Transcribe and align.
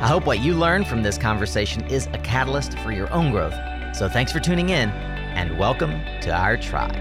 I 0.00 0.06
hope 0.06 0.26
what 0.26 0.38
you 0.38 0.54
learned 0.54 0.86
from 0.86 1.02
this 1.02 1.18
conversation 1.18 1.84
is 1.86 2.06
a 2.12 2.18
catalyst 2.18 2.78
for 2.78 2.92
your 2.92 3.12
own 3.12 3.32
growth. 3.32 3.54
So 3.96 4.08
thanks 4.08 4.30
for 4.30 4.38
tuning 4.38 4.68
in 4.68 4.90
and 4.90 5.58
welcome 5.58 5.90
to 6.20 6.30
our 6.32 6.56
tribe. 6.56 6.94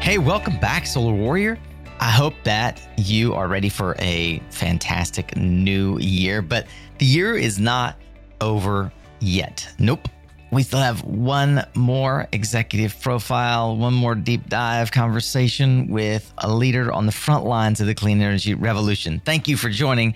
Hey, 0.00 0.16
welcome 0.16 0.58
back, 0.60 0.86
Solar 0.86 1.12
Warrior. 1.12 1.58
I 2.00 2.10
hope 2.10 2.32
that 2.44 2.80
you 2.96 3.34
are 3.34 3.48
ready 3.48 3.68
for 3.68 3.96
a 3.98 4.38
fantastic 4.48 5.36
new 5.36 5.98
year, 5.98 6.40
but 6.40 6.66
the 6.96 7.04
year 7.04 7.36
is 7.36 7.58
not 7.58 7.96
over 8.40 8.90
yet. 9.20 9.68
Nope. 9.78 10.08
We 10.52 10.62
still 10.62 10.80
have 10.80 11.02
one 11.04 11.64
more 11.74 12.28
executive 12.30 13.00
profile, 13.00 13.74
one 13.74 13.94
more 13.94 14.14
deep 14.14 14.50
dive 14.50 14.92
conversation 14.92 15.88
with 15.88 16.30
a 16.36 16.52
leader 16.52 16.92
on 16.92 17.06
the 17.06 17.12
front 17.12 17.46
lines 17.46 17.80
of 17.80 17.86
the 17.86 17.94
clean 17.94 18.20
energy 18.20 18.52
revolution. 18.52 19.22
Thank 19.24 19.48
you 19.48 19.56
for 19.56 19.70
joining. 19.70 20.14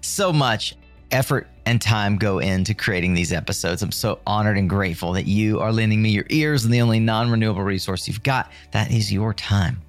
So 0.00 0.32
much 0.32 0.74
effort 1.12 1.46
and 1.66 1.80
time 1.80 2.16
go 2.16 2.40
into 2.40 2.74
creating 2.74 3.14
these 3.14 3.32
episodes. 3.32 3.80
I'm 3.80 3.92
so 3.92 4.18
honored 4.26 4.58
and 4.58 4.68
grateful 4.68 5.12
that 5.12 5.28
you 5.28 5.60
are 5.60 5.72
lending 5.72 6.02
me 6.02 6.10
your 6.10 6.26
ears 6.30 6.64
and 6.64 6.74
the 6.74 6.80
only 6.80 6.98
non 6.98 7.30
renewable 7.30 7.62
resource 7.62 8.08
you've 8.08 8.24
got. 8.24 8.50
That 8.72 8.90
is 8.90 9.12
your 9.12 9.32
time. 9.34 9.80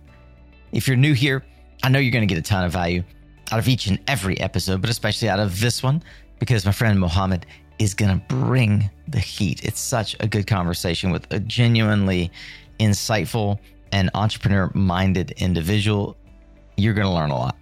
If 0.73 0.87
you're 0.87 0.95
new 0.95 1.13
here, 1.13 1.43
I 1.81 1.89
know 1.89 1.97
you're 1.97 2.11
going 2.11 2.27
to 2.27 2.31
get 2.31 2.39
a 2.39 2.47
ton 2.47 2.63
of 2.63 2.71
value 2.71 3.03
out 3.51 3.57
of 3.57 3.67
each 3.67 3.87
and 3.87 3.97
every 4.07 4.39
episode, 4.39 4.79
but 4.79 4.91
especially 4.91 5.27
out 5.27 5.39
of 5.39 5.59
this 5.59 5.81
one, 5.81 6.03
because 6.37 6.67
my 6.67 6.71
friend 6.71 6.99
Mohammed 6.99 7.47
is 7.79 7.93
going 7.93 8.19
to 8.19 8.25
bring 8.27 8.89
the 9.07 9.19
heat. 9.19 9.63
It's 9.63 9.79
such 9.79 10.15
a 10.19 10.27
good 10.27 10.47
conversation 10.47 11.11
with 11.11 11.31
a 11.31 11.39
genuinely 11.39 12.31
insightful 12.79 13.59
and 13.91 14.09
entrepreneur 14.13 14.71
minded 14.73 15.31
individual. 15.37 16.17
You're 16.75 16.93
going 16.93 17.07
to 17.07 17.13
learn 17.13 17.29
a 17.29 17.37
lot. 17.37 17.57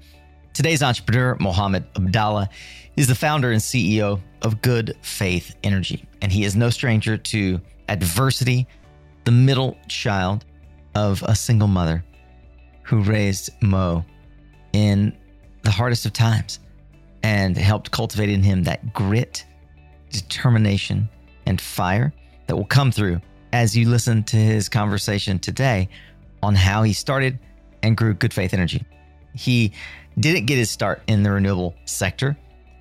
Today's 0.54 0.82
entrepreneur, 0.82 1.36
Mohammed 1.40 1.86
Abdallah, 1.96 2.50
is 2.96 3.08
the 3.08 3.16
founder 3.16 3.52
and 3.52 3.62
CEO 3.62 4.22
of 4.42 4.62
Good 4.62 4.96
Faith 5.02 5.56
Energy, 5.64 6.08
and 6.22 6.32
he 6.32 6.46
is 6.46 6.56
no 6.56 6.70
stranger 6.70 7.18
to 7.18 7.60
adversity, 7.90 8.68
the 9.26 9.32
middle 9.32 9.78
child 9.88 10.46
of 10.96 11.22
a 11.24 11.36
single 11.36 11.68
mother 11.68 12.04
who 12.84 13.02
raised 13.02 13.50
Mo 13.62 14.06
in 14.72 15.16
the 15.64 15.72
hardest 15.72 16.06
of 16.06 16.14
times 16.14 16.60
and 17.24 17.58
helped 17.58 17.92
cultivate 17.92 18.30
in 18.30 18.44
him 18.44 18.64
that 18.64 18.94
grit 18.94 19.46
determination, 20.22 21.10
and 21.46 21.60
fire 21.60 22.14
that 22.48 22.56
will 22.56 22.66
come 22.66 22.92
through 22.92 23.22
as 23.54 23.76
you 23.76 23.90
listen 23.90 24.24
to 24.24 24.38
his 24.38 24.68
conversation 24.70 25.40
today 25.40 25.90
on 26.44 26.56
how 26.56 26.84
he 26.84 26.94
started 26.94 27.40
and 27.84 27.96
grew 27.96 28.14
Good 28.14 28.34
Faith 28.34 28.54
Energy. 28.54 28.84
He 29.34 29.72
didn't 30.20 30.46
get 30.46 30.58
his 30.58 30.70
start 30.70 31.02
in 31.08 31.24
the 31.24 31.32
renewable 31.32 31.76
sector, 31.86 32.38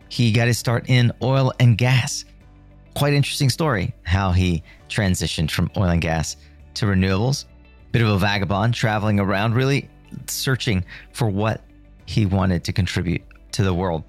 he 0.09 0.31
got 0.33 0.47
his 0.47 0.59
start 0.59 0.89
in 0.89 1.13
oil 1.23 1.53
and 1.59 1.77
gas. 1.77 2.25
Quite 2.95 3.15
interesting 3.15 3.51
story 3.51 3.93
how 4.05 4.31
he 4.31 4.63
transitioned 4.89 5.51
from 5.51 5.71
oil 5.77 5.89
and 5.91 6.01
gas 6.01 6.37
to 6.75 6.87
renewables. 6.87 7.47
Bit 7.91 8.03
of 8.03 8.09
a 8.09 8.19
vagabond 8.19 8.75
traveling 8.75 9.19
around, 9.19 9.55
really 9.55 9.89
searching 10.27 10.85
for 11.13 11.29
what 11.29 11.63
he 12.07 12.27
wanted 12.27 12.63
to 12.65 12.73
contribute 12.73 13.23
to 13.53 13.65
the 13.65 13.75
world. 13.75 14.05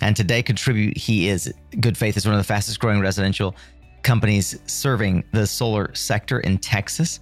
And 0.00 0.16
today, 0.16 0.42
Contribute, 0.42 0.96
he 0.96 1.28
is 1.28 1.52
Good 1.80 1.96
Faith 1.96 2.16
is 2.16 2.24
one 2.24 2.34
of 2.34 2.40
the 2.40 2.44
fastest 2.44 2.78
growing 2.78 3.00
residential 3.00 3.56
companies 4.02 4.58
serving 4.66 5.24
the 5.32 5.46
solar 5.46 5.94
sector 5.94 6.40
in 6.40 6.58
Texas. 6.58 7.20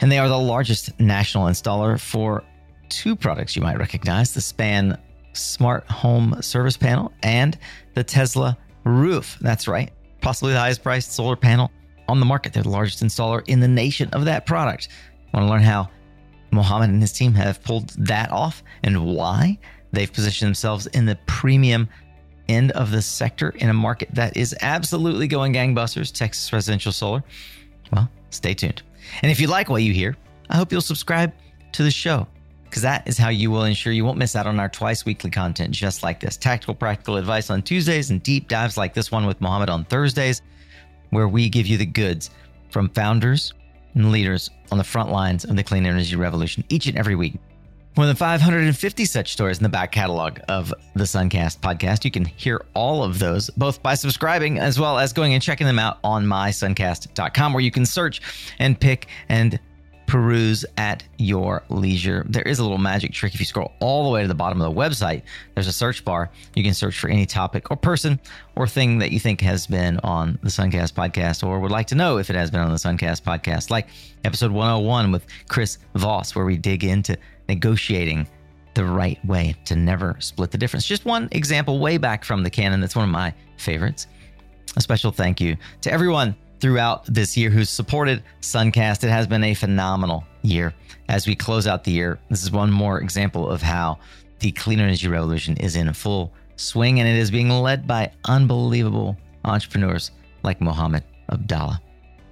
And 0.00 0.10
they 0.10 0.18
are 0.18 0.28
the 0.28 0.38
largest 0.38 0.98
national 1.00 1.46
installer 1.46 1.98
for 1.98 2.42
two 2.88 3.16
products 3.16 3.56
you 3.56 3.62
might 3.62 3.78
recognize 3.78 4.34
the 4.34 4.40
Span 4.40 4.98
Smart 5.32 5.88
Home 5.90 6.40
Service 6.42 6.76
Panel 6.76 7.12
and 7.22 7.58
the 7.94 8.04
Tesla 8.04 8.56
Roof. 8.84 9.38
That's 9.40 9.68
right, 9.68 9.90
possibly 10.20 10.52
the 10.52 10.58
highest 10.58 10.82
priced 10.82 11.12
solar 11.12 11.36
panel 11.36 11.70
on 12.08 12.20
the 12.20 12.26
market. 12.26 12.52
They're 12.52 12.62
the 12.62 12.68
largest 12.68 13.02
installer 13.02 13.42
in 13.48 13.60
the 13.60 13.68
nation 13.68 14.08
of 14.10 14.24
that 14.26 14.46
product. 14.46 14.88
Want 15.32 15.46
to 15.46 15.50
learn 15.50 15.62
how 15.62 15.88
Mohammed 16.52 16.90
and 16.90 17.00
his 17.00 17.12
team 17.12 17.34
have 17.34 17.62
pulled 17.62 17.90
that 18.06 18.30
off 18.30 18.62
and 18.82 19.04
why 19.04 19.58
they've 19.92 20.12
positioned 20.12 20.48
themselves 20.48 20.86
in 20.88 21.06
the 21.06 21.18
premium 21.26 21.88
end 22.48 22.72
of 22.72 22.90
the 22.90 23.02
sector 23.02 23.50
in 23.50 23.68
a 23.68 23.74
market 23.74 24.08
that 24.14 24.36
is 24.36 24.54
absolutely 24.60 25.26
going 25.28 25.52
gangbusters, 25.52 26.12
Texas 26.12 26.52
residential 26.52 26.92
solar? 26.92 27.22
Well, 27.92 28.08
stay 28.30 28.54
tuned. 28.54 28.82
And 29.22 29.30
if 29.30 29.40
you 29.40 29.46
like 29.46 29.68
what 29.68 29.82
you 29.82 29.92
hear, 29.92 30.16
I 30.50 30.56
hope 30.56 30.72
you'll 30.72 30.80
subscribe 30.80 31.32
to 31.72 31.82
the 31.82 31.90
show 31.90 32.26
because 32.64 32.82
that 32.82 33.06
is 33.06 33.16
how 33.16 33.28
you 33.28 33.50
will 33.50 33.64
ensure 33.64 33.92
you 33.92 34.04
won't 34.04 34.18
miss 34.18 34.36
out 34.36 34.46
on 34.46 34.58
our 34.60 34.68
twice 34.68 35.04
weekly 35.04 35.30
content 35.30 35.70
just 35.70 36.02
like 36.02 36.20
this 36.20 36.36
tactical, 36.36 36.74
practical 36.74 37.16
advice 37.16 37.48
on 37.50 37.62
Tuesdays 37.62 38.10
and 38.10 38.22
deep 38.22 38.48
dives 38.48 38.76
like 38.76 38.92
this 38.92 39.10
one 39.10 39.26
with 39.26 39.40
Mohammed 39.40 39.70
on 39.70 39.84
Thursdays, 39.84 40.42
where 41.10 41.28
we 41.28 41.48
give 41.48 41.66
you 41.66 41.76
the 41.76 41.86
goods 41.86 42.30
from 42.70 42.88
founders 42.90 43.54
and 43.94 44.12
leaders 44.12 44.50
on 44.70 44.78
the 44.78 44.84
front 44.84 45.10
lines 45.10 45.44
of 45.44 45.56
the 45.56 45.62
clean 45.62 45.86
energy 45.86 46.16
revolution 46.16 46.64
each 46.68 46.86
and 46.86 46.98
every 46.98 47.14
week. 47.14 47.34
More 47.96 48.04
than 48.04 48.14
550 48.14 49.06
such 49.06 49.32
stories 49.32 49.56
in 49.56 49.62
the 49.62 49.70
back 49.70 49.90
catalog 49.90 50.40
of 50.48 50.74
the 50.94 51.04
Suncast 51.04 51.60
podcast. 51.60 52.04
You 52.04 52.10
can 52.10 52.26
hear 52.26 52.62
all 52.74 53.02
of 53.02 53.18
those 53.18 53.48
both 53.48 53.82
by 53.82 53.94
subscribing 53.94 54.58
as 54.58 54.78
well 54.78 54.98
as 54.98 55.14
going 55.14 55.32
and 55.32 55.42
checking 55.42 55.66
them 55.66 55.78
out 55.78 55.98
on 56.04 56.26
mysuncast.com 56.26 57.54
where 57.54 57.62
you 57.62 57.70
can 57.70 57.86
search 57.86 58.20
and 58.58 58.78
pick 58.78 59.06
and 59.30 59.58
peruse 60.06 60.66
at 60.76 61.04
your 61.16 61.62
leisure. 61.70 62.26
There 62.28 62.42
is 62.42 62.58
a 62.58 62.62
little 62.62 62.76
magic 62.76 63.12
trick. 63.12 63.32
If 63.32 63.40
you 63.40 63.46
scroll 63.46 63.72
all 63.80 64.04
the 64.04 64.10
way 64.10 64.22
to 64.22 64.28
the 64.28 64.34
bottom 64.34 64.60
of 64.60 64.72
the 64.72 64.78
website, 64.78 65.22
there's 65.54 65.66
a 65.66 65.72
search 65.72 66.04
bar. 66.04 66.30
You 66.54 66.62
can 66.62 66.74
search 66.74 66.98
for 66.98 67.08
any 67.08 67.24
topic 67.24 67.70
or 67.70 67.76
person 67.76 68.20
or 68.56 68.66
thing 68.66 68.98
that 68.98 69.10
you 69.10 69.18
think 69.18 69.40
has 69.40 69.66
been 69.66 69.98
on 70.04 70.38
the 70.42 70.50
Suncast 70.50 70.92
podcast 70.92 71.46
or 71.46 71.60
would 71.60 71.70
like 71.70 71.86
to 71.88 71.94
know 71.94 72.18
if 72.18 72.28
it 72.28 72.36
has 72.36 72.50
been 72.50 72.60
on 72.60 72.70
the 72.70 72.76
Suncast 72.76 73.22
podcast, 73.22 73.70
like 73.70 73.88
episode 74.22 74.52
101 74.52 75.12
with 75.12 75.26
Chris 75.48 75.78
Voss, 75.94 76.34
where 76.34 76.44
we 76.44 76.58
dig 76.58 76.84
into 76.84 77.16
negotiating 77.48 78.26
the 78.74 78.84
right 78.84 79.22
way 79.24 79.56
to 79.64 79.74
never 79.74 80.16
split 80.20 80.50
the 80.50 80.58
difference. 80.58 80.86
Just 80.86 81.04
one 81.04 81.28
example 81.32 81.78
way 81.78 81.96
back 81.96 82.24
from 82.24 82.42
the 82.42 82.50
canon 82.50 82.80
that's 82.80 82.94
one 82.94 83.04
of 83.04 83.10
my 83.10 83.32
favorites. 83.56 84.06
A 84.76 84.80
special 84.80 85.10
thank 85.10 85.40
you 85.40 85.56
to 85.80 85.90
everyone 85.90 86.36
throughout 86.60 87.04
this 87.06 87.36
year 87.36 87.48
who's 87.48 87.70
supported 87.70 88.22
Suncast. 88.42 89.04
It 89.04 89.10
has 89.10 89.26
been 89.26 89.44
a 89.44 89.54
phenomenal 89.54 90.24
year. 90.42 90.74
As 91.08 91.26
we 91.26 91.34
close 91.34 91.66
out 91.66 91.84
the 91.84 91.92
year, 91.92 92.18
this 92.28 92.42
is 92.42 92.50
one 92.50 92.70
more 92.70 93.00
example 93.00 93.48
of 93.48 93.62
how 93.62 93.98
the 94.40 94.52
clean 94.52 94.80
energy 94.80 95.08
revolution 95.08 95.56
is 95.56 95.76
in 95.76 95.90
full 95.94 96.32
swing 96.56 97.00
and 97.00 97.08
it 97.08 97.16
is 97.16 97.30
being 97.30 97.48
led 97.48 97.86
by 97.86 98.10
unbelievable 98.26 99.16
entrepreneurs 99.44 100.10
like 100.42 100.60
Mohammed 100.60 101.04
Abdallah. 101.30 101.80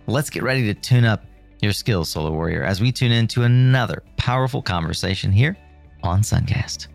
Let's 0.07 0.29
get 0.29 0.43
ready 0.43 0.65
to 0.65 0.75
tune 0.75 1.05
up 1.05 1.25
your 1.65 1.73
skills, 1.73 2.11
Solar 2.11 2.31
Warrior, 2.31 2.63
as 2.63 2.81
we 2.81 2.93
tune 2.93 3.11
into 3.11 3.43
another 3.43 4.03
powerful 4.17 4.63
conversation 4.63 5.33
here 5.33 5.57
on 6.03 6.21
Suncast. 6.21 6.89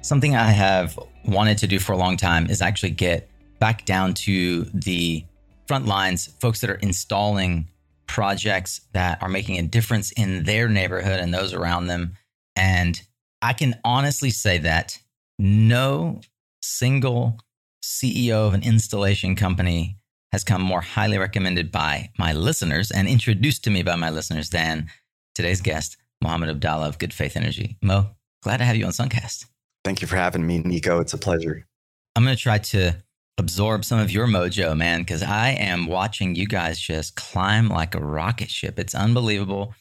Something 0.00 0.34
I 0.34 0.50
have 0.50 0.98
wanted 1.26 1.58
to 1.58 1.66
do 1.66 1.78
for 1.78 1.92
a 1.92 1.96
long 1.96 2.16
time 2.16 2.48
is 2.48 2.62
actually 2.62 2.90
get 2.90 3.28
back 3.58 3.84
down 3.84 4.14
to 4.14 4.64
the 4.72 5.24
front 5.66 5.86
lines, 5.86 6.28
folks 6.40 6.60
that 6.62 6.70
are 6.70 6.76
installing 6.76 7.68
projects 8.06 8.80
that 8.92 9.22
are 9.22 9.28
making 9.28 9.58
a 9.58 9.62
difference 9.62 10.10
in 10.12 10.44
their 10.44 10.68
neighborhood 10.68 11.20
and 11.20 11.34
those 11.34 11.52
around 11.52 11.86
them. 11.86 12.16
And 12.56 13.00
I 13.42 13.52
can 13.52 13.78
honestly 13.84 14.30
say 14.30 14.58
that 14.58 14.98
no 15.38 16.20
single 16.62 17.38
CEO 17.82 18.46
of 18.46 18.54
an 18.54 18.62
installation 18.62 19.36
company 19.36 19.99
has 20.32 20.44
come 20.44 20.62
more 20.62 20.80
highly 20.80 21.18
recommended 21.18 21.72
by 21.72 22.10
my 22.18 22.32
listeners 22.32 22.90
and 22.90 23.08
introduced 23.08 23.64
to 23.64 23.70
me 23.70 23.82
by 23.82 23.96
my 23.96 24.10
listeners 24.10 24.50
than 24.50 24.88
today's 25.34 25.60
guest, 25.60 25.96
Mohammed 26.22 26.50
Abdallah 26.50 26.88
of 26.88 26.98
Good 26.98 27.12
Faith 27.12 27.36
Energy. 27.36 27.76
Mo, 27.82 28.10
glad 28.42 28.58
to 28.58 28.64
have 28.64 28.76
you 28.76 28.84
on 28.86 28.92
Suncast. 28.92 29.46
Thank 29.84 30.02
you 30.02 30.08
for 30.08 30.16
having 30.16 30.46
me, 30.46 30.58
Nico. 30.58 31.00
It's 31.00 31.14
a 31.14 31.18
pleasure. 31.18 31.66
I'm 32.14 32.24
going 32.24 32.36
to 32.36 32.42
try 32.42 32.58
to 32.58 32.96
absorb 33.38 33.84
some 33.84 33.98
of 33.98 34.10
your 34.10 34.26
mojo, 34.26 34.76
man, 34.76 35.00
because 35.00 35.22
I 35.22 35.50
am 35.50 35.86
watching 35.86 36.34
you 36.34 36.46
guys 36.46 36.78
just 36.78 37.16
climb 37.16 37.68
like 37.68 37.94
a 37.94 38.00
rocket 38.00 38.50
ship. 38.50 38.78
It's 38.78 38.94
unbelievable 38.94 39.74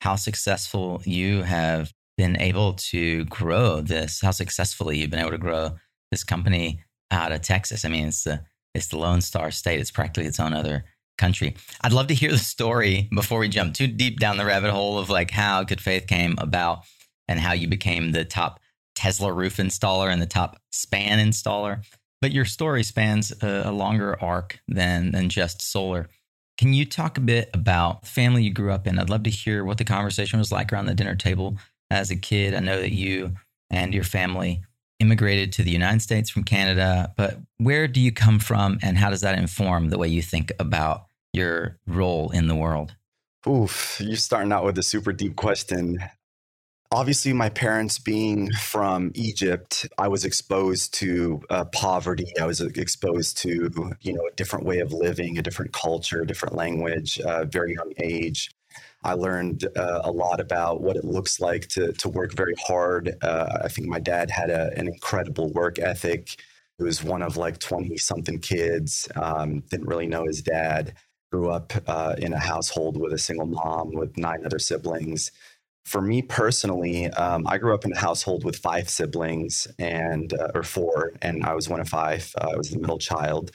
how 0.00 0.16
successful 0.16 1.02
you 1.04 1.42
have 1.42 1.92
been 2.16 2.40
able 2.40 2.74
to 2.74 3.24
grow 3.26 3.80
this, 3.80 4.20
how 4.20 4.30
successfully 4.30 4.98
you've 4.98 5.10
been 5.10 5.20
able 5.20 5.30
to 5.30 5.38
grow 5.38 5.76
this 6.10 6.24
company 6.24 6.82
out 7.10 7.32
of 7.32 7.42
Texas. 7.42 7.84
I 7.84 7.88
mean, 7.88 8.08
it's 8.08 8.24
the 8.24 8.42
it's 8.74 8.88
the 8.88 8.98
Lone 8.98 9.20
Star 9.20 9.50
State. 9.50 9.80
It's 9.80 9.90
practically 9.90 10.26
its 10.26 10.40
own 10.40 10.52
other 10.52 10.84
country. 11.18 11.54
I'd 11.82 11.92
love 11.92 12.08
to 12.08 12.14
hear 12.14 12.30
the 12.30 12.38
story 12.38 13.08
before 13.14 13.38
we 13.38 13.48
jump 13.48 13.74
too 13.74 13.86
deep 13.86 14.18
down 14.18 14.36
the 14.36 14.44
rabbit 14.44 14.72
hole 14.72 14.98
of 14.98 15.10
like 15.10 15.30
how 15.30 15.62
Good 15.62 15.80
Faith 15.80 16.06
came 16.06 16.34
about 16.38 16.84
and 17.28 17.38
how 17.38 17.52
you 17.52 17.68
became 17.68 18.12
the 18.12 18.24
top 18.24 18.60
Tesla 18.94 19.32
roof 19.32 19.56
installer 19.56 20.12
and 20.12 20.20
the 20.20 20.26
top 20.26 20.58
span 20.70 21.18
installer. 21.18 21.84
But 22.20 22.32
your 22.32 22.44
story 22.44 22.82
spans 22.82 23.32
a, 23.42 23.62
a 23.66 23.72
longer 23.72 24.20
arc 24.22 24.60
than 24.68 25.12
than 25.12 25.28
just 25.28 25.60
solar. 25.60 26.08
Can 26.58 26.72
you 26.72 26.84
talk 26.84 27.18
a 27.18 27.22
bit 27.22 27.50
about 27.54 28.02
the 28.02 28.08
family 28.08 28.44
you 28.44 28.52
grew 28.52 28.70
up 28.70 28.86
in? 28.86 28.98
I'd 28.98 29.10
love 29.10 29.24
to 29.24 29.30
hear 29.30 29.64
what 29.64 29.78
the 29.78 29.84
conversation 29.84 30.38
was 30.38 30.52
like 30.52 30.72
around 30.72 30.86
the 30.86 30.94
dinner 30.94 31.16
table 31.16 31.56
as 31.90 32.10
a 32.10 32.16
kid. 32.16 32.54
I 32.54 32.60
know 32.60 32.80
that 32.80 32.92
you 32.92 33.34
and 33.70 33.94
your 33.94 34.04
family 34.04 34.62
immigrated 35.02 35.52
to 35.52 35.62
the 35.62 35.70
United 35.70 36.00
States 36.00 36.30
from 36.30 36.44
Canada, 36.44 37.12
but 37.16 37.36
where 37.58 37.88
do 37.88 38.00
you 38.00 38.12
come 38.12 38.38
from 38.38 38.78
and 38.82 38.96
how 38.96 39.10
does 39.10 39.20
that 39.20 39.36
inform 39.36 39.90
the 39.90 39.98
way 39.98 40.08
you 40.08 40.22
think 40.22 40.52
about 40.60 41.06
your 41.32 41.78
role 41.86 42.30
in 42.30 42.46
the 42.46 42.54
world? 42.54 42.94
Oof, 43.46 44.00
you're 44.00 44.16
starting 44.16 44.52
out 44.52 44.64
with 44.64 44.78
a 44.78 44.82
super 44.82 45.12
deep 45.12 45.34
question. 45.34 45.98
Obviously, 46.92 47.32
my 47.32 47.48
parents 47.48 47.98
being 47.98 48.52
from 48.52 49.10
Egypt, 49.14 49.88
I 49.98 50.06
was 50.08 50.24
exposed 50.24 50.94
to 50.94 51.42
uh, 51.50 51.64
poverty. 51.64 52.32
I 52.40 52.46
was 52.46 52.60
exposed 52.60 53.38
to, 53.38 53.50
you 54.02 54.12
know, 54.12 54.26
a 54.30 54.34
different 54.36 54.66
way 54.66 54.78
of 54.78 54.92
living, 54.92 55.38
a 55.38 55.42
different 55.42 55.72
culture, 55.72 56.22
a 56.22 56.26
different 56.26 56.54
language, 56.54 57.18
uh, 57.20 57.46
very 57.46 57.74
young 57.74 57.92
age. 57.98 58.50
I 59.04 59.14
learned 59.14 59.66
uh, 59.76 60.00
a 60.04 60.10
lot 60.10 60.40
about 60.40 60.80
what 60.80 60.96
it 60.96 61.04
looks 61.04 61.40
like 61.40 61.68
to 61.68 61.92
to 61.92 62.08
work 62.08 62.34
very 62.36 62.54
hard. 62.66 63.16
Uh, 63.22 63.58
I 63.64 63.68
think 63.68 63.88
my 63.88 64.00
dad 64.00 64.30
had 64.30 64.50
a, 64.50 64.70
an 64.76 64.86
incredible 64.88 65.50
work 65.52 65.78
ethic. 65.78 66.36
He 66.78 66.84
was 66.84 67.02
one 67.02 67.22
of 67.22 67.36
like 67.36 67.58
twenty 67.58 67.96
something 67.96 68.38
kids. 68.38 69.08
Um, 69.16 69.60
didn't 69.70 69.88
really 69.88 70.06
know 70.06 70.24
his 70.26 70.42
dad. 70.42 70.94
Grew 71.30 71.50
up 71.50 71.72
uh, 71.86 72.14
in 72.18 72.32
a 72.32 72.38
household 72.38 73.00
with 73.00 73.12
a 73.12 73.18
single 73.18 73.46
mom 73.46 73.92
with 73.92 74.16
nine 74.18 74.44
other 74.44 74.58
siblings. 74.58 75.32
For 75.84 76.00
me 76.00 76.22
personally, 76.22 77.08
um, 77.08 77.44
I 77.48 77.58
grew 77.58 77.74
up 77.74 77.84
in 77.84 77.92
a 77.92 77.98
household 77.98 78.44
with 78.44 78.56
five 78.56 78.88
siblings 78.88 79.66
and 79.78 80.32
uh, 80.34 80.48
or 80.54 80.62
four, 80.62 81.12
and 81.22 81.44
I 81.44 81.54
was 81.54 81.68
one 81.68 81.80
of 81.80 81.88
five. 81.88 82.32
Uh, 82.40 82.50
I 82.52 82.56
was 82.56 82.70
the 82.70 82.78
middle 82.78 82.98
child. 82.98 83.50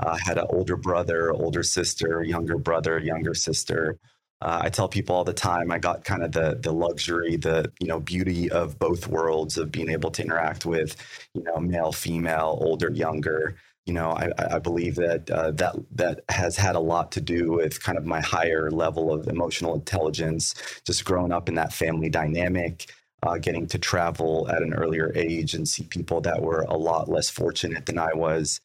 I 0.00 0.18
had 0.24 0.38
an 0.38 0.46
older 0.50 0.76
brother, 0.76 1.32
older 1.32 1.62
sister, 1.62 2.22
younger 2.22 2.58
brother, 2.58 2.98
younger 2.98 3.34
sister. 3.34 3.98
Uh, 4.40 4.60
I 4.62 4.68
tell 4.70 4.88
people 4.88 5.16
all 5.16 5.24
the 5.24 5.32
time 5.32 5.72
I 5.72 5.78
got 5.78 6.04
kind 6.04 6.22
of 6.22 6.32
the 6.32 6.58
the 6.60 6.72
luxury, 6.72 7.36
the 7.36 7.72
you 7.80 7.88
know 7.88 7.98
beauty 8.00 8.50
of 8.50 8.78
both 8.78 9.08
worlds 9.08 9.58
of 9.58 9.72
being 9.72 9.90
able 9.90 10.10
to 10.12 10.22
interact 10.22 10.64
with 10.64 10.96
you 11.34 11.42
know 11.42 11.56
male, 11.58 11.92
female, 11.92 12.58
older, 12.60 12.90
younger. 12.90 13.56
You 13.86 13.94
know, 13.94 14.10
I, 14.10 14.30
I 14.56 14.58
believe 14.58 14.94
that 14.96 15.28
uh, 15.30 15.50
that 15.52 15.74
that 15.92 16.20
has 16.28 16.56
had 16.56 16.76
a 16.76 16.80
lot 16.80 17.10
to 17.12 17.20
do 17.20 17.52
with 17.52 17.82
kind 17.82 17.98
of 17.98 18.04
my 18.06 18.20
higher 18.20 18.70
level 18.70 19.12
of 19.12 19.26
emotional 19.28 19.74
intelligence, 19.74 20.54
just 20.84 21.04
growing 21.04 21.32
up 21.32 21.48
in 21.48 21.54
that 21.56 21.72
family 21.72 22.08
dynamic. 22.08 22.90
Uh, 23.24 23.36
getting 23.36 23.66
to 23.66 23.80
travel 23.80 24.48
at 24.48 24.62
an 24.62 24.72
earlier 24.72 25.10
age 25.16 25.52
and 25.52 25.66
see 25.66 25.82
people 25.82 26.20
that 26.20 26.40
were 26.40 26.60
a 26.68 26.76
lot 26.76 27.08
less 27.08 27.28
fortunate 27.28 27.84
than 27.86 27.98
I 27.98 28.12
was 28.14 28.60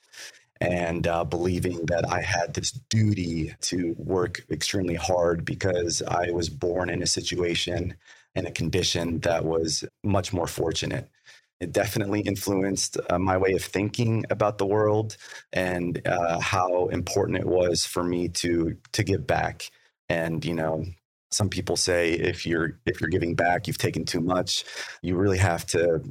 and 0.63 1.07
uh, 1.07 1.25
believing 1.25 1.86
that 1.88 2.10
I 2.10 2.21
had 2.21 2.54
this 2.54 2.71
duty 2.71 3.54
to 3.62 3.94
work 3.98 4.45
extremely 4.50 4.95
hard 4.95 5.44
because 5.44 6.01
I 6.01 6.31
was 6.31 6.50
born 6.50 6.89
in 6.89 7.04
a 7.04 7.07
situation 7.07 7.95
and 8.33 8.48
a 8.48 8.51
condition 8.51 9.19
that 9.19 9.44
was 9.44 9.83
much 10.04 10.31
more 10.31 10.48
fortunate. 10.48 11.10
It 11.60 11.74
definitely 11.74 12.21
influenced 12.21 12.98
uh, 13.10 13.19
my 13.19 13.38
way 13.38 13.54
of 13.54 13.63
thinking 13.63 14.25
about 14.30 14.57
the 14.57 14.65
world 14.65 15.18
and 15.51 16.01
uh, 16.07 16.39
how 16.39 16.88
important 16.88 17.38
it 17.38 17.45
was 17.45 17.86
for 17.86 18.04
me 18.04 18.30
to 18.30 18.77
to 18.94 19.04
give 19.04 19.27
back. 19.27 19.69
And 20.07 20.44
you 20.45 20.54
know, 20.54 20.86
some 21.31 21.50
people 21.50 21.75
say 21.75 22.12
if 22.12 22.45
you're 22.45 22.80
if 22.86 23.01
you're 23.01 23.09
giving 23.09 23.36
back, 23.36 23.68
you've 23.68 23.77
taken 23.77 24.06
too 24.06 24.21
much. 24.21 24.63
You 25.01 25.18
really 25.18 25.38
have 25.38 25.66
to 25.68 26.01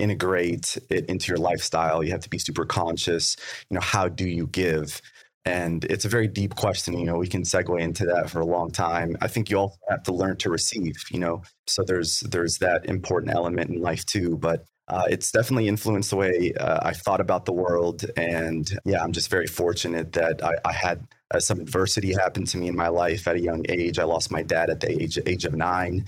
integrate 0.00 0.78
it 0.88 1.06
into 1.06 1.28
your 1.28 1.38
lifestyle. 1.38 2.02
You 2.02 2.12
have 2.12 2.20
to 2.22 2.30
be 2.30 2.38
super 2.38 2.64
conscious. 2.64 3.36
You 3.68 3.76
know, 3.76 3.80
how 3.80 4.08
do 4.08 4.26
you 4.28 4.46
give? 4.46 5.00
And 5.44 5.84
it's 5.84 6.04
a 6.04 6.08
very 6.08 6.28
deep 6.28 6.54
question. 6.54 6.98
You 6.98 7.06
know, 7.06 7.16
we 7.16 7.26
can 7.26 7.42
segue 7.42 7.80
into 7.80 8.04
that 8.06 8.28
for 8.28 8.40
a 8.40 8.46
long 8.46 8.70
time. 8.70 9.16
I 9.20 9.28
think 9.28 9.50
you 9.50 9.58
also 9.58 9.78
have 9.88 10.02
to 10.04 10.12
learn 10.12 10.36
to 10.38 10.50
receive. 10.50 10.96
You 11.10 11.20
know, 11.20 11.42
so 11.66 11.82
there's 11.82 12.20
there's 12.20 12.58
that 12.58 12.86
important 12.86 13.32
element 13.32 13.70
in 13.70 13.80
life 13.80 14.04
too. 14.04 14.36
But 14.36 14.64
uh, 14.88 15.04
it's 15.08 15.30
definitely 15.30 15.68
influenced 15.68 16.10
the 16.10 16.16
way 16.16 16.52
uh, 16.58 16.80
I 16.82 16.92
thought 16.92 17.20
about 17.20 17.46
the 17.46 17.52
world. 17.52 18.04
And 18.16 18.68
yeah, 18.84 19.02
I'm 19.02 19.12
just 19.12 19.30
very 19.30 19.46
fortunate 19.46 20.12
that 20.12 20.44
I, 20.44 20.56
I 20.64 20.72
had 20.72 21.06
uh, 21.30 21.38
some 21.38 21.60
adversity 21.60 22.12
happen 22.12 22.44
to 22.46 22.58
me 22.58 22.66
in 22.66 22.76
my 22.76 22.88
life 22.88 23.28
at 23.28 23.36
a 23.36 23.40
young 23.40 23.64
age. 23.68 23.98
I 23.98 24.04
lost 24.04 24.32
my 24.32 24.42
dad 24.42 24.68
at 24.68 24.80
the 24.80 24.90
age 24.90 25.18
age 25.26 25.44
of 25.44 25.54
nine. 25.54 26.04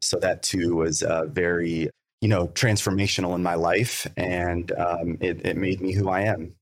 So 0.00 0.18
that 0.20 0.42
too 0.42 0.76
was 0.76 1.02
uh, 1.02 1.24
very 1.26 1.90
you 2.26 2.30
know, 2.30 2.48
transformational 2.48 3.36
in 3.36 3.42
my 3.44 3.54
life, 3.54 4.04
and 4.16 4.72
um, 4.72 5.16
it, 5.20 5.46
it 5.46 5.56
made 5.56 5.80
me 5.80 5.92
who 5.92 6.08
I 6.08 6.22
am. 6.22 6.56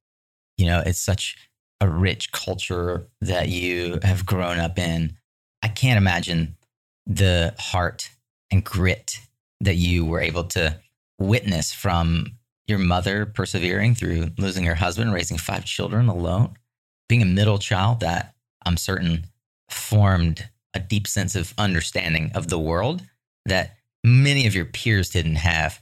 You 0.59 0.67
know, 0.67 0.83
it's 0.85 1.01
such 1.01 1.39
a 1.81 1.89
rich 1.89 2.33
culture 2.33 3.09
that 3.23 3.49
you 3.49 3.99
have 4.03 4.27
grown 4.27 4.59
up 4.59 4.79
in. 4.79 5.17
I 5.63 5.69
can't 5.69 5.97
imagine 5.97 6.57
the 7.07 7.55
heart 7.59 8.11
and 8.53 8.63
grit 8.63 9.21
that 9.63 9.77
you 9.77 10.05
were 10.05 10.21
able 10.21 10.45
to 10.49 10.79
witness 11.19 11.73
from 11.73 12.33
your 12.67 12.79
mother 12.79 13.25
persevering 13.25 13.95
through 13.95 14.33
losing 14.37 14.65
her 14.65 14.75
husband, 14.75 15.15
raising 15.15 15.39
five 15.39 15.65
children 15.65 16.09
alone, 16.09 16.59
being 17.09 17.23
a 17.23 17.25
middle 17.25 17.59
child 17.59 18.01
that 18.01 18.35
I'm 18.67 18.77
certain 18.77 19.25
formed 19.71 20.47
a 20.75 20.79
deep 20.79 21.07
sense 21.07 21.35
of 21.35 21.55
understanding 21.57 22.33
of 22.35 22.49
the 22.49 22.59
world 22.59 23.01
that 23.47 23.79
many 24.05 24.47
of 24.47 24.55
your 24.55 24.67
peers 24.67 25.09
didn't 25.09 25.37
have. 25.37 25.81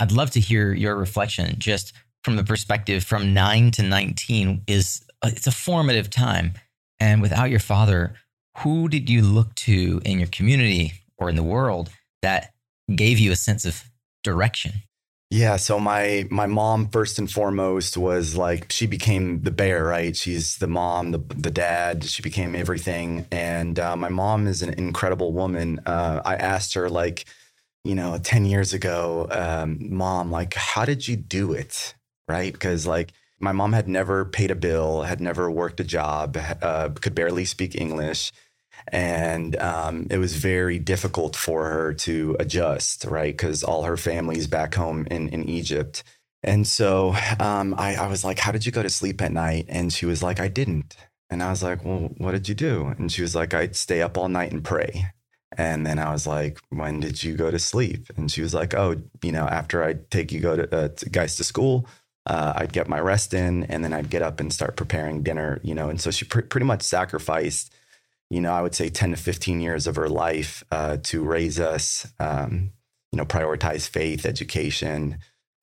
I'd 0.00 0.12
love 0.12 0.30
to 0.32 0.40
hear 0.40 0.74
your 0.74 0.96
reflection 0.96 1.54
just 1.58 1.92
from 2.24 2.36
the 2.36 2.44
perspective 2.44 3.04
from 3.04 3.32
9 3.32 3.70
to 3.72 3.82
19 3.82 4.64
is 4.66 5.02
it's 5.24 5.46
a 5.46 5.52
formative 5.52 6.10
time 6.10 6.52
and 6.98 7.22
without 7.22 7.50
your 7.50 7.60
father 7.60 8.14
who 8.58 8.88
did 8.88 9.08
you 9.08 9.22
look 9.22 9.54
to 9.54 10.02
in 10.04 10.18
your 10.18 10.28
community 10.28 10.92
or 11.16 11.30
in 11.30 11.36
the 11.36 11.42
world 11.42 11.90
that 12.22 12.52
gave 12.94 13.18
you 13.18 13.32
a 13.32 13.36
sense 13.36 13.64
of 13.64 13.84
direction 14.22 14.72
yeah, 15.32 15.58
so 15.58 15.78
my 15.78 16.26
my 16.28 16.46
mom 16.46 16.88
first 16.88 17.20
and 17.20 17.30
foremost 17.30 17.96
was 17.96 18.36
like 18.36 18.72
she 18.72 18.88
became 18.88 19.42
the 19.42 19.52
bear, 19.52 19.84
right? 19.84 20.16
She's 20.16 20.56
the 20.56 20.66
mom, 20.66 21.12
the 21.12 21.18
the 21.18 21.52
dad. 21.52 22.02
She 22.02 22.20
became 22.20 22.56
everything, 22.56 23.28
and 23.30 23.78
uh, 23.78 23.94
my 23.94 24.08
mom 24.08 24.48
is 24.48 24.60
an 24.60 24.74
incredible 24.74 25.32
woman. 25.32 25.78
Uh, 25.86 26.20
I 26.24 26.34
asked 26.34 26.74
her 26.74 26.90
like, 26.90 27.26
you 27.84 27.94
know, 27.94 28.18
10 28.18 28.44
years 28.44 28.72
ago, 28.72 29.26
um, 29.30 29.78
mom, 29.94 30.30
like, 30.30 30.54
how 30.54 30.84
did 30.84 31.06
you 31.08 31.16
do 31.16 31.52
it? 31.52 31.94
Right. 32.28 32.52
Because, 32.52 32.86
like, 32.86 33.12
my 33.40 33.52
mom 33.52 33.72
had 33.72 33.88
never 33.88 34.24
paid 34.24 34.50
a 34.50 34.54
bill, 34.54 35.02
had 35.02 35.20
never 35.20 35.50
worked 35.50 35.80
a 35.80 35.84
job, 35.84 36.36
uh, 36.62 36.90
could 37.00 37.14
barely 37.14 37.44
speak 37.44 37.74
English. 37.74 38.32
And 38.88 39.56
um, 39.56 40.06
it 40.10 40.18
was 40.18 40.36
very 40.36 40.78
difficult 40.78 41.36
for 41.36 41.68
her 41.68 41.94
to 41.94 42.36
adjust, 42.38 43.04
right? 43.04 43.32
Because 43.32 43.62
all 43.62 43.84
her 43.84 43.96
family's 43.96 44.46
back 44.46 44.74
home 44.74 45.06
in, 45.10 45.28
in 45.28 45.48
Egypt. 45.48 46.02
And 46.42 46.66
so 46.66 47.14
um, 47.38 47.74
I, 47.76 47.96
I 47.96 48.06
was 48.08 48.24
like, 48.24 48.38
How 48.38 48.52
did 48.52 48.64
you 48.64 48.72
go 48.72 48.82
to 48.82 48.90
sleep 48.90 49.20
at 49.20 49.32
night? 49.32 49.66
And 49.68 49.92
she 49.92 50.06
was 50.06 50.22
like, 50.22 50.40
I 50.40 50.48
didn't. 50.48 50.96
And 51.28 51.42
I 51.42 51.50
was 51.50 51.62
like, 51.62 51.84
Well, 51.84 52.10
what 52.18 52.32
did 52.32 52.48
you 52.48 52.54
do? 52.54 52.86
And 52.86 53.12
she 53.12 53.22
was 53.22 53.34
like, 53.34 53.52
I'd 53.54 53.76
stay 53.76 54.02
up 54.02 54.16
all 54.16 54.28
night 54.28 54.52
and 54.52 54.64
pray. 54.64 55.06
And 55.56 55.84
then 55.84 55.98
I 55.98 56.12
was 56.12 56.26
like, 56.26 56.58
when 56.68 57.00
did 57.00 57.22
you 57.22 57.34
go 57.34 57.50
to 57.50 57.58
sleep? 57.58 58.06
And 58.16 58.30
she 58.30 58.42
was 58.42 58.54
like, 58.54 58.74
oh, 58.74 58.96
you 59.22 59.32
know, 59.32 59.46
after 59.46 59.82
I 59.82 59.94
take 60.10 60.30
you 60.30 60.40
go 60.40 60.56
to, 60.56 60.76
uh, 60.76 60.88
to 60.88 61.10
guys 61.10 61.36
to 61.36 61.44
school, 61.44 61.86
uh, 62.26 62.52
I'd 62.56 62.72
get 62.72 62.88
my 62.88 63.00
rest 63.00 63.34
in 63.34 63.64
and 63.64 63.82
then 63.82 63.92
I'd 63.92 64.10
get 64.10 64.22
up 64.22 64.40
and 64.40 64.52
start 64.52 64.76
preparing 64.76 65.22
dinner, 65.22 65.60
you 65.64 65.74
know. 65.74 65.88
And 65.88 66.00
so 66.00 66.10
she 66.10 66.24
pr- 66.24 66.42
pretty 66.42 66.66
much 66.66 66.82
sacrificed, 66.82 67.72
you 68.28 68.40
know, 68.40 68.52
I 68.52 68.62
would 68.62 68.74
say 68.74 68.88
10 68.88 69.10
to 69.10 69.16
15 69.16 69.60
years 69.60 69.86
of 69.86 69.96
her 69.96 70.08
life 70.08 70.62
uh, 70.70 70.98
to 71.04 71.24
raise 71.24 71.58
us, 71.58 72.06
um, 72.20 72.70
you 73.10 73.16
know, 73.16 73.24
prioritize 73.24 73.88
faith, 73.88 74.24
education. 74.24 75.18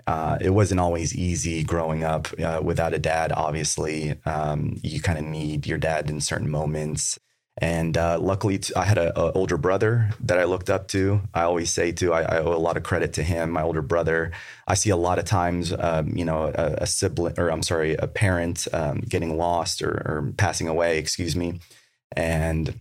Uh, 0.06 0.38
it 0.42 0.50
wasn't 0.50 0.80
always 0.80 1.16
easy 1.16 1.64
growing 1.64 2.04
up 2.04 2.28
uh, 2.42 2.60
without 2.62 2.94
a 2.94 3.00
dad, 3.00 3.32
obviously. 3.32 4.16
Um, 4.26 4.78
you 4.84 5.02
kind 5.02 5.20
of 5.20 5.26
need 5.26 5.68
your 5.68 5.78
dad 5.78 6.10
in 6.10 6.20
certain 6.20 6.50
moments. 6.50 7.20
And 7.60 7.98
uh, 7.98 8.20
luckily, 8.20 8.60
I 8.76 8.84
had 8.84 9.00
an 9.00 9.12
older 9.16 9.58
brother 9.58 10.12
that 10.22 10.38
I 10.38 10.44
looked 10.44 10.70
up 10.70 10.88
to. 10.90 11.22
I 11.34 11.42
always 11.42 11.72
say 11.72 11.92
to, 11.94 12.14
I, 12.14 12.22
I, 12.22 12.38
owe 12.40 12.54
a 12.54 12.60
lot 12.60 12.78
of 12.78 12.84
credit 12.84 13.14
to 13.14 13.24
him. 13.24 13.50
My 13.50 13.64
older 13.64 13.82
brother, 13.82 14.32
I 14.68 14.76
see 14.76 14.92
a 14.92 14.96
lot 14.98 15.18
of 15.18 15.26
times, 15.26 15.74
um, 15.74 16.10
you 16.16 16.24
know, 16.24 16.52
a, 16.54 16.84
a, 16.84 16.88
sibling, 16.88 17.34
or 17.40 17.50
I'm 17.50 17.64
sorry, 17.64 17.96
a 17.96 18.06
parent 18.06 18.68
um, 18.74 19.00
getting 19.00 19.38
lost 19.38 19.82
or, 19.82 19.90
or 19.90 20.34
passing 20.38 20.68
away, 20.68 21.00
excuse 21.00 21.36
me. 21.36 21.60
And 22.16 22.80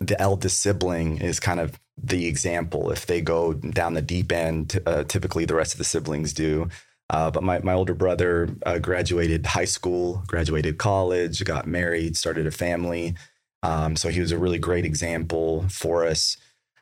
the 0.00 0.20
eldest 0.20 0.60
sibling 0.60 1.18
is 1.18 1.38
kind 1.38 1.60
of 1.60 1.78
the 1.96 2.26
example. 2.26 2.90
If 2.90 3.06
they 3.06 3.20
go 3.20 3.52
down 3.52 3.94
the 3.94 4.02
deep 4.02 4.32
end, 4.32 4.80
uh, 4.84 5.04
typically 5.04 5.44
the 5.44 5.54
rest 5.54 5.74
of 5.74 5.78
the 5.78 5.84
siblings 5.84 6.32
do. 6.32 6.68
Uh, 7.10 7.30
but 7.30 7.42
my, 7.42 7.60
my 7.60 7.72
older 7.72 7.94
brother 7.94 8.48
uh, 8.66 8.78
graduated 8.78 9.46
high 9.46 9.64
school, 9.64 10.24
graduated 10.26 10.76
college, 10.76 11.42
got 11.44 11.66
married, 11.66 12.16
started 12.16 12.46
a 12.46 12.50
family. 12.50 13.14
Um, 13.62 13.96
so 13.96 14.08
he 14.08 14.20
was 14.20 14.32
a 14.32 14.38
really 14.38 14.58
great 14.58 14.84
example 14.84 15.66
for 15.68 16.06
us. 16.06 16.36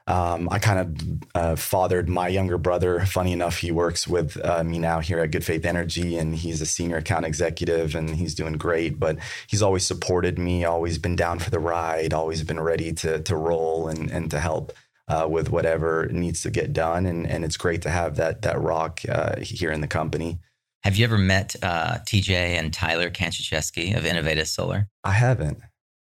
Um, 0.09 0.49
I 0.53 0.61
kind 0.61 0.79
of 0.79 1.23
uh, 1.35 1.57
fathered 1.57 2.09
my 2.09 2.29
younger 2.29 2.59
brother. 2.59 3.01
Funny 3.07 3.33
enough, 3.33 3.59
he 3.59 3.73
works 3.73 4.07
with 4.07 4.39
uh, 4.45 4.63
me 4.63 4.79
now 4.79 5.01
here 5.01 5.19
at 5.19 5.33
Good 5.33 5.45
Faith 5.45 5.65
Energy, 5.65 6.17
and 6.17 6.37
he's 6.37 6.61
a 6.61 6.67
senior 6.67 6.99
account 6.99 7.27
executive, 7.27 7.97
and 7.97 8.11
he's 8.11 8.35
doing 8.35 8.53
great. 8.53 9.01
But 9.01 9.19
he's 9.49 9.63
always 9.63 9.85
supported 9.85 10.39
me, 10.39 10.65
always 10.65 10.99
been 10.99 11.17
down 11.17 11.41
for 11.41 11.51
the 11.51 11.59
ride, 11.59 12.15
always 12.15 12.45
been 12.45 12.61
ready 12.61 12.93
to 12.93 13.21
to 13.21 13.37
roll 13.37 13.89
and 13.89 14.09
and 14.11 14.31
to 14.31 14.39
help 14.39 14.73
uh, 15.09 15.27
with 15.29 15.51
whatever 15.51 16.07
needs 16.13 16.41
to 16.43 16.51
get 16.51 16.73
done. 16.73 17.05
And 17.05 17.27
and 17.27 17.45
it's 17.45 17.57
great 17.57 17.83
to 17.83 17.91
have 17.91 18.15
that 18.17 18.43
that 18.43 18.61
rock 18.61 19.01
uh, 19.09 19.41
here 19.41 19.73
in 19.73 19.81
the 19.81 19.89
company. 19.89 20.39
Have 20.85 20.95
you 20.95 21.05
ever 21.05 21.19
met 21.19 21.57
uh, 21.65 21.99
TJ 22.07 22.31
and 22.31 22.73
Tyler 22.73 23.11
Kanczuzewski 23.11 23.97
of 23.97 24.05
Inovateus 24.05 24.47
Solar? 24.47 24.89
I 25.03 25.11
haven't. 25.11 25.59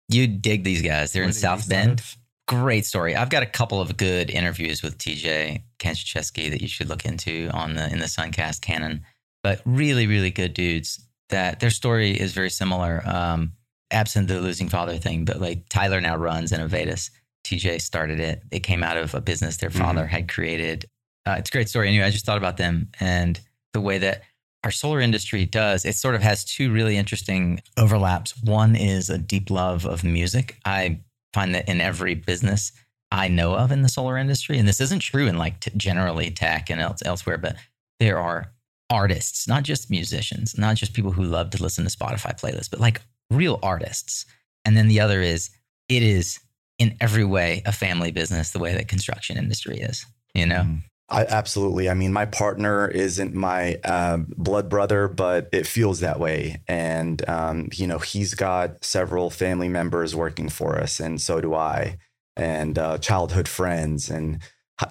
You 0.10 0.28
dig 0.28 0.64
these 0.64 0.82
guys. 0.82 1.12
They're 1.12 1.24
in 1.24 1.34
South 1.34 1.68
Bend. 1.68 2.02
Great 2.48 2.86
story. 2.86 3.16
I've 3.16 3.30
got 3.30 3.44
a 3.44 3.48
couple 3.48 3.82
of 3.82 3.98
good 3.98 4.30
interviews 4.30 4.82
with 4.82 4.98
TJ 4.98 5.64
Kanczuzewski 5.80 6.50
that 6.50 6.62
you 6.62 6.68
should 6.68 6.88
look 6.88 7.06
into 7.06 7.50
on 7.54 7.74
the 7.74 7.92
in 7.92 8.00
the 8.00 8.06
Suncast 8.06 8.62
canon. 8.62 9.04
But 9.44 9.62
really, 9.66 10.08
really 10.08 10.32
good 10.32 10.54
dudes. 10.54 11.04
That 11.30 11.60
their 11.60 11.70
story 11.70 12.12
is 12.12 12.32
very 12.32 12.50
similar. 12.50 13.04
Um, 13.06 13.54
absent 13.92 14.30
the 14.30 14.40
losing 14.40 14.70
father 14.70 14.98
thing, 14.98 15.26
but 15.26 15.42
like 15.42 15.68
Tyler 15.70 16.00
now 16.00 16.16
runs 16.16 16.52
Inovateus. 16.52 17.10
TJ 17.44 17.82
started 17.82 18.20
it. 18.20 18.44
It 18.52 18.60
came 18.62 18.84
out 18.84 18.98
of 18.98 19.14
a 19.14 19.22
business 19.22 19.58
their 19.58 19.70
father 19.70 20.02
mm-hmm. 20.02 20.10
had 20.10 20.30
created. 20.30 20.86
Uh, 21.26 21.36
it's 21.40 21.50
a 21.50 21.52
great 21.52 21.70
story. 21.70 21.88
Anyway, 21.88 22.06
I 22.06 22.12
just 22.12 22.26
thought 22.26 22.38
about 22.38 22.58
them 22.58 22.90
and 23.00 23.40
the 23.74 23.82
way 23.82 23.98
that 24.00 24.24
our 24.64 24.72
solar 24.72 25.00
industry 25.00 25.46
does, 25.46 25.86
it 25.86 25.96
sort 25.96 26.16
of 26.16 26.22
has 26.22 26.44
two 26.44 26.72
really 26.72 26.98
interesting 26.98 27.62
overlaps. 27.78 28.34
One 28.44 28.76
is 28.76 29.10
a 29.10 29.18
deep 29.18 29.50
love 29.50 29.86
of 29.86 30.04
music. 30.04 30.58
I 30.66 31.02
find 31.34 31.54
that 31.56 31.70
in 31.70 31.82
every 31.82 32.16
business 32.16 32.72
I 33.12 33.28
know 33.28 33.56
of 33.56 33.72
in 33.72 33.84
the 33.84 33.90
solar 33.90 34.18
industry, 34.18 34.58
and 34.58 34.68
this 34.68 34.82
isn't 34.82 35.00
true 35.00 35.28
in 35.28 35.38
like 35.38 35.60
t- 35.62 35.72
generally 35.78 36.32
tech 36.32 36.70
and 36.70 36.82
else, 36.82 37.02
elsewhere, 37.06 37.38
but 37.38 37.56
there 38.00 38.20
are 38.20 38.52
artists, 38.90 39.48
not 39.48 39.64
just 39.64 39.90
musicians, 39.90 40.58
not 40.58 40.76
just 40.76 40.94
people 40.94 41.12
who 41.12 41.24
love 41.24 41.50
to 41.52 41.62
listen 41.62 41.86
to 41.86 41.96
Spotify 41.96 42.40
playlists, 42.40 42.70
but 42.70 42.80
like 42.80 43.02
real 43.30 43.60
artists. 43.64 44.26
And 44.66 44.76
then 44.76 44.88
the 44.88 45.00
other 45.00 45.22
is 45.22 45.50
it 45.88 46.04
is 46.04 46.40
in 46.80 46.96
every 47.00 47.24
way 47.24 47.62
a 47.66 47.72
family 47.72 48.12
business, 48.12 48.52
the 48.52 48.60
way 48.60 48.74
that 48.74 48.88
construction 48.88 49.38
industry 49.38 49.80
is, 49.80 50.06
you 50.34 50.46
know? 50.46 50.62
Mm. 50.62 50.80
I, 51.10 51.26
absolutely. 51.26 51.90
I 51.90 51.94
mean, 51.94 52.12
my 52.12 52.26
partner 52.26 52.88
isn't 52.88 53.34
my 53.34 53.80
uh, 53.84 54.18
blood 54.36 54.68
brother, 54.70 55.08
but 55.08 55.48
it 55.54 55.66
feels 55.66 56.02
that 56.02 56.20
way. 56.20 56.62
And, 56.68 57.28
um, 57.30 57.70
you 57.74 57.88
know, 57.88 58.00
he's 58.00 58.34
got 58.34 58.84
several 58.84 59.30
family 59.30 59.70
members 59.70 60.16
working 60.16 60.50
for 60.50 60.78
us, 60.78 61.00
and 61.00 61.22
so 61.22 61.40
do 61.40 61.54
I, 61.56 61.98
and 62.36 62.78
uh, 62.78 62.98
childhood 62.98 63.48
friends. 63.48 64.10
And, 64.10 64.42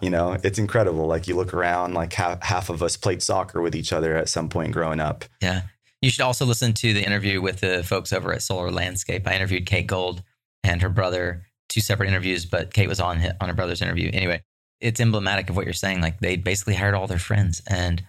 you 0.01 0.09
know, 0.09 0.39
it's 0.43 0.59
incredible. 0.59 1.07
Like, 1.07 1.29
you 1.29 1.37
look 1.37 1.53
around, 1.53 1.93
like, 1.93 2.15
half, 2.15 2.43
half 2.43 2.71
of 2.71 2.83
us 2.83 2.97
played 2.97 3.23
soccer 3.23 3.61
with 3.61 3.77
each 3.77 3.93
other 3.93 4.17
at 4.17 4.31
some 4.31 4.49
point 4.49 4.73
growing 4.73 5.01
up. 5.01 5.27
Yeah. 5.43 5.63
You 6.01 6.11
should 6.11 6.23
also 6.23 6.45
listen 6.45 6.73
to 6.75 6.93
the 6.93 7.05
interview 7.05 7.41
with 7.41 7.61
the 7.61 7.83
folks 7.83 8.13
over 8.13 8.33
at 8.33 8.43
Solar 8.43 8.71
Landscape. 8.71 9.27
I 9.27 9.35
interviewed 9.35 9.67
Kate 9.67 9.87
Gold 9.87 10.23
and 10.63 10.81
her 10.83 10.89
brother, 10.89 11.47
two 11.69 11.81
separate 11.81 12.09
interviews, 12.09 12.47
but 12.47 12.73
Kate 12.73 12.89
was 12.89 13.01
on, 13.01 13.21
on 13.41 13.49
her 13.49 13.55
brother's 13.55 13.83
interview. 13.83 14.11
Anyway, 14.13 14.43
it's 14.81 15.01
emblematic 15.01 15.51
of 15.51 15.57
what 15.57 15.65
you're 15.65 15.75
saying. 15.75 16.01
Like 16.01 16.21
they 16.21 16.37
basically 16.37 16.75
hired 16.75 16.95
all 16.95 17.07
their 17.07 17.19
friends, 17.19 17.63
and 17.69 18.03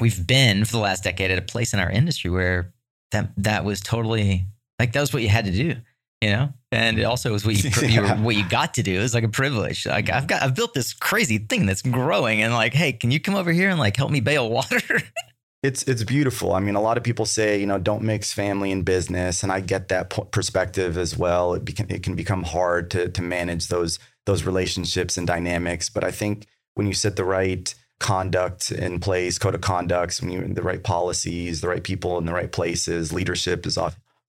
we've 0.00 0.26
been 0.26 0.64
for 0.64 0.72
the 0.72 0.78
last 0.78 1.04
decade 1.04 1.30
at 1.30 1.38
a 1.38 1.42
place 1.42 1.72
in 1.72 1.80
our 1.80 1.90
industry 1.90 2.30
where 2.30 2.72
that 3.12 3.30
that 3.38 3.64
was 3.64 3.80
totally 3.80 4.46
like 4.78 4.92
that 4.92 5.00
was 5.00 5.12
what 5.12 5.22
you 5.22 5.28
had 5.28 5.44
to 5.44 5.52
do, 5.52 5.76
you 6.20 6.30
know. 6.30 6.52
And 6.72 6.98
it 6.98 7.04
also 7.04 7.32
was 7.32 7.46
what 7.46 7.62
you, 7.62 7.70
yeah. 7.82 7.88
you 7.88 8.02
were, 8.02 8.08
what 8.24 8.36
you 8.36 8.48
got 8.48 8.74
to 8.74 8.82
do. 8.82 9.00
It's 9.00 9.14
like 9.14 9.24
a 9.24 9.28
privilege. 9.28 9.86
Like 9.86 10.10
I've 10.10 10.26
got 10.26 10.42
I've 10.42 10.54
built 10.54 10.74
this 10.74 10.92
crazy 10.92 11.38
thing 11.38 11.66
that's 11.66 11.82
growing, 11.82 12.42
and 12.42 12.52
like, 12.52 12.74
hey, 12.74 12.92
can 12.92 13.10
you 13.10 13.20
come 13.20 13.34
over 13.34 13.52
here 13.52 13.70
and 13.70 13.78
like 13.78 13.96
help 13.96 14.10
me 14.10 14.20
bail 14.20 14.48
water? 14.50 14.80
it's 15.62 15.82
it's 15.84 16.02
beautiful. 16.02 16.52
I 16.52 16.60
mean, 16.60 16.74
a 16.74 16.80
lot 16.80 16.96
of 16.96 17.04
people 17.04 17.26
say, 17.26 17.58
you 17.58 17.66
know, 17.66 17.78
don't 17.78 18.02
mix 18.02 18.32
family 18.32 18.72
and 18.72 18.84
business, 18.84 19.42
and 19.42 19.52
I 19.52 19.60
get 19.60 19.88
that 19.88 20.10
perspective 20.30 20.98
as 20.98 21.16
well. 21.16 21.54
It, 21.54 21.64
beca- 21.64 21.90
it 21.90 22.02
can 22.02 22.14
become 22.14 22.42
hard 22.42 22.90
to 22.92 23.08
to 23.08 23.22
manage 23.22 23.68
those 23.68 23.98
those 24.26 24.44
relationships 24.44 25.16
and 25.16 25.26
dynamics. 25.26 25.88
But 25.88 26.04
I 26.04 26.10
think 26.10 26.46
when 26.74 26.86
you 26.86 26.94
set 26.94 27.16
the 27.16 27.24
right 27.24 27.74
conduct 28.00 28.70
in 28.70 29.00
place, 29.00 29.38
code 29.38 29.54
of 29.54 29.60
conducts, 29.60 30.20
when 30.20 30.30
you 30.30 30.54
the 30.54 30.62
right 30.62 30.82
policies, 30.82 31.60
the 31.60 31.68
right 31.68 31.84
people 31.84 32.18
in 32.18 32.26
the 32.26 32.32
right 32.32 32.50
places, 32.50 33.12
leadership 33.12 33.66
is 33.66 33.78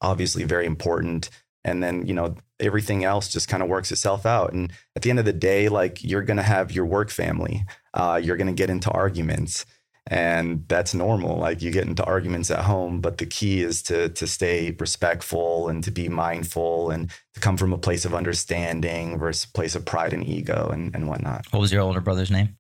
obviously 0.02 0.44
very 0.44 0.66
important. 0.66 1.30
And 1.64 1.82
then, 1.82 2.06
you 2.06 2.14
know, 2.14 2.36
everything 2.60 3.04
else 3.04 3.28
just 3.28 3.48
kind 3.50 3.64
of 3.64 3.70
works 3.70 3.92
itself 3.92 4.25
out. 4.25 4.54
And 4.54 4.72
at 4.96 5.02
the 5.02 5.10
end 5.10 5.20
of 5.20 5.25
the 5.25 5.34
day, 5.34 5.68
like 5.68 6.04
you're 6.04 6.22
going 6.22 6.38
to 6.38 6.44
have 6.44 6.72
your 6.72 6.86
work 6.86 7.10
family, 7.10 7.66
uh, 7.94 8.22
you're 8.24 8.38
going 8.38 8.48
to 8.48 8.54
get 8.54 8.70
into 8.70 8.92
arguments 8.92 9.66
and 10.07 10.63
that's 10.67 10.93
normal 10.93 11.38
like 11.38 11.63
you 11.63 11.71
get 11.71 11.88
into 11.88 12.03
arguments 12.03 12.51
at 12.51 12.65
home 12.65 13.01
but 13.01 13.17
the 13.17 13.25
key 13.25 13.62
is 13.62 13.81
to 13.81 14.09
to 14.09 14.27
stay 14.27 14.75
respectful 14.79 15.67
and 15.67 15.83
to 15.83 15.89
be 15.89 16.07
mindful 16.07 16.91
and 16.91 17.09
to 17.33 17.39
come 17.39 17.57
from 17.57 17.74
a 17.74 17.77
place 17.77 18.05
of 18.05 18.13
understanding 18.13 19.17
versus 19.17 19.45
a 19.45 19.53
place 19.53 19.75
of 19.75 19.85
pride 19.85 20.13
and 20.13 20.27
ego 20.27 20.69
and, 20.71 20.95
and 20.95 21.07
whatnot. 21.07 21.45
What 21.51 21.59
was 21.59 21.71
your 21.71 21.81
older 21.81 22.01
brother's 22.01 22.31
name? 22.31 22.57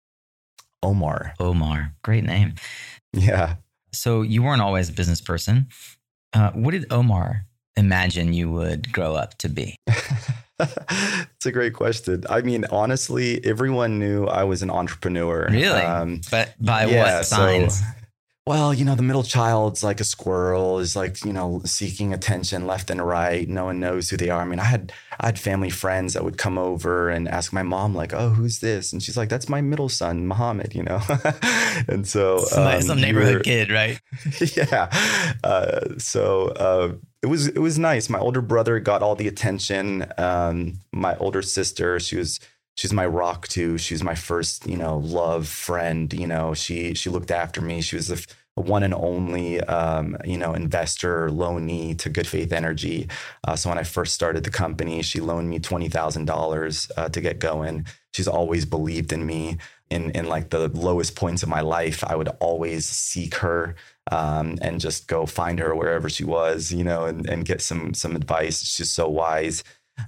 Omar. 0.83 1.33
Omar. 1.39 1.93
Great 2.03 2.23
name. 2.23 2.55
Yeah. 3.13 3.55
So 3.93 4.23
you 4.23 4.43
weren't 4.43 4.61
always 4.61 4.89
a 4.89 4.93
business 4.93 5.21
person. 5.21 5.67
Uh, 6.33 6.51
what 6.51 6.71
did 6.71 6.91
omar 6.91 7.45
imagine 7.77 8.33
you 8.33 8.51
would 8.51 8.91
grow 8.91 9.15
up 9.15 9.37
to 9.39 9.49
be 9.49 9.75
it's 10.59 11.45
a 11.45 11.51
great 11.51 11.73
question. 11.73 12.23
I 12.29 12.41
mean, 12.41 12.65
honestly, 12.71 13.43
everyone 13.43 13.99
knew 13.99 14.25
I 14.25 14.43
was 14.43 14.61
an 14.61 14.69
entrepreneur. 14.69 15.47
Really? 15.51 15.81
Um, 15.81 16.21
but 16.31 16.53
by 16.59 16.85
yeah, 16.85 17.17
what 17.17 17.25
signs? 17.25 17.79
So, 17.79 17.85
well, 18.47 18.75
you 18.75 18.85
know, 18.85 18.93
the 18.93 19.01
middle 19.01 19.23
child's 19.23 19.83
like 19.83 19.99
a 19.99 20.03
squirrel, 20.03 20.77
is 20.77 20.95
like, 20.95 21.25
you 21.25 21.33
know, 21.33 21.61
seeking 21.65 22.13
attention 22.13 22.67
left 22.67 22.91
and 22.91 23.01
right. 23.05 23.49
No 23.49 23.65
one 23.65 23.79
knows 23.79 24.09
who 24.09 24.17
they 24.17 24.29
are. 24.29 24.39
I 24.39 24.45
mean, 24.45 24.59
I 24.59 24.65
had 24.65 24.93
I 25.19 25.25
had 25.25 25.39
family 25.39 25.71
friends 25.71 26.13
that 26.13 26.23
would 26.23 26.37
come 26.37 26.59
over 26.59 27.09
and 27.09 27.27
ask 27.27 27.51
my 27.51 27.63
mom, 27.63 27.95
like, 27.95 28.13
oh, 28.13 28.29
who's 28.29 28.59
this? 28.59 28.93
And 28.93 29.01
she's 29.01 29.17
like, 29.17 29.29
that's 29.29 29.49
my 29.49 29.61
middle 29.61 29.89
son, 29.89 30.27
Muhammad, 30.27 30.75
you 30.75 30.83
know? 30.83 31.01
and 31.87 32.07
so 32.07 32.45
um, 32.55 32.81
some 32.83 33.01
neighborhood 33.01 33.43
kid, 33.43 33.71
right? 33.71 33.99
yeah. 34.55 34.89
Uh, 35.43 35.97
so 35.97 36.49
uh, 36.49 36.93
it 37.25 37.29
was 37.29 37.47
it 37.47 37.57
was 37.57 37.79
nice. 37.79 38.07
My 38.07 38.19
older 38.19 38.41
brother 38.41 38.79
got 38.79 39.01
all 39.01 39.15
the 39.15 39.27
attention. 39.27 40.05
Um, 40.19 40.79
my 40.91 41.17
older 41.17 41.41
sister, 41.41 41.99
she 41.99 42.17
was 42.17 42.39
she's 42.75 42.93
my 42.93 43.07
rock 43.07 43.47
too. 43.47 43.79
She 43.79 43.95
was 43.95 44.03
my 44.03 44.13
first, 44.13 44.67
you 44.67 44.77
know, 44.77 44.97
love 44.97 45.47
friend. 45.47 46.13
You 46.13 46.27
know, 46.27 46.53
she 46.53 46.93
she 46.93 47.09
looked 47.09 47.31
after 47.31 47.61
me. 47.61 47.81
She 47.81 47.95
was 47.95 48.09
the 48.09 48.23
one 48.53 48.83
and 48.83 48.93
only, 48.93 49.59
um, 49.61 50.17
you 50.23 50.37
know, 50.37 50.53
investor 50.53 51.29
loanee 51.29 51.97
to 51.97 52.09
Good 52.09 52.27
Faith 52.27 52.53
Energy. 52.53 53.09
Uh, 53.43 53.55
so 53.55 53.69
when 53.69 53.79
I 53.79 53.83
first 53.83 54.13
started 54.13 54.43
the 54.43 54.51
company, 54.51 55.01
she 55.01 55.19
loaned 55.19 55.49
me 55.49 55.57
twenty 55.57 55.89
thousand 55.89 56.29
uh, 56.29 56.33
dollars 56.35 56.87
to 57.11 57.21
get 57.21 57.39
going. 57.39 57.87
She's 58.13 58.27
always 58.27 58.65
believed 58.65 59.11
in 59.11 59.25
me. 59.25 59.57
In 59.89 60.11
in 60.11 60.27
like 60.27 60.51
the 60.51 60.67
lowest 60.69 61.15
points 61.15 61.41
of 61.41 61.49
my 61.49 61.61
life, 61.61 62.03
I 62.03 62.15
would 62.15 62.29
always 62.39 62.87
seek 62.87 63.35
her 63.35 63.75
um, 64.11 64.57
and 64.61 64.79
just 64.79 65.07
go 65.07 65.25
find 65.25 65.59
her 65.59 65.75
wherever 65.75 66.09
she 66.09 66.23
was, 66.23 66.71
you 66.71 66.83
know, 66.83 67.05
and, 67.05 67.27
and 67.27 67.45
get 67.45 67.61
some 67.61 67.93
some 67.93 68.15
advice. 68.15 68.63
She's 68.63 68.91
so 68.91 69.09
wise. 69.09 69.63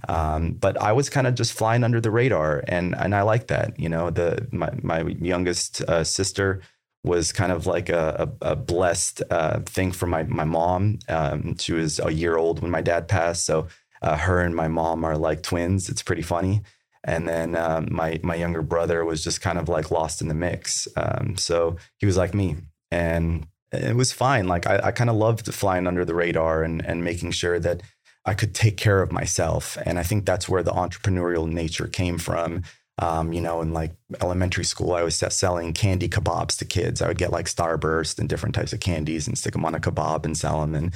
Um, 0.09 0.53
but 0.53 0.79
I 0.81 0.91
was 0.91 1.09
kind 1.09 1.27
of 1.27 1.35
just 1.35 1.53
flying 1.53 1.83
under 1.83 2.01
the 2.01 2.11
radar, 2.11 2.63
and 2.67 2.95
and 2.95 3.15
I 3.15 3.21
like 3.21 3.47
that. 3.47 3.79
You 3.79 3.89
know, 3.89 4.09
the 4.09 4.47
my 4.51 4.69
my 4.81 5.01
youngest 5.01 5.81
uh, 5.81 6.03
sister 6.03 6.61
was 7.03 7.31
kind 7.31 7.51
of 7.51 7.65
like 7.67 7.89
a, 7.89 8.29
a, 8.41 8.51
a 8.51 8.55
blessed 8.55 9.23
uh, 9.29 9.59
thing 9.61 9.91
for 9.91 10.07
my 10.07 10.23
my 10.23 10.43
mom. 10.43 10.99
Um, 11.07 11.57
she 11.57 11.73
was 11.73 11.99
a 12.03 12.11
year 12.11 12.37
old 12.37 12.61
when 12.61 12.71
my 12.71 12.81
dad 12.81 13.07
passed, 13.07 13.45
so 13.45 13.67
uh, 14.01 14.17
her 14.17 14.41
and 14.41 14.55
my 14.55 14.67
mom 14.67 15.03
are 15.03 15.17
like 15.17 15.41
twins. 15.41 15.89
It's 15.89 16.03
pretty 16.03 16.21
funny. 16.21 16.61
And 17.03 17.27
then 17.27 17.55
um, 17.55 17.87
my 17.89 18.19
my 18.23 18.35
younger 18.35 18.61
brother 18.61 19.05
was 19.05 19.23
just 19.23 19.41
kind 19.41 19.57
of 19.57 19.69
like 19.69 19.91
lost 19.91 20.21
in 20.21 20.27
the 20.27 20.33
mix. 20.33 20.87
Um, 20.97 21.37
so 21.37 21.77
he 21.97 22.05
was 22.05 22.17
like 22.17 22.33
me, 22.33 22.57
and 22.91 23.47
it 23.71 23.95
was 23.95 24.11
fine. 24.11 24.47
Like 24.47 24.67
I, 24.67 24.79
I 24.85 24.91
kind 24.91 25.09
of 25.09 25.15
loved 25.15 25.53
flying 25.53 25.87
under 25.87 26.05
the 26.05 26.15
radar 26.15 26.63
and 26.63 26.85
and 26.85 27.03
making 27.03 27.31
sure 27.31 27.59
that 27.59 27.81
I 28.25 28.33
could 28.33 28.53
take 28.53 28.77
care 28.77 29.01
of 29.01 29.11
myself. 29.11 29.77
And 29.85 29.97
I 29.97 30.03
think 30.03 30.25
that's 30.25 30.49
where 30.49 30.63
the 30.63 30.71
entrepreneurial 30.71 31.49
nature 31.49 31.87
came 31.87 32.17
from. 32.17 32.63
Um, 32.99 33.31
you 33.31 33.41
know, 33.41 33.61
in 33.61 33.73
like 33.73 33.93
elementary 34.21 34.65
school, 34.65 34.93
I 34.93 35.03
was 35.03 35.15
selling 35.15 35.71
candy 35.73 36.09
kebabs 36.09 36.57
to 36.57 36.65
kids. 36.65 37.01
I 37.01 37.07
would 37.07 37.19
get 37.19 37.31
like 37.31 37.45
Starburst 37.45 38.19
and 38.19 38.27
different 38.27 38.55
types 38.55 38.73
of 38.73 38.79
candies 38.79 39.27
and 39.27 39.37
stick 39.37 39.53
them 39.53 39.65
on 39.65 39.75
a 39.75 39.79
kebab 39.79 40.25
and 40.25 40.35
sell 40.35 40.61
them. 40.61 40.73
And 40.75 40.93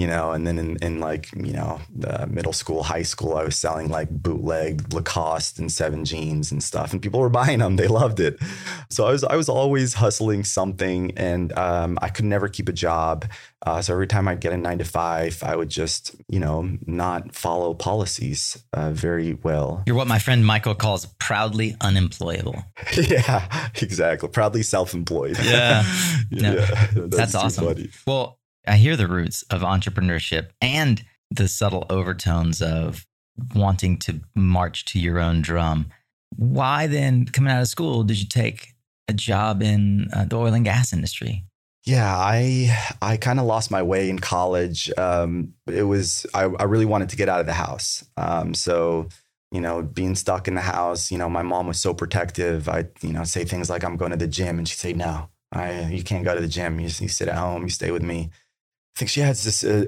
you 0.00 0.06
know, 0.06 0.32
and 0.32 0.46
then 0.46 0.58
in, 0.58 0.76
in 0.78 0.98
like, 0.98 1.30
you 1.36 1.52
know, 1.52 1.78
the 1.94 2.26
middle 2.26 2.54
school, 2.54 2.82
high 2.82 3.02
school, 3.02 3.34
I 3.34 3.44
was 3.44 3.54
selling 3.54 3.90
like 3.90 4.08
bootleg 4.08 4.94
Lacoste 4.94 5.58
and 5.58 5.70
seven 5.70 6.06
jeans 6.06 6.50
and 6.50 6.62
stuff, 6.62 6.94
and 6.94 7.02
people 7.02 7.20
were 7.20 7.28
buying 7.40 7.58
them. 7.58 7.76
They 7.76 7.86
loved 7.86 8.18
it. 8.18 8.38
So 8.88 9.06
I 9.06 9.10
was, 9.10 9.24
I 9.24 9.36
was 9.36 9.50
always 9.50 9.92
hustling 9.92 10.44
something 10.44 11.12
and 11.18 11.52
um, 11.58 11.98
I 12.00 12.08
could 12.08 12.24
never 12.24 12.48
keep 12.48 12.70
a 12.70 12.72
job. 12.72 13.26
Uh, 13.66 13.82
so 13.82 13.92
every 13.92 14.06
time 14.06 14.26
I'd 14.26 14.40
get 14.40 14.54
a 14.54 14.56
nine 14.56 14.78
to 14.78 14.86
five, 14.86 15.42
I 15.42 15.54
would 15.54 15.68
just, 15.68 16.16
you 16.28 16.40
know, 16.40 16.78
not 16.86 17.34
follow 17.34 17.74
policies 17.74 18.64
uh, 18.72 18.92
very 18.92 19.34
well. 19.34 19.82
You're 19.86 19.96
what 19.96 20.08
my 20.08 20.18
friend 20.18 20.46
Michael 20.46 20.74
calls 20.74 21.04
proudly 21.18 21.76
unemployable. 21.82 22.64
yeah, 22.94 23.68
exactly. 23.82 24.30
Proudly 24.30 24.62
self-employed. 24.62 25.38
Yeah, 25.44 25.82
no, 26.30 26.54
yeah 26.54 26.86
that's, 26.94 27.16
that's 27.16 27.34
awesome. 27.34 27.90
Well, 28.06 28.39
I 28.66 28.76
hear 28.76 28.96
the 28.96 29.08
roots 29.08 29.42
of 29.50 29.62
entrepreneurship 29.62 30.50
and 30.60 31.02
the 31.30 31.48
subtle 31.48 31.86
overtones 31.90 32.60
of 32.60 33.06
wanting 33.54 33.96
to 33.98 34.20
march 34.34 34.84
to 34.86 34.98
your 34.98 35.18
own 35.18 35.42
drum. 35.42 35.86
Why 36.36 36.86
then, 36.86 37.26
coming 37.26 37.52
out 37.52 37.62
of 37.62 37.68
school, 37.68 38.02
did 38.04 38.20
you 38.20 38.26
take 38.26 38.74
a 39.08 39.12
job 39.12 39.62
in 39.62 40.08
uh, 40.12 40.24
the 40.24 40.36
oil 40.36 40.54
and 40.54 40.64
gas 40.64 40.92
industry? 40.92 41.44
Yeah, 41.84 42.14
I 42.14 42.76
I 43.00 43.16
kind 43.16 43.40
of 43.40 43.46
lost 43.46 43.70
my 43.70 43.82
way 43.82 44.10
in 44.10 44.18
college. 44.18 44.90
Um, 44.98 45.54
it 45.66 45.82
was 45.84 46.26
I, 46.34 46.42
I 46.42 46.64
really 46.64 46.84
wanted 46.84 47.08
to 47.10 47.16
get 47.16 47.28
out 47.28 47.40
of 47.40 47.46
the 47.46 47.54
house. 47.54 48.04
Um, 48.16 48.54
so 48.54 49.08
you 49.50 49.60
know, 49.60 49.82
being 49.82 50.14
stuck 50.14 50.46
in 50.46 50.54
the 50.54 50.60
house, 50.60 51.10
you 51.10 51.18
know, 51.18 51.28
my 51.28 51.42
mom 51.42 51.66
was 51.66 51.80
so 51.80 51.92
protective. 51.94 52.68
I 52.68 52.84
you 53.00 53.12
know 53.12 53.24
say 53.24 53.44
things 53.44 53.70
like 53.70 53.82
I'm 53.82 53.96
going 53.96 54.10
to 54.10 54.16
the 54.16 54.28
gym, 54.28 54.58
and 54.58 54.68
she'd 54.68 54.78
say 54.78 54.92
no, 54.92 55.30
I 55.52 55.86
you 55.86 56.02
can't 56.02 56.24
go 56.24 56.34
to 56.34 56.40
the 56.40 56.48
gym. 56.48 56.78
You, 56.78 56.86
you 56.86 57.08
sit 57.08 57.28
at 57.28 57.36
home, 57.36 57.62
you 57.62 57.70
stay 57.70 57.90
with 57.90 58.02
me. 58.02 58.30
I 58.96 58.98
think 58.98 59.10
she 59.10 59.20
has 59.20 59.44
this, 59.44 59.64
uh, 59.64 59.84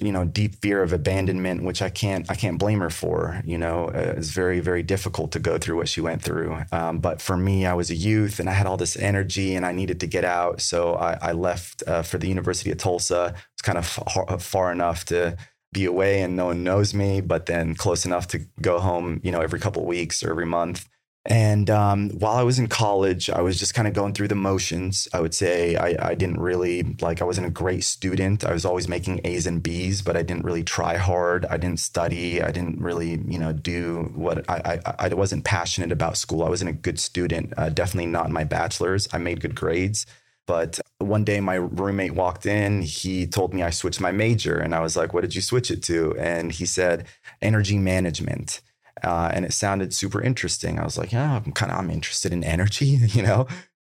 you 0.00 0.10
know, 0.10 0.24
deep 0.24 0.56
fear 0.56 0.82
of 0.82 0.92
abandonment, 0.92 1.62
which 1.62 1.82
I 1.82 1.88
can't, 1.88 2.28
I 2.28 2.34
can't 2.34 2.58
blame 2.58 2.80
her 2.80 2.90
for. 2.90 3.40
You 3.44 3.58
know, 3.58 3.88
uh, 3.88 4.14
it's 4.16 4.30
very, 4.30 4.60
very 4.60 4.82
difficult 4.82 5.32
to 5.32 5.38
go 5.38 5.56
through 5.58 5.76
what 5.76 5.88
she 5.88 6.00
went 6.00 6.22
through. 6.22 6.62
Um, 6.72 6.98
but 6.98 7.20
for 7.20 7.36
me, 7.36 7.66
I 7.66 7.74
was 7.74 7.90
a 7.90 7.94
youth 7.94 8.40
and 8.40 8.48
I 8.48 8.52
had 8.54 8.66
all 8.66 8.76
this 8.76 8.96
energy 8.96 9.54
and 9.54 9.64
I 9.64 9.72
needed 9.72 10.00
to 10.00 10.06
get 10.06 10.24
out. 10.24 10.60
So 10.62 10.94
I, 10.94 11.18
I 11.22 11.32
left 11.32 11.84
uh, 11.86 12.02
for 12.02 12.18
the 12.18 12.28
University 12.28 12.72
of 12.72 12.78
Tulsa. 12.78 13.34
It's 13.52 13.62
kind 13.62 13.78
of 13.78 13.86
far, 13.86 14.38
far 14.38 14.72
enough 14.72 15.04
to 15.06 15.36
be 15.72 15.84
away 15.84 16.22
and 16.22 16.34
no 16.34 16.46
one 16.46 16.64
knows 16.64 16.94
me, 16.94 17.20
but 17.20 17.46
then 17.46 17.74
close 17.74 18.04
enough 18.04 18.26
to 18.28 18.40
go 18.60 18.80
home, 18.80 19.20
you 19.22 19.30
know, 19.30 19.42
every 19.42 19.60
couple 19.60 19.82
of 19.82 19.88
weeks 19.88 20.22
or 20.22 20.30
every 20.30 20.46
month. 20.46 20.88
And 21.28 21.70
um, 21.70 22.10
while 22.10 22.36
I 22.36 22.44
was 22.44 22.58
in 22.58 22.68
college, 22.68 23.28
I 23.28 23.40
was 23.40 23.58
just 23.58 23.74
kind 23.74 23.88
of 23.88 23.94
going 23.94 24.14
through 24.14 24.28
the 24.28 24.36
motions. 24.36 25.08
I 25.12 25.20
would 25.20 25.34
say 25.34 25.74
I, 25.74 25.96
I, 26.10 26.14
didn't 26.14 26.38
really 26.38 26.84
like, 27.00 27.20
I 27.20 27.24
wasn't 27.24 27.48
a 27.48 27.50
great 27.50 27.82
student. 27.82 28.44
I 28.44 28.52
was 28.52 28.64
always 28.64 28.86
making 28.86 29.22
A's 29.24 29.46
and 29.46 29.60
B's, 29.60 30.02
but 30.02 30.16
I 30.16 30.22
didn't 30.22 30.44
really 30.44 30.62
try 30.62 30.96
hard. 30.96 31.44
I 31.46 31.56
didn't 31.56 31.80
study. 31.80 32.40
I 32.40 32.52
didn't 32.52 32.80
really, 32.80 33.20
you 33.26 33.40
know, 33.40 33.52
do 33.52 34.12
what 34.14 34.48
I, 34.48 34.80
I, 34.86 35.06
I 35.06 35.14
wasn't 35.14 35.44
passionate 35.44 35.90
about 35.90 36.16
school. 36.16 36.44
I 36.44 36.48
wasn't 36.48 36.70
a 36.70 36.74
good 36.74 37.00
student, 37.00 37.52
uh, 37.56 37.70
definitely 37.70 38.10
not 38.10 38.26
in 38.26 38.32
my 38.32 38.44
bachelor's. 38.44 39.08
I 39.12 39.18
made 39.18 39.40
good 39.40 39.56
grades. 39.56 40.06
But 40.46 40.78
one 40.98 41.24
day 41.24 41.40
my 41.40 41.56
roommate 41.56 42.14
walked 42.14 42.46
in. 42.46 42.82
He 42.82 43.26
told 43.26 43.52
me 43.52 43.64
I 43.64 43.70
switched 43.70 44.00
my 44.00 44.12
major. 44.12 44.56
And 44.56 44.76
I 44.76 44.80
was 44.80 44.96
like, 44.96 45.12
what 45.12 45.22
did 45.22 45.34
you 45.34 45.42
switch 45.42 45.72
it 45.72 45.82
to? 45.84 46.16
And 46.18 46.52
he 46.52 46.66
said, 46.66 47.06
energy 47.42 47.78
management 47.78 48.60
uh, 49.02 49.30
and 49.32 49.44
it 49.44 49.52
sounded 49.52 49.94
super 49.94 50.20
interesting. 50.22 50.78
I 50.78 50.84
was 50.84 50.98
like, 50.98 51.12
yeah, 51.12 51.36
I'm 51.36 51.52
kind 51.52 51.72
of 51.72 51.78
I'm 51.78 51.90
interested 51.90 52.32
in 52.32 52.44
energy, 52.44 52.86
you 53.12 53.22
know. 53.22 53.46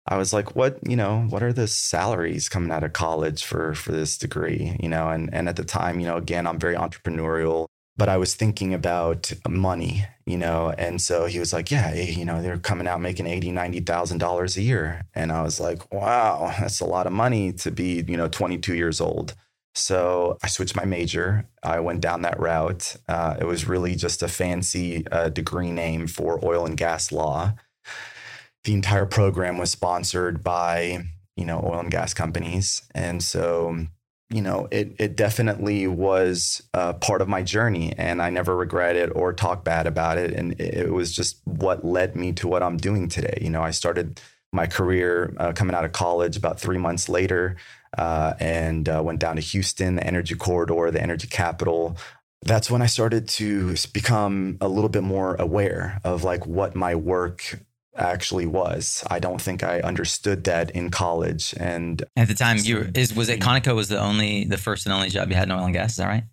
I 0.08 0.16
was 0.16 0.32
like, 0.32 0.54
what, 0.54 0.78
you 0.88 0.94
know, 0.94 1.22
what 1.28 1.42
are 1.42 1.52
the 1.52 1.66
salaries 1.66 2.48
coming 2.48 2.70
out 2.70 2.84
of 2.84 2.92
college 2.92 3.44
for 3.44 3.74
for 3.74 3.92
this 3.92 4.16
degree, 4.16 4.76
you 4.80 4.88
know? 4.88 5.08
And 5.08 5.32
and 5.34 5.48
at 5.48 5.56
the 5.56 5.64
time, 5.64 6.00
you 6.00 6.06
know, 6.06 6.16
again, 6.16 6.46
I'm 6.46 6.58
very 6.60 6.76
entrepreneurial, 6.76 7.66
but 7.96 8.08
I 8.08 8.16
was 8.16 8.34
thinking 8.34 8.72
about 8.72 9.32
money, 9.48 10.06
you 10.24 10.38
know. 10.38 10.72
And 10.78 11.00
so 11.00 11.26
he 11.26 11.40
was 11.40 11.52
like, 11.52 11.70
yeah, 11.72 11.92
you 11.94 12.24
know, 12.24 12.40
they're 12.40 12.58
coming 12.58 12.86
out 12.86 13.00
making 13.00 13.26
eighty, 13.26 13.50
ninety 13.50 13.80
thousand 13.80 14.18
dollars 14.18 14.56
a 14.56 14.62
year, 14.62 15.02
and 15.14 15.32
I 15.32 15.42
was 15.42 15.58
like, 15.58 15.92
wow, 15.92 16.54
that's 16.60 16.80
a 16.80 16.86
lot 16.86 17.06
of 17.08 17.12
money 17.12 17.52
to 17.54 17.70
be, 17.72 18.04
you 18.06 18.16
know, 18.16 18.28
22 18.28 18.74
years 18.74 19.00
old. 19.00 19.34
So 19.76 20.38
I 20.42 20.48
switched 20.48 20.74
my 20.74 20.86
major. 20.86 21.46
I 21.62 21.80
went 21.80 22.00
down 22.00 22.22
that 22.22 22.40
route. 22.40 22.96
Uh, 23.08 23.36
it 23.38 23.44
was 23.44 23.68
really 23.68 23.94
just 23.94 24.22
a 24.22 24.28
fancy 24.28 25.06
uh, 25.08 25.28
degree 25.28 25.70
name 25.70 26.06
for 26.06 26.42
oil 26.42 26.64
and 26.64 26.76
gas 26.78 27.12
law. 27.12 27.52
The 28.64 28.72
entire 28.72 29.04
program 29.04 29.58
was 29.58 29.70
sponsored 29.70 30.42
by, 30.42 31.04
you 31.36 31.44
know, 31.44 31.60
oil 31.62 31.80
and 31.80 31.90
gas 31.90 32.14
companies. 32.14 32.82
And 32.94 33.22
so, 33.22 33.86
you 34.30 34.40
know, 34.40 34.66
it, 34.70 34.96
it 34.98 35.14
definitely 35.14 35.86
was 35.86 36.62
uh, 36.72 36.94
part 36.94 37.20
of 37.20 37.28
my 37.28 37.42
journey 37.42 37.92
and 37.98 38.22
I 38.22 38.30
never 38.30 38.56
regret 38.56 38.96
it 38.96 39.12
or 39.14 39.34
talk 39.34 39.62
bad 39.62 39.86
about 39.86 40.16
it. 40.16 40.32
And 40.32 40.58
it 40.58 40.90
was 40.90 41.14
just 41.14 41.36
what 41.44 41.84
led 41.84 42.16
me 42.16 42.32
to 42.32 42.48
what 42.48 42.62
I'm 42.62 42.78
doing 42.78 43.08
today. 43.08 43.38
You 43.42 43.50
know, 43.50 43.62
I 43.62 43.72
started 43.72 44.22
my 44.52 44.66
career 44.66 45.34
uh, 45.36 45.52
coming 45.52 45.76
out 45.76 45.84
of 45.84 45.92
college 45.92 46.36
about 46.36 46.58
three 46.58 46.78
months 46.78 47.10
later 47.10 47.56
uh, 47.96 48.34
and 48.40 48.88
uh, 48.88 49.02
went 49.04 49.20
down 49.20 49.36
to 49.36 49.42
Houston, 49.42 49.96
the 49.96 50.06
energy 50.06 50.34
corridor, 50.34 50.90
the 50.90 51.02
energy 51.02 51.28
capital. 51.28 51.96
That's 52.42 52.70
when 52.70 52.82
I 52.82 52.86
started 52.86 53.28
to 53.30 53.74
become 53.92 54.58
a 54.60 54.68
little 54.68 54.90
bit 54.90 55.02
more 55.02 55.34
aware 55.36 56.00
of 56.04 56.22
like 56.22 56.46
what 56.46 56.74
my 56.76 56.94
work 56.94 57.58
actually 57.96 58.46
was. 58.46 59.04
I 59.10 59.18
don't 59.18 59.40
think 59.40 59.62
I 59.62 59.80
understood 59.80 60.44
that 60.44 60.70
in 60.70 60.90
college. 60.90 61.54
And 61.58 62.02
at 62.16 62.28
the 62.28 62.34
time, 62.34 62.58
you 62.58 62.90
is 62.94 63.14
was 63.14 63.28
it 63.28 63.40
Conoco 63.40 63.74
was 63.74 63.88
the 63.88 63.98
only 63.98 64.44
the 64.44 64.58
first 64.58 64.86
and 64.86 64.92
only 64.92 65.08
job 65.08 65.30
you 65.30 65.34
had 65.34 65.48
in 65.48 65.52
oil 65.52 65.64
and 65.64 65.74
gas? 65.74 65.92
Is 65.92 65.96
that 65.96 66.06
right? 66.06 66.24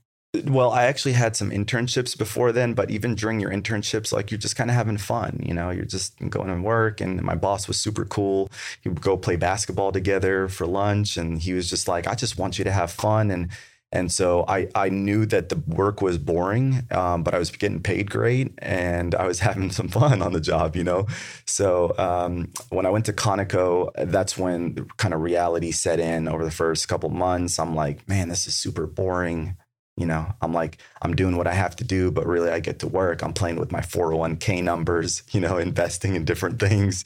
Well, 0.46 0.72
I 0.72 0.86
actually 0.86 1.12
had 1.14 1.36
some 1.36 1.52
internships 1.52 2.18
before 2.18 2.52
then, 2.52 2.74
but 2.74 2.90
even 2.90 3.14
during 3.14 3.40
your 3.40 3.52
internships, 3.52 4.12
like 4.12 4.32
you're 4.32 4.40
just 4.40 4.56
kind 4.56 4.72
of 4.72 4.76
having 4.76 4.98
fun, 4.98 5.40
you 5.46 5.54
know, 5.54 5.70
you're 5.70 5.86
just 5.86 6.18
going 6.30 6.48
to 6.48 6.60
work. 6.60 7.02
And 7.02 7.22
my 7.22 7.36
boss 7.36 7.68
was 7.68 7.78
super 7.78 8.04
cool. 8.04 8.50
He 8.82 8.90
would 8.90 9.02
go 9.02 9.16
play 9.16 9.36
basketball 9.36 9.92
together 9.92 10.48
for 10.48 10.66
lunch. 10.66 11.18
And 11.18 11.40
he 11.40 11.54
was 11.54 11.70
just 11.70 11.88
like, 11.88 12.08
I 12.08 12.16
just 12.16 12.40
want 12.40 12.58
you 12.58 12.64
to 12.64 12.72
have 12.72 12.92
fun. 12.92 13.30
And 13.30 13.50
and 13.92 14.12
so 14.12 14.44
I, 14.48 14.70
I 14.74 14.90
knew 14.90 15.28
that 15.28 15.50
the 15.50 15.58
work 15.68 16.02
was 16.02 16.18
boring, 16.18 16.82
um, 16.90 17.22
but 17.22 17.36
I 17.36 17.38
was 17.38 17.52
getting 17.52 17.80
paid 17.80 18.10
great 18.10 18.52
and 18.58 19.14
I 19.14 19.28
was 19.28 19.40
having 19.48 19.70
some 19.70 19.88
fun 19.88 20.24
on 20.24 20.34
the 20.34 20.42
job, 20.42 20.76
you 20.76 20.84
know? 20.84 21.06
So 21.46 21.94
um, 22.00 22.50
when 22.70 22.88
I 22.88 22.90
went 22.90 23.06
to 23.06 23.14
Conoco, 23.14 23.92
that's 23.96 24.36
when 24.36 24.88
kind 24.98 25.14
of 25.14 25.22
reality 25.22 25.72
set 25.72 26.00
in 26.00 26.28
over 26.28 26.44
the 26.44 26.50
first 26.50 26.88
couple 26.88 27.10
months. 27.12 27.60
I'm 27.60 27.76
like, 27.76 28.10
man, 28.10 28.30
this 28.30 28.48
is 28.48 28.56
super 28.56 28.88
boring. 28.88 29.58
You 29.96 30.08
know, 30.08 30.34
I'm 30.42 30.54
like, 30.54 30.80
I'm 31.02 31.16
doing 31.16 31.38
what 31.38 31.48
I 31.48 31.54
have 31.54 31.76
to 31.78 31.84
do, 31.84 32.10
but 32.10 32.26
really 32.26 32.50
I 32.50 32.60
get 32.60 32.80
to 32.80 32.88
work. 32.88 33.22
I'm 33.22 33.34
playing 33.34 33.58
with 33.58 33.72
my 33.72 33.82
401k 33.82 34.64
numbers, 34.64 35.24
you 35.32 35.40
know, 35.40 35.58
investing 35.58 36.16
in 36.16 36.26
different 36.26 36.60
things. 36.60 37.06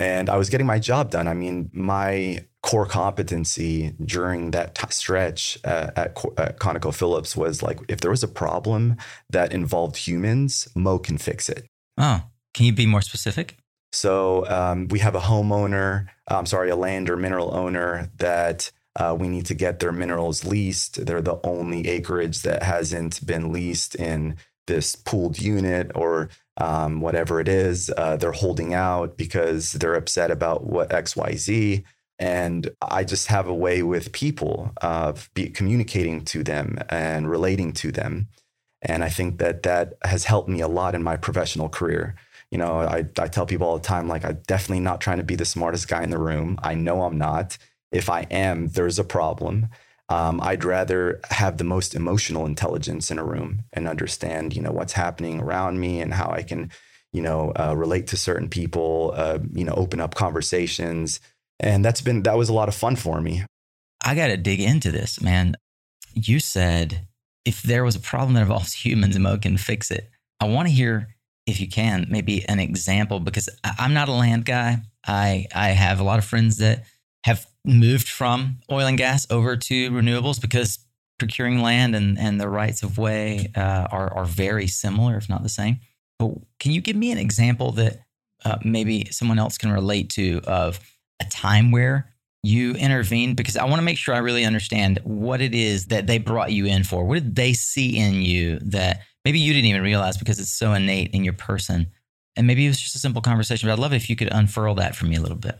And 0.00 0.28
I 0.28 0.36
was 0.36 0.50
getting 0.50 0.66
my 0.66 0.80
job 0.80 1.10
done. 1.10 1.28
I 1.28 1.34
mean, 1.34 1.70
my 1.72 2.44
core 2.62 2.86
competency 2.86 3.94
during 4.04 4.50
that 4.50 4.74
t- 4.74 4.86
stretch 4.90 5.58
uh, 5.64 5.90
at, 5.94 6.18
at 6.36 6.58
ConocoPhillips 6.58 7.36
was 7.36 7.62
like, 7.62 7.78
if 7.88 8.00
there 8.00 8.10
was 8.10 8.24
a 8.24 8.28
problem 8.28 8.96
that 9.30 9.52
involved 9.52 9.96
humans, 9.96 10.66
Mo 10.74 10.98
can 10.98 11.16
fix 11.16 11.48
it. 11.48 11.66
Oh, 11.96 12.22
can 12.54 12.66
you 12.66 12.72
be 12.72 12.86
more 12.86 13.02
specific? 13.02 13.56
So 13.92 14.48
um, 14.48 14.88
we 14.88 14.98
have 14.98 15.14
a 15.14 15.20
homeowner, 15.20 16.06
I'm 16.26 16.46
sorry, 16.46 16.70
a 16.70 16.76
land 16.76 17.08
or 17.08 17.16
mineral 17.16 17.54
owner 17.54 18.10
that 18.16 18.72
uh, 18.96 19.16
we 19.18 19.28
need 19.28 19.46
to 19.46 19.54
get 19.54 19.80
their 19.80 19.92
minerals 19.92 20.44
leased. 20.44 21.04
They're 21.06 21.22
the 21.22 21.40
only 21.44 21.88
acreage 21.88 22.42
that 22.42 22.62
hasn't 22.62 23.24
been 23.26 23.52
leased 23.52 23.94
in 23.94 24.36
this 24.66 24.96
pooled 24.96 25.40
unit 25.40 25.90
or 25.94 26.30
um, 26.56 27.00
whatever 27.00 27.40
it 27.40 27.48
is. 27.48 27.90
Uh, 27.96 28.16
they're 28.16 28.32
holding 28.32 28.72
out 28.72 29.16
because 29.16 29.72
they're 29.72 29.94
upset 29.94 30.30
about 30.30 30.64
what 30.64 30.90
XYZ. 30.90 31.82
And 32.18 32.70
I 32.80 33.02
just 33.02 33.26
have 33.26 33.48
a 33.48 33.54
way 33.54 33.82
with 33.82 34.12
people 34.12 34.70
of 34.80 35.28
be 35.34 35.50
communicating 35.50 36.24
to 36.26 36.44
them 36.44 36.78
and 36.88 37.28
relating 37.28 37.72
to 37.72 37.90
them. 37.90 38.28
And 38.82 39.02
I 39.02 39.08
think 39.08 39.38
that 39.38 39.64
that 39.64 39.94
has 40.04 40.24
helped 40.24 40.48
me 40.48 40.60
a 40.60 40.68
lot 40.68 40.94
in 40.94 41.02
my 41.02 41.16
professional 41.16 41.68
career. 41.68 42.14
You 42.50 42.58
know, 42.58 42.80
I, 42.80 43.04
I 43.18 43.26
tell 43.26 43.46
people 43.46 43.66
all 43.66 43.78
the 43.78 43.84
time, 43.84 44.06
like, 44.06 44.24
I'm 44.24 44.40
definitely 44.46 44.80
not 44.80 45.00
trying 45.00 45.16
to 45.16 45.24
be 45.24 45.34
the 45.34 45.44
smartest 45.44 45.88
guy 45.88 46.04
in 46.04 46.10
the 46.10 46.18
room. 46.18 46.58
I 46.62 46.74
know 46.74 47.02
I'm 47.02 47.18
not 47.18 47.58
if 47.94 48.10
I 48.10 48.22
am, 48.30 48.68
there's 48.68 48.98
a 48.98 49.04
problem. 49.04 49.68
Um, 50.08 50.40
I'd 50.42 50.64
rather 50.64 51.20
have 51.30 51.56
the 51.56 51.64
most 51.64 51.94
emotional 51.94 52.44
intelligence 52.44 53.10
in 53.10 53.18
a 53.18 53.24
room 53.24 53.64
and 53.72 53.88
understand, 53.88 54.54
you 54.54 54.60
know, 54.60 54.72
what's 54.72 54.92
happening 54.92 55.40
around 55.40 55.80
me 55.80 56.00
and 56.00 56.12
how 56.12 56.30
I 56.30 56.42
can, 56.42 56.70
you 57.12 57.22
know, 57.22 57.52
uh, 57.58 57.74
relate 57.74 58.08
to 58.08 58.16
certain 58.16 58.48
people, 58.50 59.14
uh, 59.16 59.38
you 59.52 59.64
know, 59.64 59.72
open 59.74 60.00
up 60.00 60.14
conversations. 60.14 61.20
And 61.58 61.84
that's 61.84 62.02
been, 62.02 62.22
that 62.24 62.36
was 62.36 62.50
a 62.50 62.52
lot 62.52 62.68
of 62.68 62.74
fun 62.74 62.96
for 62.96 63.20
me. 63.20 63.44
I 64.04 64.14
got 64.14 64.26
to 64.26 64.36
dig 64.36 64.60
into 64.60 64.90
this, 64.90 65.22
man. 65.22 65.56
You 66.12 66.38
said 66.38 67.06
if 67.44 67.62
there 67.62 67.84
was 67.84 67.96
a 67.96 68.00
problem 68.00 68.34
that 68.34 68.42
involves 68.42 68.72
humans, 68.84 69.18
Mo 69.18 69.38
can 69.38 69.56
fix 69.56 69.90
it. 69.90 70.10
I 70.40 70.46
want 70.46 70.68
to 70.68 70.74
hear, 70.74 71.08
if 71.46 71.60
you 71.60 71.68
can, 71.68 72.06
maybe 72.10 72.46
an 72.48 72.58
example 72.58 73.20
because 73.20 73.48
I'm 73.78 73.94
not 73.94 74.08
a 74.08 74.12
land 74.12 74.44
guy. 74.44 74.78
I 75.06 75.46
I 75.54 75.68
have 75.68 76.00
a 76.00 76.04
lot 76.04 76.18
of 76.18 76.24
friends 76.24 76.58
that 76.58 76.84
have 77.24 77.46
moved 77.64 78.08
from 78.08 78.58
oil 78.70 78.86
and 78.86 78.98
gas 78.98 79.26
over 79.30 79.56
to 79.56 79.90
renewables 79.90 80.40
because 80.40 80.78
procuring 81.18 81.62
land 81.62 81.94
and, 81.94 82.18
and 82.18 82.40
the 82.40 82.48
rights 82.48 82.82
of 82.82 82.98
way 82.98 83.50
uh, 83.56 83.88
are, 83.90 84.12
are 84.14 84.24
very 84.24 84.66
similar, 84.66 85.16
if 85.16 85.28
not 85.28 85.42
the 85.42 85.48
same. 85.48 85.78
But 86.18 86.32
can 86.58 86.72
you 86.72 86.80
give 86.80 86.96
me 86.96 87.10
an 87.10 87.18
example 87.18 87.72
that 87.72 88.00
uh, 88.44 88.58
maybe 88.64 89.06
someone 89.10 89.38
else 89.38 89.58
can 89.58 89.72
relate 89.72 90.10
to 90.10 90.40
of 90.46 90.80
a 91.20 91.24
time 91.24 91.70
where 91.70 92.12
you 92.42 92.72
intervened? 92.74 93.36
Because 93.36 93.56
I 93.56 93.64
want 93.64 93.76
to 93.76 93.82
make 93.82 93.98
sure 93.98 94.14
I 94.14 94.18
really 94.18 94.44
understand 94.44 95.00
what 95.04 95.40
it 95.40 95.54
is 95.54 95.86
that 95.86 96.06
they 96.06 96.18
brought 96.18 96.52
you 96.52 96.66
in 96.66 96.84
for. 96.84 97.04
What 97.04 97.14
did 97.14 97.36
they 97.36 97.52
see 97.52 97.96
in 97.96 98.14
you 98.14 98.58
that 98.60 99.00
maybe 99.24 99.38
you 99.38 99.52
didn't 99.52 99.66
even 99.66 99.82
realize 99.82 100.16
because 100.16 100.38
it's 100.38 100.52
so 100.52 100.72
innate 100.72 101.12
in 101.12 101.24
your 101.24 101.34
person? 101.34 101.86
And 102.36 102.46
maybe 102.46 102.66
it 102.66 102.68
was 102.68 102.80
just 102.80 102.96
a 102.96 102.98
simple 102.98 103.22
conversation, 103.22 103.68
but 103.68 103.74
I'd 103.74 103.78
love 103.78 103.92
if 103.92 104.10
you 104.10 104.16
could 104.16 104.32
unfurl 104.32 104.74
that 104.74 104.96
for 104.96 105.06
me 105.06 105.16
a 105.16 105.20
little 105.20 105.36
bit. 105.36 105.58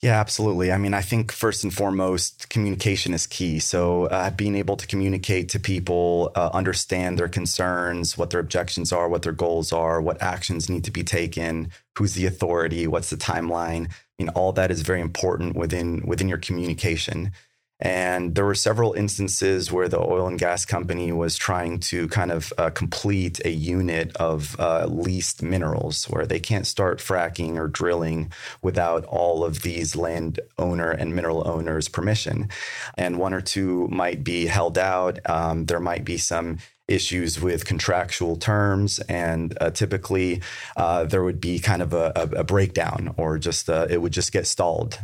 Yeah, 0.00 0.20
absolutely. 0.20 0.70
I 0.70 0.78
mean, 0.78 0.94
I 0.94 1.00
think 1.00 1.32
first 1.32 1.64
and 1.64 1.74
foremost, 1.74 2.48
communication 2.50 3.12
is 3.14 3.26
key. 3.26 3.58
So, 3.58 4.06
uh, 4.06 4.30
being 4.30 4.54
able 4.54 4.76
to 4.76 4.86
communicate 4.86 5.48
to 5.50 5.58
people, 5.58 6.30
uh, 6.36 6.50
understand 6.52 7.18
their 7.18 7.28
concerns, 7.28 8.16
what 8.16 8.30
their 8.30 8.38
objections 8.38 8.92
are, 8.92 9.08
what 9.08 9.22
their 9.22 9.32
goals 9.32 9.72
are, 9.72 10.00
what 10.00 10.22
actions 10.22 10.70
need 10.70 10.84
to 10.84 10.92
be 10.92 11.02
taken, 11.02 11.72
who's 11.96 12.14
the 12.14 12.26
authority, 12.26 12.86
what's 12.86 13.10
the 13.10 13.16
timeline. 13.16 13.86
I 13.90 13.92
mean, 14.20 14.28
all 14.30 14.52
that 14.52 14.70
is 14.70 14.82
very 14.82 15.00
important 15.00 15.56
within 15.56 16.02
within 16.06 16.28
your 16.28 16.38
communication. 16.38 17.32
And 17.80 18.34
there 18.34 18.44
were 18.44 18.56
several 18.56 18.92
instances 18.94 19.70
where 19.70 19.88
the 19.88 20.00
oil 20.00 20.26
and 20.26 20.38
gas 20.38 20.64
company 20.64 21.12
was 21.12 21.36
trying 21.36 21.78
to 21.80 22.08
kind 22.08 22.32
of 22.32 22.52
uh, 22.58 22.70
complete 22.70 23.40
a 23.44 23.50
unit 23.50 24.16
of 24.16 24.58
uh, 24.58 24.86
leased 24.86 25.42
minerals 25.42 26.06
where 26.06 26.26
they 26.26 26.40
can't 26.40 26.66
start 26.66 26.98
fracking 26.98 27.56
or 27.56 27.68
drilling 27.68 28.32
without 28.62 29.04
all 29.04 29.44
of 29.44 29.62
these 29.62 29.94
land 29.94 30.40
owner 30.58 30.90
and 30.90 31.14
mineral 31.14 31.46
owners' 31.46 31.88
permission. 31.88 32.48
And 32.96 33.18
one 33.18 33.32
or 33.32 33.40
two 33.40 33.86
might 33.88 34.24
be 34.24 34.46
held 34.46 34.76
out. 34.76 35.20
Um, 35.30 35.66
there 35.66 35.80
might 35.80 36.04
be 36.04 36.18
some 36.18 36.58
issues 36.88 37.40
with 37.40 37.66
contractual 37.66 38.36
terms, 38.36 38.98
and 39.00 39.56
uh, 39.60 39.70
typically 39.70 40.40
uh, 40.76 41.04
there 41.04 41.22
would 41.22 41.40
be 41.40 41.58
kind 41.58 41.82
of 41.82 41.92
a, 41.92 42.12
a, 42.16 42.40
a 42.40 42.44
breakdown, 42.44 43.14
or 43.18 43.38
just 43.38 43.68
uh, 43.70 43.86
it 43.88 43.98
would 44.02 44.12
just 44.12 44.32
get 44.32 44.46
stalled. 44.46 44.98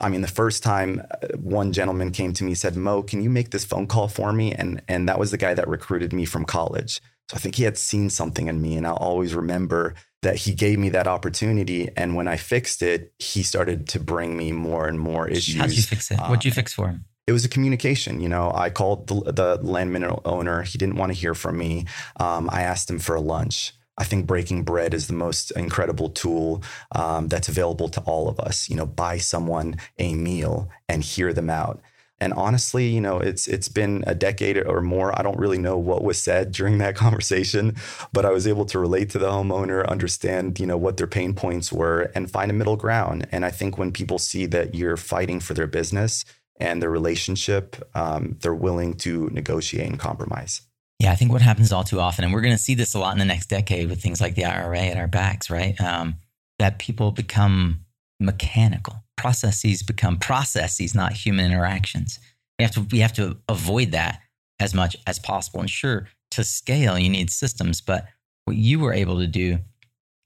I 0.00 0.08
mean, 0.08 0.20
the 0.20 0.28
first 0.28 0.62
time 0.62 1.02
uh, 1.10 1.36
one 1.36 1.72
gentleman 1.72 2.10
came 2.12 2.32
to 2.34 2.44
me 2.44 2.54
said, 2.54 2.76
"Mo, 2.76 3.02
can 3.02 3.22
you 3.22 3.30
make 3.30 3.50
this 3.50 3.64
phone 3.64 3.86
call 3.86 4.08
for 4.08 4.32
me?" 4.32 4.54
and 4.54 4.82
and 4.88 5.08
that 5.08 5.18
was 5.18 5.30
the 5.30 5.38
guy 5.38 5.54
that 5.54 5.68
recruited 5.68 6.12
me 6.12 6.24
from 6.24 6.44
college. 6.44 7.00
So 7.30 7.36
I 7.36 7.38
think 7.38 7.56
he 7.56 7.64
had 7.64 7.76
seen 7.76 8.08
something 8.08 8.48
in 8.48 8.62
me, 8.62 8.76
and 8.76 8.86
I'll 8.86 8.96
always 8.96 9.34
remember 9.34 9.94
that 10.22 10.36
he 10.36 10.54
gave 10.54 10.78
me 10.78 10.88
that 10.90 11.06
opportunity. 11.06 11.88
And 11.96 12.16
when 12.16 12.26
I 12.26 12.36
fixed 12.36 12.82
it, 12.82 13.12
he 13.18 13.42
started 13.42 13.88
to 13.88 14.00
bring 14.00 14.36
me 14.36 14.50
more 14.52 14.88
and 14.88 14.98
more 14.98 15.28
issues. 15.28 15.60
How'd 15.60 15.72
you 15.72 15.82
fix 15.82 16.10
it? 16.10 16.18
What'd 16.18 16.44
you 16.44 16.50
fix 16.50 16.72
for 16.72 16.88
him? 16.88 17.04
it 17.28 17.32
was 17.32 17.44
a 17.44 17.48
communication. 17.48 18.20
You 18.20 18.30
know, 18.30 18.50
I 18.54 18.70
called 18.70 19.06
the, 19.06 19.32
the 19.32 19.58
land 19.62 19.92
mineral 19.92 20.22
owner. 20.24 20.62
He 20.62 20.78
didn't 20.78 20.96
want 20.96 21.12
to 21.12 21.18
hear 21.18 21.34
from 21.34 21.58
me. 21.58 21.84
Um, 22.18 22.48
I 22.50 22.62
asked 22.62 22.88
him 22.88 22.98
for 22.98 23.14
a 23.14 23.20
lunch. 23.20 23.74
I 23.98 24.04
think 24.04 24.26
breaking 24.26 24.62
bread 24.62 24.94
is 24.94 25.08
the 25.08 25.12
most 25.12 25.50
incredible 25.50 26.08
tool 26.08 26.62
um, 26.92 27.28
that's 27.28 27.48
available 27.48 27.88
to 27.90 28.00
all 28.02 28.28
of 28.28 28.38
us. 28.40 28.70
You 28.70 28.76
know, 28.76 28.86
buy 28.86 29.18
someone 29.18 29.76
a 29.98 30.14
meal 30.14 30.70
and 30.88 31.02
hear 31.02 31.32
them 31.32 31.50
out. 31.50 31.80
And 32.20 32.32
honestly, 32.32 32.88
you 32.88 33.00
know, 33.00 33.18
it's 33.18 33.46
it's 33.46 33.68
been 33.68 34.02
a 34.06 34.14
decade 34.14 34.56
or 34.58 34.80
more. 34.80 35.16
I 35.18 35.22
don't 35.22 35.38
really 35.38 35.58
know 35.58 35.76
what 35.78 36.02
was 36.02 36.20
said 36.20 36.52
during 36.58 36.78
that 36.78 36.96
conversation, 36.96 37.76
but 38.12 38.24
I 38.24 38.30
was 38.30 38.46
able 38.46 38.64
to 38.66 38.78
relate 38.78 39.10
to 39.10 39.18
the 39.18 39.30
homeowner, 39.30 39.86
understand, 39.88 40.58
you 40.58 40.66
know, 40.66 40.76
what 40.76 40.96
their 40.96 41.06
pain 41.06 41.34
points 41.34 41.72
were, 41.72 42.10
and 42.14 42.30
find 42.30 42.50
a 42.50 42.54
middle 42.54 42.76
ground. 42.76 43.26
And 43.30 43.44
I 43.44 43.50
think 43.50 43.78
when 43.78 43.92
people 43.92 44.18
see 44.18 44.46
that 44.46 44.74
you're 44.74 44.96
fighting 44.96 45.40
for 45.40 45.54
their 45.54 45.66
business 45.66 46.24
and 46.60 46.82
their 46.82 46.90
relationship, 46.90 47.76
um, 47.94 48.36
they're 48.40 48.54
willing 48.54 48.94
to 48.94 49.28
negotiate 49.30 49.88
and 49.88 49.98
compromise. 49.98 50.62
Yeah, 50.98 51.12
I 51.12 51.14
think 51.14 51.30
what 51.30 51.42
happens 51.42 51.72
all 51.72 51.84
too 51.84 52.00
often, 52.00 52.24
and 52.24 52.34
we're 52.34 52.40
going 52.40 52.56
to 52.56 52.62
see 52.62 52.74
this 52.74 52.94
a 52.94 52.98
lot 52.98 53.12
in 53.12 53.18
the 53.18 53.24
next 53.24 53.46
decade 53.46 53.88
with 53.88 54.02
things 54.02 54.20
like 54.20 54.34
the 54.34 54.44
IRA 54.44 54.80
at 54.80 54.96
our 54.96 55.06
backs, 55.06 55.48
right? 55.48 55.80
Um, 55.80 56.16
that 56.58 56.78
people 56.78 57.12
become 57.12 57.84
mechanical. 58.18 59.04
Processes 59.16 59.82
become 59.82 60.18
processes, 60.18 60.94
not 60.94 61.12
human 61.12 61.46
interactions. 61.46 62.18
We 62.58 62.64
have 62.64 62.74
to 62.74 62.80
we 62.90 62.98
have 62.98 63.12
to 63.14 63.36
avoid 63.48 63.92
that 63.92 64.20
as 64.58 64.74
much 64.74 64.96
as 65.06 65.20
possible. 65.20 65.60
And 65.60 65.70
sure, 65.70 66.08
to 66.32 66.42
scale, 66.42 66.98
you 66.98 67.08
need 67.08 67.30
systems, 67.30 67.80
but 67.80 68.06
what 68.44 68.56
you 68.56 68.80
were 68.80 68.92
able 68.92 69.18
to 69.18 69.26
do 69.26 69.58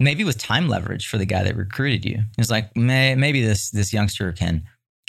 maybe 0.00 0.24
was 0.24 0.36
time 0.36 0.68
leverage 0.68 1.06
for 1.06 1.18
the 1.18 1.26
guy 1.26 1.42
that 1.42 1.56
recruited 1.56 2.04
you. 2.04 2.22
It's 2.38 2.50
like 2.50 2.74
may, 2.76 3.14
maybe 3.14 3.44
this 3.44 3.70
this 3.70 3.92
youngster 3.92 4.32
can 4.32 4.62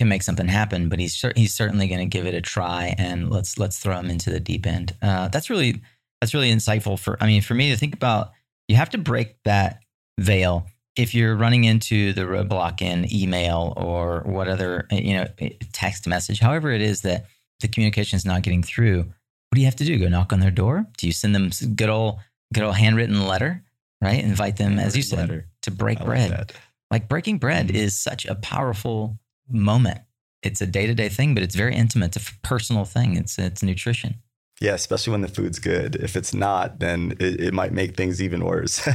can 0.04 0.10
make 0.10 0.22
something 0.22 0.48
happen, 0.48 0.90
but 0.90 1.00
he's 1.00 1.24
he's 1.36 1.54
certainly 1.54 1.88
going 1.88 2.00
to 2.00 2.06
give 2.06 2.26
it 2.26 2.36
a 2.36 2.42
try, 2.42 2.94
and 2.98 3.30
let's 3.30 3.58
let's 3.58 3.80
throw 3.80 3.98
him 3.98 4.10
into 4.10 4.30
the 4.30 4.40
deep 4.40 4.68
end. 4.68 4.94
Uh, 5.02 5.30
that's 5.30 5.50
really 5.50 5.82
that's 6.20 6.34
really 6.34 6.52
insightful 6.52 7.00
for. 7.00 7.18
I 7.22 7.26
mean, 7.26 7.42
for 7.42 7.54
me 7.54 7.72
to 7.72 7.78
think 7.78 7.94
about, 7.94 8.32
you 8.68 8.76
have 8.76 8.90
to 8.92 8.98
break 8.98 9.38
that 9.46 9.80
veil 10.20 10.68
if 10.98 11.16
you're 11.16 11.36
running 11.36 11.64
into 11.64 12.12
the 12.12 12.24
roadblock 12.24 12.82
in 12.82 13.12
email 13.12 13.74
or 13.78 14.24
what 14.26 14.50
other 14.50 14.88
you 14.92 15.14
know 15.14 15.28
text 15.72 16.06
message, 16.06 16.40
however 16.40 16.70
it 16.72 16.82
is 16.82 17.02
that 17.02 17.26
the 17.62 17.70
communication 17.70 18.18
is 18.18 18.26
not 18.26 18.44
getting 18.44 18.62
through. 18.62 19.00
What 19.00 19.56
do 19.56 19.62
you 19.62 19.68
have 19.68 19.76
to 19.78 19.86
do? 19.86 19.98
Go 19.98 20.10
knock 20.10 20.34
on 20.34 20.42
their 20.42 20.52
door? 20.52 20.86
Do 20.98 21.08
you 21.08 21.14
send 21.14 21.34
them 21.34 21.50
good 21.76 21.90
old 21.90 22.20
good 22.54 22.64
old 22.64 22.76
handwritten 22.76 23.26
letter? 23.26 23.64
Right? 24.02 24.22
Invite 24.22 24.58
them, 24.58 24.80
as 24.80 24.98
you 24.98 25.02
said, 25.02 25.30
letter. 25.30 25.48
to 25.62 25.72
break 25.72 26.02
I 26.02 26.04
bread. 26.04 26.32
Like, 26.32 26.56
like 26.92 27.08
breaking 27.08 27.38
bread 27.38 27.68
mm-hmm. 27.68 27.78
is 27.78 27.98
such 27.98 28.26
a 28.26 28.36
powerful 28.36 29.18
moment. 29.54 30.02
It's 30.42 30.62
a 30.62 30.68
day 30.68 30.86
to 30.88 30.94
day 30.94 31.10
thing, 31.10 31.34
but 31.34 31.44
it's 31.44 31.56
very 31.56 31.76
intimate. 31.76 32.16
It's 32.16 32.30
a 32.30 32.34
personal 32.42 32.86
thing. 32.86 33.16
It's 33.16 33.40
it's 33.40 33.64
nutrition. 33.64 34.16
Yeah, 34.62 34.74
especially 34.74 35.12
when 35.12 35.22
the 35.22 35.28
food's 35.28 35.60
good. 35.60 35.96
If 35.96 36.16
it's 36.16 36.34
not, 36.34 36.80
then 36.80 37.18
it, 37.20 37.40
it 37.42 37.54
might 37.54 37.74
make 37.74 37.98
things 37.98 38.22
even 38.22 38.46
worse. 38.46 38.88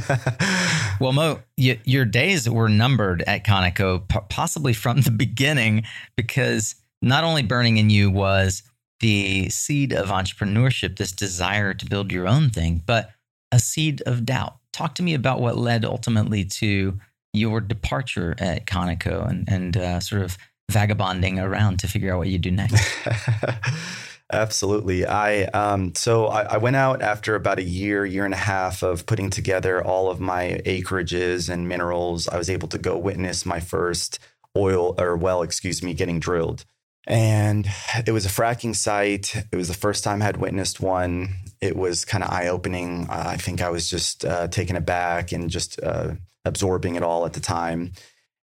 well, 0.99 1.11
Mo, 1.11 1.41
you, 1.57 1.77
your 1.83 2.05
days 2.05 2.49
were 2.49 2.69
numbered 2.69 3.23
at 3.27 3.45
Conoco, 3.45 4.07
possibly 4.29 4.73
from 4.73 5.01
the 5.01 5.11
beginning, 5.11 5.83
because 6.15 6.75
not 7.01 7.23
only 7.23 7.43
burning 7.43 7.77
in 7.77 7.89
you 7.89 8.09
was 8.09 8.63
the 8.99 9.49
seed 9.49 9.93
of 9.93 10.07
entrepreneurship, 10.07 10.97
this 10.97 11.11
desire 11.11 11.73
to 11.73 11.85
build 11.85 12.11
your 12.11 12.27
own 12.27 12.49
thing, 12.49 12.81
but 12.85 13.11
a 13.51 13.59
seed 13.59 14.01
of 14.05 14.25
doubt. 14.25 14.57
Talk 14.73 14.95
to 14.95 15.03
me 15.03 15.13
about 15.13 15.41
what 15.41 15.57
led 15.57 15.85
ultimately 15.85 16.45
to 16.45 16.99
your 17.33 17.61
departure 17.61 18.35
at 18.39 18.65
Conoco 18.65 19.29
and, 19.29 19.47
and 19.47 19.77
uh, 19.77 19.99
sort 19.99 20.21
of 20.21 20.37
vagabonding 20.69 21.39
around 21.39 21.79
to 21.79 21.87
figure 21.87 22.13
out 22.13 22.19
what 22.19 22.27
you 22.27 22.37
do 22.37 22.51
next? 22.51 22.83
Absolutely. 24.31 25.07
I 25.07 25.45
um, 25.45 25.95
so 25.95 26.27
I, 26.27 26.43
I, 26.43 26.57
went 26.57 26.75
out 26.75 27.01
after 27.01 27.33
about 27.33 27.57
a 27.57 27.63
year, 27.63 28.05
year 28.05 28.25
and 28.25 28.33
a 28.33 28.37
half 28.37 28.83
of 28.83 29.07
putting 29.07 29.31
together 29.31 29.83
all 29.83 30.11
of 30.11 30.19
my 30.19 30.61
acreages 30.67 31.49
and 31.49 31.67
minerals. 31.67 32.27
I 32.27 32.37
was 32.37 32.47
able 32.47 32.67
to 32.67 32.77
go 32.77 32.95
witness 32.95 33.43
my 33.43 33.59
first 33.59 34.19
oil 34.55 34.93
or 34.99 35.17
well, 35.17 35.41
excuse 35.41 35.81
me, 35.81 35.95
getting 35.95 36.19
drilled. 36.19 36.63
And 37.07 37.67
it 38.05 38.11
was 38.11 38.27
a 38.27 38.29
fracking 38.29 38.75
site. 38.75 39.35
It 39.51 39.55
was 39.55 39.67
the 39.67 39.73
first 39.73 40.03
time 40.03 40.21
I 40.21 40.25
had 40.25 40.37
witnessed 40.37 40.79
one. 40.79 41.29
It 41.59 41.75
was 41.75 42.05
kind 42.05 42.23
of 42.23 42.29
eye 42.29 42.49
opening. 42.49 43.07
Uh, 43.09 43.23
I 43.29 43.37
think 43.37 43.63
I 43.63 43.71
was 43.71 43.89
just 43.89 44.25
uh, 44.25 44.47
taken 44.47 44.75
aback 44.75 45.31
and 45.31 45.49
just 45.49 45.81
uh, 45.81 46.13
absorbing 46.45 46.95
it 46.95 47.03
all 47.03 47.25
at 47.25 47.33
the 47.33 47.39
time. 47.39 47.93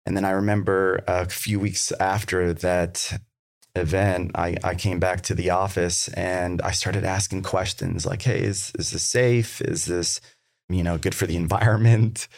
And 0.07 0.15
then 0.15 0.23
I 0.23 0.31
remember 0.31 1.03
a 1.05 1.27
few 1.27 1.59
weeks 1.59 1.91
after 1.99 2.53
that 2.53 3.19
event, 3.75 4.31
I, 4.35 4.55
I 4.63 4.73
came 4.73 4.99
back 4.99 5.19
to 5.23 5.35
the 5.35 5.49
office 5.49 6.07
and 6.07 6.61
I 6.61 6.71
started 6.71 7.03
asking 7.03 7.43
questions 7.43 8.05
like, 8.05 8.21
hey, 8.21 8.39
is, 8.39 8.71
is 8.79 8.91
this 8.91 9.03
safe? 9.03 9.59
Is 9.59 9.83
this, 9.85 10.21
you 10.69 10.81
know, 10.81 10.97
good 10.97 11.13
for 11.13 11.27
the 11.27 11.35
environment? 11.45 12.29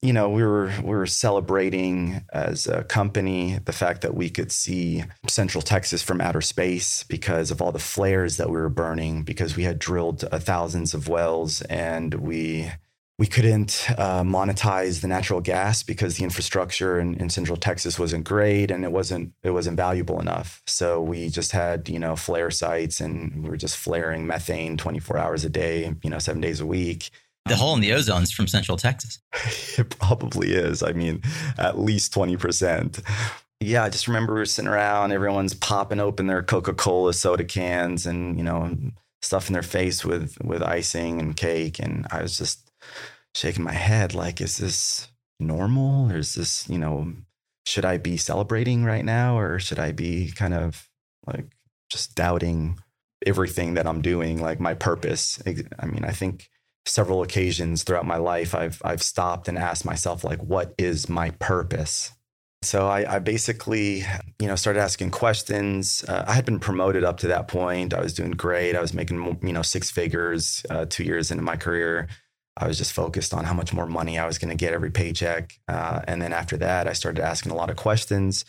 You 0.00 0.14
know, 0.14 0.30
we 0.30 0.42
were 0.42 0.72
we 0.82 0.90
were 0.90 1.06
celebrating 1.06 2.24
as 2.32 2.66
a 2.66 2.84
company 2.84 3.58
the 3.62 3.72
fact 3.72 4.00
that 4.02 4.14
we 4.14 4.30
could 4.30 4.50
see 4.50 5.04
Central 5.26 5.60
Texas 5.60 6.02
from 6.02 6.22
outer 6.22 6.40
space 6.40 7.02
because 7.02 7.50
of 7.50 7.60
all 7.60 7.72
the 7.72 7.78
flares 7.80 8.38
that 8.38 8.48
we 8.48 8.56
were 8.56 8.68
burning, 8.70 9.22
because 9.22 9.54
we 9.54 9.64
had 9.64 9.78
drilled 9.78 10.24
uh, 10.30 10.38
thousands 10.38 10.94
of 10.94 11.08
wells 11.08 11.60
and 11.62 12.14
we 12.14 12.70
we 13.18 13.26
couldn't 13.26 13.86
uh, 13.98 14.22
monetize 14.22 15.00
the 15.00 15.08
natural 15.08 15.40
gas 15.40 15.82
because 15.82 16.16
the 16.16 16.24
infrastructure 16.24 17.00
in, 17.00 17.14
in, 17.14 17.28
central 17.28 17.56
texas 17.56 17.98
wasn't 17.98 18.24
great 18.24 18.70
and 18.70 18.84
it 18.84 18.92
wasn't 18.92 19.32
it 19.42 19.50
wasn't 19.50 19.76
valuable 19.76 20.20
enough. 20.20 20.62
So 20.66 21.02
we 21.02 21.28
just 21.28 21.52
had 21.52 21.88
you 21.88 21.98
know 21.98 22.14
flare 22.14 22.50
sites 22.50 23.00
and 23.00 23.42
we 23.42 23.50
were 23.50 23.56
just 23.56 23.76
flaring 23.76 24.26
methane 24.26 24.76
24 24.76 25.18
hours 25.18 25.44
a 25.44 25.50
day 25.50 25.94
you 26.02 26.10
know 26.10 26.18
seven 26.18 26.40
days 26.40 26.60
a 26.60 26.66
week. 26.66 27.10
The 27.46 27.56
hole 27.56 27.74
in 27.74 27.80
the 27.80 27.92
ozone 27.92 28.22
is 28.22 28.32
from 28.32 28.46
central 28.46 28.76
texas. 28.76 29.18
It 29.78 29.90
probably 29.98 30.52
is. 30.52 30.82
I 30.82 30.92
mean 30.92 31.22
at 31.58 31.78
least 31.78 32.14
20% 32.14 33.02
yeah 33.60 33.82
i 33.82 33.88
just 33.88 34.06
remember 34.06 34.34
we 34.34 34.38
were 34.38 34.46
sitting 34.46 34.68
around 34.68 35.10
everyone's 35.10 35.52
popping 35.52 35.98
open 35.98 36.28
their 36.28 36.44
coca-cola 36.44 37.12
soda 37.12 37.42
cans 37.42 38.06
and 38.06 38.38
you 38.38 38.44
know 38.44 38.76
stuffing 39.20 39.52
their 39.52 39.64
face 39.64 40.04
with 40.04 40.36
with 40.44 40.62
icing 40.62 41.18
and 41.18 41.36
cake 41.36 41.80
and 41.80 42.06
i 42.12 42.22
was 42.22 42.38
just 42.38 42.67
shaking 43.34 43.64
my 43.64 43.72
head 43.72 44.14
like, 44.14 44.40
is 44.40 44.58
this 44.58 45.08
normal? 45.40 46.10
Or 46.10 46.18
is 46.18 46.34
this, 46.34 46.68
you 46.68 46.78
know, 46.78 47.12
should 47.66 47.84
I 47.84 47.98
be 47.98 48.16
celebrating 48.16 48.84
right 48.84 49.04
now? 49.04 49.38
Or 49.38 49.58
should 49.58 49.78
I 49.78 49.92
be 49.92 50.30
kind 50.30 50.54
of 50.54 50.88
like 51.26 51.46
just 51.90 52.14
doubting 52.14 52.78
everything 53.26 53.74
that 53.74 53.86
I'm 53.86 54.02
doing, 54.02 54.40
like 54.40 54.60
my 54.60 54.74
purpose. 54.74 55.42
I 55.46 55.86
mean, 55.86 56.04
I 56.04 56.12
think 56.12 56.48
several 56.86 57.22
occasions 57.22 57.82
throughout 57.82 58.06
my 58.06 58.16
life, 58.16 58.54
I've 58.54 58.80
I've 58.84 59.02
stopped 59.02 59.48
and 59.48 59.58
asked 59.58 59.84
myself, 59.84 60.24
like, 60.24 60.42
what 60.42 60.74
is 60.78 61.08
my 61.08 61.30
purpose? 61.30 62.12
So 62.62 62.88
I, 62.88 63.16
I 63.16 63.18
basically, 63.20 64.04
you 64.40 64.48
know, 64.48 64.56
started 64.56 64.80
asking 64.80 65.12
questions. 65.12 66.04
Uh, 66.08 66.24
I 66.26 66.32
had 66.32 66.44
been 66.44 66.58
promoted 66.58 67.04
up 67.04 67.18
to 67.18 67.28
that 67.28 67.46
point. 67.46 67.94
I 67.94 68.00
was 68.00 68.14
doing 68.14 68.32
great. 68.32 68.74
I 68.74 68.80
was 68.80 68.92
making, 68.92 69.38
you 69.42 69.52
know, 69.52 69.62
six 69.62 69.90
figures 69.90 70.64
uh, 70.68 70.86
two 70.88 71.04
years 71.04 71.30
into 71.30 71.44
my 71.44 71.56
career. 71.56 72.08
I 72.58 72.66
was 72.66 72.76
just 72.76 72.92
focused 72.92 73.32
on 73.32 73.44
how 73.44 73.54
much 73.54 73.72
more 73.72 73.86
money 73.86 74.18
I 74.18 74.26
was 74.26 74.38
going 74.38 74.50
to 74.50 74.56
get 74.56 74.74
every 74.74 74.90
paycheck. 74.90 75.58
Uh, 75.68 76.00
and 76.06 76.20
then 76.20 76.32
after 76.32 76.56
that, 76.58 76.88
I 76.88 76.92
started 76.92 77.22
asking 77.22 77.52
a 77.52 77.54
lot 77.54 77.70
of 77.70 77.76
questions 77.76 78.44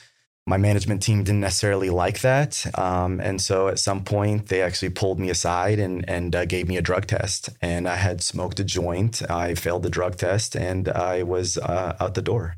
my 0.50 0.58
management 0.58 1.04
team 1.04 1.24
didn't 1.24 1.42
necessarily 1.42 1.92
like 1.92 2.22
that. 2.22 2.66
Um, 2.78 3.20
and 3.22 3.40
so 3.40 3.68
at 3.68 3.78
some 3.78 4.04
point, 4.04 4.48
they 4.48 4.62
actually 4.64 4.90
pulled 4.90 5.20
me 5.20 5.30
aside 5.30 5.80
and, 5.80 6.04
and 6.10 6.36
uh, 6.36 6.46
gave 6.46 6.68
me 6.68 6.76
a 6.76 6.82
drug 6.82 7.06
test. 7.06 7.50
And 7.62 7.88
I 7.88 7.96
had 7.96 8.22
smoked 8.22 8.60
a 8.60 8.64
joint. 8.64 9.22
I 9.30 9.54
failed 9.54 9.84
the 9.84 9.90
drug 9.90 10.18
test 10.18 10.56
and 10.56 10.90
I 10.90 11.24
was 11.24 11.58
uh, 11.60 11.96
out 12.00 12.16
the 12.16 12.24
door. 12.24 12.56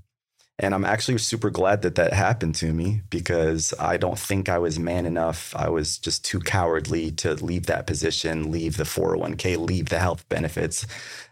And 0.61 0.75
I'm 0.75 0.85
actually 0.85 1.17
super 1.17 1.49
glad 1.49 1.81
that 1.81 1.95
that 1.95 2.13
happened 2.13 2.53
to 2.55 2.71
me 2.71 3.01
because 3.09 3.73
I 3.79 3.97
don't 3.97 4.17
think 4.17 4.47
I 4.47 4.59
was 4.59 4.77
man 4.77 5.07
enough. 5.07 5.55
I 5.55 5.69
was 5.69 5.97
just 5.97 6.23
too 6.23 6.39
cowardly 6.39 7.09
to 7.13 7.33
leave 7.33 7.65
that 7.65 7.87
position, 7.87 8.51
leave 8.51 8.77
the 8.77 8.83
401k, 8.83 9.57
leave 9.57 9.89
the 9.89 9.97
health 9.97 10.29
benefits. 10.29 10.85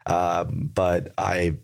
Uh, 0.08 0.46
but 0.46 1.14
I 1.18 1.58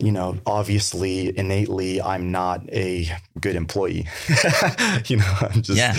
you 0.00 0.10
know, 0.10 0.36
obviously, 0.46 1.38
innately, 1.38 2.02
I'm 2.02 2.32
not 2.32 2.68
a 2.72 3.08
good 3.40 3.54
employee. 3.54 4.08
you 5.06 5.18
know, 5.18 5.34
I'm 5.40 5.62
just 5.62 5.78
yeah. 5.78 5.94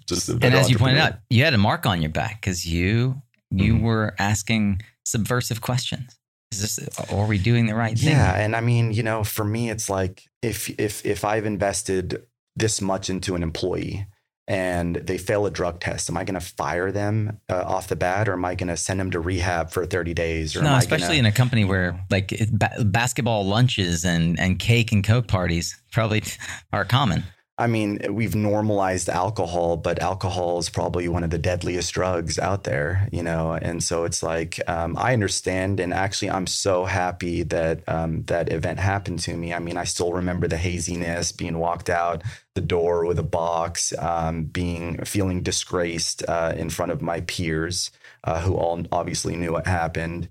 Just 0.06 0.30
and 0.30 0.44
as 0.44 0.70
you 0.70 0.78
pointed 0.78 0.98
out, 0.98 1.18
you 1.28 1.44
had 1.44 1.52
a 1.52 1.58
mark 1.58 1.84
on 1.84 2.00
your 2.00 2.10
back 2.10 2.40
because 2.40 2.64
you 2.64 3.20
you 3.50 3.74
mm-hmm. 3.74 3.84
were 3.84 4.14
asking 4.18 4.80
subversive 5.04 5.60
questions. 5.60 6.16
Is 6.52 6.76
this 6.76 7.10
are 7.10 7.26
we 7.26 7.38
doing 7.38 7.66
the 7.66 7.74
right 7.74 7.98
thing? 7.98 8.10
Yeah, 8.10 8.34
and 8.34 8.54
I 8.54 8.60
mean, 8.60 8.92
you 8.92 9.02
know, 9.02 9.24
for 9.24 9.44
me, 9.44 9.70
it's 9.70 9.88
like 9.88 10.22
if 10.42 10.68
if 10.78 11.04
if 11.04 11.24
I've 11.24 11.46
invested 11.46 12.26
this 12.56 12.80
much 12.80 13.08
into 13.08 13.34
an 13.34 13.42
employee 13.42 14.06
and 14.48 14.96
they 14.96 15.18
fail 15.18 15.46
a 15.46 15.50
drug 15.50 15.80
test, 15.80 16.10
am 16.10 16.16
I 16.16 16.24
going 16.24 16.38
to 16.38 16.46
fire 16.46 16.92
them 16.92 17.38
uh, 17.48 17.62
off 17.62 17.88
the 17.88 17.96
bat, 17.96 18.28
or 18.28 18.34
am 18.34 18.44
I 18.44 18.54
going 18.54 18.68
to 18.68 18.76
send 18.76 19.00
them 19.00 19.10
to 19.12 19.20
rehab 19.20 19.70
for 19.70 19.86
thirty 19.86 20.14
days? 20.14 20.56
Or 20.56 20.62
no, 20.62 20.76
especially 20.76 21.16
gonna... 21.16 21.18
in 21.20 21.26
a 21.26 21.32
company 21.32 21.64
where 21.64 21.98
like 22.10 22.32
ba- 22.50 22.84
basketball 22.84 23.46
lunches 23.46 24.04
and 24.04 24.38
and 24.38 24.58
cake 24.58 24.92
and 24.92 25.02
coke 25.04 25.28
parties 25.28 25.80
probably 25.92 26.22
are 26.72 26.84
common. 26.84 27.24
I 27.62 27.68
mean, 27.68 28.00
we've 28.10 28.34
normalized 28.34 29.08
alcohol, 29.08 29.76
but 29.76 30.02
alcohol 30.02 30.58
is 30.58 30.68
probably 30.68 31.06
one 31.06 31.22
of 31.22 31.30
the 31.30 31.38
deadliest 31.38 31.94
drugs 31.94 32.36
out 32.36 32.64
there, 32.64 33.08
you 33.12 33.22
know. 33.22 33.52
And 33.52 33.80
so 33.84 34.02
it's 34.02 34.20
like 34.20 34.58
um, 34.68 34.96
I 34.98 35.12
understand, 35.12 35.78
and 35.78 35.94
actually, 35.94 36.30
I'm 36.30 36.48
so 36.48 36.84
happy 36.84 37.44
that 37.44 37.88
um, 37.88 38.24
that 38.24 38.52
event 38.52 38.80
happened 38.80 39.20
to 39.20 39.36
me. 39.36 39.54
I 39.54 39.60
mean, 39.60 39.76
I 39.76 39.84
still 39.84 40.12
remember 40.12 40.48
the 40.48 40.56
haziness, 40.56 41.30
being 41.30 41.58
walked 41.58 41.88
out 41.88 42.24
the 42.54 42.60
door 42.60 43.06
with 43.06 43.20
a 43.20 43.22
box, 43.22 43.92
um, 43.96 44.44
being 44.46 44.98
feeling 45.04 45.44
disgraced 45.44 46.24
uh, 46.28 46.54
in 46.56 46.68
front 46.68 46.90
of 46.90 47.00
my 47.00 47.20
peers, 47.20 47.92
uh, 48.24 48.40
who 48.40 48.56
all 48.56 48.82
obviously 48.90 49.36
knew 49.36 49.52
what 49.52 49.68
happened 49.68 50.28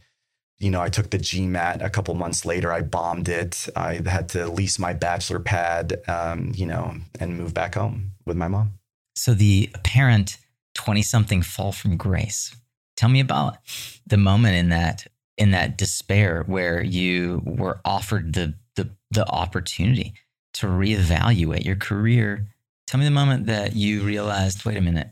you 0.62 0.70
know, 0.70 0.80
I 0.80 0.90
took 0.90 1.10
the 1.10 1.18
GMAT 1.18 1.84
a 1.84 1.90
couple 1.90 2.14
months 2.14 2.46
later. 2.46 2.72
I 2.72 2.82
bombed 2.82 3.28
it. 3.28 3.68
I 3.76 4.02
had 4.06 4.30
to 4.30 4.48
lease 4.48 4.78
my 4.78 4.94
bachelor 4.94 5.40
pad, 5.40 6.02
um, 6.08 6.52
you 6.56 6.68
know, 6.68 6.96
and 7.20 7.36
move 7.36 7.54
back 7.54 7.76
home 7.76 8.12
with 8.26 8.38
my 8.38 8.48
mom. 8.48 8.74
So 9.16 9.34
the 9.34 9.70
apparent 9.74 10.38
20 10.76 11.02
something 11.02 11.42
fall 11.42 11.72
from 11.72 11.98
grace. 11.98 12.56
Tell 12.96 13.10
me 13.10 13.20
about 13.20 13.58
the 14.06 14.18
moment 14.18 14.56
in 14.56 14.70
that 14.70 15.08
in 15.38 15.52
that 15.52 15.78
despair 15.78 16.44
where 16.46 16.84
you 16.84 17.42
were 17.44 17.82
offered 17.84 18.34
the 18.34 18.54
the 18.76 18.92
the 19.10 19.28
opportunity 19.28 20.14
to 20.54 20.68
reevaluate 20.68 21.66
your 21.66 21.76
career. 21.76 22.48
Tell 22.86 23.00
me 23.00 23.06
the 23.06 23.12
moment 23.12 23.48
that 23.48 23.76
you 23.76 24.04
realized, 24.04 24.66
wait 24.66 24.78
a 24.78 24.82
minute, 24.82 25.10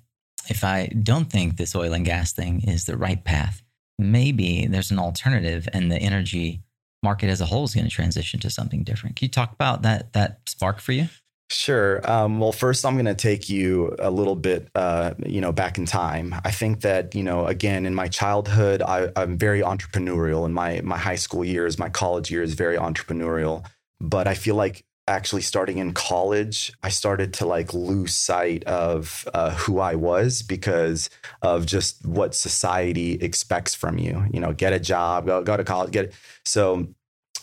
if 0.49 0.63
I 0.63 0.87
don't 0.87 1.31
think 1.31 1.57
this 1.57 1.75
oil 1.75 1.93
and 1.93 2.05
gas 2.05 2.33
thing 2.33 2.61
is 2.67 2.85
the 2.85 2.97
right 2.97 3.23
path, 3.23 3.63
maybe 3.99 4.65
there's 4.65 4.91
an 4.91 4.99
alternative 4.99 5.67
and 5.73 5.91
the 5.91 5.97
energy 5.97 6.61
market 7.03 7.29
as 7.29 7.41
a 7.41 7.45
whole 7.45 7.65
is 7.65 7.75
going 7.75 7.85
to 7.85 7.91
transition 7.91 8.39
to 8.39 8.49
something 8.49 8.83
different. 8.83 9.15
Can 9.15 9.25
you 9.25 9.31
talk 9.31 9.51
about 9.53 9.83
that 9.83 10.13
that 10.13 10.39
spark 10.47 10.79
for 10.79 10.93
you? 10.93 11.09
Sure. 11.51 11.99
Um, 12.09 12.39
well, 12.39 12.51
first, 12.51 12.85
I'm 12.85 12.93
going 12.93 13.05
to 13.05 13.15
take 13.15 13.49
you 13.49 13.95
a 13.97 14.11
little 14.11 14.35
bit, 14.35 14.69
uh, 14.75 15.15
you 15.25 15.41
know, 15.41 15.51
back 15.51 15.79
in 15.79 15.87
time. 15.87 16.35
I 16.45 16.51
think 16.51 16.81
that, 16.81 17.15
you 17.15 17.23
know, 17.23 17.47
again, 17.47 17.87
in 17.87 17.95
my 17.95 18.07
childhood, 18.07 18.83
I, 18.83 19.11
I'm 19.15 19.35
very 19.35 19.61
entrepreneurial. 19.61 20.45
In 20.45 20.53
my 20.53 20.81
my 20.83 20.97
high 20.97 21.15
school 21.15 21.43
years, 21.43 21.79
my 21.79 21.89
college 21.89 22.29
years, 22.29 22.53
very 22.53 22.77
entrepreneurial. 22.77 23.65
But 23.99 24.27
I 24.27 24.35
feel 24.35 24.55
like 24.55 24.85
actually 25.09 25.41
starting 25.41 25.79
in 25.79 25.93
college, 25.93 26.71
I 26.83 26.89
started 26.89 27.33
to 27.35 27.45
like 27.45 27.73
lose 27.73 28.15
sight 28.15 28.63
of 28.65 29.27
uh, 29.33 29.51
who 29.55 29.79
I 29.79 29.95
was 29.95 30.41
because 30.41 31.09
of 31.41 31.65
just 31.65 32.05
what 32.05 32.35
society 32.35 33.13
expects 33.13 33.75
from 33.75 33.97
you. 33.97 34.25
You 34.31 34.39
know, 34.39 34.53
get 34.53 34.71
a 34.71 34.79
job, 34.79 35.25
go 35.25 35.43
go 35.43 35.57
to 35.57 35.63
college, 35.63 35.91
get 35.91 36.05
it. 36.05 36.13
So 36.45 36.87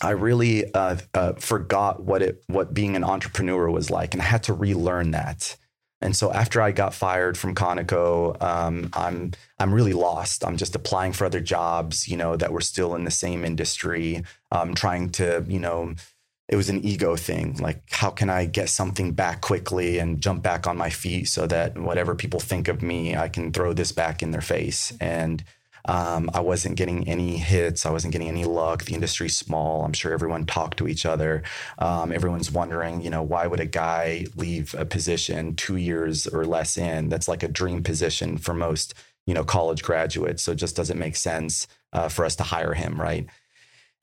I 0.01 0.11
really 0.11 0.73
uh, 0.73 0.97
uh, 1.13 1.33
forgot 1.33 2.03
what 2.03 2.21
it 2.21 2.43
what 2.47 2.73
being 2.73 2.95
an 2.95 3.03
entrepreneur 3.03 3.69
was 3.69 3.91
like, 3.91 4.13
and 4.13 4.21
I 4.21 4.25
had 4.25 4.43
to 4.43 4.53
relearn 4.53 5.11
that. 5.11 5.55
And 5.99 6.15
so 6.15 6.31
after 6.31 6.61
I 6.61 6.71
got 6.71 6.93
fired 6.93 7.37
from 7.37 7.55
Conoco, 7.55 8.39
um, 8.41 8.89
I'm 8.93 9.31
I'm 9.59 9.73
really 9.73 9.93
lost. 9.93 10.45
I'm 10.45 10.57
just 10.57 10.75
applying 10.75 11.13
for 11.13 11.25
other 11.25 11.41
jobs, 11.41 12.07
you 12.07 12.17
know, 12.17 12.35
that 12.35 12.51
were 12.51 12.61
still 12.61 12.93
in 12.95 13.03
the 13.03 13.11
same 13.11 13.43
industry, 13.43 14.23
um, 14.51 14.75
trying 14.75 15.09
to, 15.11 15.43
you 15.47 15.59
know, 15.59 15.95
it 16.47 16.55
was 16.55 16.69
an 16.69 16.83
ego 16.85 17.15
thing. 17.15 17.57
Like, 17.57 17.81
how 17.91 18.09
can 18.09 18.29
I 18.29 18.45
get 18.45 18.69
something 18.69 19.11
back 19.11 19.41
quickly 19.41 19.99
and 19.99 20.21
jump 20.21 20.43
back 20.43 20.65
on 20.65 20.77
my 20.77 20.89
feet 20.89 21.27
so 21.27 21.45
that 21.47 21.77
whatever 21.77 22.15
people 22.15 22.39
think 22.39 22.67
of 22.67 22.81
me, 22.81 23.15
I 23.17 23.27
can 23.27 23.51
throw 23.51 23.73
this 23.73 23.91
back 23.91 24.23
in 24.23 24.31
their 24.31 24.41
face. 24.41 24.93
And 25.01 25.43
um, 25.87 26.29
I 26.33 26.39
wasn't 26.39 26.75
getting 26.75 27.07
any 27.07 27.37
hits. 27.37 27.85
I 27.85 27.91
wasn't 27.91 28.11
getting 28.11 28.27
any 28.27 28.45
luck. 28.45 28.83
The 28.85 28.93
industry's 28.93 29.37
small. 29.37 29.83
I'm 29.83 29.93
sure 29.93 30.13
everyone 30.13 30.45
talked 30.45 30.77
to 30.77 30.87
each 30.87 31.05
other. 31.05 31.43
Um, 31.79 32.11
everyone's 32.11 32.51
wondering, 32.51 33.01
you 33.01 33.09
know, 33.09 33.23
why 33.23 33.47
would 33.47 33.61
a 33.61 33.65
guy 33.65 34.25
leave 34.35 34.73
a 34.77 34.85
position 34.85 35.55
two 35.55 35.77
years 35.77 36.27
or 36.27 36.45
less 36.45 36.77
in? 36.77 37.09
That's 37.09 37.27
like 37.27 37.43
a 37.43 37.47
dream 37.47 37.83
position 37.83 38.37
for 38.37 38.53
most, 38.53 38.93
you 39.25 39.33
know, 39.33 39.43
college 39.43 39.83
graduates. 39.83 40.43
So 40.43 40.53
it 40.53 40.55
just 40.57 40.75
doesn't 40.75 40.99
make 40.99 41.15
sense 41.15 41.67
uh, 41.93 42.09
for 42.09 42.25
us 42.25 42.35
to 42.37 42.43
hire 42.43 42.73
him, 42.73 42.99
right? 42.99 43.25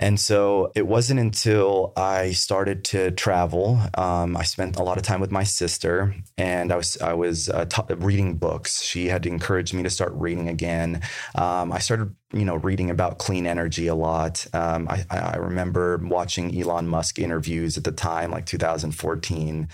And 0.00 0.18
so 0.18 0.72
it 0.74 0.86
wasn't 0.86 1.20
until 1.20 1.92
I 1.96 2.32
started 2.32 2.84
to 2.86 3.12
travel. 3.12 3.80
Um, 3.94 4.36
I 4.36 4.42
spent 4.42 4.76
a 4.76 4.82
lot 4.82 4.96
of 4.96 5.04
time 5.04 5.20
with 5.20 5.30
my 5.30 5.44
sister, 5.44 6.14
and 6.36 6.72
I 6.72 6.76
was 6.76 7.00
I 7.00 7.12
was 7.12 7.48
uh, 7.48 7.64
t- 7.66 7.94
reading 7.94 8.36
books. 8.36 8.82
She 8.82 9.06
had 9.06 9.24
encouraged 9.24 9.72
me 9.72 9.84
to 9.84 9.90
start 9.90 10.12
reading 10.14 10.48
again. 10.48 11.00
Um, 11.36 11.72
I 11.72 11.78
started, 11.78 12.14
you 12.32 12.44
know, 12.44 12.56
reading 12.56 12.90
about 12.90 13.18
clean 13.18 13.46
energy 13.46 13.86
a 13.86 13.94
lot. 13.94 14.44
Um, 14.52 14.88
I, 14.88 15.04
I 15.10 15.36
remember 15.36 15.98
watching 16.02 16.58
Elon 16.60 16.88
Musk 16.88 17.20
interviews 17.20 17.78
at 17.78 17.84
the 17.84 17.92
time, 17.92 18.32
like 18.32 18.46
2014 18.46 19.68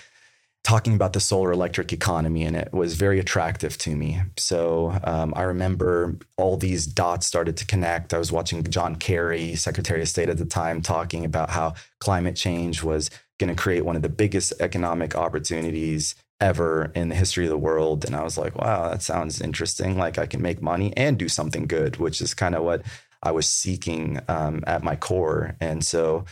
talking 0.62 0.94
about 0.94 1.14
the 1.14 1.20
solar 1.20 1.53
electric 1.53 1.92
economy, 1.92 2.44
and 2.44 2.55
it 2.55 2.73
was 2.73 2.94
very 2.94 3.18
attractive 3.18 3.79
to 3.79 3.96
me. 3.96 4.20
So 4.37 4.99
um, 5.05 5.33
I 5.35 5.42
remember 5.42 6.16
all 6.37 6.57
these 6.57 6.87
dots 6.87 7.27
started 7.27 7.57
to 7.59 7.66
connect. 7.66 8.12
I 8.12 8.18
was 8.18 8.31
watching 8.31 8.62
John 8.64 8.96
Kerry, 8.96 9.57
Secretary 9.57 10.03
of 10.03 10.09
State 10.09 10.29
at 10.29 10.38
the 10.38 10.44
time, 10.44 10.83
talking 10.83 11.25
about 11.25 11.51
how 11.51 11.75
climate 11.99 12.37
change 12.37 12.83
was 12.83 13.11
going 13.38 13.55
to 13.55 13.61
create 13.61 13.85
one 13.85 13.96
of 13.96 14.03
the 14.03 14.09
biggest 14.09 14.53
economic 14.61 15.16
opportunities 15.16 16.14
ever 16.40 16.90
in 16.94 17.09
the 17.09 17.14
history 17.14 17.44
of 17.44 17.51
the 17.51 17.59
world. 17.59 18.05
And 18.05 18.14
I 18.14 18.23
was 18.23 18.38
like, 18.38 18.57
wow, 18.57 18.90
that 18.90 19.03
sounds 19.03 19.40
interesting. 19.40 19.99
Like 19.99 20.18
I 20.18 20.27
can 20.27 20.42
make 20.42 20.62
money 20.62 20.92
and 20.96 21.18
do 21.18 21.29
something 21.29 21.66
good, 21.66 21.96
which 21.96 22.20
is 22.20 22.35
kind 22.35 22.55
of 22.55 22.62
what 22.64 22.83
I 23.23 23.31
was 23.33 23.46
seeking 23.46 24.20
um, 24.29 24.62
at 24.66 24.83
my 24.83 24.96
core. 24.96 25.57
And 25.61 25.85
so 25.85 26.25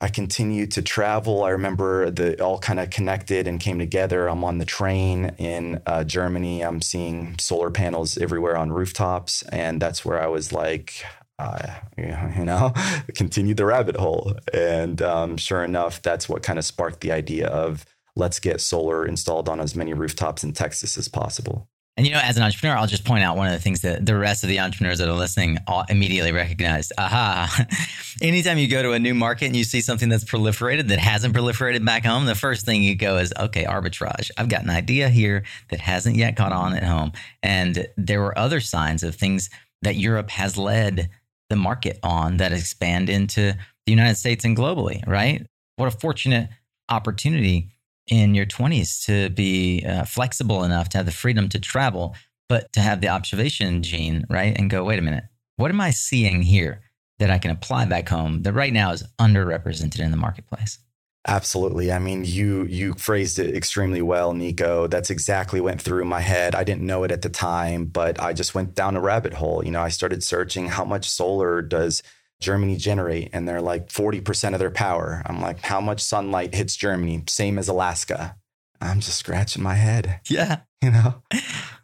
I 0.00 0.08
continued 0.08 0.70
to 0.72 0.82
travel. 0.82 1.42
I 1.42 1.50
remember 1.50 2.10
the 2.10 2.40
all 2.42 2.58
kind 2.58 2.78
of 2.78 2.90
connected 2.90 3.48
and 3.48 3.58
came 3.58 3.78
together. 3.80 4.28
I'm 4.28 4.44
on 4.44 4.58
the 4.58 4.64
train 4.64 5.34
in 5.38 5.82
uh, 5.86 6.04
Germany. 6.04 6.62
I'm 6.62 6.80
seeing 6.80 7.36
solar 7.40 7.70
panels 7.70 8.16
everywhere 8.16 8.56
on 8.56 8.70
rooftops, 8.70 9.42
and 9.42 9.82
that's 9.82 10.04
where 10.04 10.22
I 10.22 10.28
was 10.28 10.52
like, 10.52 11.04
uh, 11.40 11.74
you 11.96 12.44
know, 12.44 12.72
continued 13.16 13.56
the 13.56 13.66
rabbit 13.66 13.96
hole. 13.96 14.34
And 14.52 15.02
um, 15.02 15.36
sure 15.36 15.64
enough, 15.64 16.00
that's 16.00 16.28
what 16.28 16.44
kind 16.44 16.60
of 16.60 16.64
sparked 16.64 17.00
the 17.00 17.10
idea 17.10 17.48
of 17.48 17.84
let's 18.14 18.38
get 18.38 18.60
solar 18.60 19.04
installed 19.04 19.48
on 19.48 19.58
as 19.58 19.74
many 19.74 19.94
rooftops 19.94 20.44
in 20.44 20.52
Texas 20.52 20.96
as 20.96 21.08
possible. 21.08 21.68
And 21.98 22.06
you 22.06 22.12
know, 22.12 22.20
as 22.22 22.36
an 22.36 22.44
entrepreneur, 22.44 22.76
I'll 22.76 22.86
just 22.86 23.04
point 23.04 23.24
out 23.24 23.36
one 23.36 23.48
of 23.48 23.52
the 23.52 23.58
things 23.58 23.80
that 23.80 24.06
the 24.06 24.16
rest 24.16 24.44
of 24.44 24.48
the 24.48 24.60
entrepreneurs 24.60 25.00
that 25.00 25.08
are 25.08 25.14
listening 25.14 25.58
all 25.66 25.84
immediately 25.88 26.30
recognize. 26.30 26.92
Aha. 26.96 27.66
Anytime 28.22 28.56
you 28.56 28.68
go 28.68 28.84
to 28.84 28.92
a 28.92 29.00
new 29.00 29.16
market 29.16 29.46
and 29.46 29.56
you 29.56 29.64
see 29.64 29.80
something 29.80 30.08
that's 30.08 30.22
proliferated 30.22 30.86
that 30.88 31.00
hasn't 31.00 31.34
proliferated 31.34 31.84
back 31.84 32.04
home, 32.04 32.24
the 32.24 32.36
first 32.36 32.64
thing 32.64 32.84
you 32.84 32.94
go 32.94 33.16
is, 33.16 33.32
okay, 33.36 33.64
arbitrage. 33.64 34.30
I've 34.38 34.48
got 34.48 34.62
an 34.62 34.70
idea 34.70 35.08
here 35.08 35.42
that 35.70 35.80
hasn't 35.80 36.14
yet 36.14 36.36
caught 36.36 36.52
on 36.52 36.72
at 36.72 36.84
home. 36.84 37.10
And 37.42 37.88
there 37.96 38.20
were 38.20 38.38
other 38.38 38.60
signs 38.60 39.02
of 39.02 39.16
things 39.16 39.50
that 39.82 39.96
Europe 39.96 40.30
has 40.30 40.56
led 40.56 41.10
the 41.50 41.56
market 41.56 41.98
on 42.04 42.36
that 42.36 42.52
expand 42.52 43.10
into 43.10 43.54
the 43.86 43.92
United 43.92 44.14
States 44.14 44.44
and 44.44 44.56
globally, 44.56 45.04
right? 45.04 45.44
What 45.74 45.92
a 45.92 45.98
fortunate 45.98 46.48
opportunity 46.88 47.70
in 48.08 48.34
your 48.34 48.46
20s 48.46 49.04
to 49.06 49.30
be 49.30 49.84
uh, 49.86 50.04
flexible 50.04 50.64
enough 50.64 50.88
to 50.90 50.98
have 50.98 51.06
the 51.06 51.12
freedom 51.12 51.48
to 51.50 51.60
travel, 51.60 52.14
but 52.48 52.72
to 52.72 52.80
have 52.80 53.00
the 53.00 53.08
observation 53.08 53.82
gene, 53.82 54.24
right? 54.28 54.56
And 54.58 54.70
go, 54.70 54.84
wait 54.84 54.98
a 54.98 55.02
minute, 55.02 55.24
what 55.56 55.70
am 55.70 55.80
I 55.80 55.90
seeing 55.90 56.42
here 56.42 56.82
that 57.18 57.30
I 57.30 57.38
can 57.38 57.50
apply 57.50 57.86
back 57.86 58.08
home 58.08 58.42
that 58.42 58.52
right 58.52 58.72
now 58.72 58.92
is 58.92 59.04
underrepresented 59.18 60.00
in 60.00 60.10
the 60.10 60.16
marketplace? 60.16 60.78
Absolutely. 61.26 61.92
I 61.92 61.98
mean, 61.98 62.24
you 62.24 62.64
you 62.64 62.94
phrased 62.94 63.38
it 63.38 63.54
extremely 63.54 64.00
well, 64.00 64.32
Nico. 64.32 64.86
That's 64.86 65.10
exactly 65.10 65.60
what 65.60 65.68
went 65.68 65.82
through 65.82 66.06
my 66.06 66.20
head. 66.20 66.54
I 66.54 66.64
didn't 66.64 66.86
know 66.86 67.04
it 67.04 67.12
at 67.12 67.20
the 67.20 67.28
time, 67.28 67.84
but 67.84 68.18
I 68.18 68.32
just 68.32 68.54
went 68.54 68.74
down 68.74 68.96
a 68.96 69.00
rabbit 69.00 69.34
hole. 69.34 69.62
You 69.62 69.72
know, 69.72 69.82
I 69.82 69.90
started 69.90 70.22
searching 70.22 70.68
how 70.68 70.86
much 70.86 71.10
solar 71.10 71.60
does 71.60 72.02
Germany 72.40 72.76
generate 72.76 73.30
and 73.32 73.48
they're 73.48 73.60
like 73.60 73.88
40% 73.88 74.52
of 74.54 74.60
their 74.60 74.70
power. 74.70 75.22
I'm 75.26 75.40
like, 75.40 75.60
how 75.60 75.80
much 75.80 76.00
sunlight 76.00 76.54
hits 76.54 76.76
Germany? 76.76 77.24
Same 77.28 77.58
as 77.58 77.68
Alaska. 77.68 78.36
I'm 78.80 79.00
just 79.00 79.18
scratching 79.18 79.62
my 79.62 79.74
head. 79.74 80.20
Yeah. 80.28 80.60
You 80.80 80.92
know? 80.92 81.22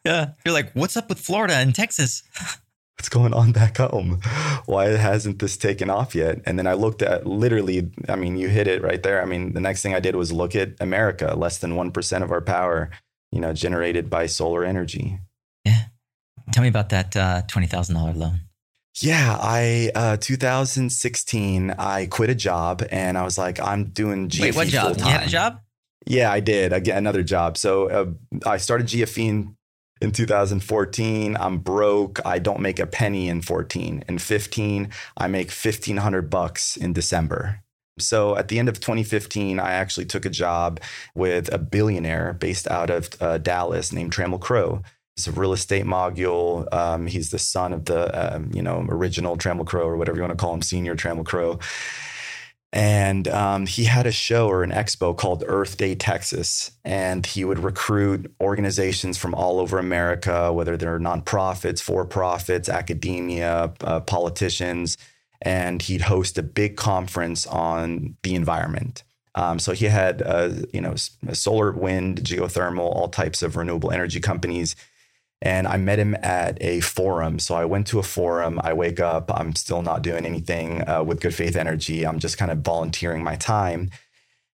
Yeah. 0.06 0.34
You're 0.44 0.54
like, 0.54 0.70
what's 0.74 0.96
up 0.96 1.08
with 1.08 1.18
Florida 1.18 1.54
and 1.54 1.74
Texas? 1.74 2.22
What's 2.96 3.08
going 3.08 3.34
on 3.34 3.50
back 3.50 3.78
home? 3.78 4.20
Why 4.66 4.90
hasn't 4.90 5.40
this 5.40 5.56
taken 5.56 5.90
off 5.90 6.14
yet? 6.14 6.40
And 6.46 6.56
then 6.56 6.68
I 6.68 6.74
looked 6.74 7.02
at 7.02 7.26
literally, 7.26 7.90
I 8.08 8.14
mean, 8.14 8.36
you 8.36 8.48
hit 8.48 8.68
it 8.68 8.82
right 8.82 9.02
there. 9.02 9.20
I 9.20 9.24
mean, 9.24 9.52
the 9.52 9.60
next 9.60 9.82
thing 9.82 9.94
I 9.94 10.00
did 10.00 10.14
was 10.14 10.32
look 10.32 10.54
at 10.54 10.80
America, 10.80 11.34
less 11.36 11.58
than 11.58 11.72
1% 11.72 12.22
of 12.22 12.30
our 12.30 12.40
power, 12.40 12.90
you 13.32 13.40
know, 13.40 13.52
generated 13.52 14.08
by 14.08 14.26
solar 14.26 14.64
energy. 14.64 15.18
Yeah. 15.64 15.86
Tell 16.52 16.62
me 16.62 16.68
about 16.68 16.90
that 16.90 17.16
uh, 17.16 17.42
$20,000 17.48 18.16
loan. 18.16 18.42
Yeah, 19.00 19.36
I 19.40 19.90
uh 19.94 20.16
2016 20.18 21.70
I 21.72 22.06
quit 22.06 22.30
a 22.30 22.34
job 22.34 22.82
and 22.90 23.18
I 23.18 23.24
was 23.24 23.36
like 23.36 23.60
I'm 23.60 23.86
doing 23.86 24.28
GFE 24.28 24.40
Wait, 24.40 24.56
what 24.56 24.68
job? 24.68 24.86
full-time. 24.86 25.06
You 25.06 25.12
had 25.12 25.26
a 25.26 25.30
job? 25.30 25.60
Yeah, 26.06 26.30
I 26.30 26.40
did. 26.40 26.72
I 26.72 26.80
get 26.80 26.98
another 26.98 27.22
job. 27.22 27.56
So 27.56 27.88
uh, 27.88 28.06
I 28.46 28.58
started 28.58 28.86
GFE 28.86 29.28
in, 29.28 29.56
in 30.00 30.10
2014. 30.10 31.36
I'm 31.36 31.58
broke. 31.58 32.20
I 32.24 32.38
don't 32.38 32.60
make 32.60 32.78
a 32.78 32.86
penny 32.86 33.28
in 33.28 33.40
14. 33.40 34.04
In 34.06 34.18
15, 34.18 34.90
I 35.16 35.26
make 35.28 35.48
1500 35.48 36.28
bucks 36.28 36.76
in 36.76 36.92
December. 36.92 37.60
So 37.98 38.36
at 38.36 38.48
the 38.48 38.58
end 38.58 38.68
of 38.68 38.80
2015, 38.80 39.60
I 39.60 39.72
actually 39.72 40.06
took 40.06 40.26
a 40.26 40.30
job 40.30 40.80
with 41.14 41.52
a 41.52 41.58
billionaire 41.58 42.32
based 42.34 42.68
out 42.68 42.90
of 42.90 43.10
uh, 43.20 43.38
Dallas 43.38 43.92
named 43.92 44.12
Trammell 44.12 44.40
Crow. 44.40 44.82
He's 45.16 45.28
a 45.28 45.32
real 45.32 45.52
estate 45.52 45.86
mogul. 45.86 46.68
Um, 46.72 47.06
he's 47.06 47.30
the 47.30 47.38
son 47.38 47.72
of 47.72 47.84
the 47.84 48.34
um, 48.36 48.50
you 48.52 48.62
know 48.62 48.84
original 48.88 49.36
Trammell 49.36 49.66
Crow 49.66 49.86
or 49.86 49.96
whatever 49.96 50.16
you 50.16 50.22
want 50.22 50.36
to 50.36 50.42
call 50.42 50.54
him, 50.54 50.62
senior 50.62 50.96
Trammell 50.96 51.24
Crow. 51.24 51.60
And 52.72 53.28
um, 53.28 53.66
he 53.66 53.84
had 53.84 54.04
a 54.04 54.10
show 54.10 54.48
or 54.48 54.64
an 54.64 54.72
expo 54.72 55.16
called 55.16 55.44
Earth 55.46 55.76
Day 55.76 55.94
Texas, 55.94 56.72
and 56.84 57.24
he 57.24 57.44
would 57.44 57.60
recruit 57.60 58.34
organizations 58.40 59.16
from 59.16 59.32
all 59.32 59.60
over 59.60 59.78
America, 59.78 60.52
whether 60.52 60.76
they're 60.76 60.98
nonprofits, 60.98 61.80
for 61.80 62.04
profits, 62.04 62.68
academia, 62.68 63.72
uh, 63.82 64.00
politicians, 64.00 64.98
and 65.40 65.82
he'd 65.82 66.00
host 66.00 66.36
a 66.36 66.42
big 66.42 66.76
conference 66.76 67.46
on 67.46 68.16
the 68.24 68.34
environment. 68.34 69.04
Um, 69.36 69.60
so 69.60 69.72
he 69.72 69.84
had, 69.84 70.22
uh, 70.22 70.50
you 70.72 70.80
know, 70.80 70.96
solar, 71.32 71.70
wind, 71.70 72.22
geothermal, 72.24 72.92
all 72.92 73.08
types 73.08 73.42
of 73.42 73.54
renewable 73.54 73.92
energy 73.92 74.18
companies 74.18 74.74
and 75.44 75.68
I 75.68 75.76
met 75.76 75.98
him 75.98 76.16
at 76.22 76.56
a 76.62 76.80
forum. 76.80 77.38
So 77.38 77.54
I 77.54 77.66
went 77.66 77.86
to 77.88 77.98
a 77.98 78.02
forum. 78.02 78.58
I 78.64 78.72
wake 78.72 78.98
up. 78.98 79.30
I'm 79.32 79.54
still 79.54 79.82
not 79.82 80.02
doing 80.02 80.24
anything 80.24 80.88
uh, 80.88 81.04
with 81.04 81.20
Good 81.20 81.34
Faith 81.34 81.54
Energy. 81.54 82.06
I'm 82.06 82.18
just 82.18 82.38
kind 82.38 82.50
of 82.50 82.58
volunteering 82.58 83.22
my 83.22 83.36
time 83.36 83.90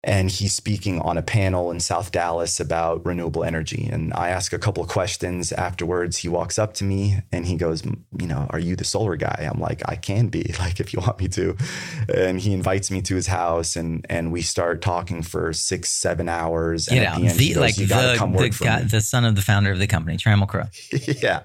and 0.02 0.30
he's 0.30 0.54
speaking 0.54 0.98
on 1.00 1.18
a 1.18 1.22
panel 1.22 1.70
in 1.70 1.78
South 1.78 2.10
Dallas 2.10 2.58
about 2.58 3.04
renewable 3.04 3.44
energy. 3.44 3.86
And 3.90 4.14
I 4.14 4.30
ask 4.30 4.52
a 4.52 4.58
couple 4.58 4.82
of 4.82 4.88
questions 4.88 5.52
afterwards. 5.52 6.16
He 6.16 6.28
walks 6.28 6.58
up 6.58 6.72
to 6.74 6.84
me 6.84 7.18
and 7.32 7.44
he 7.44 7.56
goes, 7.56 7.84
You 7.84 8.26
know, 8.26 8.46
are 8.48 8.58
you 8.58 8.76
the 8.76 8.84
solar 8.84 9.16
guy? 9.16 9.48
I'm 9.52 9.60
like, 9.60 9.82
I 9.86 9.96
can 9.96 10.28
be, 10.28 10.54
like, 10.58 10.80
if 10.80 10.94
you 10.94 11.00
want 11.00 11.20
me 11.20 11.28
to. 11.28 11.54
And 12.14 12.40
he 12.40 12.54
invites 12.54 12.90
me 12.90 13.02
to 13.02 13.14
his 13.14 13.26
house 13.26 13.76
and 13.76 14.06
and 14.08 14.32
we 14.32 14.40
start 14.40 14.80
talking 14.80 15.22
for 15.22 15.52
six, 15.52 15.90
seven 15.90 16.28
hours. 16.28 16.88
And 16.88 17.00
at 17.00 17.16
the 17.16 17.26
end, 17.26 17.38
the, 17.38 17.48
goes, 17.54 17.60
like 17.60 17.76
the, 17.76 17.84
the, 17.84 18.56
guy, 18.58 18.82
the 18.82 19.00
son 19.02 19.26
of 19.26 19.36
the 19.36 19.42
founder 19.42 19.72
of 19.72 19.78
the 19.78 19.86
company, 19.86 20.16
Trammell 20.16 20.48
Crow. 20.48 20.64
yeah. 21.22 21.42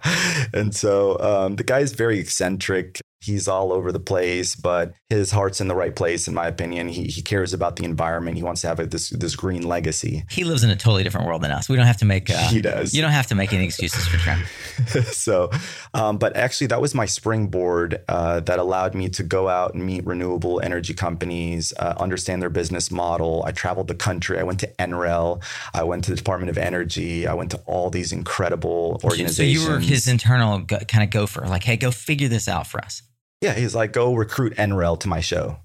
And 0.53 0.73
so 0.73 1.19
um, 1.19 1.57
the 1.57 1.63
guy 1.63 1.79
is 1.79 1.91
very 1.91 2.19
eccentric. 2.19 3.01
He's 3.25 3.47
all 3.47 3.73
over 3.73 3.91
the 3.91 3.99
place, 3.99 4.55
but 4.55 4.93
his 5.09 5.31
heart's 5.31 5.61
in 5.61 5.67
the 5.67 5.75
right 5.75 5.95
place, 5.95 6.27
in 6.27 6.33
my 6.33 6.47
opinion. 6.47 6.87
He, 6.87 7.05
he 7.05 7.21
cares 7.21 7.53
about 7.53 7.75
the 7.75 7.83
environment. 7.83 8.37
He 8.37 8.43
wants 8.43 8.61
to 8.61 8.67
have 8.67 8.79
a, 8.79 8.85
this 8.85 9.09
this 9.09 9.35
green 9.35 9.67
legacy. 9.67 10.23
He 10.29 10.43
lives 10.43 10.63
in 10.63 10.69
a 10.69 10.75
totally 10.75 11.03
different 11.03 11.27
world 11.27 11.41
than 11.41 11.51
us. 11.51 11.69
We 11.69 11.75
don't 11.75 11.85
have 11.85 11.97
to 11.97 12.05
make. 12.05 12.29
Uh, 12.29 12.47
he 12.47 12.61
does. 12.61 12.93
You 12.93 13.01
don't 13.01 13.11
have 13.11 13.27
to 13.27 13.35
make 13.35 13.53
any 13.53 13.65
excuses 13.65 14.07
for 14.07 14.17
Trent. 14.17 14.45
so, 15.11 15.49
um, 15.93 16.17
but 16.17 16.35
actually, 16.35 16.67
that 16.67 16.81
was 16.81 16.93
my 16.93 17.05
springboard 17.05 18.03
uh, 18.07 18.39
that 18.41 18.59
allowed 18.59 18.95
me 18.95 19.09
to 19.09 19.23
go 19.23 19.49
out 19.49 19.73
and 19.73 19.85
meet 19.85 20.05
renewable 20.05 20.59
energy 20.61 20.93
companies, 20.93 21.73
uh, 21.79 21.95
understand 21.97 22.41
their 22.41 22.49
business 22.49 22.91
model. 22.91 23.43
I 23.45 23.51
traveled 23.51 23.87
the 23.87 23.95
country. 23.95 24.39
I 24.39 24.43
went 24.43 24.59
to 24.61 24.67
NREL. 24.79 25.43
I 25.73 25.83
went 25.83 26.03
to 26.05 26.11
the 26.11 26.17
Department 26.17 26.49
of 26.49 26.57
Energy. 26.57 27.27
I 27.27 27.33
went 27.33 27.51
to 27.51 27.61
all 27.65 27.89
these 27.89 28.11
incredible 28.11 28.99
organizations. 29.03 29.35
So 29.37 29.43
you 29.43 29.69
were 29.69 29.79
his 29.79 30.07
internal 30.07 30.59
go, 30.59 30.79
kind 30.79 31.03
of 31.03 31.09
gopher, 31.09 31.45
like, 31.47 31.63
hey, 31.63 31.77
go 31.77 31.91
figure 31.91 32.27
this 32.27 32.47
out 32.47 32.67
for 32.67 32.79
us. 32.79 33.01
Yeah, 33.41 33.53
he's 33.53 33.75
like, 33.75 33.93
go 33.93 34.13
recruit 34.15 34.55
NREL 34.55 34.99
to 35.01 35.07
my 35.07 35.19
show. 35.19 35.57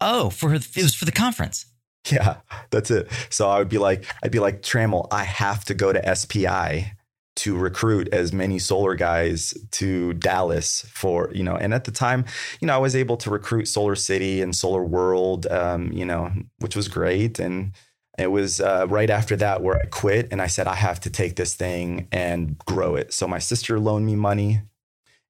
Oh, 0.00 0.30
for 0.30 0.54
it 0.54 0.68
was 0.76 0.94
for 0.94 1.04
the 1.04 1.12
conference. 1.12 1.66
Yeah, 2.10 2.36
that's 2.70 2.90
it. 2.90 3.10
So 3.30 3.48
I 3.48 3.58
would 3.58 3.68
be 3.68 3.78
like, 3.78 4.06
I'd 4.22 4.30
be 4.30 4.38
like, 4.38 4.62
Trammell, 4.62 5.08
I 5.10 5.24
have 5.24 5.64
to 5.64 5.74
go 5.74 5.92
to 5.92 6.16
SPI 6.16 6.92
to 7.36 7.56
recruit 7.56 8.08
as 8.12 8.32
many 8.32 8.58
solar 8.58 8.94
guys 8.94 9.52
to 9.70 10.14
Dallas 10.14 10.86
for, 10.92 11.30
you 11.34 11.42
know, 11.42 11.56
and 11.56 11.74
at 11.74 11.84
the 11.84 11.90
time, 11.90 12.24
you 12.60 12.66
know, 12.66 12.74
I 12.74 12.78
was 12.78 12.96
able 12.96 13.16
to 13.18 13.30
recruit 13.30 13.66
Solar 13.66 13.94
City 13.94 14.40
and 14.40 14.56
Solar 14.56 14.82
World, 14.82 15.46
um, 15.48 15.92
you 15.92 16.04
know, 16.04 16.32
which 16.60 16.74
was 16.74 16.88
great. 16.88 17.38
And 17.38 17.72
it 18.18 18.28
was 18.28 18.60
uh, 18.60 18.86
right 18.88 19.10
after 19.10 19.36
that 19.36 19.62
where 19.62 19.76
I 19.76 19.84
quit 19.86 20.28
and 20.30 20.40
I 20.40 20.46
said, 20.46 20.66
I 20.66 20.76
have 20.76 21.00
to 21.00 21.10
take 21.10 21.36
this 21.36 21.54
thing 21.54 22.08
and 22.10 22.56
grow 22.58 22.94
it. 22.94 23.12
So 23.12 23.28
my 23.28 23.38
sister 23.38 23.78
loaned 23.78 24.06
me 24.06 24.16
money 24.16 24.62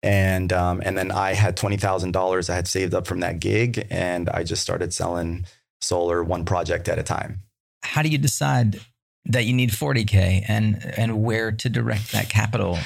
and 0.03 0.53
um, 0.53 0.81
and 0.85 0.97
then 0.97 1.11
I 1.11 1.35
had 1.35 1.57
twenty 1.57 1.77
thousand 1.77 2.13
dollars 2.13 2.49
I 2.51 2.55
had 2.55 2.69
saved 2.69 2.95
up 2.95 3.07
from 3.07 3.21
that 3.21 3.41
gig, 3.41 3.87
and 3.91 4.29
I 4.31 4.45
just 4.45 4.63
started 4.63 4.93
selling 4.93 5.47
solar 5.81 6.23
one 6.23 6.45
project 6.45 6.89
at 6.89 6.99
a 6.99 7.03
time. 7.03 7.43
How 7.83 8.03
do 8.03 8.09
you 8.09 8.19
decide 8.19 8.81
that 9.27 9.45
you 9.45 9.53
need 9.53 9.75
forty 9.75 10.05
k 10.05 10.45
and 10.47 10.93
and 10.97 11.23
where 11.23 11.51
to 11.53 11.69
direct 11.69 12.13
that 12.13 12.29
capital? 12.29 12.79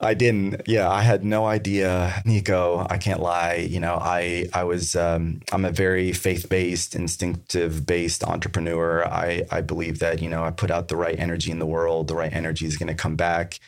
I 0.00 0.12
didn't. 0.12 0.62
Yeah, 0.66 0.90
I 0.90 1.02
had 1.02 1.24
no 1.24 1.46
idea, 1.46 2.20
Nico. 2.26 2.86
I 2.90 2.98
can't 2.98 3.20
lie. 3.20 3.66
You 3.70 3.80
know, 3.80 3.98
I 4.00 4.48
I 4.52 4.64
was 4.64 4.96
um, 4.96 5.40
I'm 5.52 5.64
a 5.64 5.70
very 5.70 6.12
faith 6.12 6.48
based, 6.48 6.94
instinctive 6.94 7.86
based 7.86 8.24
entrepreneur. 8.24 9.06
I 9.06 9.46
I 9.50 9.60
believe 9.60 10.00
that 10.00 10.20
you 10.20 10.28
know 10.28 10.44
I 10.44 10.50
put 10.50 10.70
out 10.70 10.88
the 10.88 10.96
right 10.96 11.18
energy 11.18 11.50
in 11.50 11.58
the 11.58 11.66
world, 11.66 12.08
the 12.08 12.16
right 12.16 12.32
energy 12.32 12.66
is 12.66 12.76
going 12.76 12.88
to 12.88 12.94
come 12.94 13.16
back 13.16 13.60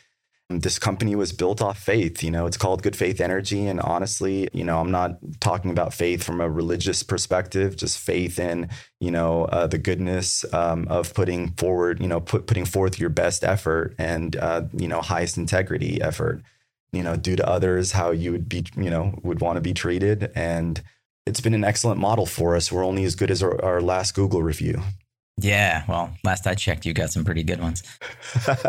this 0.49 0.79
company 0.79 1.15
was 1.15 1.33
built 1.33 1.61
off 1.61 1.77
faith. 1.77 2.23
You 2.23 2.31
know, 2.31 2.45
it's 2.45 2.57
called 2.57 2.81
Good 2.81 2.95
Faith 2.95 3.19
Energy. 3.19 3.67
And 3.67 3.81
honestly, 3.81 4.47
you 4.53 4.63
know, 4.63 4.79
I'm 4.79 4.91
not 4.91 5.17
talking 5.41 5.71
about 5.71 5.93
faith 5.93 6.23
from 6.23 6.39
a 6.39 6.49
religious 6.49 7.03
perspective, 7.03 7.75
just 7.75 7.99
faith 7.99 8.39
in, 8.39 8.69
you 8.99 9.11
know, 9.11 9.45
uh, 9.45 9.67
the 9.67 9.77
goodness 9.77 10.45
um, 10.53 10.87
of 10.87 11.13
putting 11.13 11.51
forward, 11.53 11.99
you 11.99 12.07
know, 12.07 12.21
put, 12.21 12.47
putting 12.47 12.65
forth 12.65 12.97
your 12.97 13.09
best 13.09 13.43
effort 13.43 13.93
and, 13.97 14.37
uh, 14.37 14.63
you 14.73 14.87
know, 14.87 15.01
highest 15.01 15.37
integrity 15.37 16.01
effort, 16.01 16.41
you 16.93 17.03
know, 17.03 17.17
due 17.17 17.35
to 17.35 17.47
others 17.47 17.91
how 17.91 18.11
you 18.11 18.31
would 18.31 18.47
be, 18.47 18.65
you 18.77 18.89
know, 18.89 19.19
would 19.23 19.41
want 19.41 19.57
to 19.57 19.61
be 19.61 19.73
treated. 19.73 20.31
And 20.33 20.81
it's 21.25 21.41
been 21.41 21.55
an 21.55 21.65
excellent 21.65 21.99
model 21.99 22.25
for 22.25 22.55
us. 22.55 22.71
We're 22.71 22.85
only 22.85 23.03
as 23.03 23.15
good 23.15 23.31
as 23.31 23.43
our, 23.43 23.61
our 23.63 23.81
last 23.81 24.15
Google 24.15 24.41
review. 24.41 24.81
Yeah, 25.39 25.83
well, 25.87 26.09
last 26.23 26.47
I 26.47 26.55
checked, 26.55 26.85
you 26.85 26.93
got 26.93 27.11
some 27.11 27.23
pretty 27.23 27.43
good 27.43 27.61
ones. 27.61 27.83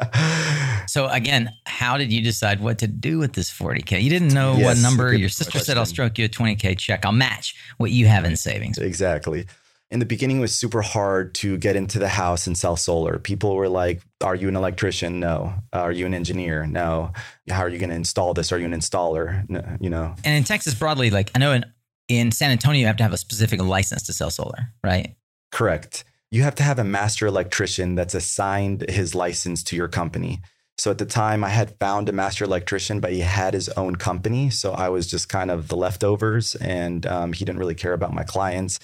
so 0.87 1.09
again, 1.09 1.51
how 1.65 1.97
did 1.97 2.13
you 2.13 2.21
decide 2.21 2.61
what 2.61 2.79
to 2.79 2.87
do 2.87 3.19
with 3.19 3.33
this 3.33 3.51
40k? 3.51 4.03
You 4.03 4.11
didn't 4.11 4.35
know 4.35 4.55
yes, 4.55 4.65
what 4.65 4.83
number. 4.83 5.15
Your 5.15 5.31
sister 5.31 5.53
question. 5.53 5.65
said, 5.65 5.79
"I'll 5.79 5.87
stroke 5.87 6.19
you 6.19 6.27
a 6.27 6.29
20k 6.29 6.77
check. 6.77 7.07
I'll 7.07 7.13
match 7.13 7.55
what 7.79 7.91
you 7.91 8.07
have 8.07 8.27
in 8.27 8.37
savings." 8.37 8.77
Exactly. 8.77 9.47
in 9.91 9.99
the 9.99 10.05
beginning 10.05 10.39
it 10.39 10.41
was 10.41 10.55
super 10.55 10.83
hard 10.83 11.35
to 11.37 11.57
get 11.57 11.75
into 11.75 11.99
the 11.99 12.09
house 12.09 12.47
and 12.47 12.59
sell 12.59 12.77
solar 12.77 13.19
people 13.19 13.57
were 13.57 13.71
like 13.71 14.03
are 14.23 14.35
you 14.35 14.47
an 14.47 14.55
electrician 14.57 15.19
no 15.19 15.55
are 15.73 15.93
you 15.93 16.05
an 16.05 16.13
engineer 16.13 16.67
no 16.67 17.11
how 17.49 17.61
are 17.61 17.71
you 17.71 17.79
going 17.79 17.89
to 17.89 17.97
install 17.97 18.35
this 18.35 18.53
are 18.53 18.59
you 18.59 18.67
an 18.67 18.75
installer 18.75 19.49
no, 19.49 19.63
you 19.81 19.89
know 19.89 20.15
and 20.25 20.37
in 20.37 20.45
texas 20.45 20.75
broadly 20.75 21.09
like 21.09 21.31
i 21.35 21.39
know 21.39 21.53
in, 21.53 21.65
in 22.09 22.31
san 22.31 22.51
antonio 22.51 22.81
you 22.81 22.87
have 22.87 22.99
to 22.99 23.03
have 23.03 23.15
a 23.15 23.17
specific 23.17 23.63
license 23.63 24.03
to 24.03 24.13
sell 24.13 24.31
solar 24.31 24.71
right 24.85 25.17
correct 25.53 26.05
you 26.31 26.43
have 26.43 26.55
to 26.57 26.63
have 26.63 26.79
a 26.79 26.85
master 26.85 27.27
electrician 27.27 27.95
that's 27.95 28.15
assigned 28.15 28.89
his 28.89 29.15
license 29.15 29.63
to 29.65 29.77
your 29.77 29.89
company 29.89 30.41
so 30.79 30.93
at 30.93 30.99
the 30.99 31.07
time, 31.07 31.43
I 31.43 31.49
had 31.49 31.77
found 31.81 32.09
a 32.09 32.13
master 32.13 32.45
electrician, 32.45 33.01
but 33.01 33.13
he 33.13 33.19
had 33.19 33.53
his 33.53 33.69
own 33.71 33.97
company. 33.97 34.49
So 34.49 34.73
I 34.73 34.91
was 34.91 35.09
just 35.09 35.29
kind 35.29 35.51
of 35.51 35.67
the 35.67 35.77
leftovers, 35.77 36.55
and 36.55 37.05
um, 37.05 37.33
he 37.33 37.45
didn't 37.45 37.59
really 37.59 37.75
care 37.75 37.95
about 37.95 38.15
my 38.15 38.23
clients. 38.23 38.79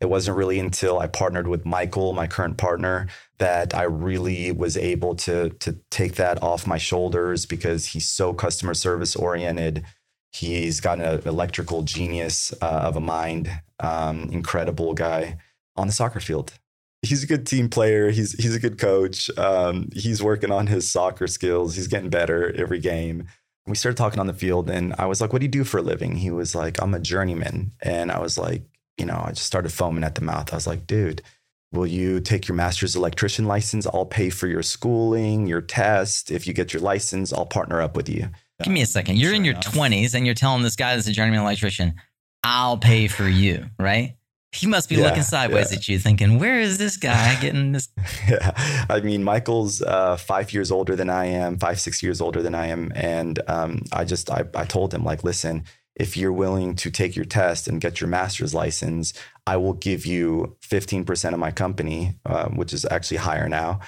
It 0.00 0.08
wasn't 0.08 0.36
really 0.36 0.60
until 0.60 1.00
I 1.00 1.08
partnered 1.08 1.48
with 1.48 1.66
Michael, 1.66 2.12
my 2.12 2.28
current 2.28 2.56
partner, 2.56 3.08
that 3.38 3.74
I 3.74 3.82
really 3.82 4.52
was 4.52 4.76
able 4.76 5.16
to 5.16 5.50
to 5.50 5.76
take 5.90 6.14
that 6.14 6.40
off 6.40 6.68
my 6.68 6.78
shoulders 6.78 7.46
because 7.46 7.86
he's 7.86 8.08
so 8.08 8.32
customer 8.32 8.74
service 8.74 9.16
oriented. 9.16 9.84
He's 10.32 10.80
got 10.80 11.00
an 11.00 11.26
electrical 11.26 11.82
genius 11.82 12.54
uh, 12.62 12.82
of 12.84 12.94
a 12.94 13.00
mind, 13.00 13.50
um, 13.80 14.28
incredible 14.30 14.94
guy 14.94 15.38
on 15.74 15.88
the 15.88 15.92
soccer 15.92 16.20
field 16.20 16.52
he's 17.02 17.22
a 17.22 17.26
good 17.26 17.46
team 17.46 17.68
player. 17.68 18.10
He's 18.10 18.32
he's 18.32 18.54
a 18.54 18.60
good 18.60 18.78
coach. 18.78 19.30
Um, 19.38 19.88
he's 19.92 20.22
working 20.22 20.50
on 20.50 20.66
his 20.66 20.90
soccer 20.90 21.26
skills. 21.26 21.76
He's 21.76 21.88
getting 21.88 22.10
better 22.10 22.52
every 22.56 22.78
game. 22.78 23.26
We 23.66 23.76
started 23.76 23.96
talking 23.96 24.20
on 24.20 24.26
the 24.26 24.34
field, 24.34 24.70
and 24.70 24.94
I 24.98 25.06
was 25.06 25.20
like, 25.20 25.32
"What 25.32 25.40
do 25.40 25.46
you 25.46 25.50
do 25.50 25.64
for 25.64 25.78
a 25.78 25.82
living?" 25.82 26.16
He 26.16 26.30
was 26.30 26.54
like, 26.54 26.82
"I'm 26.82 26.94
a 26.94 27.00
journeyman," 27.00 27.72
and 27.80 28.10
I 28.10 28.18
was 28.18 28.36
like, 28.38 28.62
you 28.98 29.06
know, 29.06 29.22
I 29.24 29.30
just 29.30 29.46
started 29.46 29.72
foaming 29.72 30.04
at 30.04 30.14
the 30.14 30.22
mouth. 30.22 30.52
I 30.52 30.56
was 30.56 30.66
like, 30.66 30.86
"Dude." 30.86 31.22
Will 31.72 31.86
you 31.86 32.18
take 32.18 32.48
your 32.48 32.56
master's 32.56 32.96
electrician 32.96 33.44
license? 33.44 33.86
I'll 33.86 34.04
pay 34.04 34.28
for 34.28 34.48
your 34.48 34.64
schooling, 34.64 35.46
your 35.46 35.60
test. 35.60 36.32
If 36.32 36.48
you 36.48 36.52
get 36.52 36.72
your 36.72 36.82
license, 36.82 37.32
I'll 37.32 37.46
partner 37.46 37.80
up 37.80 37.94
with 37.94 38.08
you. 38.08 38.28
Give 38.64 38.72
me 38.72 38.82
a 38.82 38.86
second. 38.86 39.18
You're 39.18 39.28
sure 39.28 39.36
in 39.36 39.44
your 39.44 39.54
enough. 39.54 39.72
20s 39.72 40.14
and 40.14 40.26
you're 40.26 40.34
telling 40.34 40.64
this 40.64 40.74
guy 40.74 40.96
that's 40.96 41.06
a 41.06 41.12
journeyman 41.12 41.42
electrician, 41.42 41.94
I'll 42.42 42.76
pay 42.76 43.06
for 43.06 43.28
you, 43.28 43.66
right? 43.78 44.16
He 44.52 44.66
must 44.66 44.88
be 44.88 44.96
yeah, 44.96 45.04
looking 45.04 45.22
sideways 45.22 45.70
yeah. 45.70 45.78
at 45.78 45.88
you, 45.88 45.98
thinking, 45.98 46.40
"Where 46.40 46.58
is 46.58 46.76
this 46.76 46.96
guy 46.96 47.40
getting 47.40 47.70
this?" 47.70 47.88
yeah, 48.28 48.84
I 48.90 49.00
mean, 49.00 49.22
Michael's 49.22 49.80
uh, 49.80 50.16
five 50.16 50.52
years 50.52 50.72
older 50.72 50.96
than 50.96 51.08
I 51.08 51.26
am, 51.26 51.56
five 51.56 51.78
six 51.78 52.02
years 52.02 52.20
older 52.20 52.42
than 52.42 52.54
I 52.54 52.66
am, 52.66 52.90
and 52.96 53.38
um, 53.46 53.82
I 53.92 54.04
just 54.04 54.28
I, 54.28 54.44
I 54.56 54.64
told 54.64 54.92
him 54.92 55.04
like, 55.04 55.22
listen, 55.22 55.64
if 55.94 56.16
you're 56.16 56.32
willing 56.32 56.74
to 56.76 56.90
take 56.90 57.14
your 57.14 57.24
test 57.24 57.68
and 57.68 57.80
get 57.80 58.00
your 58.00 58.08
master's 58.08 58.52
license, 58.52 59.12
I 59.46 59.56
will 59.56 59.74
give 59.74 60.04
you 60.04 60.56
fifteen 60.60 61.04
percent 61.04 61.32
of 61.32 61.38
my 61.38 61.52
company, 61.52 62.18
uh, 62.26 62.48
which 62.48 62.72
is 62.72 62.84
actually 62.90 63.18
higher 63.18 63.48
now. 63.48 63.78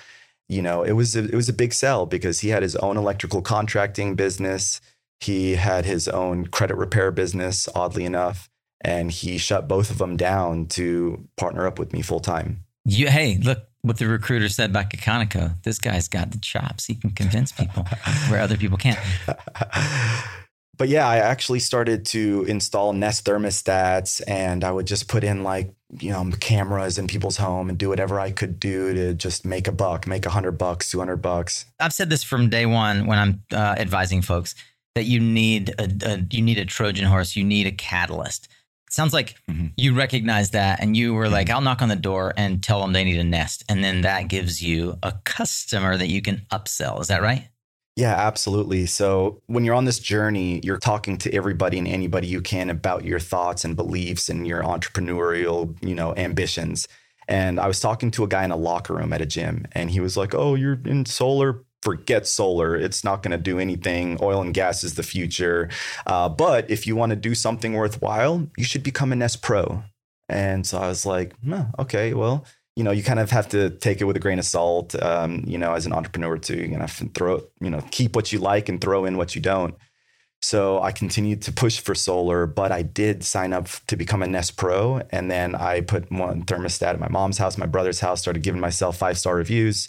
You 0.48 0.62
know, 0.62 0.84
it 0.84 0.92
was 0.92 1.16
a, 1.16 1.24
it 1.24 1.34
was 1.34 1.48
a 1.48 1.54
big 1.54 1.72
sell 1.72 2.06
because 2.06 2.38
he 2.38 2.50
had 2.50 2.62
his 2.62 2.76
own 2.76 2.96
electrical 2.96 3.42
contracting 3.42 4.14
business. 4.14 4.80
He 5.18 5.56
had 5.56 5.86
his 5.86 6.06
own 6.06 6.46
credit 6.46 6.76
repair 6.76 7.10
business, 7.10 7.68
oddly 7.74 8.04
enough 8.04 8.48
and 8.82 9.10
he 9.10 9.38
shut 9.38 9.68
both 9.68 9.90
of 9.90 9.98
them 9.98 10.16
down 10.16 10.66
to 10.66 11.26
partner 11.36 11.66
up 11.66 11.78
with 11.78 11.92
me 11.92 12.02
full 12.02 12.20
time. 12.20 12.64
You, 12.84 13.08
hey, 13.08 13.38
look 13.42 13.58
what 13.82 13.98
the 13.98 14.06
recruiter 14.06 14.48
said 14.48 14.72
back 14.72 14.92
at 14.94 15.00
Conoco. 15.00 15.54
This 15.62 15.78
guy's 15.78 16.08
got 16.08 16.30
the 16.30 16.38
chops. 16.38 16.86
He 16.86 16.94
can 16.94 17.10
convince 17.10 17.52
people 17.52 17.84
where 18.28 18.40
other 18.40 18.56
people 18.56 18.78
can't. 18.78 18.98
but 20.76 20.88
yeah, 20.88 21.06
I 21.06 21.18
actually 21.18 21.60
started 21.60 22.06
to 22.06 22.44
install 22.48 22.92
Nest 22.92 23.24
thermostats, 23.24 24.20
and 24.26 24.64
I 24.64 24.72
would 24.72 24.86
just 24.86 25.08
put 25.08 25.22
in 25.24 25.42
like 25.42 25.74
you 25.98 26.10
know 26.10 26.30
cameras 26.40 26.98
in 26.98 27.06
people's 27.06 27.36
home 27.36 27.68
and 27.68 27.78
do 27.78 27.88
whatever 27.88 28.18
I 28.18 28.30
could 28.30 28.58
do 28.58 28.94
to 28.94 29.14
just 29.14 29.44
make 29.44 29.68
a 29.68 29.72
buck, 29.72 30.06
make 30.06 30.26
a 30.26 30.30
hundred 30.30 30.52
bucks, 30.52 30.90
two 30.90 30.98
hundred 30.98 31.22
bucks. 31.22 31.66
I've 31.78 31.92
said 31.92 32.10
this 32.10 32.22
from 32.24 32.48
day 32.48 32.66
one 32.66 33.06
when 33.06 33.18
I'm 33.18 33.42
uh, 33.52 33.76
advising 33.78 34.22
folks 34.22 34.54
that 34.94 35.04
you 35.04 35.20
need 35.20 35.70
a, 35.78 35.88
a 36.04 36.26
you 36.30 36.42
need 36.42 36.58
a 36.58 36.64
Trojan 36.64 37.06
horse, 37.06 37.36
you 37.36 37.44
need 37.44 37.66
a 37.66 37.72
catalyst 37.72 38.48
sounds 38.92 39.12
like 39.12 39.36
mm-hmm. 39.50 39.68
you 39.76 39.94
recognize 39.94 40.50
that 40.50 40.80
and 40.80 40.96
you 40.96 41.14
were 41.14 41.24
mm-hmm. 41.24 41.32
like, 41.32 41.50
I'll 41.50 41.60
knock 41.60 41.82
on 41.82 41.88
the 41.88 41.96
door 41.96 42.32
and 42.36 42.62
tell 42.62 42.80
them 42.80 42.92
they 42.92 43.04
need 43.04 43.18
a 43.18 43.24
nest. 43.24 43.64
And 43.68 43.82
then 43.82 44.02
that 44.02 44.28
gives 44.28 44.62
you 44.62 44.98
a 45.02 45.12
customer 45.24 45.96
that 45.96 46.08
you 46.08 46.22
can 46.22 46.46
upsell. 46.52 47.00
Is 47.00 47.08
that 47.08 47.22
right? 47.22 47.48
Yeah, 47.96 48.14
absolutely. 48.14 48.86
So 48.86 49.42
when 49.46 49.64
you're 49.64 49.74
on 49.74 49.84
this 49.84 49.98
journey, 49.98 50.60
you're 50.64 50.78
talking 50.78 51.18
to 51.18 51.34
everybody 51.34 51.78
and 51.78 51.86
anybody 51.86 52.26
you 52.26 52.40
can 52.40 52.70
about 52.70 53.04
your 53.04 53.20
thoughts 53.20 53.64
and 53.64 53.76
beliefs 53.76 54.30
and 54.30 54.46
your 54.46 54.62
entrepreneurial, 54.62 55.76
you 55.84 55.94
know, 55.94 56.14
ambitions. 56.16 56.88
And 57.28 57.60
I 57.60 57.68
was 57.68 57.80
talking 57.80 58.10
to 58.12 58.24
a 58.24 58.28
guy 58.28 58.44
in 58.44 58.50
a 58.50 58.56
locker 58.56 58.94
room 58.94 59.12
at 59.12 59.20
a 59.20 59.26
gym 59.26 59.66
and 59.72 59.90
he 59.90 60.00
was 60.00 60.16
like, 60.16 60.34
"Oh, 60.34 60.54
you're 60.54 60.80
in 60.84 61.04
solar 61.04 61.64
forget 61.82 62.26
solar. 62.26 62.76
It's 62.76 63.04
not 63.04 63.22
going 63.22 63.32
to 63.32 63.38
do 63.38 63.58
anything. 63.58 64.18
Oil 64.22 64.40
and 64.40 64.54
gas 64.54 64.84
is 64.84 64.94
the 64.94 65.02
future. 65.02 65.68
Uh, 66.06 66.28
but 66.28 66.70
if 66.70 66.86
you 66.86 66.96
want 66.96 67.10
to 67.10 67.16
do 67.16 67.34
something 67.34 67.74
worthwhile, 67.74 68.46
you 68.56 68.64
should 68.64 68.82
become 68.82 69.12
a 69.12 69.16
Nest 69.16 69.42
Pro. 69.42 69.82
And 70.28 70.66
so 70.66 70.78
I 70.78 70.88
was 70.88 71.04
like, 71.04 71.34
oh, 71.50 71.66
okay, 71.80 72.14
well, 72.14 72.46
you 72.76 72.84
know, 72.84 72.92
you 72.92 73.02
kind 73.02 73.20
of 73.20 73.30
have 73.30 73.48
to 73.50 73.70
take 73.70 74.00
it 74.00 74.04
with 74.04 74.16
a 74.16 74.20
grain 74.20 74.38
of 74.38 74.46
salt, 74.46 74.94
um, 75.02 75.44
you 75.46 75.58
know, 75.58 75.74
as 75.74 75.84
an 75.84 75.92
entrepreneur 75.92 76.38
to, 76.38 76.56
you 76.56 76.78
know, 76.78 76.86
throw, 76.86 77.42
you 77.60 77.68
know, 77.68 77.84
keep 77.90 78.16
what 78.16 78.32
you 78.32 78.38
like 78.38 78.68
and 78.68 78.80
throw 78.80 79.04
in 79.04 79.16
what 79.16 79.34
you 79.34 79.42
don't. 79.42 79.74
So 80.40 80.80
I 80.82 80.90
continued 80.90 81.42
to 81.42 81.52
push 81.52 81.78
for 81.78 81.94
solar, 81.94 82.46
but 82.46 82.72
I 82.72 82.82
did 82.82 83.22
sign 83.24 83.52
up 83.52 83.68
to 83.88 83.96
become 83.96 84.22
a 84.22 84.26
Nest 84.26 84.56
Pro. 84.56 85.02
And 85.10 85.30
then 85.30 85.54
I 85.54 85.82
put 85.82 86.10
one 86.10 86.44
thermostat 86.44 86.94
at 86.94 87.00
my 87.00 87.08
mom's 87.08 87.38
house, 87.38 87.58
my 87.58 87.66
brother's 87.66 88.00
house, 88.00 88.20
started 88.20 88.42
giving 88.42 88.60
myself 88.60 88.96
five 88.96 89.18
star 89.18 89.36
reviews 89.36 89.88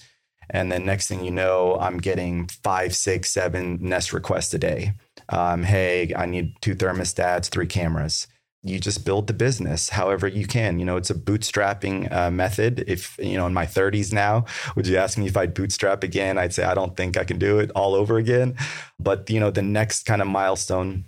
and 0.49 0.71
then 0.71 0.85
next 0.85 1.07
thing 1.07 1.23
you 1.23 1.31
know, 1.31 1.77
I'm 1.79 1.97
getting 1.97 2.47
five, 2.47 2.95
six, 2.95 3.31
seven 3.31 3.79
Nest 3.81 4.13
requests 4.13 4.53
a 4.53 4.59
day. 4.59 4.93
Um, 5.29 5.63
hey, 5.63 6.13
I 6.15 6.25
need 6.25 6.55
two 6.61 6.75
thermostats, 6.75 7.49
three 7.49 7.67
cameras. 7.67 8.27
You 8.65 8.79
just 8.79 9.05
build 9.05 9.27
the 9.27 9.33
business 9.33 9.89
however 9.89 10.27
you 10.27 10.47
can. 10.47 10.79
You 10.79 10.85
know, 10.85 10.95
it's 10.95 11.09
a 11.09 11.15
bootstrapping 11.15 12.11
uh, 12.11 12.31
method. 12.31 12.85
If, 12.87 13.17
you 13.19 13.35
know, 13.35 13.45
in 13.45 13.53
my 13.53 13.65
30s 13.65 14.13
now, 14.13 14.45
would 14.75 14.87
you 14.87 14.95
ask 14.95 15.17
me 15.17 15.27
if 15.27 15.35
I'd 15.35 15.53
bootstrap 15.53 16.03
again? 16.03 16.37
I'd 16.37 16.53
say, 16.53 16.63
I 16.63 16.73
don't 16.73 16.95
think 16.95 17.17
I 17.17 17.25
can 17.25 17.39
do 17.39 17.59
it 17.59 17.71
all 17.75 17.93
over 17.93 18.17
again. 18.17 18.55
But, 18.99 19.29
you 19.29 19.39
know, 19.39 19.51
the 19.51 19.61
next 19.61 20.03
kind 20.03 20.21
of 20.21 20.29
milestone, 20.29 21.05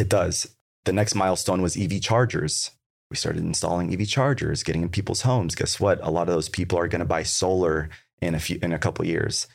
it 0.00 0.08
does. 0.08 0.56
The 0.84 0.92
next 0.92 1.14
milestone 1.14 1.62
was 1.62 1.76
EV 1.76 2.00
chargers 2.00 2.72
we 3.10 3.16
started 3.16 3.42
installing 3.42 3.92
EV 3.92 4.08
chargers, 4.08 4.62
getting 4.62 4.82
in 4.82 4.88
people's 4.88 5.22
homes. 5.22 5.54
Guess 5.54 5.78
what? 5.78 6.00
A 6.02 6.10
lot 6.10 6.28
of 6.28 6.34
those 6.34 6.48
people 6.48 6.78
are 6.78 6.88
going 6.88 7.00
to 7.00 7.04
buy 7.04 7.22
solar 7.22 7.88
in 8.20 8.34
a 8.34 8.40
few 8.40 8.58
in 8.62 8.72
a 8.72 8.78
couple 8.78 9.04
years 9.04 9.46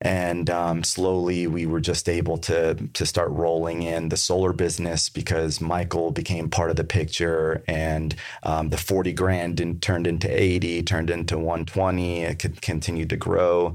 and 0.00 0.50
um, 0.50 0.82
slowly 0.82 1.46
we 1.46 1.64
were 1.64 1.80
just 1.80 2.08
able 2.08 2.36
to 2.36 2.74
to 2.92 3.06
start 3.06 3.30
rolling 3.30 3.82
in 3.82 4.08
the 4.08 4.16
solar 4.16 4.52
business 4.52 5.08
because 5.08 5.60
Michael 5.60 6.10
became 6.10 6.50
part 6.50 6.70
of 6.70 6.76
the 6.76 6.84
picture, 6.84 7.62
and 7.68 8.14
um, 8.42 8.70
the 8.70 8.76
forty 8.76 9.12
grand 9.12 9.60
in, 9.60 9.78
turned 9.78 10.06
into 10.06 10.28
eighty, 10.28 10.82
turned 10.82 11.10
into 11.10 11.38
one 11.38 11.64
twenty. 11.64 12.22
It 12.22 12.40
could 12.40 12.60
continue 12.60 13.06
to 13.06 13.16
grow, 13.16 13.74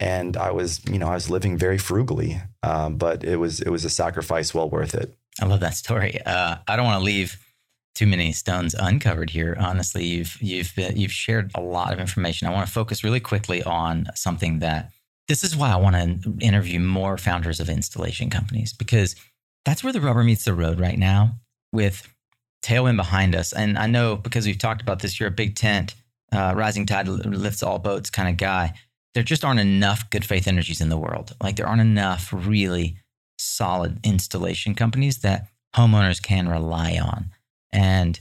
and 0.00 0.36
I 0.36 0.50
was 0.50 0.84
you 0.86 0.98
know 0.98 1.08
I 1.08 1.14
was 1.14 1.30
living 1.30 1.56
very 1.56 1.78
frugally, 1.78 2.40
um, 2.62 2.96
but 2.96 3.22
it 3.22 3.36
was 3.36 3.60
it 3.60 3.70
was 3.70 3.84
a 3.84 3.90
sacrifice 3.90 4.52
well 4.52 4.68
worth 4.68 4.94
it. 4.94 5.14
I 5.40 5.46
love 5.46 5.60
that 5.60 5.74
story. 5.74 6.20
Uh, 6.26 6.56
I 6.66 6.76
don't 6.76 6.86
want 6.86 7.00
to 7.00 7.04
leave 7.04 7.38
too 7.98 8.06
many 8.06 8.30
stones 8.32 8.76
uncovered 8.78 9.28
here. 9.30 9.56
Honestly, 9.58 10.04
you've 10.04 10.40
you've 10.40 10.72
you've 10.76 11.10
shared 11.10 11.50
a 11.56 11.60
lot 11.60 11.92
of 11.92 11.98
information. 11.98 12.46
I 12.46 12.52
want 12.52 12.64
to 12.64 12.72
focus 12.72 13.02
really 13.02 13.18
quickly 13.18 13.60
on 13.64 14.06
something 14.14 14.60
that 14.60 14.92
this 15.26 15.42
is 15.42 15.56
why 15.56 15.72
I 15.72 15.76
want 15.76 15.96
to 15.96 16.38
interview 16.38 16.78
more 16.78 17.18
founders 17.18 17.58
of 17.58 17.68
installation 17.68 18.30
companies 18.30 18.72
because 18.72 19.16
that's 19.64 19.82
where 19.82 19.92
the 19.92 20.00
rubber 20.00 20.22
meets 20.22 20.44
the 20.44 20.54
road 20.54 20.78
right 20.78 20.96
now 20.96 21.40
with 21.72 22.08
tailwind 22.62 22.96
behind 22.96 23.34
us. 23.34 23.52
And 23.52 23.76
I 23.76 23.88
know 23.88 24.14
because 24.14 24.46
we've 24.46 24.58
talked 24.58 24.80
about 24.80 25.00
this, 25.00 25.18
you're 25.18 25.28
a 25.28 25.32
big 25.32 25.56
tent, 25.56 25.96
uh, 26.30 26.54
rising 26.56 26.86
tide 26.86 27.08
lifts 27.08 27.64
all 27.64 27.80
boats 27.80 28.10
kind 28.10 28.28
of 28.28 28.36
guy. 28.36 28.74
There 29.14 29.24
just 29.24 29.44
aren't 29.44 29.58
enough 29.58 30.08
good 30.08 30.24
faith 30.24 30.46
energies 30.46 30.80
in 30.80 30.88
the 30.88 30.96
world. 30.96 31.34
Like 31.42 31.56
there 31.56 31.66
aren't 31.66 31.80
enough 31.80 32.32
really 32.32 32.98
solid 33.38 33.98
installation 34.06 34.76
companies 34.76 35.18
that 35.18 35.48
homeowners 35.74 36.22
can 36.22 36.48
rely 36.48 36.96
on. 36.96 37.32
And 37.72 38.18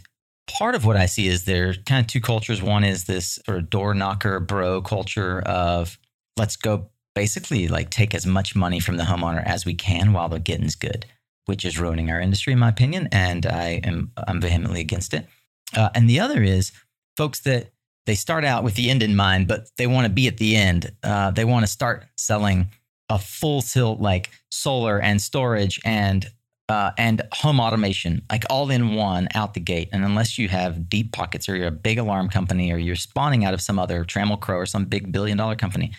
part 0.47 0.75
of 0.75 0.85
what 0.85 0.97
I 0.97 1.05
see 1.05 1.27
is 1.27 1.45
there 1.45 1.73
kind 1.73 2.01
of 2.01 2.07
two 2.07 2.21
cultures. 2.21 2.61
One 2.61 2.83
is 2.83 3.05
this 3.05 3.39
sort 3.45 3.57
of 3.57 3.69
door 3.69 3.93
knocker 3.93 4.39
bro 4.39 4.81
culture 4.81 5.41
of 5.41 5.97
let's 6.37 6.55
go 6.55 6.89
basically 7.15 7.67
like 7.67 7.89
take 7.89 8.13
as 8.13 8.25
much 8.25 8.55
money 8.55 8.79
from 8.79 8.97
the 8.97 9.03
homeowner 9.03 9.43
as 9.45 9.65
we 9.65 9.73
can 9.73 10.13
while 10.13 10.29
the 10.29 10.39
getting's 10.39 10.75
good, 10.75 11.05
which 11.45 11.65
is 11.65 11.79
ruining 11.79 12.11
our 12.11 12.21
industry, 12.21 12.53
in 12.53 12.59
my 12.59 12.69
opinion. 12.69 13.09
And 13.11 13.45
I 13.45 13.81
am 13.83 14.11
I'm 14.27 14.41
vehemently 14.41 14.81
against 14.81 15.13
it. 15.13 15.27
Uh, 15.75 15.89
and 15.95 16.09
the 16.09 16.19
other 16.19 16.41
is 16.43 16.71
folks 17.17 17.41
that 17.41 17.71
they 18.05 18.15
start 18.15 18.45
out 18.45 18.63
with 18.63 18.75
the 18.75 18.89
end 18.89 19.03
in 19.03 19.15
mind, 19.15 19.47
but 19.47 19.67
they 19.77 19.85
want 19.87 20.05
to 20.05 20.13
be 20.13 20.27
at 20.27 20.37
the 20.37 20.55
end. 20.55 20.91
Uh, 21.03 21.31
they 21.31 21.43
want 21.43 21.63
to 21.63 21.71
start 21.71 22.05
selling 22.17 22.67
a 23.09 23.19
full 23.19 23.61
tilt 23.61 23.99
like 23.99 24.29
solar 24.49 24.99
and 24.99 25.21
storage 25.21 25.79
and 25.83 26.29
uh, 26.69 26.91
and 26.97 27.21
home 27.33 27.59
automation, 27.59 28.21
like 28.29 28.43
all 28.49 28.69
in 28.69 28.93
one 28.93 29.27
out 29.33 29.53
the 29.53 29.59
gate. 29.59 29.89
And 29.91 30.03
unless 30.03 30.37
you 30.37 30.49
have 30.49 30.89
deep 30.89 31.13
pockets 31.13 31.47
or 31.47 31.55
you're 31.55 31.67
a 31.67 31.71
big 31.71 31.97
alarm 31.97 32.29
company 32.29 32.71
or 32.71 32.77
you're 32.77 32.95
spawning 32.95 33.45
out 33.45 33.53
of 33.53 33.61
some 33.61 33.79
other 33.79 34.03
Trammell 34.03 34.39
Crow 34.39 34.57
or 34.57 34.65
some 34.65 34.85
big 34.85 35.11
billion 35.11 35.37
dollar 35.37 35.55
company, 35.55 35.93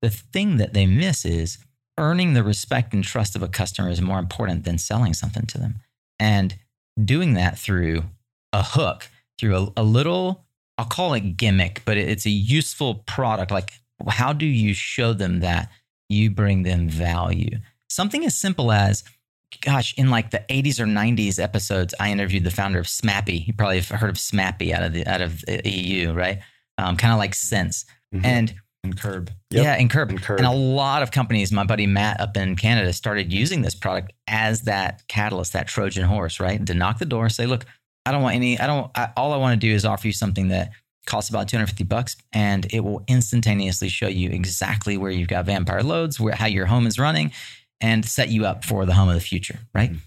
the 0.00 0.10
thing 0.10 0.56
that 0.56 0.72
they 0.72 0.86
miss 0.86 1.24
is 1.24 1.58
earning 1.98 2.32
the 2.32 2.42
respect 2.42 2.92
and 2.92 3.04
trust 3.04 3.36
of 3.36 3.42
a 3.42 3.48
customer 3.48 3.90
is 3.90 4.00
more 4.00 4.18
important 4.18 4.64
than 4.64 4.78
selling 4.78 5.14
something 5.14 5.46
to 5.46 5.58
them. 5.58 5.76
And 6.18 6.56
doing 7.02 7.34
that 7.34 7.58
through 7.58 8.04
a 8.52 8.62
hook, 8.62 9.08
through 9.38 9.56
a, 9.56 9.80
a 9.80 9.82
little, 9.82 10.46
I'll 10.78 10.86
call 10.86 11.14
it 11.14 11.36
gimmick, 11.36 11.82
but 11.84 11.96
it's 11.96 12.26
a 12.26 12.30
useful 12.30 12.96
product. 13.06 13.50
Like, 13.50 13.72
how 14.08 14.32
do 14.32 14.46
you 14.46 14.74
show 14.74 15.12
them 15.12 15.40
that 15.40 15.70
you 16.08 16.30
bring 16.30 16.62
them 16.62 16.88
value? 16.88 17.58
Something 17.88 18.24
as 18.24 18.36
simple 18.36 18.72
as, 18.72 19.04
gosh, 19.60 19.94
in 19.96 20.10
like 20.10 20.30
the 20.30 20.44
80s 20.48 20.80
or 20.80 20.86
90s 20.86 21.38
episodes, 21.38 21.94
I 21.98 22.10
interviewed 22.10 22.44
the 22.44 22.50
founder 22.50 22.78
of 22.78 22.86
Smappee. 22.86 23.46
You 23.46 23.52
probably 23.52 23.80
have 23.80 23.88
heard 23.88 24.10
of 24.10 24.16
Smappee 24.16 24.72
out 24.72 24.82
of 24.82 24.92
the 24.92 25.06
out 25.06 25.20
of 25.20 25.42
the 25.42 25.68
EU, 25.68 26.12
right? 26.12 26.40
Um, 26.78 26.96
kind 26.96 27.12
of 27.12 27.18
like 27.18 27.34
Sense. 27.34 27.84
Mm-hmm. 28.14 28.26
And 28.26 28.54
and 28.84 29.00
Curb. 29.00 29.30
Yep. 29.50 29.64
Yeah, 29.64 29.74
and 29.74 29.90
Curb. 29.90 30.10
and 30.10 30.22
Curb. 30.22 30.38
And 30.38 30.46
a 30.46 30.52
lot 30.52 31.02
of 31.02 31.10
companies, 31.10 31.50
my 31.50 31.64
buddy 31.64 31.86
Matt 31.86 32.20
up 32.20 32.36
in 32.36 32.54
Canada 32.54 32.92
started 32.92 33.32
using 33.32 33.62
this 33.62 33.74
product 33.74 34.12
as 34.28 34.62
that 34.62 35.02
catalyst, 35.08 35.54
that 35.54 35.66
Trojan 35.66 36.04
horse, 36.04 36.38
right? 36.38 36.64
To 36.66 36.74
knock 36.74 36.98
the 36.98 37.06
door, 37.06 37.30
say, 37.30 37.46
look, 37.46 37.64
I 38.04 38.12
don't 38.12 38.22
want 38.22 38.36
any, 38.36 38.58
I 38.58 38.66
don't, 38.66 38.90
I, 38.94 39.08
all 39.16 39.32
I 39.32 39.38
want 39.38 39.58
to 39.58 39.66
do 39.66 39.72
is 39.72 39.86
offer 39.86 40.06
you 40.06 40.12
something 40.12 40.48
that 40.48 40.72
costs 41.06 41.30
about 41.30 41.48
250 41.48 41.84
bucks 41.84 42.16
and 42.32 42.66
it 42.72 42.80
will 42.80 43.02
instantaneously 43.08 43.88
show 43.88 44.08
you 44.08 44.30
exactly 44.30 44.96
where 44.98 45.10
you've 45.10 45.28
got 45.28 45.46
vampire 45.46 45.82
loads, 45.82 46.20
where, 46.20 46.34
how 46.34 46.46
your 46.46 46.66
home 46.66 46.86
is 46.86 46.98
running 46.98 47.32
and 47.80 48.04
set 48.04 48.28
you 48.28 48.46
up 48.46 48.64
for 48.64 48.86
the 48.86 48.94
home 48.94 49.08
of 49.08 49.14
the 49.14 49.20
future, 49.20 49.58
right? 49.74 49.90
Mm-hmm. 49.90 49.98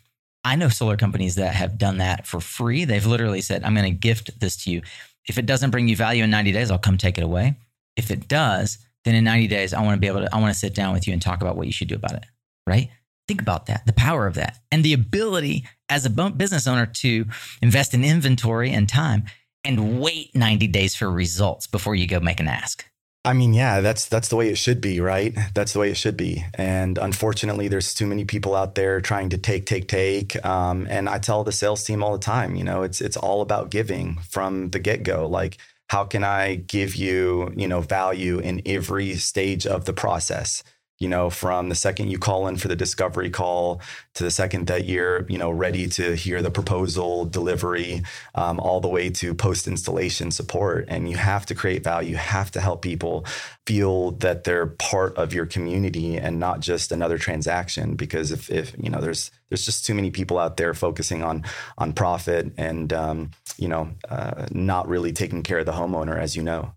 I 0.44 0.56
know 0.56 0.70
solar 0.70 0.98
companies 0.98 1.36
that 1.36 1.54
have 1.54 1.78
done 1.78 1.98
that 1.98 2.26
for 2.26 2.40
free. 2.40 2.86
They've 2.86 3.06
literally 3.06 3.42
said, 3.42 3.64
I'm 3.64 3.76
going 3.76 3.92
to 3.92 3.98
gift 3.98 4.40
this 4.40 4.56
to 4.64 4.72
you. 4.72 4.82
If 5.28 5.38
it 5.38 5.46
doesn't 5.46 5.72
bring 5.72 5.90
you 5.90 5.96
value 5.96 6.24
in 6.24 6.30
90 6.30 6.54
days, 6.54 6.72
I'll 6.72 6.78
come 6.78 6.98
take 6.98 7.18
it 7.18 7.24
away. 7.24 7.58
If 7.98 8.12
it 8.12 8.28
does, 8.28 8.78
then 9.04 9.16
in 9.16 9.26
90 9.26 9.48
days, 9.48 9.74
I 9.74 9.82
want 9.82 9.96
to 9.96 10.00
be 10.00 10.08
able 10.08 10.22
to, 10.22 10.34
I 10.34 10.40
want 10.40 10.54
to 10.54 10.60
sit 10.60 10.74
down 10.74 10.94
with 10.94 11.06
you 11.06 11.14
and 11.14 11.22
talk 11.22 11.42
about 11.42 11.58
what 11.58 11.68
you 11.68 11.74
should 11.74 11.90
do 11.90 11.96
about 11.96 12.14
it, 12.14 12.26
right? 12.66 12.90
Think 13.28 13.42
about 13.42 13.66
that, 13.66 13.86
the 13.86 13.94
power 13.94 14.26
of 14.26 14.36
that, 14.36 14.58
and 14.72 14.86
the 14.86 14.94
ability 14.94 15.66
as 15.90 16.06
a 16.06 16.10
business 16.10 16.66
owner 16.66 16.86
to 16.86 17.26
invest 17.62 17.94
in 17.94 18.06
inventory 18.06 18.72
and 18.72 18.88
time 18.88 19.26
and 19.66 20.00
wait 20.00 20.34
90 20.34 20.68
days 20.68 20.96
for 20.96 21.12
results 21.12 21.68
before 21.68 21.96
you 21.96 22.08
go 22.08 22.22
make 22.22 22.40
an 22.40 22.48
ask. 22.48 22.86
I 23.28 23.34
mean, 23.34 23.54
yeah, 23.54 23.82
that's 23.82 24.06
that's 24.06 24.30
the 24.30 24.38
way 24.38 24.48
it 24.48 24.58
should 24.58 24.80
be, 24.80 25.02
right? 25.02 25.38
That's 25.54 25.74
the 25.74 25.80
way 25.80 25.92
it 25.92 25.98
should 25.98 26.16
be. 26.16 26.46
And 26.54 26.98
unfortunately, 26.98 27.68
there's 27.68 27.94
too 27.94 28.08
many 28.08 28.24
people 28.24 28.56
out 28.56 28.76
there 28.76 29.02
trying 29.02 29.28
to 29.32 29.38
take, 29.38 29.66
take, 29.66 29.90
take. 29.90 30.46
Um, 30.46 30.88
and 30.90 31.10
I 31.10 31.20
tell 31.20 31.44
the 31.44 31.52
sales 31.52 31.84
team 31.84 32.02
all 32.02 32.14
the 32.14 32.20
time, 32.20 32.56
you 32.56 32.64
know, 32.64 32.84
it's 32.84 33.02
it's 33.02 33.18
all 33.18 33.42
about 33.42 33.70
giving 33.70 34.16
from 34.30 34.70
the 34.70 34.80
get 34.80 35.04
go. 35.04 35.28
Like, 35.28 35.58
how 35.90 36.06
can 36.06 36.24
I 36.24 36.56
give 36.56 36.96
you, 36.96 37.52
you 37.58 37.68
know, 37.68 37.82
value 37.82 38.40
in 38.40 38.62
every 38.66 39.16
stage 39.16 39.68
of 39.68 39.84
the 39.84 39.94
process? 39.94 40.64
You 41.00 41.08
know, 41.08 41.30
from 41.30 41.70
the 41.70 41.76
second 41.76 42.10
you 42.10 42.18
call 42.18 42.48
in 42.48 42.58
for 42.58 42.68
the 42.68 42.76
discovery 42.76 43.30
call 43.30 43.82
to 44.16 44.24
the 44.24 44.32
second 44.32 44.68
that 44.68 44.86
you're, 44.86 45.28
you 45.30 45.38
know, 45.38 45.52
ready 45.52 45.88
to 45.88 46.16
hear 46.16 46.42
the 46.42 46.50
proposal 46.50 47.26
delivery, 47.26 48.02
um, 48.34 48.60
all 48.60 48.80
the 48.82 48.88
way 48.88 49.10
to 49.10 49.36
post 49.36 49.68
installation 49.68 50.32
support. 50.32 50.86
And 50.88 51.10
you 51.10 51.18
have 51.18 51.46
to 51.48 51.56
create 51.56 51.84
value. 51.84 52.12
You 52.12 52.18
have 52.18 52.50
to 52.52 52.62
help 52.62 52.82
people 52.82 53.26
feel 53.68 54.12
that 54.12 54.44
they're 54.44 54.68
part 54.68 55.16
of 55.18 55.34
your 55.34 55.46
community 55.46 56.18
and 56.18 56.40
not 56.40 56.62
just 56.62 56.92
another 56.92 57.18
transaction. 57.18 57.96
Because 57.96 58.32
if, 58.32 58.50
if 58.50 58.74
you 58.78 58.90
know, 58.90 59.00
there's 59.00 59.30
there's 59.50 59.66
just 59.66 59.86
too 59.86 59.94
many 59.94 60.10
people 60.10 60.40
out 60.40 60.58
there 60.58 60.74
focusing 60.74 61.24
on 61.24 61.44
on 61.78 61.94
profit 61.94 62.54
and 62.58 62.92
um, 62.92 63.32
you 63.58 63.68
know, 63.68 63.92
uh, 64.10 64.48
not 64.52 64.88
really 64.88 65.14
taking 65.14 65.44
care 65.44 65.60
of 65.60 65.66
the 65.66 65.74
homeowner, 65.74 66.18
as 66.20 66.36
you 66.36 66.42
know. 66.42 66.74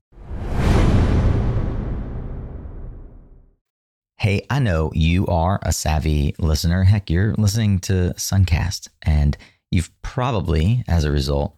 Hey, 4.21 4.45
I 4.51 4.59
know 4.59 4.93
you 4.95 5.27
are 5.29 5.59
a 5.62 5.73
savvy 5.73 6.35
listener. 6.39 6.85
Heck, 6.85 7.09
you're 7.09 7.33
listening 7.39 7.79
to 7.79 8.12
Suncast, 8.18 8.89
and 9.01 9.35
you've 9.71 9.91
probably, 10.03 10.85
as 10.87 11.05
a 11.05 11.11
result, 11.11 11.57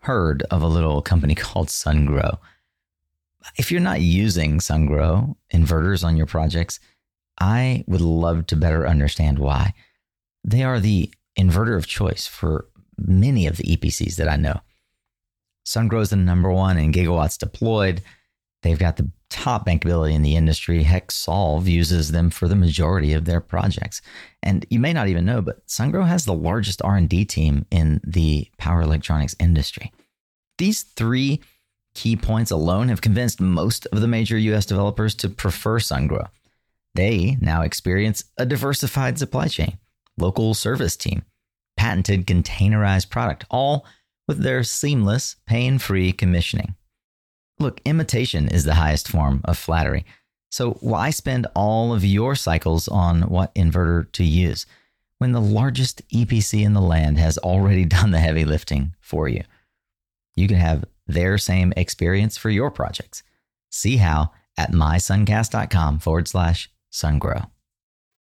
heard 0.00 0.42
of 0.50 0.60
a 0.60 0.66
little 0.66 1.00
company 1.00 1.34
called 1.34 1.68
SunGrow. 1.68 2.36
If 3.56 3.72
you're 3.72 3.80
not 3.80 4.02
using 4.02 4.58
SunGrow 4.58 5.36
inverters 5.54 6.04
on 6.04 6.18
your 6.18 6.26
projects, 6.26 6.80
I 7.40 7.82
would 7.86 8.02
love 8.02 8.46
to 8.48 8.56
better 8.56 8.86
understand 8.86 9.38
why. 9.38 9.72
They 10.44 10.64
are 10.64 10.80
the 10.80 11.10
inverter 11.38 11.78
of 11.78 11.86
choice 11.86 12.26
for 12.26 12.66
many 12.98 13.46
of 13.46 13.56
the 13.56 13.64
EPCs 13.64 14.16
that 14.16 14.28
I 14.28 14.36
know. 14.36 14.60
SunGrow 15.64 16.02
is 16.02 16.10
the 16.10 16.16
number 16.16 16.50
one 16.50 16.76
in 16.76 16.92
gigawatts 16.92 17.38
deployed. 17.38 18.02
They've 18.60 18.78
got 18.78 18.98
the 18.98 19.10
top 19.32 19.66
bankability 19.66 20.12
in 20.12 20.22
the 20.22 20.36
industry. 20.36 20.82
Heck, 20.82 21.08
SOLV 21.08 21.66
uses 21.66 22.12
them 22.12 22.30
for 22.30 22.46
the 22.46 22.54
majority 22.54 23.14
of 23.14 23.24
their 23.24 23.40
projects. 23.40 24.02
And 24.42 24.66
you 24.70 24.78
may 24.78 24.92
not 24.92 25.08
even 25.08 25.24
know, 25.24 25.40
but 25.40 25.66
SunGrow 25.66 26.06
has 26.06 26.24
the 26.24 26.34
largest 26.34 26.82
R&D 26.82 27.24
team 27.24 27.64
in 27.70 28.00
the 28.06 28.48
power 28.58 28.82
electronics 28.82 29.34
industry. 29.40 29.90
These 30.58 30.82
three 30.82 31.40
key 31.94 32.16
points 32.16 32.50
alone 32.50 32.88
have 32.88 33.00
convinced 33.00 33.40
most 33.40 33.86
of 33.86 34.00
the 34.00 34.08
major 34.08 34.36
US 34.36 34.66
developers 34.66 35.14
to 35.16 35.28
prefer 35.28 35.78
SunGrow. 35.78 36.28
They 36.94 37.38
now 37.40 37.62
experience 37.62 38.24
a 38.36 38.44
diversified 38.44 39.18
supply 39.18 39.48
chain, 39.48 39.78
local 40.18 40.52
service 40.54 40.96
team, 40.96 41.22
patented 41.76 42.26
containerized 42.26 43.08
product, 43.08 43.46
all 43.50 43.86
with 44.28 44.42
their 44.42 44.62
seamless, 44.62 45.36
pain-free 45.46 46.12
commissioning. 46.12 46.74
Look, 47.58 47.80
imitation 47.84 48.48
is 48.48 48.64
the 48.64 48.74
highest 48.74 49.08
form 49.08 49.40
of 49.44 49.58
flattery. 49.58 50.04
So 50.50 50.72
why 50.80 51.10
spend 51.10 51.46
all 51.54 51.94
of 51.94 52.04
your 52.04 52.34
cycles 52.34 52.88
on 52.88 53.22
what 53.22 53.54
inverter 53.54 54.10
to 54.12 54.24
use 54.24 54.66
when 55.18 55.32
the 55.32 55.40
largest 55.40 56.06
EPC 56.08 56.64
in 56.64 56.74
the 56.74 56.80
land 56.80 57.18
has 57.18 57.38
already 57.38 57.84
done 57.86 58.10
the 58.10 58.18
heavy 58.18 58.44
lifting 58.44 58.94
for 59.00 59.28
you? 59.28 59.44
You 60.34 60.48
can 60.48 60.58
have 60.58 60.84
their 61.06 61.38
same 61.38 61.72
experience 61.76 62.36
for 62.36 62.50
your 62.50 62.70
projects. 62.70 63.22
See 63.70 63.98
how 63.98 64.32
at 64.56 64.72
mysuncast.com 64.72 66.00
forward 66.00 66.28
slash 66.28 66.70
sungrow. 66.90 67.51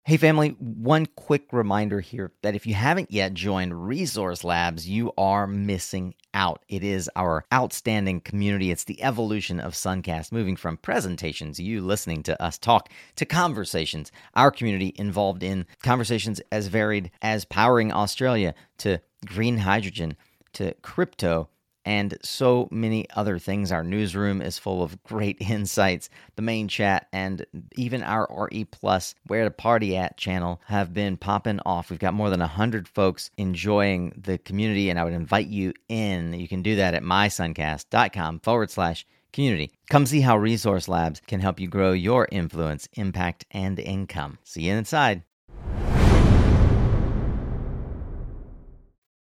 Hey, 0.03 0.17
family, 0.17 0.55
one 0.57 1.05
quick 1.05 1.53
reminder 1.53 1.99
here 1.99 2.31
that 2.41 2.55
if 2.55 2.65
you 2.65 2.73
haven't 2.73 3.11
yet 3.11 3.35
joined 3.35 3.85
Resource 3.85 4.43
Labs, 4.43 4.89
you 4.89 5.13
are 5.15 5.45
missing 5.45 6.15
out. 6.33 6.65
It 6.67 6.83
is 6.83 7.07
our 7.15 7.45
outstanding 7.53 8.19
community. 8.21 8.71
It's 8.71 8.85
the 8.85 9.01
evolution 9.03 9.59
of 9.59 9.73
Suncast, 9.73 10.31
moving 10.31 10.55
from 10.55 10.77
presentations, 10.77 11.59
you 11.59 11.81
listening 11.81 12.23
to 12.23 12.41
us 12.41 12.57
talk, 12.57 12.89
to 13.17 13.27
conversations. 13.27 14.11
Our 14.33 14.49
community 14.49 14.91
involved 14.95 15.43
in 15.43 15.67
conversations 15.83 16.41
as 16.51 16.65
varied 16.65 17.11
as 17.21 17.45
powering 17.45 17.93
Australia, 17.93 18.55
to 18.79 19.01
green 19.27 19.59
hydrogen, 19.59 20.17
to 20.53 20.73
crypto 20.81 21.47
and 21.85 22.17
so 22.23 22.67
many 22.71 23.09
other 23.11 23.39
things. 23.39 23.71
Our 23.71 23.83
newsroom 23.83 24.41
is 24.41 24.57
full 24.57 24.83
of 24.83 25.01
great 25.03 25.37
insights. 25.41 26.09
The 26.35 26.41
main 26.41 26.67
chat 26.67 27.07
and 27.11 27.45
even 27.75 28.03
our 28.03 28.27
RE 28.51 28.65
Plus 28.65 29.15
Where 29.27 29.43
to 29.43 29.51
Party 29.51 29.97
At 29.97 30.17
channel 30.17 30.61
have 30.67 30.93
been 30.93 31.17
popping 31.17 31.59
off. 31.65 31.89
We've 31.89 31.99
got 31.99 32.13
more 32.13 32.29
than 32.29 32.39
100 32.39 32.87
folks 32.87 33.31
enjoying 33.37 34.13
the 34.17 34.37
community, 34.37 34.89
and 34.89 34.99
I 34.99 35.03
would 35.03 35.13
invite 35.13 35.47
you 35.47 35.73
in. 35.89 36.33
You 36.33 36.47
can 36.47 36.61
do 36.61 36.75
that 36.77 36.93
at 36.93 37.03
mysuncast.com 37.03 38.39
forward 38.39 38.71
slash 38.71 39.05
community. 39.33 39.71
Come 39.89 40.05
see 40.05 40.21
how 40.21 40.37
Resource 40.37 40.87
Labs 40.87 41.21
can 41.27 41.39
help 41.39 41.59
you 41.59 41.67
grow 41.67 41.91
your 41.91 42.27
influence, 42.31 42.87
impact, 42.93 43.45
and 43.51 43.79
income. 43.79 44.37
See 44.43 44.63
you 44.63 44.73
inside. 44.73 45.23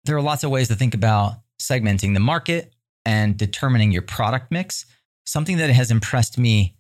There 0.05 0.17
are 0.17 0.23
lots 0.23 0.43
of 0.43 0.51
ways 0.51 0.69
to 0.69 0.75
think 0.75 0.95
about 0.95 1.35
segmenting 1.61 2.15
the 2.15 2.21
market 2.21 2.73
and 3.05 3.37
determining 3.37 3.93
your 3.93 4.03
product 4.03 4.51
mix. 4.51 4.87
Something 5.27 5.59
that 5.59 5.71
has 5.71 5.91
impressed 5.91 6.39
me 6.39 6.77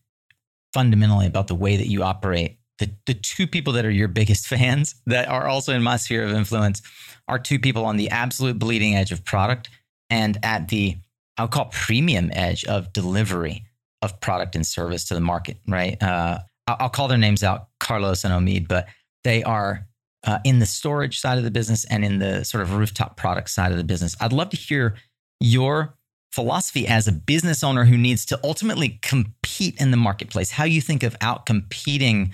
fundamentally 0.72 1.26
about 1.26 1.48
the 1.48 1.54
way 1.54 1.76
that 1.76 1.88
you 1.88 2.02
operate. 2.02 2.58
The, 2.78 2.90
the 3.06 3.14
two 3.14 3.46
people 3.46 3.72
that 3.74 3.84
are 3.84 3.90
your 3.90 4.08
biggest 4.08 4.46
fans 4.48 4.94
that 5.06 5.28
are 5.28 5.48
also 5.48 5.74
in 5.74 5.82
my 5.82 5.96
sphere 5.96 6.24
of 6.24 6.32
influence 6.32 6.82
are 7.26 7.38
two 7.38 7.58
people 7.58 7.84
on 7.84 7.96
the 7.96 8.10
absolute 8.10 8.58
bleeding 8.58 8.94
edge 8.94 9.12
of 9.12 9.24
product 9.24 9.68
and 10.10 10.38
at 10.42 10.68
the, 10.68 10.96
I'll 11.36 11.48
call 11.48 11.66
premium 11.66 12.30
edge 12.32 12.64
of 12.64 12.92
delivery 12.92 13.64
of 14.00 14.20
product 14.20 14.56
and 14.56 14.66
service 14.66 15.06
to 15.06 15.14
the 15.14 15.20
market, 15.20 15.58
right? 15.66 16.00
Uh, 16.02 16.38
I'll, 16.66 16.76
I'll 16.80 16.88
call 16.88 17.08
their 17.08 17.18
names 17.18 17.42
out, 17.42 17.68
Carlos 17.80 18.24
and 18.24 18.32
Omid, 18.32 18.68
but 18.68 18.86
they 19.24 19.42
are 19.42 19.87
uh, 20.24 20.38
in 20.44 20.58
the 20.58 20.66
storage 20.66 21.20
side 21.20 21.38
of 21.38 21.44
the 21.44 21.50
business 21.50 21.84
and 21.86 22.04
in 22.04 22.18
the 22.18 22.44
sort 22.44 22.62
of 22.62 22.74
rooftop 22.74 23.16
product 23.16 23.50
side 23.50 23.70
of 23.70 23.78
the 23.78 23.84
business. 23.84 24.16
I'd 24.20 24.32
love 24.32 24.50
to 24.50 24.56
hear 24.56 24.94
your 25.40 25.94
philosophy 26.32 26.86
as 26.86 27.08
a 27.08 27.12
business 27.12 27.64
owner 27.64 27.84
who 27.84 27.96
needs 27.96 28.26
to 28.26 28.40
ultimately 28.44 28.98
compete 29.02 29.80
in 29.80 29.90
the 29.90 29.96
marketplace, 29.96 30.50
how 30.50 30.64
you 30.64 30.80
think 30.80 31.02
of 31.02 31.16
out 31.20 31.46
competing 31.46 32.32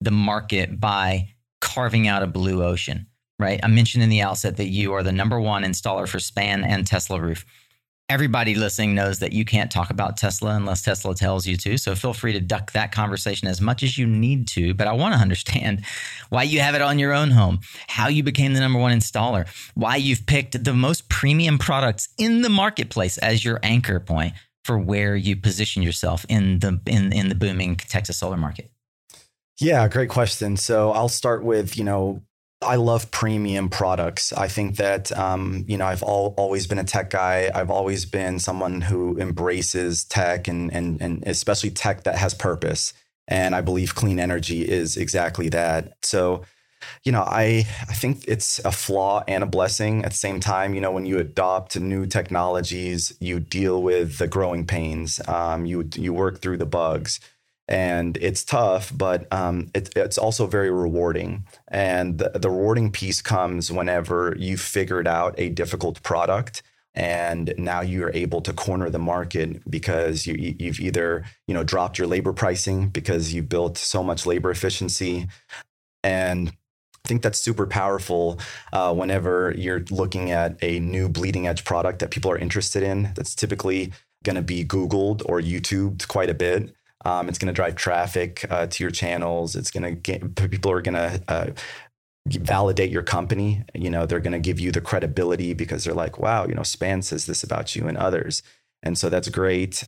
the 0.00 0.10
market 0.10 0.80
by 0.80 1.28
carving 1.60 2.08
out 2.08 2.22
a 2.22 2.26
blue 2.26 2.62
ocean. 2.62 3.06
right? 3.38 3.60
I 3.62 3.68
mentioned 3.68 4.02
in 4.02 4.10
the 4.10 4.22
outset 4.22 4.56
that 4.56 4.68
you 4.68 4.92
are 4.94 5.02
the 5.02 5.12
number 5.12 5.40
one 5.40 5.62
installer 5.62 6.08
for 6.08 6.18
Span 6.18 6.64
and 6.64 6.86
Tesla 6.86 7.20
Roof. 7.20 7.44
Everybody 8.08 8.54
listening 8.54 8.94
knows 8.94 9.18
that 9.18 9.32
you 9.32 9.44
can't 9.44 9.68
talk 9.68 9.90
about 9.90 10.16
Tesla 10.16 10.54
unless 10.54 10.80
Tesla 10.80 11.12
tells 11.12 11.44
you 11.44 11.56
to. 11.56 11.76
So 11.76 11.96
feel 11.96 12.14
free 12.14 12.32
to 12.34 12.40
duck 12.40 12.70
that 12.70 12.92
conversation 12.92 13.48
as 13.48 13.60
much 13.60 13.82
as 13.82 13.98
you 13.98 14.06
need 14.06 14.46
to. 14.48 14.74
But 14.74 14.86
I 14.86 14.92
want 14.92 15.14
to 15.14 15.20
understand 15.26 15.84
why 16.28 16.44
you 16.44 16.60
have 16.60 16.76
it 16.76 16.82
on 16.82 17.00
your 17.00 17.12
own 17.12 17.32
home, 17.32 17.58
how 17.88 18.06
you 18.06 18.22
became 18.22 18.54
the 18.54 18.60
number 18.60 18.78
one 18.78 18.96
installer, 18.96 19.48
why 19.74 19.96
you've 19.96 20.24
picked 20.24 20.62
the 20.62 20.72
most 20.72 21.08
premium 21.08 21.58
products 21.58 22.08
in 22.16 22.42
the 22.42 22.48
marketplace 22.48 23.18
as 23.18 23.44
your 23.44 23.58
anchor 23.64 23.98
point 23.98 24.34
for 24.64 24.78
where 24.78 25.16
you 25.16 25.34
position 25.34 25.82
yourself 25.82 26.24
in 26.28 26.60
the 26.60 26.80
in, 26.86 27.12
in 27.12 27.28
the 27.28 27.34
booming 27.34 27.74
Texas 27.74 28.18
solar 28.18 28.36
market. 28.36 28.70
Yeah, 29.58 29.88
great 29.88 30.10
question. 30.10 30.56
So 30.56 30.92
I'll 30.92 31.08
start 31.08 31.42
with, 31.42 31.76
you 31.76 31.82
know, 31.82 32.22
I 32.62 32.76
love 32.76 33.10
premium 33.10 33.68
products. 33.68 34.32
I 34.32 34.48
think 34.48 34.76
that 34.76 35.16
um, 35.16 35.64
you 35.68 35.76
know 35.76 35.86
I've 35.86 36.02
all, 36.02 36.34
always 36.38 36.66
been 36.66 36.78
a 36.78 36.84
tech 36.84 37.10
guy. 37.10 37.50
I've 37.54 37.70
always 37.70 38.06
been 38.06 38.38
someone 38.38 38.80
who 38.80 39.18
embraces 39.18 40.04
tech 40.04 40.48
and 40.48 40.72
and 40.72 41.00
and 41.00 41.22
especially 41.26 41.70
tech 41.70 42.04
that 42.04 42.16
has 42.16 42.34
purpose. 42.34 42.92
And 43.28 43.54
I 43.54 43.60
believe 43.60 43.94
clean 43.94 44.20
energy 44.20 44.62
is 44.62 44.96
exactly 44.96 45.48
that. 45.50 45.94
So, 46.02 46.44
you 47.04 47.12
know, 47.12 47.24
I 47.26 47.66
I 47.88 47.94
think 47.94 48.24
it's 48.26 48.58
a 48.60 48.72
flaw 48.72 49.22
and 49.28 49.42
a 49.44 49.46
blessing 49.46 50.04
at 50.04 50.12
the 50.12 50.16
same 50.16 50.40
time. 50.40 50.74
You 50.74 50.80
know, 50.80 50.92
when 50.92 51.04
you 51.06 51.18
adopt 51.18 51.78
new 51.78 52.06
technologies, 52.06 53.12
you 53.20 53.38
deal 53.38 53.82
with 53.82 54.16
the 54.18 54.28
growing 54.28 54.66
pains. 54.66 55.20
Um, 55.28 55.66
you 55.66 55.88
you 55.94 56.14
work 56.14 56.40
through 56.40 56.56
the 56.56 56.66
bugs 56.66 57.20
and 57.68 58.16
it's 58.18 58.44
tough, 58.44 58.92
but 58.96 59.30
um, 59.32 59.70
it, 59.74 59.90
it's 59.96 60.18
also 60.18 60.46
very 60.46 60.70
rewarding. 60.70 61.44
And 61.68 62.18
the, 62.18 62.30
the 62.30 62.50
rewarding 62.50 62.92
piece 62.92 63.20
comes 63.22 63.72
whenever 63.72 64.34
you've 64.38 64.60
figured 64.60 65.08
out 65.08 65.34
a 65.38 65.48
difficult 65.48 66.02
product 66.02 66.62
and 66.94 67.52
now 67.58 67.82
you're 67.82 68.10
able 68.14 68.40
to 68.40 68.54
corner 68.54 68.88
the 68.88 68.98
market 68.98 69.60
because 69.70 70.26
you, 70.26 70.56
you've 70.58 70.80
either 70.80 71.24
you 71.46 71.52
know 71.52 71.62
dropped 71.62 71.98
your 71.98 72.06
labor 72.06 72.32
pricing 72.32 72.88
because 72.88 73.34
you 73.34 73.42
built 73.42 73.76
so 73.76 74.02
much 74.02 74.24
labor 74.24 74.50
efficiency 74.50 75.28
and 76.02 76.48
I 76.48 77.08
think 77.08 77.22
that's 77.22 77.38
super 77.38 77.66
powerful 77.66 78.40
uh, 78.72 78.92
whenever 78.92 79.54
you're 79.56 79.84
looking 79.90 80.32
at 80.32 80.56
a 80.60 80.80
new 80.80 81.08
bleeding 81.08 81.46
edge 81.46 81.64
product 81.64 82.00
that 82.00 82.10
people 82.10 82.32
are 82.32 82.38
interested 82.38 82.82
in. 82.82 83.12
That's 83.14 83.36
typically 83.36 83.92
going 84.24 84.34
to 84.34 84.42
be 84.42 84.64
Googled 84.64 85.22
or 85.24 85.40
YouTubed 85.40 86.08
quite 86.08 86.30
a 86.30 86.34
bit. 86.34 86.74
Um, 87.04 87.28
it's 87.28 87.38
going 87.38 87.48
to 87.48 87.52
drive 87.52 87.76
traffic 87.76 88.44
uh, 88.50 88.66
to 88.66 88.84
your 88.84 88.90
channels. 88.90 89.54
It's 89.54 89.70
going 89.70 89.84
to 89.84 89.92
get 89.92 90.34
people 90.34 90.70
are 90.70 90.80
going 90.80 90.94
to 90.94 91.22
uh, 91.28 91.50
validate 92.26 92.90
your 92.90 93.02
company. 93.02 93.64
You 93.74 93.90
know, 93.90 94.06
they're 94.06 94.20
going 94.20 94.32
to 94.32 94.38
give 94.38 94.58
you 94.58 94.72
the 94.72 94.80
credibility 94.80 95.54
because 95.54 95.84
they're 95.84 95.94
like, 95.94 96.18
wow, 96.18 96.46
you 96.46 96.54
know, 96.54 96.62
Span 96.62 97.02
says 97.02 97.26
this 97.26 97.44
about 97.44 97.76
you 97.76 97.86
and 97.86 97.96
others. 97.96 98.42
And 98.82 98.98
so 98.98 99.08
that's 99.08 99.28
great. 99.28 99.84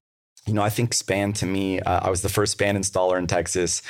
You 0.47 0.55
know, 0.55 0.63
I 0.63 0.71
think 0.71 0.95
Span 0.95 1.33
to 1.35 1.47
me, 1.47 1.81
uh, 1.81 2.01
I 2.07 2.11
was 2.11 2.23
the 2.23 2.29
first 2.29 2.53
Span 2.53 2.77
installer 2.77 3.19
in 3.19 3.27
Texas. 3.27 3.83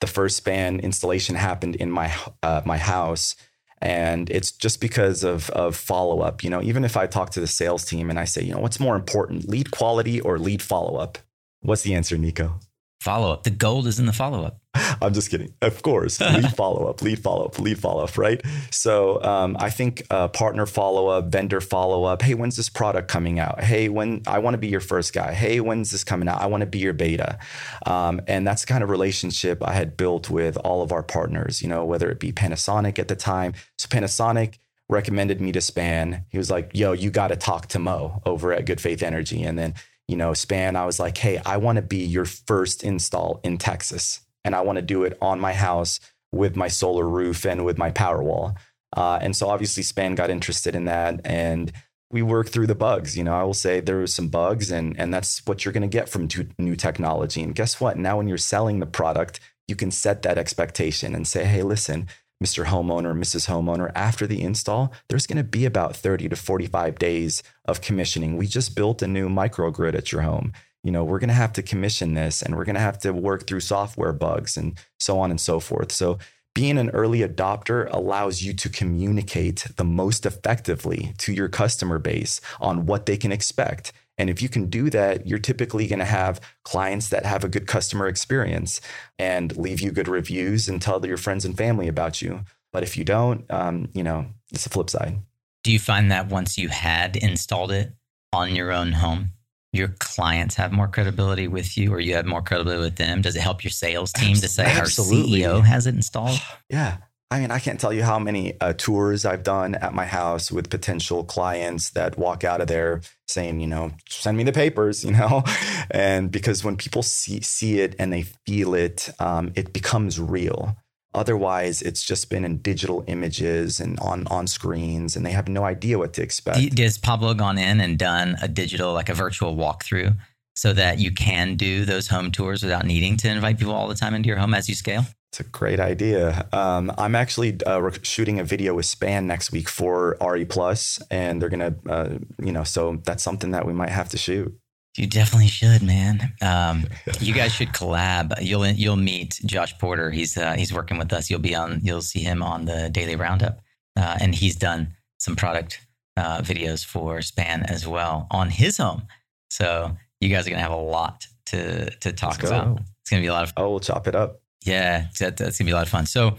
The 0.00 0.06
first 0.06 0.36
Span 0.36 0.80
installation 0.80 1.34
happened 1.34 1.76
in 1.76 1.90
my 1.90 2.14
uh, 2.42 2.62
my 2.64 2.78
house. 2.78 3.34
And 3.80 4.28
it's 4.30 4.50
just 4.50 4.80
because 4.80 5.22
of, 5.22 5.50
of 5.50 5.76
follow 5.76 6.20
up. 6.20 6.42
You 6.42 6.50
know, 6.50 6.60
even 6.62 6.84
if 6.84 6.96
I 6.96 7.06
talk 7.06 7.30
to 7.30 7.40
the 7.40 7.46
sales 7.46 7.84
team 7.84 8.10
and 8.10 8.18
I 8.18 8.24
say, 8.24 8.42
you 8.42 8.52
know, 8.52 8.58
what's 8.58 8.80
more 8.80 8.96
important, 8.96 9.48
lead 9.48 9.70
quality 9.70 10.20
or 10.20 10.38
lead 10.38 10.62
follow 10.62 10.96
up? 10.98 11.18
What's 11.60 11.82
the 11.82 11.94
answer, 11.94 12.16
Nico? 12.16 12.60
Follow 13.00 13.32
up. 13.32 13.44
The 13.44 13.50
gold 13.50 13.86
is 13.86 14.00
in 14.00 14.06
the 14.06 14.12
follow 14.12 14.42
up. 14.42 14.58
I'm 15.00 15.12
just 15.12 15.30
kidding. 15.30 15.54
Of 15.62 15.82
course, 15.82 16.20
lead 16.20 16.52
follow 16.54 16.88
up, 16.88 17.00
lead 17.00 17.20
follow 17.20 17.44
up, 17.44 17.58
lead 17.60 17.78
follow 17.78 18.02
up, 18.02 18.18
right? 18.18 18.44
So 18.72 19.22
um, 19.22 19.56
I 19.60 19.70
think 19.70 20.02
uh, 20.10 20.28
partner 20.28 20.66
follow 20.66 21.06
up, 21.06 21.30
vendor 21.30 21.60
follow 21.60 22.04
up. 22.04 22.22
Hey, 22.22 22.34
when's 22.34 22.56
this 22.56 22.68
product 22.68 23.08
coming 23.08 23.38
out? 23.38 23.62
Hey, 23.62 23.88
when 23.88 24.22
I 24.26 24.40
want 24.40 24.54
to 24.54 24.58
be 24.58 24.66
your 24.66 24.80
first 24.80 25.12
guy. 25.12 25.32
Hey, 25.32 25.60
when's 25.60 25.92
this 25.92 26.02
coming 26.02 26.28
out? 26.28 26.40
I 26.40 26.46
want 26.46 26.62
to 26.62 26.66
be 26.66 26.78
your 26.78 26.92
beta. 26.92 27.38
Um, 27.86 28.20
and 28.26 28.44
that's 28.46 28.62
the 28.62 28.66
kind 28.66 28.82
of 28.82 28.90
relationship 28.90 29.62
I 29.66 29.74
had 29.74 29.96
built 29.96 30.28
with 30.28 30.56
all 30.58 30.82
of 30.82 30.90
our 30.90 31.04
partners. 31.04 31.62
You 31.62 31.68
know, 31.68 31.84
whether 31.84 32.10
it 32.10 32.18
be 32.18 32.32
Panasonic 32.32 32.98
at 32.98 33.06
the 33.06 33.16
time. 33.16 33.54
So 33.78 33.88
Panasonic 33.88 34.58
recommended 34.88 35.40
me 35.40 35.52
to 35.52 35.60
Span. 35.60 36.24
He 36.30 36.38
was 36.38 36.50
like, 36.50 36.72
"Yo, 36.74 36.92
you 36.92 37.10
got 37.10 37.28
to 37.28 37.36
talk 37.36 37.68
to 37.68 37.78
Mo 37.78 38.22
over 38.26 38.52
at 38.52 38.66
Good 38.66 38.80
Faith 38.80 39.04
Energy," 39.04 39.44
and 39.44 39.56
then 39.56 39.74
you 40.08 40.16
know, 40.16 40.34
span, 40.34 40.74
I 40.74 40.86
was 40.86 40.98
like, 40.98 41.18
hey, 41.18 41.40
I 41.44 41.58
want 41.58 41.76
to 41.76 41.82
be 41.82 42.04
your 42.04 42.24
first 42.24 42.82
install 42.82 43.40
in 43.44 43.58
Texas. 43.58 44.20
And 44.44 44.54
I 44.54 44.62
want 44.62 44.76
to 44.76 44.82
do 44.82 45.04
it 45.04 45.16
on 45.20 45.38
my 45.38 45.52
house 45.52 46.00
with 46.32 46.56
my 46.56 46.68
solar 46.68 47.06
roof 47.06 47.44
and 47.44 47.64
with 47.64 47.78
my 47.78 47.90
Powerwall. 47.90 48.56
Uh, 48.96 49.18
and 49.20 49.36
so 49.36 49.48
obviously 49.48 49.82
Span 49.82 50.14
got 50.14 50.30
interested 50.30 50.74
in 50.74 50.86
that. 50.86 51.20
And 51.24 51.70
we 52.10 52.22
worked 52.22 52.50
through 52.50 52.68
the 52.68 52.74
bugs. 52.74 53.18
You 53.18 53.24
know, 53.24 53.34
I 53.34 53.42
will 53.42 53.52
say 53.52 53.80
there 53.80 53.98
was 53.98 54.14
some 54.14 54.28
bugs, 54.28 54.70
and, 54.70 54.98
and 54.98 55.12
that's 55.12 55.44
what 55.46 55.64
you're 55.64 55.72
going 55.72 55.82
to 55.82 55.88
get 55.88 56.08
from 56.08 56.28
new 56.58 56.74
technology. 56.74 57.42
And 57.42 57.54
guess 57.54 57.80
what? 57.80 57.98
Now, 57.98 58.16
when 58.16 58.28
you're 58.28 58.38
selling 58.38 58.80
the 58.80 58.86
product, 58.86 59.40
you 59.66 59.76
can 59.76 59.90
set 59.90 60.22
that 60.22 60.38
expectation 60.38 61.14
and 61.14 61.28
say, 61.28 61.44
hey, 61.44 61.62
listen, 61.62 62.08
Mr. 62.42 62.66
Homeowner, 62.66 63.18
Mrs. 63.18 63.48
Homeowner, 63.48 63.90
after 63.96 64.24
the 64.26 64.42
install, 64.42 64.92
there's 65.08 65.26
going 65.26 65.38
to 65.38 65.44
be 65.44 65.64
about 65.64 65.96
30 65.96 66.28
to 66.28 66.36
45 66.36 66.96
days 66.96 67.42
of 67.64 67.80
commissioning. 67.80 68.36
We 68.36 68.46
just 68.46 68.76
built 68.76 69.02
a 69.02 69.08
new 69.08 69.28
microgrid 69.28 69.94
at 69.94 70.12
your 70.12 70.22
home. 70.22 70.52
You 70.84 70.92
know, 70.92 71.02
we're 71.02 71.18
going 71.18 71.28
to 71.28 71.34
have 71.34 71.52
to 71.54 71.62
commission 71.62 72.14
this 72.14 72.40
and 72.40 72.56
we're 72.56 72.64
going 72.64 72.76
to 72.76 72.80
have 72.80 72.98
to 73.00 73.12
work 73.12 73.46
through 73.46 73.60
software 73.60 74.12
bugs 74.12 74.56
and 74.56 74.78
so 75.00 75.18
on 75.18 75.30
and 75.30 75.40
so 75.40 75.58
forth. 75.58 75.90
So, 75.90 76.18
being 76.54 76.78
an 76.78 76.90
early 76.90 77.20
adopter 77.20 77.88
allows 77.92 78.42
you 78.42 78.52
to 78.52 78.68
communicate 78.68 79.66
the 79.76 79.84
most 79.84 80.26
effectively 80.26 81.14
to 81.18 81.32
your 81.32 81.48
customer 81.48 82.00
base 82.00 82.40
on 82.60 82.86
what 82.86 83.06
they 83.06 83.16
can 83.16 83.30
expect 83.30 83.92
and 84.18 84.28
if 84.28 84.42
you 84.42 84.48
can 84.48 84.66
do 84.66 84.90
that, 84.90 85.26
you're 85.26 85.38
typically 85.38 85.86
going 85.86 86.00
to 86.00 86.04
have 86.04 86.40
clients 86.64 87.08
that 87.10 87.24
have 87.24 87.44
a 87.44 87.48
good 87.48 87.66
customer 87.66 88.08
experience 88.08 88.80
and 89.18 89.56
leave 89.56 89.80
you 89.80 89.92
good 89.92 90.08
reviews 90.08 90.68
and 90.68 90.82
tell 90.82 91.04
your 91.06 91.16
friends 91.16 91.44
and 91.44 91.56
family 91.56 91.86
about 91.86 92.20
you. 92.20 92.44
But 92.72 92.82
if 92.82 92.96
you 92.96 93.04
don't, 93.04 93.50
um, 93.50 93.88
you 93.94 94.02
know, 94.02 94.26
it's 94.52 94.64
the 94.64 94.70
flip 94.70 94.90
side. 94.90 95.18
Do 95.62 95.72
you 95.72 95.78
find 95.78 96.10
that 96.10 96.28
once 96.28 96.58
you 96.58 96.68
had 96.68 97.16
installed 97.16 97.70
it 97.70 97.92
on 98.32 98.54
your 98.54 98.72
own 98.72 98.92
home, 98.92 99.30
your 99.72 99.88
clients 99.98 100.56
have 100.56 100.72
more 100.72 100.88
credibility 100.88 101.46
with 101.46 101.76
you 101.76 101.92
or 101.92 102.00
you 102.00 102.14
have 102.14 102.26
more 102.26 102.42
credibility 102.42 102.82
with 102.82 102.96
them? 102.96 103.22
Does 103.22 103.36
it 103.36 103.40
help 103.40 103.62
your 103.62 103.70
sales 103.70 104.12
team 104.12 104.36
to 104.36 104.48
say 104.48 104.64
Absolutely. 104.64 105.44
our 105.44 105.60
CEO 105.60 105.64
has 105.64 105.86
it 105.86 105.94
installed? 105.94 106.40
Yeah. 106.68 106.98
I 107.30 107.40
mean, 107.40 107.50
I 107.50 107.58
can't 107.58 107.78
tell 107.78 107.92
you 107.92 108.02
how 108.04 108.18
many 108.18 108.58
uh, 108.58 108.72
tours 108.72 109.26
I've 109.26 109.42
done 109.42 109.74
at 109.74 109.92
my 109.92 110.06
house 110.06 110.50
with 110.50 110.70
potential 110.70 111.24
clients 111.24 111.90
that 111.90 112.18
walk 112.18 112.42
out 112.42 112.62
of 112.62 112.68
there 112.68 113.02
saying, 113.28 113.60
you 113.60 113.66
know, 113.66 113.92
send 114.08 114.36
me 114.36 114.44
the 114.44 114.52
papers, 114.52 115.04
you 115.04 115.12
know, 115.12 115.42
and 115.90 116.30
because 116.30 116.64
when 116.64 116.76
people 116.76 117.02
see 117.02 117.40
see 117.40 117.80
it 117.80 117.94
and 117.98 118.12
they 118.12 118.22
feel 118.22 118.74
it, 118.74 119.10
um, 119.18 119.52
it 119.54 119.72
becomes 119.72 120.20
real. 120.20 120.76
Otherwise, 121.14 121.80
it's 121.80 122.02
just 122.04 122.28
been 122.28 122.44
in 122.44 122.58
digital 122.58 123.02
images 123.06 123.80
and 123.80 123.98
on 124.00 124.26
on 124.28 124.46
screens, 124.46 125.16
and 125.16 125.24
they 125.24 125.32
have 125.32 125.48
no 125.48 125.64
idea 125.64 125.98
what 125.98 126.12
to 126.14 126.22
expect. 126.22 126.78
Has 126.78 126.98
Pablo 126.98 127.34
gone 127.34 127.58
in 127.58 127.80
and 127.80 127.98
done 127.98 128.36
a 128.42 128.48
digital, 128.48 128.92
like 128.92 129.08
a 129.08 129.14
virtual 129.14 129.56
walkthrough, 129.56 130.16
so 130.54 130.72
that 130.74 130.98
you 130.98 131.10
can 131.10 131.56
do 131.56 131.84
those 131.84 132.08
home 132.08 132.30
tours 132.30 132.62
without 132.62 132.84
needing 132.84 133.16
to 133.16 133.28
invite 133.28 133.58
people 133.58 133.74
all 133.74 133.88
the 133.88 133.94
time 133.94 134.14
into 134.14 134.28
your 134.28 134.36
home 134.36 134.52
as 134.52 134.68
you 134.68 134.74
scale? 134.74 135.06
It's 135.30 135.40
a 135.40 135.44
great 135.44 135.78
idea. 135.78 136.48
Um, 136.52 136.90
I'm 136.96 137.14
actually 137.14 137.58
uh, 137.66 137.90
shooting 138.02 138.40
a 138.40 138.44
video 138.44 138.74
with 138.74 138.86
Span 138.86 139.26
next 139.26 139.52
week 139.52 139.68
for 139.68 140.16
RE 140.20 140.44
Plus, 140.46 141.02
and 141.10 141.40
they're 141.40 141.50
gonna, 141.50 141.74
uh, 141.88 142.18
you 142.42 142.52
know, 142.52 142.64
so 142.64 143.00
that's 143.04 143.22
something 143.22 143.50
that 143.50 143.66
we 143.66 143.74
might 143.74 143.90
have 143.90 144.08
to 144.10 144.16
shoot. 144.16 144.58
You 144.96 145.06
definitely 145.06 145.48
should, 145.48 145.82
man. 145.82 146.32
Um, 146.40 146.86
you 147.20 147.34
guys 147.34 147.52
should 147.52 147.68
collab. 147.68 148.32
You'll 148.40 148.66
you'll 148.66 148.96
meet 148.96 149.38
Josh 149.44 149.78
Porter. 149.78 150.10
He's 150.10 150.36
uh, 150.36 150.54
he's 150.54 150.72
working 150.72 150.98
with 150.98 151.12
us. 151.12 151.30
You'll 151.30 151.40
be 151.40 151.54
on. 151.54 151.80
You'll 151.84 152.02
see 152.02 152.20
him 152.20 152.42
on 152.42 152.64
the 152.64 152.88
Daily 152.90 153.14
Roundup, 153.14 153.60
uh, 153.96 154.16
and 154.20 154.34
he's 154.34 154.56
done 154.56 154.94
some 155.18 155.36
product 155.36 155.86
uh, 156.16 156.40
videos 156.40 156.84
for 156.84 157.20
Span 157.20 157.64
as 157.64 157.86
well 157.86 158.26
on 158.30 158.48
his 158.48 158.78
home. 158.78 159.02
So 159.50 159.96
you 160.20 160.30
guys 160.30 160.46
are 160.46 160.50
gonna 160.50 160.62
have 160.62 160.72
a 160.72 160.76
lot 160.76 161.26
to 161.46 161.90
to 161.90 162.12
talk 162.12 162.42
about. 162.42 162.80
It's 163.02 163.10
gonna 163.10 163.22
be 163.22 163.28
a 163.28 163.32
lot 163.32 163.44
of. 163.44 163.50
Fun. 163.50 163.64
Oh, 163.64 163.70
we'll 163.70 163.80
chop 163.80 164.08
it 164.08 164.14
up. 164.14 164.40
Yeah, 164.64 165.06
that, 165.18 165.36
that's 165.36 165.58
gonna 165.58 165.66
be 165.66 165.72
a 165.72 165.76
lot 165.76 165.84
of 165.84 165.88
fun. 165.88 166.06
So, 166.06 166.36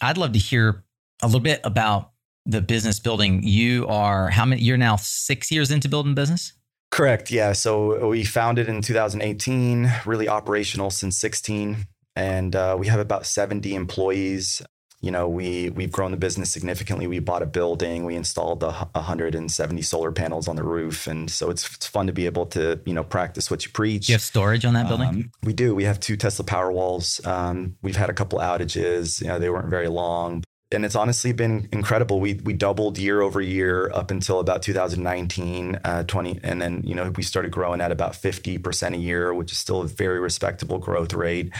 I'd 0.00 0.18
love 0.18 0.32
to 0.32 0.38
hear 0.38 0.84
a 1.22 1.26
little 1.26 1.40
bit 1.40 1.60
about 1.64 2.12
the 2.44 2.60
business 2.60 3.00
building. 3.00 3.42
You 3.42 3.86
are 3.88 4.30
how 4.30 4.44
many? 4.44 4.62
You're 4.62 4.76
now 4.76 4.96
six 4.96 5.50
years 5.50 5.70
into 5.70 5.88
building 5.88 6.14
business. 6.14 6.52
Correct. 6.90 7.30
Yeah. 7.30 7.52
So 7.52 8.08
we 8.08 8.24
founded 8.24 8.68
in 8.68 8.80
2018, 8.80 9.92
really 10.06 10.28
operational 10.28 10.90
since 10.90 11.18
16, 11.18 11.86
and 12.14 12.56
uh, 12.56 12.76
we 12.78 12.86
have 12.86 13.00
about 13.00 13.26
70 13.26 13.74
employees 13.74 14.62
you 15.00 15.10
know, 15.10 15.28
we 15.28 15.70
we've 15.70 15.92
grown 15.92 16.10
the 16.10 16.16
business 16.16 16.50
significantly. 16.50 17.06
We 17.06 17.18
bought 17.18 17.42
a 17.42 17.46
building, 17.46 18.04
we 18.04 18.16
installed 18.16 18.60
the 18.60 18.72
170 18.72 19.82
solar 19.82 20.10
panels 20.10 20.48
on 20.48 20.56
the 20.56 20.64
roof, 20.64 21.06
and 21.06 21.30
so 21.30 21.50
it's 21.50 21.74
it's 21.74 21.86
fun 21.86 22.06
to 22.06 22.12
be 22.12 22.26
able 22.26 22.46
to 22.46 22.80
you 22.86 22.94
know 22.94 23.04
practice 23.04 23.50
what 23.50 23.64
you 23.64 23.70
preach. 23.72 24.06
Do 24.06 24.12
you 24.12 24.14
have 24.14 24.22
storage 24.22 24.64
on 24.64 24.74
that 24.74 24.88
building? 24.88 25.08
Um, 25.08 25.32
we 25.42 25.52
do. 25.52 25.74
We 25.74 25.84
have 25.84 26.00
two 26.00 26.16
Tesla 26.16 26.44
Powerwalls. 26.44 27.24
Um, 27.26 27.76
we've 27.82 27.96
had 27.96 28.10
a 28.10 28.14
couple 28.14 28.38
outages. 28.38 29.20
You 29.20 29.28
know, 29.28 29.38
they 29.38 29.50
weren't 29.50 29.68
very 29.68 29.88
long. 29.88 30.42
And 30.72 30.84
it's 30.84 30.96
honestly 30.96 31.32
been 31.32 31.68
incredible. 31.70 32.18
We 32.18 32.34
we 32.34 32.52
doubled 32.52 32.98
year 32.98 33.20
over 33.20 33.40
year 33.40 33.90
up 33.94 34.10
until 34.10 34.40
about 34.40 34.62
2019, 34.62 35.78
uh, 35.84 36.02
20, 36.04 36.40
and 36.42 36.60
then 36.60 36.82
you 36.84 36.94
know 36.94 37.12
we 37.16 37.22
started 37.22 37.52
growing 37.52 37.80
at 37.80 37.92
about 37.92 38.16
50 38.16 38.58
percent 38.58 38.94
a 38.94 38.98
year, 38.98 39.32
which 39.32 39.52
is 39.52 39.58
still 39.58 39.82
a 39.82 39.86
very 39.86 40.18
respectable 40.18 40.78
growth 40.78 41.14
rate. 41.14 41.52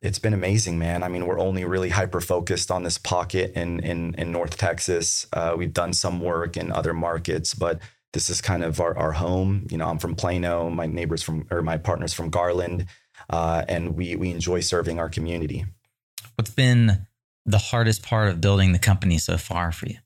It's 0.00 0.18
been 0.18 0.32
amazing, 0.32 0.78
man. 0.78 1.02
I 1.02 1.08
mean, 1.08 1.26
we're 1.26 1.38
only 1.38 1.64
really 1.64 1.90
hyper 1.90 2.20
focused 2.20 2.70
on 2.70 2.82
this 2.82 2.96
pocket 2.96 3.52
in 3.54 3.80
in, 3.80 4.14
in 4.14 4.32
North 4.32 4.56
Texas. 4.56 5.26
Uh, 5.34 5.54
we've 5.56 5.74
done 5.74 5.92
some 5.92 6.20
work 6.20 6.56
in 6.56 6.72
other 6.72 6.94
markets, 6.94 7.54
but 7.54 7.80
this 8.14 8.30
is 8.30 8.40
kind 8.40 8.64
of 8.64 8.80
our, 8.80 8.96
our 8.96 9.12
home. 9.12 9.66
You 9.70 9.76
know, 9.76 9.86
I'm 9.86 9.98
from 9.98 10.14
Plano. 10.14 10.70
My 10.70 10.86
neighbors 10.86 11.22
from 11.22 11.46
or 11.50 11.60
my 11.60 11.76
partners 11.76 12.14
from 12.14 12.30
Garland, 12.30 12.86
uh, 13.28 13.66
and 13.68 13.94
we 13.96 14.16
we 14.16 14.30
enjoy 14.30 14.60
serving 14.60 14.98
our 14.98 15.10
community. 15.10 15.66
What's 16.36 16.50
been 16.50 17.06
the 17.46 17.58
hardest 17.58 18.02
part 18.02 18.28
of 18.28 18.40
building 18.40 18.72
the 18.72 18.78
company 18.78 19.18
so 19.18 19.38
far 19.38 19.72
for 19.72 19.86
you? 19.86 19.98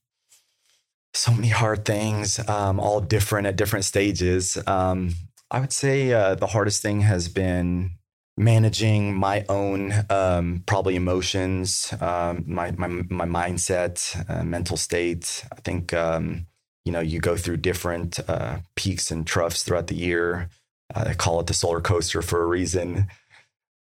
So 1.14 1.32
many 1.32 1.48
hard 1.48 1.84
things, 1.84 2.38
um, 2.48 2.78
all 2.78 3.00
different 3.00 3.46
at 3.46 3.56
different 3.56 3.84
stages. 3.84 4.58
Um, 4.66 5.14
I 5.50 5.58
would 5.58 5.72
say 5.72 6.12
uh, 6.12 6.36
the 6.36 6.46
hardest 6.46 6.82
thing 6.82 7.00
has 7.00 7.28
been 7.28 7.92
managing 8.36 9.14
my 9.14 9.44
own 9.48 9.92
um, 10.08 10.62
probably 10.66 10.94
emotions, 10.94 11.92
um, 12.00 12.44
my, 12.46 12.70
my 12.72 12.86
my 12.86 13.26
mindset, 13.26 13.98
uh, 14.30 14.44
mental 14.44 14.76
state. 14.76 15.44
I 15.50 15.60
think 15.62 15.92
um, 15.92 16.46
you 16.84 16.92
know 16.92 17.00
you 17.00 17.18
go 17.18 17.36
through 17.36 17.56
different 17.56 18.20
uh, 18.28 18.58
peaks 18.76 19.10
and 19.10 19.26
troughs 19.26 19.64
throughout 19.64 19.88
the 19.88 19.96
year. 19.96 20.48
Uh, 20.94 21.06
I 21.08 21.14
call 21.14 21.40
it 21.40 21.48
the 21.48 21.54
solar 21.54 21.80
coaster 21.80 22.22
for 22.22 22.40
a 22.40 22.46
reason 22.46 23.08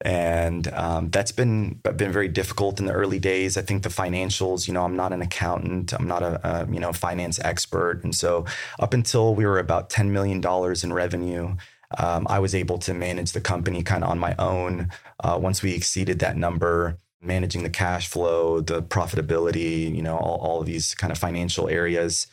and 0.02 0.68
um, 0.74 1.10
that's 1.10 1.32
been 1.32 1.80
been 1.96 2.12
very 2.12 2.28
difficult 2.28 2.80
in 2.80 2.86
the 2.86 2.94
early 2.94 3.20
days. 3.20 3.58
I 3.58 3.62
think 3.62 3.84
the 3.84 3.90
financials, 3.90 4.68
you 4.68 4.74
know, 4.74 4.84
I'm 4.84 4.96
not 4.96 5.12
an 5.12 5.22
accountant, 5.22 5.94
I'm 5.94 6.08
not 6.08 6.22
a, 6.22 6.40
a 6.48 6.72
you 6.72 6.80
know 6.80 6.94
finance 6.94 7.40
expert, 7.44 8.04
and 8.04 8.14
so 8.14 8.46
up 8.80 8.94
until 8.94 9.34
we 9.34 9.46
were 9.46 9.60
about 9.60 9.90
ten 9.90 10.12
million 10.14 10.42
dollars 10.42 10.84
in 10.84 10.94
revenue. 10.94 11.56
Um, 11.98 12.28
I 12.30 12.40
was 12.40 12.54
able 12.54 12.80
to 12.80 12.94
manage 12.94 13.32
the 13.32 13.40
company 13.40 13.82
kind 13.82 14.04
of 14.04 14.10
on 14.10 14.20
my 14.20 14.36
own. 14.38 14.90
Uh, 15.24 15.40
once 15.42 15.64
we 15.64 15.74
exceeded 15.74 16.20
that 16.20 16.36
number, 16.36 17.00
managing 17.22 17.64
the 17.64 17.70
cash 17.70 18.08
flow, 18.08 18.60
the 18.60 18.84
profitability, 18.84 19.96
you 19.96 20.02
know, 20.02 20.18
all, 20.18 20.38
all 20.40 20.60
of 20.60 20.66
these 20.66 20.94
kind 20.94 21.12
of 21.12 21.18
financial 21.18 21.70
areas 21.70 22.28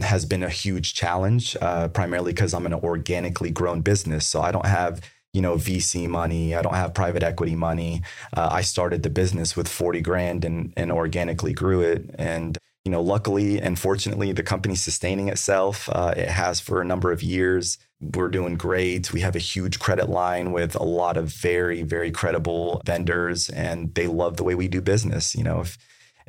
has 0.00 0.24
been 0.24 0.42
a 0.42 0.48
huge 0.48 0.94
challenge, 0.94 1.56
uh, 1.60 1.86
primarily 1.88 2.32
because 2.32 2.52
I'm 2.52 2.66
an 2.66 2.74
organically 2.74 3.50
grown 3.50 3.80
business. 3.80 4.26
So 4.26 4.40
I 4.40 4.50
don't 4.50 4.66
have 4.66 5.00
you 5.36 5.42
know 5.42 5.56
VC 5.56 6.08
money. 6.08 6.54
I 6.54 6.62
don't 6.62 6.74
have 6.74 6.94
private 6.94 7.22
equity 7.22 7.54
money. 7.54 8.00
Uh, 8.34 8.48
I 8.50 8.62
started 8.62 9.02
the 9.02 9.10
business 9.10 9.54
with 9.54 9.68
40 9.68 10.00
grand 10.00 10.46
and 10.46 10.72
and 10.78 10.90
organically 10.90 11.52
grew 11.52 11.82
it. 11.82 12.08
And 12.18 12.56
you 12.86 12.90
know, 12.90 13.02
luckily 13.02 13.60
and 13.60 13.78
fortunately, 13.78 14.32
the 14.32 14.42
company's 14.42 14.82
sustaining 14.82 15.28
itself. 15.28 15.90
Uh, 15.92 16.14
it 16.16 16.30
has 16.30 16.58
for 16.58 16.80
a 16.80 16.86
number 16.86 17.12
of 17.12 17.22
years. 17.22 17.76
We're 18.00 18.28
doing 18.28 18.56
great. 18.56 19.12
We 19.12 19.20
have 19.20 19.36
a 19.36 19.50
huge 19.54 19.78
credit 19.78 20.08
line 20.08 20.52
with 20.52 20.74
a 20.74 20.84
lot 20.84 21.18
of 21.18 21.26
very 21.28 21.82
very 21.82 22.10
credible 22.10 22.80
vendors, 22.86 23.50
and 23.50 23.94
they 23.94 24.06
love 24.06 24.38
the 24.38 24.44
way 24.44 24.54
we 24.54 24.68
do 24.68 24.80
business. 24.80 25.34
You 25.34 25.44
know, 25.44 25.60
if 25.60 25.76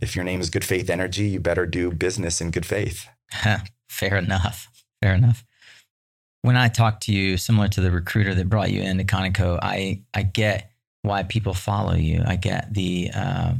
if 0.01 0.17
your 0.17 0.25
name 0.25 0.41
is 0.41 0.49
Good 0.49 0.65
Faith 0.65 0.89
Energy, 0.89 1.27
you 1.29 1.39
better 1.39 1.65
do 1.65 1.91
business 1.91 2.41
in 2.41 2.51
good 2.51 2.65
faith. 2.65 3.07
Fair 3.87 4.17
enough. 4.17 4.67
Fair 5.01 5.13
enough 5.13 5.46
when 6.41 6.55
I 6.55 6.67
talk 6.67 7.01
to 7.01 7.13
you, 7.13 7.37
similar 7.37 7.67
to 7.69 7.81
the 7.81 7.91
recruiter 7.91 8.33
that 8.33 8.49
brought 8.49 8.71
you 8.71 8.81
into 8.81 9.03
Conoco, 9.03 9.59
I 9.61 10.03
I 10.13 10.23
get 10.23 10.71
why 11.01 11.23
people 11.23 11.53
follow 11.53 11.93
you. 11.93 12.23
I 12.25 12.35
get 12.35 12.73
the 12.73 13.11
uh, 13.13 13.53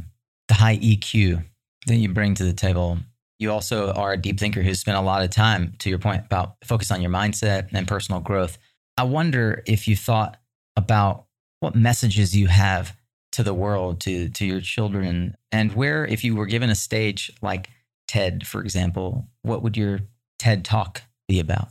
the 0.48 0.54
high 0.54 0.78
EQ 0.78 1.44
that 1.86 1.96
you 1.96 2.08
bring 2.08 2.34
to 2.34 2.44
the 2.44 2.52
table. 2.52 2.98
You 3.38 3.52
also 3.52 3.92
are 3.92 4.12
a 4.12 4.16
deep 4.16 4.40
thinker 4.40 4.62
who's 4.62 4.80
spent 4.80 4.98
a 4.98 5.02
lot 5.02 5.22
of 5.22 5.30
time, 5.30 5.74
to 5.78 5.88
your 5.88 5.98
point, 5.98 6.24
about 6.24 6.56
focus 6.64 6.90
on 6.90 7.00
your 7.00 7.10
mindset 7.10 7.68
and 7.72 7.86
personal 7.86 8.20
growth. 8.20 8.58
I 8.96 9.04
wonder 9.04 9.62
if 9.66 9.86
you 9.86 9.94
thought 9.94 10.38
about 10.76 11.26
what 11.60 11.76
messages 11.76 12.36
you 12.36 12.48
have 12.48 12.96
to 13.32 13.42
the 13.42 13.54
world, 13.54 14.00
to 14.00 14.28
to 14.30 14.46
your 14.46 14.60
children, 14.60 15.36
and 15.52 15.72
where, 15.74 16.04
if 16.04 16.24
you 16.24 16.34
were 16.36 16.46
given 16.46 16.70
a 16.70 16.74
stage 16.74 17.30
like 17.42 17.68
TED, 18.08 18.46
for 18.46 18.60
example, 18.60 19.28
what 19.42 19.62
would 19.62 19.76
your 19.76 20.00
TED 20.38 20.64
talk 20.64 21.02
be 21.28 21.38
about? 21.38 21.68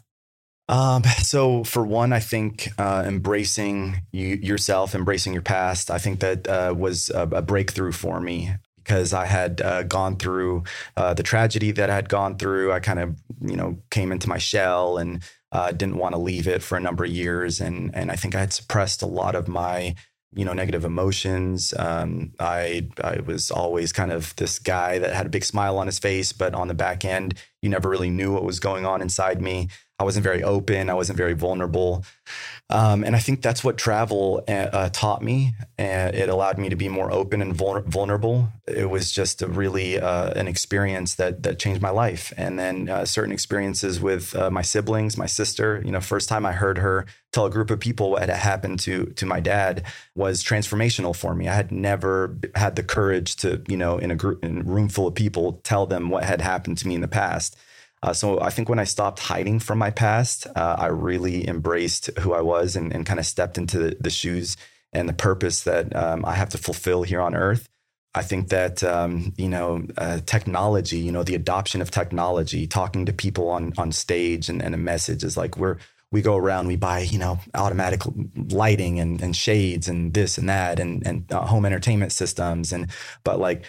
Um, 0.70 1.04
so 1.24 1.64
for 1.64 1.86
one, 1.86 2.14
I 2.14 2.20
think 2.20 2.70
uh, 2.78 3.04
embracing 3.06 4.02
you, 4.12 4.36
yourself, 4.36 4.96
embracing 4.96 5.34
your 5.34 5.42
past, 5.42 5.92
I 5.92 5.98
think 5.98 6.20
that 6.20 6.48
uh, 6.48 6.74
was 6.78 7.10
a, 7.10 7.22
a, 7.24 7.42
breakthrough 7.42 7.92
for 7.92 8.20
me 8.20 8.52
because 8.78 9.14
I 9.14 9.26
had 9.26 9.62
uh, 9.62 9.84
gone 9.84 10.16
through 10.18 10.64
uh, 10.96 11.14
the 11.14 11.24
tragedy 11.24 11.72
that 11.72 11.90
I 11.90 11.96
had 11.96 12.10
gone 12.10 12.38
through. 12.38 12.72
I 12.72 12.80
kind 12.80 13.00
of, 13.00 13.22
you 13.42 13.56
know, 13.56 13.78
came 13.92 14.12
into 14.12 14.30
my 14.30 14.38
shell 14.38 14.98
and 14.98 15.22
uh, 15.52 15.72
didn't 15.72 15.98
want 15.98 16.14
to 16.14 16.20
leave 16.20 16.48
it 16.48 16.62
for 16.62 16.78
a 16.78 16.82
number 16.82 17.06
of 17.06 17.10
years, 17.10 17.62
and 17.62 17.94
and 17.96 18.12
I 18.12 18.18
think 18.18 18.36
I 18.36 18.42
had 18.42 18.52
suppressed 18.52 19.02
a 19.02 19.08
lot 19.08 19.34
of 19.34 19.48
my 19.48 19.96
you 20.36 20.44
know 20.44 20.54
negative 20.54 20.84
emotions 20.84 21.74
um, 21.80 22.34
i 22.40 22.86
i 23.02 23.20
was 23.26 23.50
always 23.50 23.94
kind 23.94 24.12
of 24.12 24.36
this 24.36 24.60
guy 24.60 25.00
that 25.00 25.14
had 25.14 25.26
a 25.26 25.30
big 25.30 25.44
smile 25.44 25.78
on 25.78 25.88
his 25.88 26.00
face 26.00 26.34
but 26.34 26.54
on 26.54 26.68
the 26.68 26.74
back 26.74 27.06
end 27.06 27.34
you 27.68 27.72
never 27.72 27.90
really 27.90 28.10
knew 28.10 28.32
what 28.32 28.44
was 28.44 28.60
going 28.60 28.86
on 28.86 29.02
inside 29.02 29.42
me 29.42 29.68
I 30.00 30.04
wasn't 30.04 30.24
very 30.24 30.44
open. 30.44 30.90
I 30.90 30.94
wasn't 30.94 31.18
very 31.18 31.34
vulnerable. 31.34 32.06
Um, 32.70 33.06
and 33.06 33.16
I 33.16 33.20
think 33.20 33.42
that's 33.42 33.64
what 33.64 33.78
travel 33.78 34.44
uh, 34.48 34.52
uh, 34.52 34.90
taught 34.90 35.22
me. 35.22 35.54
And 35.78 36.14
it 36.14 36.28
allowed 36.28 36.58
me 36.58 36.68
to 36.70 36.76
be 36.76 36.90
more 36.90 37.12
open 37.12 37.42
and 37.42 37.56
vulnerable. 37.56 38.50
It 38.68 38.90
was 38.90 39.12
just 39.12 39.42
really 39.42 40.00
uh, 40.00 40.32
an 40.32 40.48
experience 40.50 41.16
that 41.16 41.44
that 41.44 41.60
changed 41.60 41.82
my 41.82 41.92
life. 41.92 42.34
And 42.36 42.60
then 42.60 42.90
uh, 42.90 43.06
certain 43.06 43.32
experiences 43.32 44.02
with 44.02 44.36
uh, 44.36 44.50
my 44.52 44.64
siblings, 44.64 45.18
my 45.18 45.28
sister. 45.28 45.82
You 45.86 45.92
know, 45.92 46.02
first 46.02 46.28
time 46.28 46.46
I 46.46 46.52
heard 46.52 46.78
her 46.80 47.06
tell 47.32 47.46
a 47.46 47.50
group 47.50 47.70
of 47.70 47.80
people 47.80 48.12
what 48.12 48.22
had 48.22 48.30
happened 48.30 48.80
to 48.82 49.06
to 49.06 49.26
my 49.26 49.40
dad 49.40 49.84
was 50.16 50.44
transformational 50.44 51.16
for 51.16 51.34
me. 51.34 51.48
I 51.48 51.54
had 51.54 51.72
never 51.72 52.38
had 52.56 52.76
the 52.76 52.84
courage 52.84 53.38
to, 53.38 53.62
you 53.70 53.78
know, 53.78 53.98
in 53.98 54.12
a 54.12 54.16
group, 54.16 54.44
in 54.44 54.60
a 54.60 54.64
room 54.64 54.90
full 54.90 55.08
of 55.08 55.16
people, 55.16 55.62
tell 55.64 55.86
them 55.86 56.10
what 56.10 56.26
had 56.26 56.42
happened 56.42 56.78
to 56.80 56.88
me 56.88 56.96
in 56.96 57.02
the 57.02 57.08
past. 57.08 57.56
Uh, 58.08 58.14
so 58.14 58.40
I 58.40 58.52
think 58.52 58.70
when 58.70 58.80
I 58.80 58.86
stopped 58.86 59.20
hiding 59.20 59.60
from 59.60 59.80
my 59.80 59.92
past, 59.92 60.48
uh, 60.56 60.78
I 60.80 60.86
really 60.88 61.46
embraced 61.46 62.10
who 62.20 62.32
I 62.34 62.40
was 62.40 62.78
and, 62.78 62.94
and 62.96 63.06
kind 63.06 63.20
of 63.20 63.26
stepped 63.26 63.58
into 63.58 63.80
the, 63.80 63.98
the, 64.00 64.10
shoes 64.10 64.56
and 64.94 65.10
the 65.10 65.14
purpose 65.14 65.64
that 65.64 65.94
um, 65.94 66.24
I 66.24 66.36
have 66.36 66.48
to 66.52 66.58
fulfill 66.58 67.04
here 67.04 67.20
on 67.20 67.36
earth. 67.36 67.68
I 68.16 68.22
think 68.22 68.48
that 68.48 68.82
um, 68.82 69.34
you 69.36 69.50
know 69.50 69.86
uh, 69.98 70.22
technology, 70.26 71.00
you 71.00 71.12
know, 71.12 71.24
the 71.24 71.36
adoption 71.36 71.82
of 71.82 71.92
technology, 71.92 72.66
talking 72.66 73.06
to 73.08 73.14
people 73.14 73.50
on 73.50 73.74
on 73.78 73.92
stage 73.92 74.48
and, 74.48 74.62
and 74.64 74.74
a 74.74 74.78
message 74.78 75.26
is 75.26 75.36
like 75.36 75.58
we're 75.58 75.76
we 76.10 76.22
go 76.22 76.38
around, 76.38 76.68
we 76.68 76.78
buy, 76.78 77.00
you 77.00 77.20
know, 77.20 77.38
automatic 77.54 78.02
lighting 78.50 79.02
and, 79.02 79.22
and 79.22 79.36
shades 79.36 79.90
and 79.90 80.14
this 80.14 80.38
and 80.38 80.48
that 80.48 80.80
and, 80.80 81.06
and 81.06 81.30
uh, 81.34 81.42
home 81.42 81.66
entertainment 81.66 82.14
systems. 82.14 82.72
And, 82.72 82.90
but 83.26 83.42
like, 83.42 83.66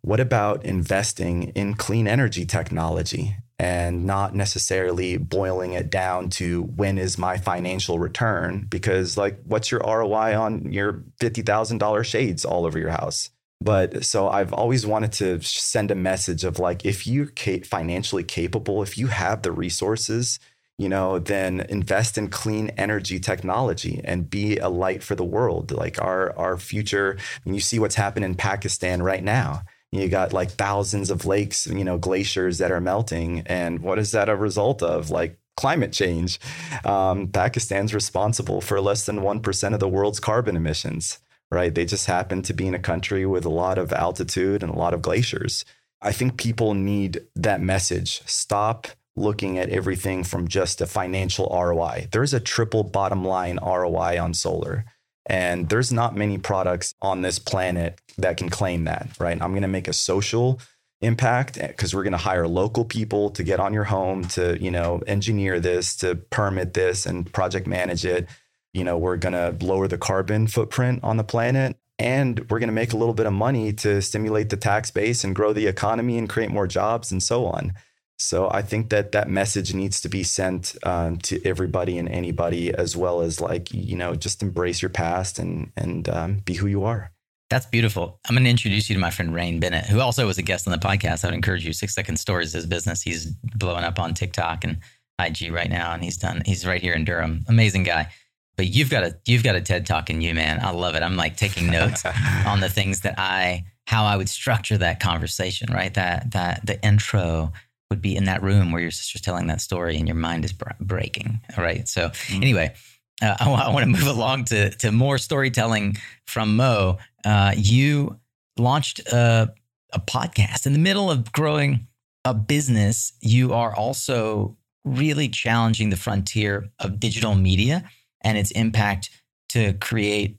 what 0.00 0.18
about 0.18 0.64
investing 0.64 1.50
in 1.50 1.74
clean 1.74 2.08
energy 2.08 2.46
technology 2.46 3.36
and 3.58 4.06
not 4.06 4.34
necessarily 4.34 5.16
boiling 5.16 5.72
it 5.72 5.90
down 5.90 6.30
to 6.30 6.62
when 6.62 6.98
is 6.98 7.18
my 7.18 7.36
financial 7.36 7.98
return? 7.98 8.66
Because 8.68 9.16
like, 9.16 9.38
what's 9.44 9.70
your 9.70 9.80
ROI 9.80 10.38
on 10.38 10.72
your 10.72 11.04
$50,000 11.20 12.04
shades 12.04 12.44
all 12.44 12.66
over 12.66 12.78
your 12.78 12.90
house? 12.90 13.30
But 13.62 14.04
so 14.04 14.28
I've 14.28 14.52
always 14.52 14.84
wanted 14.84 15.12
to 15.12 15.40
send 15.42 15.90
a 15.90 15.94
message 15.94 16.42
of 16.42 16.58
like, 16.58 16.84
if 16.84 17.06
you're 17.06 17.28
financially 17.64 18.24
capable, 18.24 18.82
if 18.82 18.98
you 18.98 19.06
have 19.06 19.42
the 19.42 19.52
resources, 19.52 20.40
you 20.78 20.88
know, 20.88 21.20
then 21.20 21.60
invest 21.68 22.18
in 22.18 22.28
clean 22.28 22.70
energy 22.70 23.20
technology 23.20 24.00
and 24.04 24.28
be 24.28 24.58
a 24.58 24.68
light 24.68 25.02
for 25.02 25.14
the 25.14 25.24
world. 25.24 25.70
Like 25.70 26.02
our 26.02 26.36
our 26.36 26.56
future, 26.56 27.18
you 27.44 27.60
see 27.60 27.78
what's 27.78 27.94
happening 27.94 28.30
in 28.30 28.34
Pakistan 28.34 29.02
right 29.02 29.22
now. 29.22 29.62
You 29.92 30.08
got 30.08 30.32
like 30.32 30.50
thousands 30.50 31.10
of 31.10 31.26
lakes, 31.26 31.66
you 31.66 31.84
know, 31.84 31.98
glaciers 31.98 32.58
that 32.58 32.72
are 32.72 32.80
melting, 32.80 33.42
and 33.46 33.80
what 33.80 33.98
is 33.98 34.12
that 34.12 34.28
a 34.28 34.36
result 34.36 34.82
of? 34.82 35.10
Like 35.10 35.38
climate 35.56 35.92
change. 35.92 36.40
Um, 36.84 37.28
Pakistan's 37.28 37.94
responsible 37.94 38.62
for 38.62 38.80
less 38.80 39.04
than 39.04 39.22
one 39.22 39.40
percent 39.40 39.74
of 39.74 39.80
the 39.80 39.88
world's 39.88 40.18
carbon 40.20 40.56
emissions. 40.56 41.18
Right? 41.50 41.74
They 41.74 41.84
just 41.84 42.06
happen 42.06 42.40
to 42.42 42.54
be 42.54 42.66
in 42.66 42.74
a 42.74 42.78
country 42.78 43.26
with 43.26 43.44
a 43.44 43.50
lot 43.50 43.76
of 43.76 43.92
altitude 43.92 44.62
and 44.62 44.72
a 44.72 44.78
lot 44.78 44.94
of 44.94 45.02
glaciers. 45.02 45.66
I 46.00 46.10
think 46.10 46.38
people 46.38 46.72
need 46.72 47.20
that 47.36 47.60
message. 47.60 48.22
Stop 48.24 48.88
looking 49.14 49.58
at 49.58 49.68
everything 49.68 50.24
from 50.24 50.48
just 50.48 50.80
a 50.80 50.86
financial 50.86 51.46
ROI. 51.52 52.08
There's 52.10 52.32
a 52.32 52.40
triple 52.40 52.82
bottom 52.82 53.24
line 53.24 53.58
ROI 53.62 54.18
on 54.20 54.34
solar. 54.34 54.86
And 55.26 55.68
there's 55.68 55.92
not 55.92 56.16
many 56.16 56.38
products 56.38 56.94
on 57.00 57.22
this 57.22 57.38
planet 57.38 58.00
that 58.18 58.36
can 58.36 58.48
claim 58.48 58.84
that, 58.84 59.08
right? 59.18 59.40
I'm 59.40 59.50
going 59.50 59.62
to 59.62 59.68
make 59.68 59.88
a 59.88 59.92
social 59.92 60.60
impact 61.00 61.58
eh, 61.58 61.68
because 61.68 61.94
we're 61.94 62.02
going 62.02 62.12
to 62.12 62.18
hire 62.18 62.48
local 62.48 62.84
people 62.84 63.30
to 63.30 63.42
get 63.42 63.60
on 63.60 63.72
your 63.72 63.84
home 63.84 64.24
to, 64.28 64.60
you 64.60 64.70
know, 64.70 65.00
engineer 65.06 65.60
this, 65.60 65.96
to 65.96 66.16
permit 66.16 66.74
this 66.74 67.06
and 67.06 67.32
project 67.32 67.66
manage 67.66 68.04
it. 68.04 68.28
You 68.72 68.84
know, 68.84 68.98
we're 68.98 69.16
going 69.16 69.34
to 69.34 69.64
lower 69.64 69.86
the 69.86 69.98
carbon 69.98 70.46
footprint 70.46 71.00
on 71.02 71.16
the 71.18 71.24
planet 71.24 71.76
and 71.98 72.40
we're 72.50 72.58
going 72.58 72.68
to 72.68 72.74
make 72.74 72.92
a 72.92 72.96
little 72.96 73.14
bit 73.14 73.26
of 73.26 73.32
money 73.32 73.72
to 73.74 74.00
stimulate 74.00 74.48
the 74.48 74.56
tax 74.56 74.90
base 74.90 75.24
and 75.24 75.36
grow 75.36 75.52
the 75.52 75.66
economy 75.66 76.18
and 76.18 76.28
create 76.28 76.50
more 76.50 76.66
jobs 76.66 77.12
and 77.12 77.22
so 77.22 77.46
on. 77.46 77.74
So 78.22 78.48
I 78.50 78.62
think 78.62 78.90
that 78.90 79.12
that 79.12 79.28
message 79.28 79.74
needs 79.74 80.00
to 80.02 80.08
be 80.08 80.22
sent 80.22 80.76
um, 80.84 81.18
to 81.18 81.44
everybody 81.44 81.98
and 81.98 82.08
anybody, 82.08 82.72
as 82.72 82.96
well 82.96 83.20
as 83.20 83.40
like 83.40 83.72
you 83.72 83.96
know, 83.96 84.14
just 84.14 84.42
embrace 84.42 84.80
your 84.80 84.90
past 84.90 85.38
and 85.38 85.72
and 85.76 86.08
um, 86.08 86.38
be 86.38 86.54
who 86.54 86.66
you 86.66 86.84
are. 86.84 87.10
That's 87.50 87.66
beautiful. 87.66 88.18
I'm 88.26 88.34
going 88.34 88.44
to 88.44 88.50
introduce 88.50 88.88
you 88.88 88.94
to 88.94 89.00
my 89.00 89.10
friend 89.10 89.34
Rain 89.34 89.60
Bennett, 89.60 89.84
who 89.84 90.00
also 90.00 90.26
was 90.26 90.38
a 90.38 90.42
guest 90.42 90.66
on 90.66 90.72
the 90.72 90.78
podcast. 90.78 91.22
I 91.22 91.28
would 91.28 91.34
encourage 91.34 91.66
you. 91.66 91.74
Six 91.74 91.94
Second 91.94 92.16
Stories 92.16 92.48
is 92.48 92.54
his 92.54 92.66
business. 92.66 93.02
He's 93.02 93.26
blowing 93.26 93.84
up 93.84 93.98
on 93.98 94.14
TikTok 94.14 94.64
and 94.64 94.78
IG 95.18 95.52
right 95.52 95.68
now, 95.68 95.92
and 95.92 96.02
he's 96.02 96.16
done. 96.16 96.42
He's 96.46 96.66
right 96.66 96.80
here 96.80 96.94
in 96.94 97.04
Durham. 97.04 97.44
Amazing 97.48 97.82
guy. 97.82 98.08
But 98.56 98.68
you've 98.68 98.88
got 98.88 99.04
a 99.04 99.18
you've 99.26 99.42
got 99.42 99.56
a 99.56 99.60
TED 99.60 99.84
talk 99.84 100.08
in 100.08 100.20
you, 100.20 100.34
man. 100.34 100.60
I 100.62 100.70
love 100.70 100.94
it. 100.94 101.02
I'm 101.02 101.16
like 101.16 101.36
taking 101.36 101.70
notes 101.70 102.04
on 102.46 102.60
the 102.60 102.68
things 102.68 103.00
that 103.00 103.18
I 103.18 103.64
how 103.86 104.04
I 104.04 104.16
would 104.16 104.28
structure 104.28 104.78
that 104.78 105.00
conversation. 105.00 105.72
Right, 105.72 105.92
that 105.94 106.30
that 106.32 106.64
the 106.64 106.82
intro 106.82 107.52
would 107.92 108.00
be 108.00 108.16
in 108.16 108.24
that 108.24 108.42
room 108.42 108.72
where 108.72 108.80
your 108.80 108.90
sister's 108.90 109.20
telling 109.20 109.48
that 109.48 109.60
story 109.60 109.98
and 109.98 110.08
your 110.08 110.16
mind 110.16 110.46
is 110.46 110.54
breaking. 110.80 111.40
All 111.56 111.62
right. 111.62 111.86
So 111.86 112.08
mm-hmm. 112.08 112.42
anyway, 112.42 112.74
uh, 113.20 113.36
I, 113.38 113.44
w- 113.44 113.62
I 113.62 113.68
want 113.68 113.84
to 113.84 113.90
move 113.90 114.06
along 114.16 114.46
to 114.46 114.70
to 114.70 114.90
more 114.90 115.18
storytelling 115.18 115.98
from 116.26 116.56
Mo. 116.56 116.96
Uh, 117.24 117.52
you 117.54 118.18
launched 118.56 119.00
a, 119.12 119.52
a 119.92 120.00
podcast 120.00 120.66
in 120.66 120.72
the 120.72 120.78
middle 120.78 121.10
of 121.10 121.30
growing 121.32 121.86
a 122.24 122.32
business. 122.32 123.12
You 123.20 123.52
are 123.52 123.74
also 123.74 124.56
really 124.84 125.28
challenging 125.28 125.90
the 125.90 125.96
frontier 125.96 126.70
of 126.78 126.98
digital 126.98 127.34
media 127.34 127.84
and 128.22 128.38
its 128.38 128.50
impact 128.52 129.10
to 129.50 129.74
create 129.74 130.38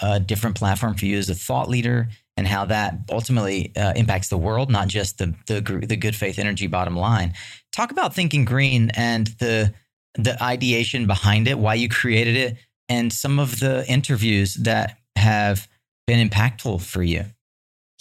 a 0.00 0.18
different 0.18 0.56
platform 0.56 0.94
for 0.94 1.04
you 1.04 1.18
as 1.18 1.28
a 1.28 1.34
thought 1.34 1.68
leader 1.68 2.08
and 2.36 2.46
how 2.46 2.66
that 2.66 2.98
ultimately 3.10 3.72
uh, 3.76 3.92
impacts 3.96 4.28
the 4.28 4.36
world, 4.38 4.70
not 4.70 4.88
just 4.88 5.18
the, 5.18 5.34
the 5.46 5.60
the 5.86 5.96
good 5.96 6.14
faith 6.14 6.38
energy 6.38 6.66
bottom 6.66 6.96
line. 6.96 7.34
Talk 7.72 7.90
about 7.90 8.14
thinking 8.14 8.44
green 8.44 8.90
and 8.94 9.28
the 9.38 9.72
the 10.14 10.42
ideation 10.42 11.06
behind 11.06 11.48
it, 11.48 11.58
why 11.58 11.74
you 11.74 11.88
created 11.88 12.36
it, 12.36 12.56
and 12.88 13.12
some 13.12 13.38
of 13.38 13.60
the 13.60 13.86
interviews 13.88 14.54
that 14.54 14.98
have 15.16 15.68
been 16.06 16.26
impactful 16.28 16.82
for 16.82 17.02
you. 17.02 17.24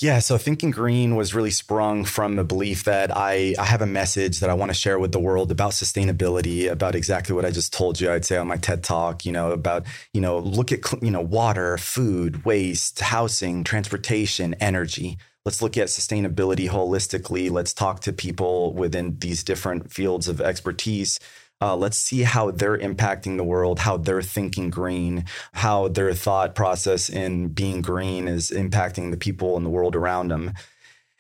Yeah, 0.02 0.20
so 0.20 0.38
Thinking 0.38 0.72
Green 0.72 1.16
was 1.16 1.34
really 1.34 1.52
sprung 1.52 2.04
from 2.04 2.36
the 2.36 2.44
belief 2.44 2.84
that 2.84 3.16
I, 3.16 3.56
I 3.58 3.64
have 3.64 3.82
a 3.82 3.86
message 3.86 4.42
that 4.42 4.50
I 4.50 4.54
want 4.54 4.70
to 4.70 4.74
share 4.74 5.00
with 5.00 5.14
the 5.14 5.22
world 5.22 5.52
about 5.52 5.72
sustainability, 5.72 6.70
about 6.70 6.96
exactly 6.96 7.34
what 7.34 7.46
I 7.46 7.52
just 7.52 7.72
told 7.72 8.02
you. 8.02 8.12
I'd 8.12 8.26
say 8.26 8.36
on 8.36 8.48
my 8.48 8.58
TED 8.58 8.84
Talk, 8.84 9.26
you 9.26 9.32
know, 9.32 9.52
about, 9.52 9.86
you 10.14 10.20
know, 10.20 10.40
look 10.40 10.74
at, 10.74 10.80
you 11.02 11.12
know, 11.12 11.22
water, 11.22 11.78
food, 11.78 12.44
waste, 12.44 13.00
housing, 13.00 13.64
transportation, 13.64 14.54
energy. 14.56 15.18
Let's 15.46 15.62
look 15.62 15.78
at 15.78 15.88
sustainability 15.88 16.68
holistically. 16.68 17.50
Let's 17.50 17.74
talk 17.74 18.02
to 18.02 18.12
people 18.12 18.74
within 18.74 19.18
these 19.20 19.46
different 19.46 19.94
fields 19.94 20.28
of 20.28 20.42
expertise 20.42 21.22
uh, 21.62 21.76
let's 21.76 21.98
see 21.98 22.24
how 22.24 22.52
they're 22.52 22.78
impacting 22.78 23.38
the 23.38 23.44
world, 23.44 23.80
how 23.80 23.98
they're 23.98 24.22
thinking 24.22 24.70
green, 24.70 25.26
how 25.54 25.88
their 25.88 26.14
thought 26.14 26.56
process 26.56 27.10
in 27.10 27.50
being 27.50 27.82
green 27.82 28.28
is 28.28 28.52
impacting 28.52 29.12
the 29.12 29.18
people 29.18 29.58
in 29.58 29.64
the 29.64 29.70
world 29.70 29.96
around 29.96 30.30
them 30.30 30.54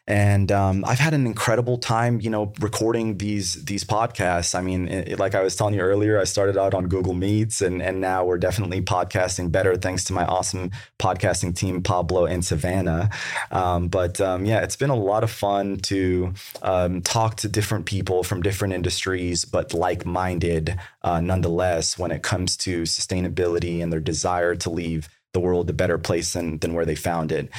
and 0.08 0.52
um, 0.52 0.86
I've 0.86 1.00
had 1.00 1.16
an 1.16 1.26
incredible 1.26 1.80
time, 1.80 2.22
you 2.22 2.30
know, 2.30 2.54
recording 2.60 3.18
these 3.18 3.66
these 3.66 3.84
podcasts. 3.84 4.54
I 4.54 4.62
mean, 4.62 4.88
it, 4.88 5.18
like 5.18 5.34
I 5.34 5.42
was 5.42 5.56
telling 5.56 5.74
you 5.74 5.82
earlier, 5.82 6.20
I 6.20 6.26
started 6.26 6.58
out 6.58 6.76
on 6.76 6.88
Google 6.88 7.16
Meets, 7.16 7.62
and 7.62 7.82
and 7.82 8.02
now 8.02 8.24
we're 8.24 8.38
definitely 8.38 8.82
podcasting 8.84 9.52
better 9.52 9.76
thanks 9.76 10.04
to 10.06 10.14
my 10.14 10.24
awesome 10.26 10.70
podcasting 11.00 11.56
team, 11.56 11.82
Pablo 11.82 12.26
and 12.26 12.46
Savannah. 12.46 13.10
Um, 13.50 13.88
but 13.88 14.22
um, 14.22 14.46
yeah, 14.46 14.62
it's 14.62 14.76
been 14.76 14.92
a 14.92 14.96
lot 14.96 15.24
of 15.24 15.32
fun 15.32 15.78
to 15.78 16.34
um, 16.62 17.02
talk 17.02 17.38
to 17.38 17.50
different 17.50 17.88
people 17.88 18.24
from 18.24 18.44
different 18.44 18.76
industries, 18.76 19.44
but 19.44 19.74
like 19.74 20.06
minded 20.06 20.78
uh, 21.02 21.20
nonetheless 21.20 21.98
when 21.98 22.12
it 22.12 22.22
comes 22.22 22.58
to 22.58 22.84
sustainability 22.84 23.82
and 23.82 23.92
their 23.92 24.00
desire 24.00 24.56
to 24.56 24.70
leave 24.70 25.10
the 25.36 25.40
world 25.40 25.70
a 25.70 25.74
better 25.74 26.00
place 26.00 26.34
than, 26.34 26.58
than 26.58 26.74
where 26.74 26.86
they 26.86 26.96
found 26.96 27.32
it. 27.32 27.50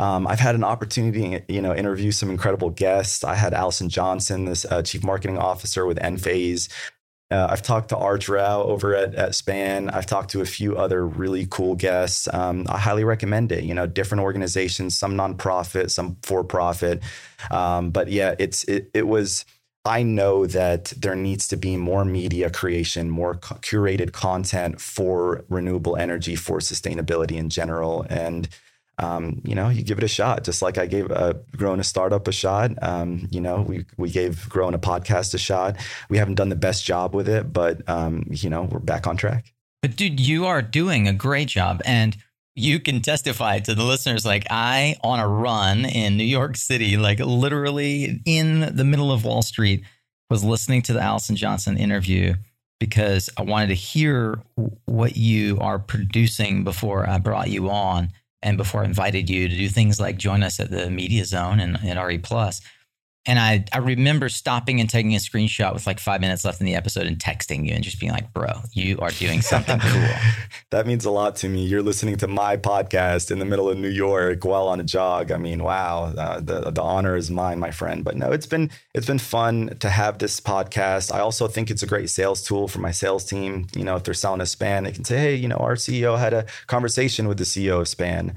Um, 0.00 0.26
I've 0.26 0.40
had 0.40 0.56
an 0.56 0.64
opportunity, 0.64 1.44
you 1.48 1.62
know, 1.62 1.72
interview 1.72 2.10
some 2.10 2.30
incredible 2.30 2.70
guests. 2.70 3.22
I 3.22 3.36
had 3.36 3.54
Allison 3.54 3.88
Johnson, 3.88 4.46
this 4.46 4.64
uh, 4.64 4.82
chief 4.82 5.04
marketing 5.04 5.38
officer 5.38 5.86
with 5.86 5.98
Enphase. 5.98 6.68
Uh, 7.30 7.48
I've 7.50 7.62
talked 7.62 7.88
to 7.88 7.96
Arch 7.96 8.28
Rao 8.28 8.62
over 8.62 8.94
at, 8.94 9.14
at 9.16 9.34
Span. 9.34 9.90
I've 9.90 10.06
talked 10.06 10.30
to 10.30 10.42
a 10.42 10.46
few 10.46 10.76
other 10.76 11.04
really 11.04 11.46
cool 11.50 11.74
guests. 11.74 12.28
Um, 12.32 12.66
I 12.68 12.78
highly 12.78 13.02
recommend 13.02 13.50
it. 13.50 13.64
You 13.64 13.74
know, 13.74 13.86
different 13.86 14.22
organizations, 14.22 14.96
some 14.96 15.14
nonprofit, 15.16 15.90
some 15.90 16.16
for 16.22 16.44
profit. 16.44 17.02
Um, 17.50 17.90
but 17.90 18.08
yeah, 18.08 18.36
it's 18.38 18.62
it, 18.64 18.90
it 18.94 19.08
was 19.08 19.44
I 19.86 20.02
know 20.02 20.46
that 20.46 20.92
there 20.96 21.14
needs 21.14 21.48
to 21.48 21.56
be 21.56 21.76
more 21.76 22.04
media 22.04 22.50
creation, 22.50 23.08
more 23.08 23.36
co- 23.36 23.56
curated 23.56 24.12
content 24.12 24.80
for 24.80 25.44
renewable 25.48 25.96
energy, 25.96 26.36
for 26.36 26.58
sustainability 26.58 27.36
in 27.36 27.48
general. 27.48 28.04
And, 28.10 28.48
um, 28.98 29.40
you 29.44 29.54
know, 29.54 29.68
you 29.68 29.82
give 29.82 29.98
it 29.98 30.04
a 30.04 30.08
shot, 30.08 30.44
just 30.44 30.62
like 30.62 30.78
I 30.78 30.86
gave 30.86 31.10
uh, 31.10 31.34
growing 31.56 31.80
a 31.80 31.84
startup 31.84 32.26
a 32.28 32.32
shot. 32.32 32.72
Um, 32.82 33.28
you 33.30 33.40
know, 33.40 33.62
we, 33.62 33.84
we 33.96 34.10
gave 34.10 34.48
growing 34.48 34.74
a 34.74 34.78
podcast 34.78 35.34
a 35.34 35.38
shot. 35.38 35.76
We 36.10 36.18
haven't 36.18 36.34
done 36.34 36.48
the 36.48 36.56
best 36.56 36.84
job 36.84 37.14
with 37.14 37.28
it, 37.28 37.52
but, 37.52 37.88
um, 37.88 38.24
you 38.30 38.50
know, 38.50 38.64
we're 38.64 38.78
back 38.80 39.06
on 39.06 39.16
track. 39.16 39.52
But, 39.82 39.96
dude, 39.96 40.18
you 40.18 40.46
are 40.46 40.62
doing 40.62 41.06
a 41.06 41.12
great 41.12 41.48
job. 41.48 41.80
And 41.84 42.16
you 42.56 42.80
can 42.80 43.02
testify 43.02 43.58
to 43.60 43.74
the 43.74 43.84
listeners 43.84 44.24
like 44.24 44.46
I 44.48 44.96
on 45.04 45.20
a 45.20 45.28
run 45.28 45.84
in 45.84 46.16
New 46.16 46.24
York 46.24 46.56
City, 46.56 46.96
like 46.96 47.20
literally 47.20 48.22
in 48.24 48.74
the 48.74 48.84
middle 48.84 49.12
of 49.12 49.24
Wall 49.24 49.42
Street, 49.42 49.84
was 50.30 50.42
listening 50.42 50.80
to 50.82 50.94
the 50.94 51.02
Allison 51.02 51.36
Johnson 51.36 51.76
interview 51.76 52.34
because 52.80 53.28
I 53.36 53.42
wanted 53.42 53.68
to 53.68 53.74
hear 53.74 54.40
what 54.86 55.16
you 55.16 55.58
are 55.60 55.78
producing 55.78 56.64
before 56.64 57.08
I 57.08 57.18
brought 57.18 57.50
you 57.50 57.70
on 57.70 58.10
and 58.42 58.56
before 58.56 58.82
I 58.82 58.86
invited 58.86 59.28
you 59.28 59.48
to 59.48 59.56
do 59.56 59.68
things 59.68 60.00
like 60.00 60.16
join 60.16 60.42
us 60.42 60.58
at 60.58 60.70
the 60.70 60.90
Media 60.90 61.26
Zone 61.26 61.60
and 61.60 61.76
at 61.86 62.02
RE 62.02 62.18
Plus. 62.18 62.62
And 63.26 63.40
I, 63.40 63.64
I 63.72 63.78
remember 63.78 64.28
stopping 64.28 64.80
and 64.80 64.88
taking 64.88 65.14
a 65.14 65.18
screenshot 65.18 65.74
with 65.74 65.86
like 65.86 65.98
five 65.98 66.20
minutes 66.20 66.44
left 66.44 66.60
in 66.60 66.66
the 66.66 66.76
episode 66.76 67.06
and 67.06 67.18
texting 67.18 67.66
you 67.66 67.74
and 67.74 67.82
just 67.82 67.98
being 67.98 68.12
like, 68.12 68.32
bro, 68.32 68.52
you 68.72 68.98
are 69.00 69.10
doing 69.10 69.42
something 69.42 69.78
cool. 69.82 70.08
that 70.70 70.86
means 70.86 71.04
a 71.04 71.10
lot 71.10 71.34
to 71.36 71.48
me. 71.48 71.64
You're 71.64 71.82
listening 71.82 72.16
to 72.18 72.28
my 72.28 72.56
podcast 72.56 73.32
in 73.32 73.40
the 73.40 73.44
middle 73.44 73.68
of 73.68 73.78
New 73.78 73.88
York 73.88 74.44
while 74.44 74.68
on 74.68 74.78
a 74.78 74.84
jog. 74.84 75.32
I 75.32 75.38
mean, 75.38 75.64
wow, 75.64 76.12
uh, 76.16 76.38
the, 76.38 76.70
the 76.70 76.82
honor 76.82 77.16
is 77.16 77.28
mine, 77.28 77.58
my 77.58 77.72
friend. 77.72 78.04
But 78.04 78.16
no, 78.16 78.30
it's 78.30 78.46
been, 78.46 78.70
it's 78.94 79.06
been 79.06 79.18
fun 79.18 79.76
to 79.80 79.90
have 79.90 80.18
this 80.18 80.40
podcast. 80.40 81.12
I 81.12 81.18
also 81.18 81.48
think 81.48 81.68
it's 81.68 81.82
a 81.82 81.86
great 81.86 82.10
sales 82.10 82.42
tool 82.42 82.68
for 82.68 82.78
my 82.78 82.92
sales 82.92 83.24
team. 83.24 83.66
You 83.74 83.82
know, 83.82 83.96
if 83.96 84.04
they're 84.04 84.14
selling 84.14 84.40
a 84.40 84.46
span, 84.46 84.84
they 84.84 84.92
can 84.92 85.04
say, 85.04 85.18
hey, 85.18 85.34
you 85.34 85.48
know, 85.48 85.56
our 85.56 85.74
CEO 85.74 86.16
had 86.16 86.32
a 86.32 86.46
conversation 86.68 87.26
with 87.26 87.38
the 87.38 87.44
CEO 87.44 87.80
of 87.80 87.88
span. 87.88 88.36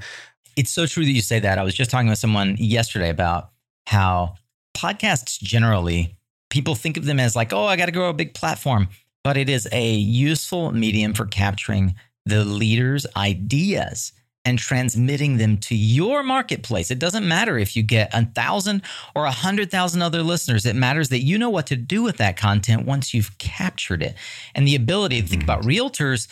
It's 0.56 0.72
so 0.72 0.86
true 0.86 1.04
that 1.04 1.12
you 1.12 1.22
say 1.22 1.38
that. 1.38 1.58
I 1.58 1.62
was 1.62 1.74
just 1.74 1.92
talking 1.92 2.08
with 2.08 2.18
someone 2.18 2.56
yesterday 2.58 3.08
about 3.08 3.50
how 3.86 4.34
podcasts 4.76 5.40
generally, 5.40 6.16
people 6.50 6.74
think 6.74 6.96
of 6.96 7.04
them 7.04 7.20
as 7.20 7.36
like, 7.36 7.52
oh, 7.52 7.66
I 7.66 7.76
got 7.76 7.86
to 7.86 7.92
grow 7.92 8.08
a 8.08 8.14
big 8.14 8.34
platform, 8.34 8.88
but 9.24 9.36
it 9.36 9.48
is 9.48 9.68
a 9.72 9.92
useful 9.92 10.72
medium 10.72 11.14
for 11.14 11.26
capturing 11.26 11.94
the 12.26 12.44
leader's 12.44 13.06
ideas 13.16 14.12
and 14.44 14.58
transmitting 14.58 15.36
them 15.36 15.58
to 15.58 15.74
your 15.74 16.22
marketplace. 16.22 16.90
It 16.90 16.98
doesn't 16.98 17.28
matter 17.28 17.58
if 17.58 17.76
you 17.76 17.82
get 17.82 18.10
a 18.14 18.24
thousand 18.24 18.82
or 19.14 19.26
a 19.26 19.30
hundred 19.30 19.70
thousand 19.70 20.02
other 20.02 20.22
listeners. 20.22 20.64
It 20.64 20.76
matters 20.76 21.10
that 21.10 21.20
you 21.20 21.36
know 21.36 21.50
what 21.50 21.66
to 21.66 21.76
do 21.76 22.02
with 22.02 22.16
that 22.18 22.36
content 22.36 22.86
once 22.86 23.12
you've 23.12 23.36
captured 23.38 24.02
it. 24.02 24.16
And 24.54 24.66
the 24.66 24.76
ability 24.76 25.20
to 25.20 25.28
think 25.28 25.42
hmm. 25.42 25.50
about 25.50 25.64
realtors 25.64 26.26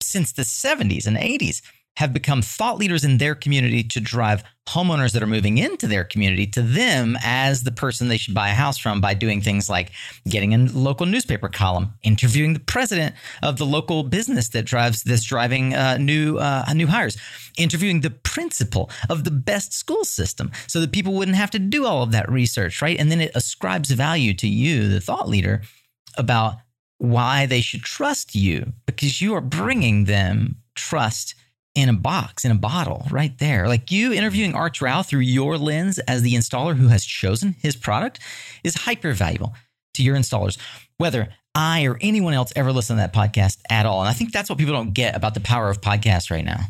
since 0.00 0.32
the 0.32 0.42
70s 0.42 1.06
and 1.06 1.16
80s 1.16 1.62
have 1.96 2.12
become 2.12 2.40
thought 2.40 2.78
leaders 2.78 3.04
in 3.04 3.18
their 3.18 3.34
community 3.34 3.82
to 3.82 4.00
drive 4.00 4.42
homeowners 4.68 5.12
that 5.12 5.22
are 5.22 5.26
moving 5.26 5.58
into 5.58 5.86
their 5.86 6.04
community 6.04 6.46
to 6.46 6.62
them 6.62 7.18
as 7.22 7.64
the 7.64 7.72
person 7.72 8.08
they 8.08 8.16
should 8.16 8.34
buy 8.34 8.48
a 8.48 8.54
house 8.54 8.78
from 8.78 9.00
by 9.00 9.12
doing 9.12 9.40
things 9.40 9.68
like 9.68 9.90
getting 10.26 10.54
a 10.54 10.58
local 10.58 11.04
newspaper 11.04 11.48
column, 11.48 11.92
interviewing 12.02 12.54
the 12.54 12.60
president 12.60 13.14
of 13.42 13.58
the 13.58 13.66
local 13.66 14.04
business 14.04 14.48
that 14.50 14.64
drives 14.64 15.02
this 15.02 15.24
driving 15.24 15.74
uh, 15.74 15.98
new 15.98 16.38
uh, 16.38 16.64
new 16.74 16.86
hires, 16.86 17.18
interviewing 17.58 18.00
the 18.00 18.10
principal 18.10 18.90
of 19.10 19.24
the 19.24 19.30
best 19.30 19.72
school 19.72 20.04
system, 20.04 20.50
so 20.68 20.80
that 20.80 20.92
people 20.92 21.12
wouldn't 21.12 21.36
have 21.36 21.50
to 21.50 21.58
do 21.58 21.84
all 21.84 22.02
of 22.02 22.12
that 22.12 22.30
research, 22.30 22.80
right? 22.80 22.98
And 22.98 23.10
then 23.10 23.20
it 23.20 23.32
ascribes 23.34 23.90
value 23.90 24.32
to 24.34 24.48
you, 24.48 24.88
the 24.88 25.00
thought 25.00 25.28
leader, 25.28 25.62
about 26.16 26.54
why 26.98 27.46
they 27.46 27.60
should 27.60 27.82
trust 27.82 28.34
you 28.34 28.72
because 28.86 29.20
you 29.20 29.34
are 29.34 29.40
bringing 29.40 30.04
them 30.04 30.56
trust 30.76 31.34
in 31.74 31.88
a 31.88 31.94
box, 31.94 32.44
in 32.44 32.50
a 32.50 32.56
bottle, 32.56 33.06
right 33.10 33.36
there. 33.38 33.68
Like 33.68 33.90
you 33.90 34.12
interviewing 34.12 34.54
Arch 34.54 34.80
Rao 34.80 35.02
through 35.02 35.20
your 35.20 35.56
lens 35.56 35.98
as 36.00 36.22
the 36.22 36.34
installer 36.34 36.76
who 36.76 36.88
has 36.88 37.04
chosen 37.04 37.54
his 37.60 37.76
product 37.76 38.20
is 38.62 38.74
hyper 38.74 39.12
valuable 39.12 39.54
to 39.94 40.02
your 40.02 40.16
installers, 40.16 40.58
whether 40.98 41.28
I 41.54 41.84
or 41.84 41.98
anyone 42.00 42.34
else 42.34 42.52
ever 42.56 42.72
listen 42.72 42.96
to 42.96 43.02
that 43.02 43.12
podcast 43.12 43.58
at 43.68 43.86
all. 43.86 44.00
And 44.00 44.08
I 44.08 44.12
think 44.12 44.32
that's 44.32 44.48
what 44.48 44.58
people 44.58 44.74
don't 44.74 44.94
get 44.94 45.16
about 45.16 45.34
the 45.34 45.40
power 45.40 45.68
of 45.68 45.80
podcasts 45.80 46.30
right 46.30 46.44
now. 46.44 46.60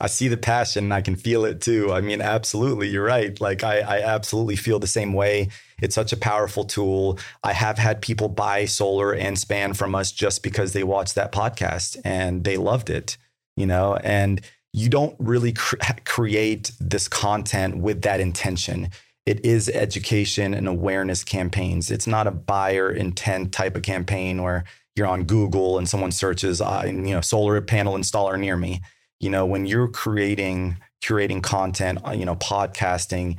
I 0.00 0.08
see 0.08 0.26
the 0.26 0.36
passion 0.36 0.84
and 0.84 0.94
I 0.94 1.00
can 1.00 1.14
feel 1.14 1.44
it 1.44 1.60
too. 1.60 1.92
I 1.92 2.00
mean, 2.00 2.20
absolutely, 2.20 2.88
you're 2.88 3.04
right. 3.04 3.40
Like 3.40 3.62
I, 3.62 3.78
I 3.80 4.00
absolutely 4.00 4.56
feel 4.56 4.80
the 4.80 4.86
same 4.88 5.12
way. 5.12 5.48
It's 5.80 5.94
such 5.94 6.12
a 6.12 6.16
powerful 6.16 6.64
tool. 6.64 7.20
I 7.44 7.52
have 7.52 7.78
had 7.78 8.02
people 8.02 8.28
buy 8.28 8.64
solar 8.64 9.12
and 9.12 9.38
span 9.38 9.74
from 9.74 9.94
us 9.94 10.10
just 10.10 10.42
because 10.42 10.72
they 10.72 10.82
watched 10.82 11.14
that 11.14 11.30
podcast 11.30 12.00
and 12.04 12.42
they 12.42 12.56
loved 12.56 12.90
it, 12.90 13.16
you 13.56 13.66
know, 13.66 13.96
and 14.02 14.40
you 14.72 14.88
don't 14.88 15.14
really 15.18 15.52
cr- 15.52 15.76
create 16.04 16.72
this 16.80 17.08
content 17.08 17.78
with 17.78 18.02
that 18.02 18.20
intention. 18.20 18.88
It 19.26 19.44
is 19.44 19.68
education 19.68 20.54
and 20.54 20.66
awareness 20.66 21.22
campaigns. 21.22 21.90
It's 21.90 22.06
not 22.06 22.26
a 22.26 22.32
buyer 22.32 22.90
intent 22.90 23.52
type 23.52 23.76
of 23.76 23.82
campaign 23.82 24.42
where 24.42 24.64
you're 24.96 25.06
on 25.06 25.24
Google 25.24 25.78
and 25.78 25.88
someone 25.88 26.12
searches, 26.12 26.60
you 26.60 26.92
know, 26.92 27.20
solar 27.20 27.60
panel 27.60 27.94
installer 27.94 28.38
near 28.38 28.56
me 28.56 28.80
you 29.22 29.30
know 29.30 29.46
when 29.46 29.64
you're 29.64 29.88
creating 29.88 30.76
curating 31.02 31.42
content 31.42 31.98
uh, 32.06 32.10
you 32.10 32.26
know 32.26 32.36
podcasting 32.36 33.38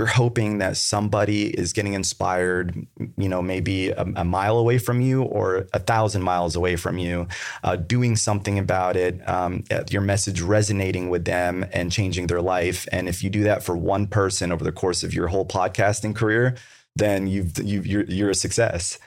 you're 0.00 0.06
hoping 0.06 0.56
that 0.56 0.78
somebody 0.78 1.48
is 1.50 1.74
getting 1.74 1.92
inspired 1.92 2.74
you 3.18 3.28
know 3.28 3.42
maybe 3.42 3.90
a, 3.90 4.00
a 4.16 4.24
mile 4.24 4.56
away 4.56 4.78
from 4.78 5.02
you 5.02 5.24
or 5.24 5.66
a 5.74 5.78
thousand 5.78 6.22
miles 6.22 6.56
away 6.56 6.74
from 6.74 6.96
you 6.96 7.28
uh, 7.64 7.76
doing 7.76 8.16
something 8.16 8.58
about 8.58 8.96
it 8.96 9.20
um, 9.28 9.62
your 9.90 10.00
message 10.00 10.40
resonating 10.40 11.10
with 11.10 11.26
them 11.26 11.66
and 11.74 11.92
changing 11.92 12.28
their 12.28 12.40
life 12.40 12.88
and 12.92 13.10
if 13.10 13.22
you 13.22 13.28
do 13.28 13.42
that 13.42 13.62
for 13.62 13.76
one 13.76 14.06
person 14.06 14.50
over 14.50 14.64
the 14.64 14.72
course 14.72 15.02
of 15.02 15.12
your 15.12 15.28
whole 15.28 15.44
podcasting 15.44 16.16
career 16.16 16.56
then 16.96 17.26
you've, 17.26 17.58
you've 17.58 17.86
you're, 17.86 18.04
you're 18.04 18.30
a 18.30 18.34
success 18.34 18.98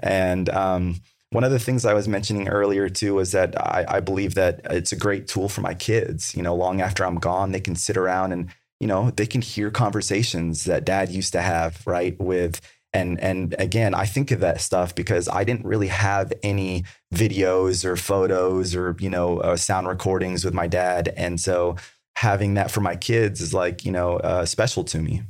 and 0.00 0.48
um, 0.48 0.96
one 1.30 1.44
of 1.44 1.52
the 1.52 1.60
things 1.60 1.84
I 1.84 1.94
was 1.94 2.08
mentioning 2.08 2.48
earlier 2.48 2.88
too 2.88 3.14
was 3.14 3.30
that 3.30 3.56
I, 3.56 3.84
I, 3.88 4.00
believe 4.00 4.34
that 4.34 4.62
it's 4.64 4.90
a 4.90 4.96
great 4.96 5.28
tool 5.28 5.48
for 5.48 5.60
my 5.60 5.74
kids. 5.74 6.34
You 6.34 6.42
know, 6.42 6.56
long 6.56 6.80
after 6.80 7.06
I'm 7.06 7.20
gone, 7.20 7.52
they 7.52 7.60
can 7.60 7.76
sit 7.76 7.96
around 7.96 8.32
and 8.32 8.50
you 8.80 8.86
know 8.86 9.10
they 9.10 9.26
can 9.26 9.42
hear 9.42 9.70
conversations 9.70 10.64
that 10.64 10.84
Dad 10.84 11.10
used 11.10 11.32
to 11.34 11.42
have, 11.42 11.86
right? 11.86 12.18
With 12.18 12.60
and 12.92 13.20
and 13.20 13.54
again, 13.58 13.94
I 13.94 14.04
think 14.06 14.30
of 14.30 14.40
that 14.40 14.60
stuff 14.60 14.94
because 14.94 15.28
I 15.28 15.44
didn't 15.44 15.64
really 15.64 15.88
have 15.88 16.32
any 16.42 16.84
videos 17.14 17.84
or 17.84 17.96
photos 17.96 18.74
or 18.74 18.96
you 18.98 19.10
know 19.10 19.38
uh, 19.38 19.56
sound 19.56 19.86
recordings 19.86 20.44
with 20.44 20.54
my 20.54 20.66
dad, 20.66 21.12
and 21.16 21.40
so 21.40 21.76
having 22.16 22.54
that 22.54 22.70
for 22.70 22.80
my 22.80 22.96
kids 22.96 23.40
is 23.40 23.54
like 23.54 23.84
you 23.84 23.92
know 23.92 24.16
uh, 24.18 24.44
special 24.44 24.82
to 24.84 24.98
me. 24.98 25.22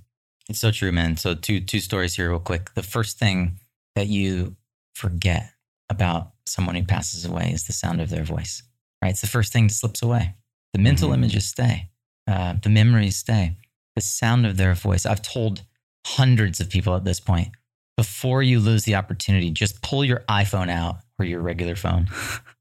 It's 0.49 0.61
so 0.61 0.71
true, 0.71 0.93
man. 0.93 1.17
So 1.17 1.35
two 1.35 1.61
two 1.61 1.81
stories 1.81 2.15
here, 2.15 2.31
real 2.31 2.39
quick. 2.39 2.73
The 2.75 2.83
first 2.83 3.19
thing 3.19 3.59
that 3.95 4.07
you 4.07 4.57
forget 4.95 5.53
about 5.91 6.31
someone 6.47 6.77
who 6.77 6.85
passes 6.85 7.25
away 7.25 7.51
is 7.53 7.65
the 7.67 7.73
sound 7.73 8.01
of 8.01 8.09
their 8.09 8.25
voice, 8.25 8.63
right? 9.03 9.11
It's 9.11 9.21
the 9.21 9.27
first 9.27 9.53
thing 9.53 9.67
that 9.67 9.75
slips 9.75 10.03
away. 10.03 10.35
The 10.73 10.79
mental 10.79 11.09
mm-hmm. 11.09 11.25
images 11.25 11.47
stay, 11.47 11.90
uh, 12.31 12.55
the 12.63 12.71
memories 12.71 13.17
stay, 13.17 13.57
the 13.97 14.03
sound 14.03 14.47
of 14.47 14.57
their 14.57 14.75
voice. 14.75 15.05
I've 15.05 15.23
told 15.23 15.63
hundreds 16.07 16.61
of 16.61 16.71
people 16.71 16.95
at 16.95 17.05
this 17.05 17.21
point 17.21 17.49
before 17.97 18.43
you 18.43 18.61
lose 18.61 18.85
the 18.85 18.95
opportunity, 18.95 19.51
just 19.51 19.83
pull 19.83 20.05
your 20.05 20.21
iPhone 20.29 20.71
out 20.71 20.99
or 21.19 21.25
your 21.25 21.41
regular 21.41 21.77
phone. 21.77 22.09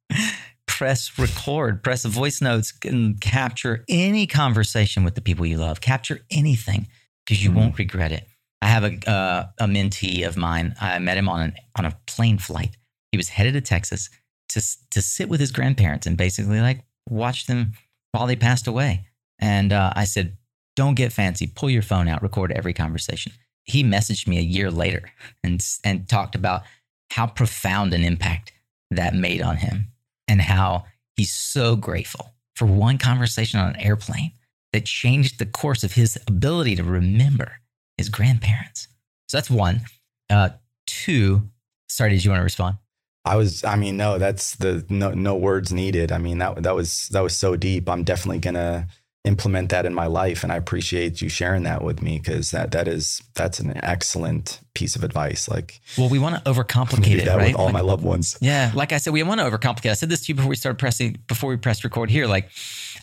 press 0.68 1.18
record, 1.18 1.84
press 1.84 2.04
voice 2.06 2.42
notes, 2.42 2.74
and 2.84 3.20
capture 3.22 3.86
any 3.88 4.28
conversation 4.28 5.04
with 5.04 5.16
the 5.16 5.22
people 5.22 5.46
you 5.46 5.58
love. 5.58 5.82
Capture 5.82 6.20
anything 6.30 6.88
because 7.26 7.44
you 7.44 7.50
mm-hmm. 7.50 7.60
won't 7.60 7.80
regret 7.80 8.12
it. 8.12 8.28
I 8.62 8.68
have 8.68 8.84
a, 8.84 9.10
uh, 9.10 9.48
a 9.60 9.66
mentee 9.66 10.28
of 10.28 10.36
mine. 10.36 10.76
I 10.82 11.00
met 11.00 11.18
him 11.18 11.30
on 11.30 11.42
an, 11.42 11.54
on 11.78 11.86
a 11.86 11.98
plane 12.06 12.38
flight, 12.38 12.76
he 13.12 13.18
was 13.18 13.30
headed 13.30 13.54
to 13.54 13.62
Texas 13.62 14.10
to 14.50 14.62
to 14.92 15.02
sit 15.02 15.30
with 15.30 15.40
his 15.40 15.52
grandparents 15.52 16.08
and 16.08 16.18
basically 16.18 16.60
like 16.60 16.84
watch 17.08 17.46
them 17.48 17.74
while 18.12 18.28
they 18.28 18.36
passed 18.36 18.68
away. 18.68 19.06
And 19.40 19.74
uh, 19.74 19.94
I 19.96 20.06
said, 20.06 20.38
"Don't 20.76 20.96
get 20.96 21.14
fancy. 21.14 21.48
Pull 21.48 21.70
your 21.70 21.82
phone 21.82 22.08
out. 22.08 22.22
Record 22.22 22.52
every 22.52 22.74
conversation." 22.74 23.32
He 23.64 23.84
messaged 23.84 24.28
me 24.28 24.38
a 24.38 24.42
year 24.42 24.72
later 24.72 25.12
and 25.44 25.66
and 25.84 26.08
talked 26.10 26.36
about 26.36 26.64
how 27.12 27.28
profound 27.28 27.94
an 27.94 28.04
impact 28.04 28.54
that 28.92 29.14
made 29.14 29.42
on 29.42 29.58
him 29.58 29.88
and 30.28 30.42
how 30.42 30.86
he's 31.16 31.34
so 31.34 31.76
grateful 31.76 32.34
for 32.56 32.66
one 32.66 32.98
conversation 32.98 33.60
on 33.60 33.70
an 33.70 33.80
airplane 33.80 34.32
that 34.74 34.86
changed 34.86 35.40
the 35.40 35.46
course 35.46 35.84
of 35.84 35.94
his 35.94 36.18
ability 36.28 36.76
to 36.76 36.84
remember 36.84 37.54
his 37.98 38.10
grandparents. 38.10 38.88
So 39.28 39.38
that's 39.38 39.50
one. 39.50 39.82
Uh, 40.30 40.50
two. 40.86 41.50
Sorry, 41.88 42.12
did 42.12 42.24
you 42.24 42.32
want 42.32 42.40
to 42.40 42.44
respond? 42.44 42.78
I 43.26 43.36
was, 43.36 43.64
I 43.64 43.76
mean, 43.76 43.98
no, 43.98 44.18
that's 44.18 44.56
the 44.56 44.86
no, 44.90 45.12
no 45.12 45.36
words 45.36 45.74
needed. 45.74 46.12
I 46.12 46.18
mean, 46.18 46.38
that 46.40 46.64
that 46.64 46.76
was 46.76 47.10
that 47.10 47.22
was 47.22 47.36
so 47.36 47.56
deep. 47.56 47.90
I'm 47.90 48.04
definitely 48.04 48.40
gonna 48.40 48.88
implement 49.30 49.70
that 49.70 49.86
in 49.86 49.94
my 49.94 50.08
life, 50.08 50.44
and 50.44 50.52
I 50.52 50.58
appreciate 50.58 51.22
you 51.22 51.30
sharing 51.30 51.64
that 51.64 51.84
with 51.84 52.02
me 52.02 52.18
because 52.18 52.52
that 52.52 52.72
that 52.72 52.88
is 52.88 53.22
that's 53.36 53.60
an 53.60 53.80
excellent 53.84 54.60
piece 54.74 54.96
of 54.96 55.04
advice. 55.04 55.48
Like, 55.48 55.80
well, 55.98 56.10
we 56.10 56.20
want 56.20 56.36
to 56.36 56.52
overcomplicate 56.52 57.20
it, 57.20 57.28
right? 57.28 57.48
With 57.48 57.56
all 57.56 57.66
like, 57.66 57.74
my 57.74 57.82
loved 57.82 58.04
ones. 58.04 58.38
Yeah, 58.42 58.72
like 58.74 58.92
I 58.92 58.98
said, 58.98 59.14
we 59.14 59.24
want 59.24 59.40
to 59.40 59.50
overcomplicate. 59.50 59.92
I 59.92 59.94
said 59.94 60.10
this 60.10 60.26
to 60.26 60.30
you 60.30 60.36
before 60.36 60.50
we 60.50 60.56
started 60.56 60.80
pressing, 60.80 61.20
before 61.28 61.50
we 61.50 61.58
pressed 61.58 61.84
record 61.84 62.10
here. 62.10 62.26
Like, 62.26 62.50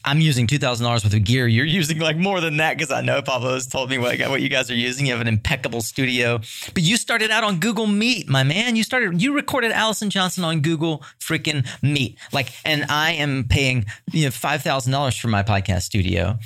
I'm 0.07 0.21
using 0.21 0.47
two 0.47 0.59
thousand 0.59 0.85
dollars 0.85 1.05
worth 1.05 1.15
of 1.15 1.25
gear. 1.25 1.47
You're 1.47 1.67
using 1.67 1.99
like 1.99 2.17
more 2.17 2.41
than 2.41 2.57
that 2.59 2.77
because 2.77 2.93
I 2.93 3.01
know 3.01 3.21
Pablo 3.23 3.55
has 3.55 3.67
told 3.67 3.91
me 3.91 3.99
what, 3.99 4.19
what 4.21 4.41
you 4.41 4.49
guys 4.49 4.71
are 4.71 4.75
using. 4.75 5.07
You 5.07 5.13
have 5.13 5.21
an 5.21 5.29
impeccable 5.29 5.83
studio, 5.83 6.39
but 6.73 6.83
you 6.83 6.97
started 6.97 7.31
out 7.31 7.45
on 7.45 7.59
Google 7.59 7.87
Meet, 7.87 8.29
my 8.29 8.45
man. 8.45 8.77
You 8.77 8.85
started, 8.85 9.21
you 9.21 9.35
recorded 9.35 9.73
Allison 9.73 10.09
Johnson 10.09 10.45
on 10.45 10.61
Google 10.61 11.03
freaking 11.21 11.67
Meet, 11.83 12.19
like, 12.33 12.53
and 12.65 12.87
I 12.89 13.13
am 13.13 13.45
paying 13.49 13.87
you 14.13 14.27
know 14.27 14.31
five 14.31 14.63
thousand 14.63 14.93
dollars 14.93 15.17
for 15.17 15.29
my 15.29 15.43
podcast 15.43 15.83
studio 15.83 16.39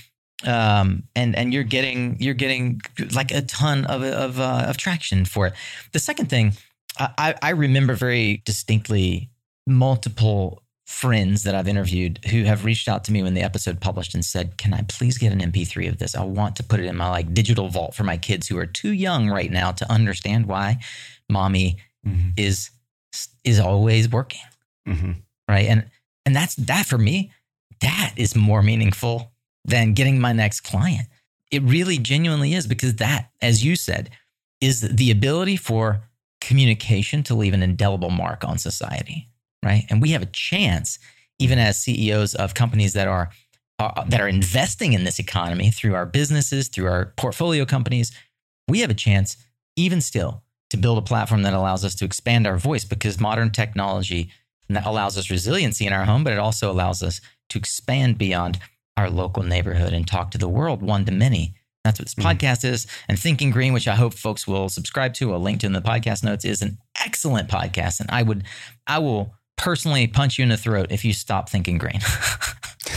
um, 0.44 1.04
and 1.14 1.36
and 1.36 1.52
you're 1.52 1.64
getting 1.64 2.16
you're 2.20 2.34
getting 2.34 2.80
like 3.14 3.30
a 3.30 3.42
ton 3.42 3.84
of 3.86 4.02
of, 4.02 4.40
uh, 4.40 4.64
of 4.68 4.76
traction 4.76 5.24
for 5.24 5.46
it. 5.46 5.54
The 5.92 5.98
second 5.98 6.30
thing, 6.30 6.54
I, 6.98 7.34
I 7.42 7.50
remember 7.50 7.94
very 7.94 8.42
distinctly 8.44 9.30
multiple 9.66 10.62
friends 10.91 11.45
that 11.45 11.55
I've 11.55 11.68
interviewed 11.68 12.18
who 12.30 12.43
have 12.43 12.64
reached 12.64 12.88
out 12.88 13.05
to 13.05 13.12
me 13.12 13.22
when 13.22 13.34
the 13.34 13.43
episode 13.43 13.80
published 13.80 14.12
and 14.12 14.24
said, 14.24 14.57
"Can 14.57 14.74
I 14.74 14.82
please 14.82 15.18
get 15.18 15.32
an 15.32 15.41
MP3 15.41 15.88
of 15.88 15.99
this? 15.99 16.16
I 16.16 16.24
want 16.24 16.57
to 16.57 16.64
put 16.64 16.80
it 16.80 16.86
in 16.86 16.97
my 16.97 17.09
like 17.09 17.32
digital 17.32 17.68
vault 17.68 17.95
for 17.95 18.03
my 18.03 18.16
kids 18.16 18.49
who 18.49 18.59
are 18.59 18.66
too 18.66 18.91
young 18.91 19.28
right 19.28 19.53
now 19.53 19.70
to 19.70 19.91
understand 19.91 20.47
why 20.47 20.80
mommy 21.28 21.76
mm-hmm. 22.05 22.30
is 22.36 22.70
is 23.45 23.61
always 23.61 24.09
working." 24.09 24.43
Mm-hmm. 24.88 25.12
Right, 25.49 25.66
and 25.66 25.88
and 26.26 26.34
that's 26.34 26.57
that 26.57 26.86
for 26.86 26.99
me. 26.99 27.30
That 27.80 28.12
is 28.16 28.34
more 28.34 28.62
meaningful 28.62 29.32
than 29.64 29.95
getting 29.95 30.20
my 30.20 30.32
next 30.32 30.62
client. 30.62 31.07
It 31.53 31.62
really 31.62 31.99
genuinely 31.99 32.53
is 32.53 32.66
because 32.66 32.97
that, 32.97 33.30
as 33.41 33.64
you 33.64 33.76
said, 33.76 34.11
is 34.61 34.80
the 34.80 35.12
ability 35.12 35.57
for 35.57 36.03
communication 36.41 37.22
to 37.22 37.34
leave 37.34 37.55
an 37.55 37.62
indelible 37.62 38.11
mark 38.11 38.45
on 38.45 38.59
society, 38.59 39.30
right? 39.64 39.84
And 39.90 40.00
we 40.00 40.11
have 40.11 40.22
a 40.22 40.26
chance, 40.26 40.98
even 41.38 41.58
as 41.58 41.80
CEOs 41.80 42.34
of 42.34 42.54
companies 42.54 42.92
that 42.94 43.08
are 43.08 43.30
uh, 43.78 44.04
that 44.04 44.20
are 44.20 44.28
investing 44.28 44.92
in 44.92 45.04
this 45.04 45.18
economy 45.18 45.70
through 45.70 45.94
our 45.94 46.04
businesses, 46.04 46.68
through 46.68 46.86
our 46.86 47.14
portfolio 47.16 47.64
companies, 47.64 48.12
we 48.68 48.80
have 48.80 48.90
a 48.90 48.94
chance, 48.94 49.38
even 49.74 50.02
still, 50.02 50.42
to 50.68 50.76
build 50.76 50.98
a 50.98 51.02
platform 51.02 51.42
that 51.42 51.54
allows 51.54 51.84
us 51.84 51.94
to 51.94 52.04
expand 52.04 52.46
our 52.46 52.58
voice 52.58 52.84
because 52.84 53.18
modern 53.18 53.50
technology 53.50 54.30
allows 54.84 55.16
us 55.16 55.30
resiliency 55.30 55.86
in 55.86 55.92
our 55.92 56.04
home, 56.04 56.22
but 56.22 56.32
it 56.32 56.38
also 56.38 56.70
allows 56.70 57.02
us 57.02 57.20
to 57.48 57.58
expand 57.58 58.18
beyond 58.18 58.58
our 58.96 59.11
local 59.11 59.42
neighborhood 59.42 59.92
and 59.92 60.06
talk 60.06 60.30
to 60.30 60.38
the 60.38 60.48
world 60.48 60.82
one 60.82 61.04
to 61.06 61.12
many. 61.12 61.54
That's 61.84 61.98
what 61.98 62.06
this 62.06 62.14
mm-hmm. 62.14 62.28
podcast 62.28 62.64
is. 62.64 62.86
And 63.08 63.18
Thinking 63.18 63.50
Green, 63.50 63.72
which 63.72 63.88
I 63.88 63.94
hope 63.94 64.14
folks 64.14 64.46
will 64.46 64.68
subscribe 64.68 65.14
to, 65.14 65.32
I'll 65.32 65.40
link 65.40 65.61
to 65.61 65.66
in 65.66 65.72
the 65.72 65.80
podcast 65.80 66.22
notes, 66.22 66.44
is 66.44 66.62
an 66.62 66.78
excellent 67.04 67.48
podcast. 67.48 68.00
And 68.00 68.11
I 68.11 68.22
would, 68.22 68.44
I 68.86 68.98
will 68.98 69.34
personally 69.61 70.06
punch 70.06 70.38
you 70.38 70.42
in 70.42 70.48
the 70.48 70.56
throat 70.56 70.88
if 70.90 71.04
you 71.04 71.12
stop 71.12 71.48
thinking 71.48 71.78
green. 71.78 72.00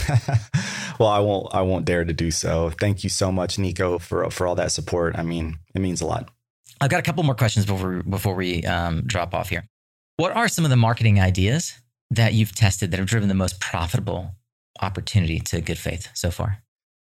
well, 0.98 1.08
I 1.08 1.18
won't. 1.20 1.54
I 1.54 1.62
won't 1.62 1.84
dare 1.84 2.04
to 2.04 2.12
do 2.12 2.30
so. 2.30 2.70
Thank 2.70 3.04
you 3.04 3.10
so 3.10 3.30
much, 3.30 3.58
Nico, 3.58 3.98
for 3.98 4.30
for 4.30 4.46
all 4.46 4.54
that 4.56 4.72
support. 4.72 5.16
I 5.16 5.22
mean, 5.22 5.58
it 5.74 5.80
means 5.80 6.00
a 6.00 6.06
lot. 6.06 6.30
I've 6.80 6.90
got 6.90 7.00
a 7.00 7.02
couple 7.02 7.22
more 7.22 7.34
questions 7.34 7.66
before 7.66 8.02
before 8.02 8.34
we 8.34 8.64
um, 8.64 9.02
drop 9.06 9.34
off 9.34 9.48
here. 9.48 9.64
What 10.16 10.32
are 10.32 10.48
some 10.48 10.64
of 10.64 10.70
the 10.70 10.76
marketing 10.76 11.20
ideas 11.20 11.74
that 12.10 12.34
you've 12.34 12.54
tested 12.54 12.90
that 12.90 12.98
have 12.98 13.08
driven 13.08 13.28
the 13.28 13.34
most 13.34 13.60
profitable 13.60 14.34
opportunity 14.80 15.40
to 15.40 15.60
good 15.60 15.78
faith 15.78 16.08
so 16.14 16.30
far? 16.30 16.63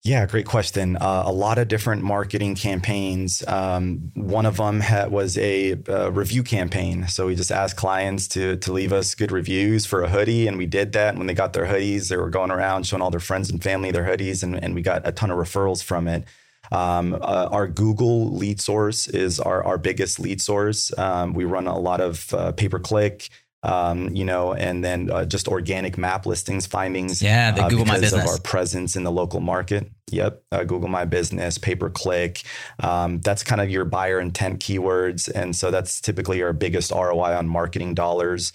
Yeah, 0.07 0.26
great 0.26 0.44
question. 0.44 0.96
Uh, 0.96 1.22
a 1.24 1.32
lot 1.32 1.57
of 1.57 1.66
different 1.68 2.02
marketing 2.02 2.57
campaigns. 2.57 3.42
Um, 3.48 4.12
one 4.12 4.44
of 4.44 4.59
them 4.59 4.80
had, 4.80 5.11
was 5.11 5.38
a, 5.38 5.78
a, 5.88 6.11
review 6.11 6.42
campaign. 6.42 7.09
So 7.09 7.28
we 7.28 7.34
just 7.34 7.50
asked 7.50 7.76
clients 7.76 8.28
to 8.28 8.57
to 8.57 8.72
leave 8.74 8.92
us 8.92 9.14
good 9.14 9.32
reviews 9.32 9.86
for 9.86 10.02
a 10.02 10.09
hoodie, 10.11 10.46
and 10.46 10.59
we 10.59 10.66
did 10.66 10.92
that. 10.92 11.11
And 11.11 11.18
when 11.18 11.26
they 11.26 11.32
got 11.32 11.55
their 11.55 11.64
hoodies, 11.64 12.11
they 12.11 12.18
were 12.18 12.28
going 12.28 12.50
around 12.50 12.86
showing 12.86 13.00
all 13.00 13.11
their 13.11 13.18
friends 13.18 13.48
and 13.48 13.62
family 13.62 13.92
their 13.92 14.05
hoodies, 14.05 14.42
and, 14.42 14.62
and 14.62 14.74
we 14.74 14.82
got 14.82 15.09
a 15.09 15.12
ton 15.12 15.30
of 15.30 15.38
referrals 15.38 15.82
from 15.82 16.07
it. 16.07 16.24
Um, 16.70 17.14
uh, 17.14 17.48
our 17.50 17.66
Google 17.66 18.30
lead 18.30 18.61
source 18.61 19.07
is 19.09 19.40
our, 19.40 19.64
our 19.64 19.78
biggest 19.78 20.20
lead 20.20 20.42
source. 20.42 20.96
Um, 20.98 21.32
we 21.32 21.44
run 21.44 21.66
a 21.66 21.78
lot 21.78 22.02
of 22.02 22.32
uh, 22.34 22.52
pay 22.52 22.68
per 22.68 22.78
click 22.78 23.30
um, 23.64 24.10
you 24.14 24.24
know, 24.24 24.52
and 24.52 24.84
then 24.84 25.10
uh, 25.10 25.24
just 25.24 25.48
organic 25.48 25.96
map 25.98 26.26
listings 26.26 26.66
findings. 26.66 27.22
Yeah, 27.22 27.50
the 27.50 27.64
uh, 27.64 27.68
Google 27.68 27.86
My 27.86 27.94
because 27.94 28.12
Business. 28.12 28.24
of 28.24 28.30
our 28.30 28.40
presence 28.40 28.94
in 28.94 29.04
the 29.04 29.10
local 29.10 29.40
market. 29.40 29.90
Yep, 30.10 30.42
uh, 30.52 30.64
Google 30.64 30.88
My 30.88 31.06
Business, 31.06 31.56
pay 31.58 31.74
per 31.74 31.88
click. 31.90 32.42
Um, 32.80 33.20
that's 33.20 33.42
kind 33.42 33.60
of 33.60 33.70
your 33.70 33.84
buyer 33.86 34.20
intent 34.20 34.60
keywords, 34.60 35.28
and 35.34 35.56
so 35.56 35.70
that's 35.70 36.00
typically 36.00 36.42
our 36.42 36.52
biggest 36.52 36.92
ROI 36.92 37.36
on 37.36 37.48
marketing 37.48 37.94
dollars. 37.94 38.52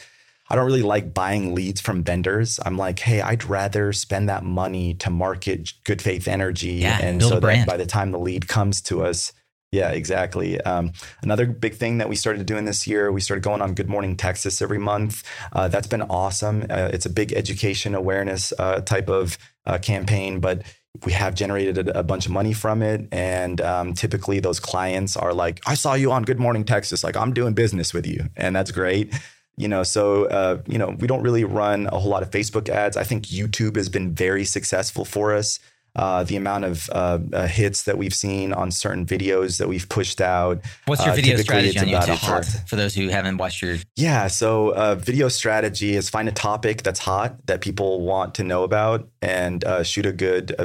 I 0.52 0.56
don't 0.56 0.66
really 0.66 0.82
like 0.82 1.14
buying 1.14 1.54
leads 1.54 1.80
from 1.80 2.04
vendors. 2.04 2.60
I'm 2.66 2.76
like, 2.76 2.98
hey, 2.98 3.22
I'd 3.22 3.44
rather 3.44 3.94
spend 3.94 4.30
that 4.30 4.44
money 4.44 4.96
to 4.96 5.10
market 5.12 5.74
good 5.84 6.02
faith 6.02 6.28
energy, 6.28 6.74
Yeah, 6.74 7.00
and 7.02 7.22
so 7.22 7.36
that 7.36 7.42
brand. 7.42 7.68
by 7.68 7.78
the 7.78 7.86
time 7.86 8.12
the 8.12 8.20
lead 8.20 8.48
comes 8.48 8.82
to 8.84 9.04
us, 9.04 9.32
yeah, 9.72 9.90
exactly. 9.90 10.60
Um, 10.62 10.94
another 11.22 11.46
big 11.46 11.76
thing 11.76 12.00
that 12.00 12.10
we 12.10 12.16
started 12.16 12.46
doing 12.46 12.66
this 12.66 12.88
year, 12.88 13.12
we 13.12 13.22
started 13.22 13.44
going 13.44 13.62
on 13.62 13.76
Good 13.76 13.90
Morning 13.90 14.18
Texas 14.18 14.62
every 14.62 14.80
month. 14.80 15.24
Uh, 15.54 15.68
that's 15.68 15.88
been 15.88 16.02
awesome. 16.02 16.66
Uh, 16.70 16.90
it's 16.92 17.06
a 17.06 17.10
big 17.10 17.34
education 17.34 17.94
awareness 17.94 18.52
uh, 18.58 18.82
type 18.82 19.10
of 19.10 19.38
uh, 19.68 19.78
campaign, 19.78 20.40
but 20.40 20.64
we 21.06 21.12
have 21.12 21.36
generated 21.36 21.88
a, 21.88 22.00
a 22.00 22.04
bunch 22.04 22.26
of 22.26 22.32
money 22.32 22.52
from 22.52 22.82
it. 22.82 23.08
And 23.12 23.62
um, 23.62 23.94
typically, 23.94 24.40
those 24.40 24.60
clients 24.60 25.16
are 25.16 25.34
like, 25.34 25.62
I 25.68 25.76
saw 25.76 25.94
you 25.94 26.12
on 26.12 26.24
Good 26.24 26.40
Morning 26.40 26.64
Texas. 26.64 27.04
Like, 27.04 27.16
I'm 27.16 27.34
doing 27.34 27.54
business 27.54 27.94
with 27.94 28.08
you. 28.08 28.26
And 28.36 28.56
that's 28.56 28.72
great. 28.72 29.14
You 29.56 29.68
know, 29.68 29.84
so, 29.84 30.26
uh, 30.26 30.62
you 30.68 30.78
know, 30.78 30.96
we 31.00 31.06
don't 31.06 31.22
really 31.22 31.44
run 31.44 31.88
a 31.92 32.00
whole 32.00 32.10
lot 32.10 32.24
of 32.24 32.32
Facebook 32.32 32.70
ads. 32.70 32.98
I 32.98 33.04
think 33.04 33.26
YouTube 33.26 33.76
has 33.76 33.90
been 33.90 34.16
very 34.16 34.46
successful 34.46 35.06
for 35.06 35.36
us. 35.36 35.60
Uh, 35.96 36.24
the 36.24 36.36
amount 36.36 36.66
of 36.66 36.90
uh, 36.92 37.20
uh, 37.34 37.48
hits 37.48 37.84
that 37.84 37.98
we've 37.98 38.14
seen 38.14 38.54
on 38.54 38.72
certain 38.72 39.06
videos 39.06 39.58
that 39.58 39.68
we've 39.68 39.90
pushed 39.90 40.22
out. 40.22 40.62
What's 40.86 41.04
your 41.04 41.14
Uh, 41.14 41.16
video 41.16 41.38
strategy 41.38 41.80
on 41.80 41.88
it's 41.88 41.94
about 42.06 42.10
a 42.10 42.12
YouTube 42.14 42.46
for, 42.46 42.68
for 42.68 42.76
those 42.76 42.94
who 42.96 43.10
haven't 43.10 43.38
watched 43.38 43.62
your? 43.62 43.78
Yeah. 43.96 44.28
So, 44.28 44.70
uh, 44.70 44.96
video 44.96 45.28
strategy 45.30 45.96
is 45.96 46.10
find 46.10 46.30
a 46.30 46.32
topic 46.32 46.84
that's 46.84 47.00
hot 47.00 47.46
that 47.48 47.62
people 47.62 48.02
want 48.02 48.36
to 48.36 48.44
know 48.44 48.64
about 48.64 49.10
and 49.22 49.64
uh, 49.66 49.84
shoot 49.84 50.06
a 50.06 50.12
good 50.12 50.56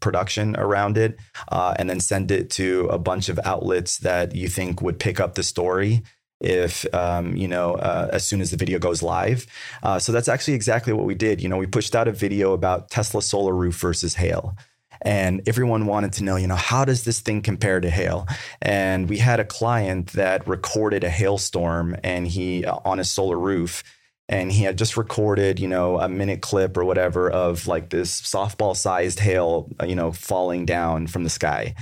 production 0.00 0.56
around 0.56 0.98
it, 0.98 1.18
uh, 1.50 1.74
and 1.78 1.88
then 1.88 2.00
send 2.00 2.30
it 2.30 2.50
to 2.50 2.86
a 2.86 2.98
bunch 2.98 3.28
of 3.28 3.40
outlets 3.44 3.98
that 3.98 4.34
you 4.34 4.48
think 4.48 4.82
would 4.82 4.98
pick 4.98 5.18
up 5.18 5.34
the 5.34 5.42
story. 5.42 6.02
If 6.40 6.86
um, 6.94 7.34
you 7.34 7.48
know, 7.48 7.74
uh, 7.74 8.10
as 8.12 8.26
soon 8.26 8.40
as 8.40 8.50
the 8.50 8.56
video 8.56 8.78
goes 8.78 9.02
live, 9.02 9.46
uh, 9.82 9.98
so 9.98 10.12
that's 10.12 10.28
actually 10.28 10.54
exactly 10.54 10.92
what 10.92 11.04
we 11.04 11.14
did. 11.14 11.40
You 11.40 11.48
know, 11.48 11.56
we 11.56 11.66
pushed 11.66 11.96
out 11.96 12.06
a 12.06 12.12
video 12.12 12.52
about 12.52 12.90
Tesla 12.90 13.22
solar 13.22 13.54
roof 13.54 13.76
versus 13.80 14.14
hail, 14.14 14.56
and 15.02 15.42
everyone 15.46 15.86
wanted 15.86 16.12
to 16.14 16.24
know, 16.24 16.36
you 16.36 16.46
know, 16.46 16.56
how 16.56 16.84
does 16.84 17.04
this 17.04 17.20
thing 17.20 17.42
compare 17.42 17.80
to 17.80 17.90
hail? 17.90 18.26
And 18.60 19.08
we 19.08 19.18
had 19.18 19.40
a 19.40 19.44
client 19.44 20.12
that 20.12 20.46
recorded 20.46 21.04
a 21.04 21.10
hailstorm 21.10 21.96
and 22.02 22.26
he 22.26 22.64
uh, 22.64 22.78
on 22.84 22.98
his 22.98 23.10
solar 23.10 23.38
roof 23.38 23.84
and 24.28 24.52
he 24.52 24.64
had 24.64 24.76
just 24.76 24.96
recorded, 24.96 25.58
you 25.58 25.68
know, 25.68 25.98
a 25.98 26.08
minute 26.08 26.42
clip 26.42 26.76
or 26.76 26.84
whatever 26.84 27.30
of 27.30 27.66
like 27.66 27.90
this 27.90 28.20
softball 28.20 28.76
sized 28.76 29.20
hail, 29.20 29.70
uh, 29.80 29.86
you 29.86 29.94
know, 29.94 30.12
falling 30.12 30.66
down 30.66 31.06
from 31.06 31.24
the 31.24 31.30
sky. 31.30 31.74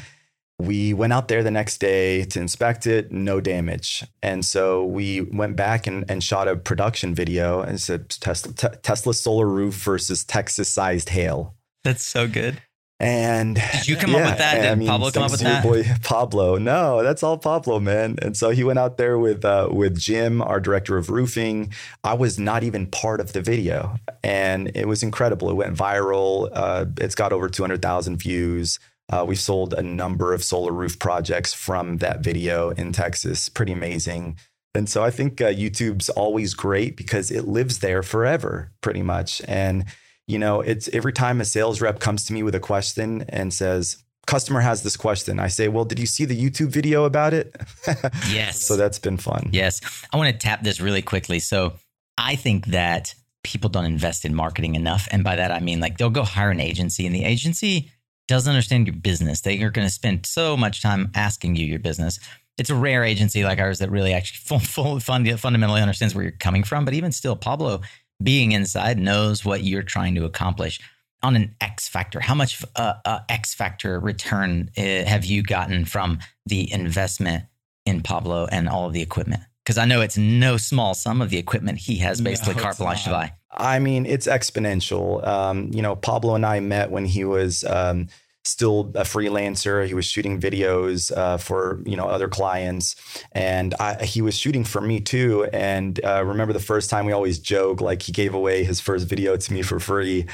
We 0.59 0.95
went 0.95 1.13
out 1.13 1.29
there 1.29 1.43
the 1.43 1.51
next 1.51 1.79
day 1.79 2.25
to 2.25 2.41
inspect 2.41 2.87
it, 2.87 3.13
no 3.13 3.41
damage. 3.41 4.05
And 4.23 4.45
so 4.45 4.85
we 4.85 5.21
went 5.21 5.55
back 5.55 5.87
and, 5.87 6.11
and 6.11 6.25
shot 6.25 6.49
a 6.49 6.57
production 6.57 7.15
video 7.15 7.61
and 7.61 7.81
said 7.81 8.09
Tesla, 8.09 8.53
te- 8.53 8.77
Tesla 8.83 9.13
solar 9.13 9.47
roof 9.47 9.75
versus 9.75 10.25
Texas 10.25 10.69
sized 10.69 11.11
hail. 11.11 11.55
That's 11.85 12.03
so 12.03 12.27
good. 12.27 12.63
And 12.99 13.57
Did 13.57 13.89
you 13.89 13.97
come 13.97 14.15
up 14.15 14.25
with 14.25 14.39
that? 14.39 14.79
Did 14.79 14.89
Pablo 14.89 15.11
come 15.11 15.25
up 15.25 15.31
with 15.31 15.43
your 15.43 15.61
Boy 15.61 15.85
Pablo, 16.03 16.57
no, 16.57 17.03
that's 17.03 17.23
all 17.23 17.37
Pablo, 17.37 17.79
man. 17.79 18.17
And 18.23 18.35
so 18.35 18.49
he 18.49 18.65
went 18.65 18.79
out 18.79 18.97
there 18.97 19.19
with 19.19 19.45
uh, 19.45 19.69
with 19.71 19.99
Jim, 19.99 20.41
our 20.41 20.61
director 20.61 20.97
of 20.97 21.11
roofing. 21.11 21.75
I 22.03 22.15
was 22.15 22.39
not 22.39 22.63
even 22.63 22.87
part 22.87 23.21
of 23.21 23.35
the 23.35 23.43
video, 23.43 23.97
and 24.25 24.73
it 24.75 24.89
was 24.89 25.03
incredible. 25.03 25.51
It 25.51 25.55
went 25.55 25.77
viral. 25.77 26.49
Uh, 26.51 26.87
it's 26.97 27.15
got 27.15 27.35
over 27.35 27.51
two 27.51 27.63
hundred 27.63 27.83
thousand 27.83 28.17
views. 28.17 28.79
Uh, 29.09 29.25
we 29.27 29.37
sold 29.37 29.73
a 29.75 29.83
number 29.83 30.33
of 30.35 30.43
solar 30.43 30.73
roof 30.73 30.99
projects 30.99 31.55
from 31.55 31.99
that 31.99 32.21
video 32.21 32.71
in 32.71 32.93
Texas. 32.93 33.49
Pretty 33.49 33.73
amazing. 33.73 34.37
And 34.75 34.89
so 34.89 35.03
I 35.03 35.11
think 35.11 35.41
uh, 35.41 35.53
YouTube's 35.53 36.09
always 36.11 36.55
great 36.55 36.97
because 36.97 37.31
it 37.31 37.47
lives 37.47 37.79
there 37.79 38.03
forever, 38.03 38.73
pretty 38.83 39.03
much. 39.03 39.41
And 39.47 39.85
you 40.27 40.39
know, 40.39 40.61
it's 40.61 40.89
every 40.89 41.13
time 41.13 41.41
a 41.41 41.45
sales 41.45 41.81
rep 41.81 42.01
comes 42.01 42.25
to 42.25 42.33
me 42.33 42.43
with 42.43 42.55
a 42.55 42.61
question 42.61 43.25
and 43.29 43.55
says, 43.55 44.03
customer 44.27 44.61
has 44.61 44.83
this 44.83 44.97
question, 44.97 45.39
I 45.39 45.47
say, 45.47 45.69
well, 45.69 45.85
did 45.85 46.01
you 46.01 46.07
see 46.07 46.25
the 46.25 46.37
YouTube 46.37 46.69
video 46.69 47.05
about 47.05 47.33
it? 47.33 47.55
Yes. 48.29 48.61
so 48.61 48.77
that's 48.77 48.99
been 48.99 49.17
fun. 49.19 49.51
Yes. 49.53 49.81
I 50.13 50.17
want 50.17 50.33
to 50.33 50.39
tap 50.39 50.65
this 50.65 50.81
really 50.81 51.03
quickly. 51.03 51.39
So 51.39 51.75
I 52.19 52.35
think 52.35 52.67
that 52.67 53.15
people 53.45 53.71
don't 53.71 53.85
invest 53.85 54.25
in 54.25 54.35
marketing 54.35 54.75
enough. 54.75 55.07
And 55.13 55.23
by 55.23 55.37
that, 55.37 55.53
I 55.53 55.61
mean 55.61 55.79
like 55.79 55.97
they'll 55.97 56.11
go 56.11 56.25
hire 56.25 56.51
an 56.51 56.61
agency 56.61 57.07
and 57.07 57.15
the 57.15 57.25
agency 57.25 57.93
doesn't 58.29 58.51
understand 58.51 58.87
your 58.87 58.97
business. 58.97 59.41
They 59.41 59.61
are 59.63 59.71
going 59.71 59.87
to 59.87 59.93
spend 59.93 60.27
so 60.27 60.57
much 60.57 60.83
time 60.83 61.11
asking 61.15 61.57
you 61.57 61.67
your 61.67 61.79
business. 61.79 62.19
It's 62.59 62.71
a 62.71 62.75
rare 62.75 63.05
agency 63.05 63.45
like 63.45 63.59
ours 63.59 63.79
that 63.81 63.91
really 63.91 64.13
actually 64.13 64.39
full, 64.39 64.59
full, 64.59 65.01
fund, 65.01 65.29
fundamentally 65.39 65.81
understands 65.81 66.15
where 66.15 66.25
you're 66.25 66.33
coming 66.33 66.65
from. 66.65 66.85
But 66.85 66.95
even 66.95 67.13
still, 67.13 67.37
Pablo 67.37 67.83
being 68.23 68.53
inside 68.53 68.99
knows 68.99 69.45
what 69.45 69.63
you're 69.63 69.83
trying 69.83 70.15
to 70.15 70.25
accomplish 70.25 70.81
on 71.23 71.37
an 71.37 71.55
X 71.61 71.89
factor. 71.89 72.21
How 72.21 72.35
much 72.35 72.65
uh, 72.77 72.95
uh, 73.05 73.21
X 73.29 73.55
factor 73.55 73.99
return 73.99 74.71
uh, 74.77 74.81
have 74.81 75.25
you 75.25 75.43
gotten 75.43 75.85
from 75.85 76.19
the 76.47 76.73
investment 76.73 77.45
in 77.85 78.03
Pablo 78.03 78.47
and 78.51 78.69
all 78.69 78.87
of 78.87 78.93
the 78.93 79.03
equipment? 79.03 79.43
Because 79.65 79.79
I 79.79 79.85
know 79.85 80.01
it's 80.01 80.17
no 80.17 80.57
small 80.57 80.95
sum 80.95 81.21
of 81.21 81.31
the 81.31 81.39
equipment 81.39 81.79
he 81.79 81.97
has 81.97 82.21
basically 82.21 82.55
No, 82.55 82.63
carte 82.63 82.79
blanche 82.79 83.05
to 83.05 83.11
buy. 83.11 83.33
I 83.57 83.79
mean, 83.79 84.07
it's 84.07 84.27
exponential. 84.27 85.27
Um, 85.27 85.71
you 85.73 85.83
know, 85.83 85.97
Pablo 85.97 86.35
and 86.35 86.45
I 86.45 86.61
met 86.61 86.91
when 86.91 87.07
he 87.07 87.25
was 87.25 87.65
um, 87.65 88.09
still 88.45 88.93
a 88.95 89.03
freelancer. 89.03 89.87
He 89.87 89.95
was 89.95 90.07
shooting 90.07 90.41
videos 90.41 91.17
uh, 91.17 91.37
for 91.37 91.83
you 91.85 91.97
know 91.97 92.07
other 92.07 92.29
clients, 92.29 92.97
and 93.33 93.75
I, 93.81 94.05
he 94.05 94.23
was 94.23 94.37
shooting 94.37 94.65
for 94.65 94.81
me 94.81 95.01
too. 95.01 95.45
And 95.53 96.03
uh, 96.05 96.25
remember 96.25 96.53
the 96.53 96.61
first 96.61 96.91
time 96.91 97.07
we 97.07 97.13
always 97.13 97.39
joke 97.39 97.81
like 97.81 98.03
he 98.03 98.13
gave 98.13 98.35
away 98.35 98.65
his 98.65 98.81
first 98.81 99.07
video 99.07 99.37
to 99.37 99.53
me 99.53 99.63
for 99.63 99.81
free. 99.81 100.27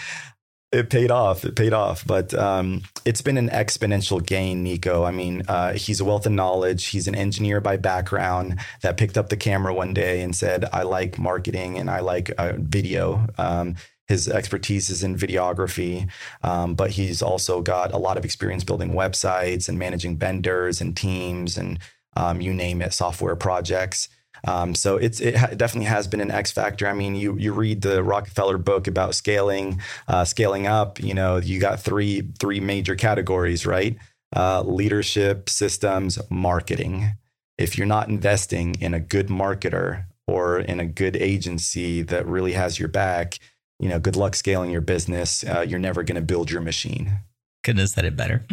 It 0.72 0.88
paid 0.88 1.10
off. 1.10 1.44
It 1.44 1.54
paid 1.54 1.74
off, 1.74 2.06
but 2.06 2.32
um, 2.32 2.82
it's 3.04 3.20
been 3.20 3.36
an 3.36 3.50
exponential 3.50 4.24
gain, 4.24 4.62
Nico. 4.62 5.04
I 5.04 5.10
mean, 5.10 5.42
uh, 5.46 5.74
he's 5.74 6.00
a 6.00 6.04
wealth 6.04 6.24
of 6.24 6.32
knowledge. 6.32 6.86
He's 6.86 7.06
an 7.06 7.14
engineer 7.14 7.60
by 7.60 7.76
background 7.76 8.58
that 8.80 8.96
picked 8.96 9.18
up 9.18 9.28
the 9.28 9.36
camera 9.36 9.74
one 9.74 9.92
day 9.92 10.22
and 10.22 10.34
said, 10.34 10.64
"I 10.72 10.84
like 10.84 11.18
marketing 11.18 11.78
and 11.78 11.90
I 11.90 12.00
like 12.00 12.30
uh, 12.38 12.54
video." 12.56 13.26
Um, 13.36 13.76
his 14.08 14.28
expertise 14.28 14.88
is 14.88 15.02
in 15.02 15.16
videography, 15.16 16.10
um, 16.42 16.74
but 16.74 16.92
he's 16.92 17.20
also 17.22 17.60
got 17.60 17.92
a 17.92 17.98
lot 17.98 18.16
of 18.16 18.24
experience 18.24 18.64
building 18.64 18.92
websites 18.92 19.68
and 19.68 19.78
managing 19.78 20.16
vendors 20.16 20.80
and 20.80 20.96
teams 20.96 21.56
and 21.58 21.78
um, 22.16 22.40
you 22.40 22.52
name 22.52 22.82
it, 22.82 22.92
software 22.92 23.36
projects. 23.36 24.08
Um, 24.46 24.74
so 24.74 24.96
it's 24.96 25.20
it 25.20 25.36
ha- 25.36 25.48
definitely 25.48 25.86
has 25.86 26.08
been 26.08 26.20
an 26.20 26.30
X 26.30 26.50
factor. 26.50 26.86
I 26.86 26.92
mean, 26.92 27.14
you 27.14 27.36
you 27.38 27.52
read 27.52 27.82
the 27.82 28.02
Rockefeller 28.02 28.58
book 28.58 28.86
about 28.86 29.14
scaling, 29.14 29.80
uh, 30.08 30.24
scaling 30.24 30.66
up. 30.66 31.00
You 31.00 31.14
know, 31.14 31.36
you 31.36 31.60
got 31.60 31.80
three 31.80 32.28
three 32.40 32.60
major 32.60 32.96
categories, 32.96 33.66
right? 33.66 33.96
Uh, 34.34 34.62
leadership, 34.62 35.48
systems, 35.48 36.18
marketing. 36.30 37.12
If 37.58 37.76
you're 37.76 37.86
not 37.86 38.08
investing 38.08 38.74
in 38.80 38.94
a 38.94 39.00
good 39.00 39.28
marketer 39.28 40.06
or 40.26 40.58
in 40.58 40.80
a 40.80 40.86
good 40.86 41.16
agency 41.16 42.02
that 42.02 42.26
really 42.26 42.52
has 42.52 42.78
your 42.78 42.88
back, 42.88 43.38
you 43.78 43.88
know, 43.88 43.98
good 43.98 44.16
luck 44.16 44.34
scaling 44.34 44.70
your 44.70 44.80
business. 44.80 45.44
Uh, 45.44 45.60
you're 45.60 45.78
never 45.78 46.02
going 46.02 46.16
to 46.16 46.22
build 46.22 46.50
your 46.50 46.62
machine. 46.62 47.18
Couldn't 47.62 47.80
have 47.80 47.90
said 47.90 48.04
it 48.04 48.16
better. 48.16 48.44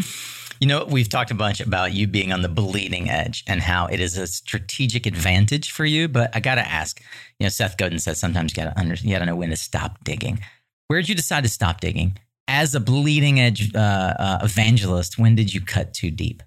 You 0.59 0.67
know, 0.67 0.83
we've 0.83 1.07
talked 1.07 1.31
a 1.31 1.35
bunch 1.35 1.61
about 1.61 1.93
you 1.93 2.05
being 2.05 2.33
on 2.33 2.41
the 2.41 2.49
bleeding 2.49 3.09
edge 3.09 3.45
and 3.47 3.61
how 3.61 3.85
it 3.87 4.01
is 4.01 4.17
a 4.17 4.27
strategic 4.27 5.05
advantage 5.05 5.71
for 5.71 5.85
you. 5.85 6.09
But 6.09 6.35
I 6.35 6.41
got 6.41 6.55
to 6.55 6.67
ask, 6.67 7.01
you 7.39 7.45
know, 7.45 7.49
Seth 7.49 7.77
Godin 7.77 7.99
says 7.99 8.19
sometimes 8.19 8.51
you 8.51 8.63
got 8.63 8.73
to 8.73 8.79
under, 8.79 8.95
you 8.95 9.11
got 9.11 9.19
to 9.19 9.25
know 9.25 9.37
when 9.37 9.51
to 9.51 9.55
stop 9.55 10.03
digging. 10.03 10.41
Where 10.87 10.99
did 10.99 11.07
you 11.07 11.15
decide 11.15 11.43
to 11.43 11.49
stop 11.49 11.79
digging? 11.79 12.17
As 12.49 12.75
a 12.75 12.81
bleeding 12.81 13.39
edge 13.39 13.73
uh, 13.73 13.77
uh, 13.79 14.39
evangelist, 14.43 15.17
when 15.17 15.35
did 15.35 15.53
you 15.53 15.61
cut 15.61 15.93
too 15.93 16.11
deep? 16.11 16.43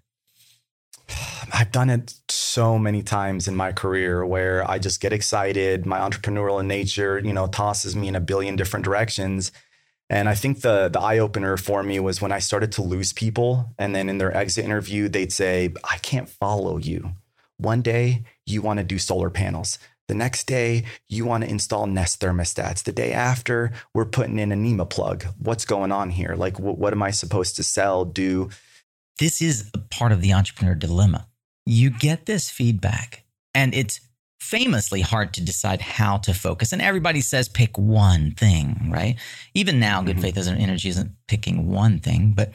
I've 1.54 1.72
done 1.72 1.88
it 1.88 2.14
so 2.28 2.78
many 2.78 3.02
times 3.02 3.48
in 3.48 3.56
my 3.56 3.72
career 3.72 4.26
where 4.26 4.68
I 4.70 4.78
just 4.78 5.00
get 5.00 5.14
excited. 5.14 5.86
My 5.86 6.00
entrepreneurial 6.00 6.64
nature, 6.64 7.18
you 7.18 7.32
know, 7.32 7.46
tosses 7.46 7.96
me 7.96 8.08
in 8.08 8.16
a 8.16 8.20
billion 8.20 8.56
different 8.56 8.84
directions. 8.84 9.52
And 10.12 10.28
I 10.28 10.34
think 10.34 10.60
the 10.60 10.90
the 10.90 11.00
eye 11.00 11.18
opener 11.18 11.56
for 11.56 11.82
me 11.82 11.98
was 11.98 12.20
when 12.20 12.32
I 12.32 12.38
started 12.38 12.70
to 12.72 12.82
lose 12.82 13.14
people, 13.14 13.74
and 13.78 13.94
then 13.94 14.10
in 14.10 14.18
their 14.18 14.36
exit 14.36 14.62
interview, 14.66 15.08
they'd 15.08 15.32
say, 15.32 15.72
"I 15.82 15.96
can't 15.98 16.28
follow 16.28 16.76
you." 16.76 17.14
One 17.56 17.80
day 17.80 18.24
you 18.44 18.60
want 18.60 18.78
to 18.78 18.84
do 18.84 18.98
solar 18.98 19.30
panels. 19.30 19.78
The 20.08 20.14
next 20.14 20.46
day 20.46 20.84
you 21.08 21.24
want 21.24 21.44
to 21.44 21.50
install 21.50 21.86
Nest 21.86 22.20
thermostats. 22.20 22.82
The 22.82 22.92
day 22.92 23.12
after 23.14 23.72
we're 23.94 24.04
putting 24.04 24.38
in 24.38 24.52
a 24.52 24.56
NEMA 24.56 24.84
plug. 24.84 25.24
What's 25.38 25.64
going 25.64 25.92
on 25.92 26.10
here? 26.10 26.34
Like, 26.36 26.56
wh- 26.58 26.78
what 26.78 26.92
am 26.92 27.02
I 27.02 27.10
supposed 27.10 27.56
to 27.56 27.62
sell? 27.62 28.04
Do 28.04 28.50
This 29.18 29.40
is 29.40 29.70
a 29.72 29.78
part 29.78 30.12
of 30.12 30.20
the 30.20 30.34
entrepreneur 30.34 30.74
dilemma. 30.74 31.26
You 31.64 31.88
get 31.88 32.26
this 32.26 32.50
feedback, 32.50 33.24
and 33.54 33.74
it's 33.74 34.00
famously 34.42 35.00
hard 35.00 35.32
to 35.34 35.40
decide 35.40 35.80
how 35.80 36.18
to 36.18 36.34
focus. 36.34 36.72
And 36.72 36.82
everybody 36.82 37.20
says 37.20 37.48
pick 37.48 37.78
one 37.78 38.32
thing, 38.32 38.90
right? 38.92 39.16
Even 39.54 39.78
now, 39.78 40.02
Good 40.02 40.16
mm-hmm. 40.16 40.22
Faith 40.22 40.36
isn't 40.36 40.58
Energy 40.58 40.88
isn't 40.88 41.12
picking 41.28 41.70
one 41.70 42.00
thing, 42.00 42.32
but 42.34 42.52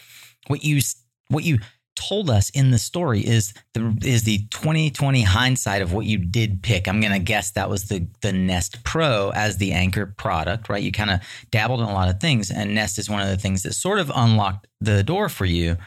what 0.47 0.63
you 0.63 0.81
what 1.29 1.43
you 1.43 1.59
told 1.95 2.29
us 2.29 2.49
in 2.51 2.71
the 2.71 2.77
story 2.77 3.21
is 3.21 3.53
the 3.73 3.97
is 4.03 4.23
the 4.23 4.39
2020 4.51 5.23
hindsight 5.23 5.81
of 5.81 5.93
what 5.93 6.05
you 6.05 6.17
did 6.17 6.61
pick. 6.61 6.87
I'm 6.87 6.99
going 6.99 7.13
to 7.13 7.19
guess 7.19 7.51
that 7.51 7.69
was 7.69 7.85
the 7.85 8.05
the 8.21 8.33
Nest 8.33 8.83
Pro 8.83 9.31
as 9.33 9.57
the 9.57 9.71
anchor 9.71 10.05
product, 10.05 10.67
right? 10.67 10.83
You 10.83 10.91
kind 10.91 11.09
of 11.09 11.21
dabbled 11.51 11.79
in 11.79 11.87
a 11.87 11.93
lot 11.93 12.09
of 12.09 12.19
things 12.19 12.51
and 12.51 12.75
Nest 12.75 12.99
is 12.99 13.09
one 13.09 13.21
of 13.21 13.29
the 13.29 13.37
things 13.37 13.63
that 13.63 13.73
sort 13.73 13.99
of 13.99 14.11
unlocked 14.13 14.67
the 14.81 15.03
door 15.03 15.29
for 15.29 15.45
you. 15.45 15.77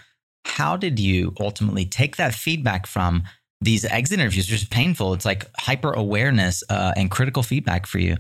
How 0.47 0.77
did 0.77 0.99
you 0.99 1.35
ultimately 1.39 1.85
take 1.85 2.17
that 2.17 2.35
feedback 2.35 2.87
from 2.87 3.23
these 3.61 3.85
exit 3.85 4.21
interviews, 4.21 4.49
are 4.49 4.53
just 4.53 4.71
painful? 4.71 5.13
It's 5.15 5.25
like 5.25 5.47
hyper 5.57 5.93
awareness 5.93 6.65
uh, 6.69 6.93
and 6.97 7.11
critical 7.11 7.43
feedback 7.43 7.87
for 7.87 7.99
you. 7.99 8.17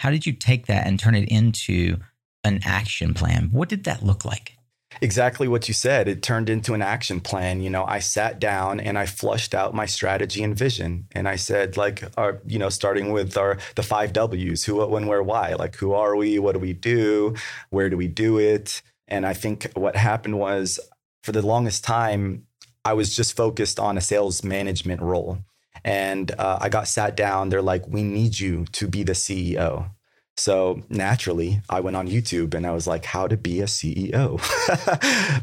How 0.00 0.10
did 0.10 0.26
you 0.26 0.32
take 0.32 0.66
that 0.66 0.86
and 0.86 0.98
turn 0.98 1.14
it 1.14 1.28
into 1.28 1.96
an 2.44 2.60
action 2.64 3.14
plan? 3.14 3.48
What 3.52 3.68
did 3.68 3.84
that 3.84 4.02
look 4.02 4.24
like? 4.24 4.58
exactly 5.00 5.48
what 5.48 5.68
you 5.68 5.74
said. 5.74 6.08
It 6.08 6.22
turned 6.22 6.48
into 6.48 6.74
an 6.74 6.82
action 6.82 7.20
plan. 7.20 7.60
You 7.60 7.70
know, 7.70 7.84
I 7.84 7.98
sat 7.98 8.38
down 8.38 8.80
and 8.80 8.98
I 8.98 9.06
flushed 9.06 9.54
out 9.54 9.74
my 9.74 9.86
strategy 9.86 10.42
and 10.42 10.56
vision. 10.56 11.06
And 11.12 11.28
I 11.28 11.36
said, 11.36 11.76
like, 11.76 12.02
our, 12.16 12.40
you 12.46 12.58
know, 12.58 12.68
starting 12.68 13.12
with 13.12 13.36
our 13.36 13.58
the 13.74 13.82
five 13.82 14.12
W's: 14.12 14.64
who, 14.64 14.76
what, 14.76 14.90
when, 14.90 15.06
where, 15.06 15.22
why. 15.22 15.54
Like, 15.54 15.76
who 15.76 15.92
are 15.92 16.16
we? 16.16 16.38
What 16.38 16.52
do 16.52 16.58
we 16.58 16.72
do? 16.72 17.34
Where 17.70 17.90
do 17.90 17.96
we 17.96 18.08
do 18.08 18.38
it? 18.38 18.82
And 19.06 19.26
I 19.26 19.34
think 19.34 19.70
what 19.74 19.96
happened 19.96 20.38
was, 20.38 20.78
for 21.22 21.32
the 21.32 21.46
longest 21.46 21.84
time, 21.84 22.46
I 22.88 22.94
was 22.94 23.14
just 23.14 23.36
focused 23.36 23.78
on 23.78 23.98
a 23.98 24.00
sales 24.00 24.42
management 24.42 25.02
role. 25.02 25.38
And 25.84 26.30
uh, 26.32 26.58
I 26.60 26.68
got 26.70 26.88
sat 26.88 27.16
down. 27.16 27.50
They're 27.50 27.62
like, 27.62 27.86
"We 27.86 28.02
need 28.02 28.40
you 28.40 28.64
to 28.72 28.88
be 28.88 29.02
the 29.04 29.12
CEO." 29.12 29.90
So 30.38 30.82
naturally, 30.88 31.60
I 31.68 31.80
went 31.80 31.96
on 31.96 32.08
YouTube 32.08 32.54
and 32.54 32.64
I 32.64 32.70
was 32.70 32.86
like, 32.86 33.04
how 33.04 33.26
to 33.26 33.36
be 33.36 33.60
a 33.60 33.64
CEO. 33.64 34.38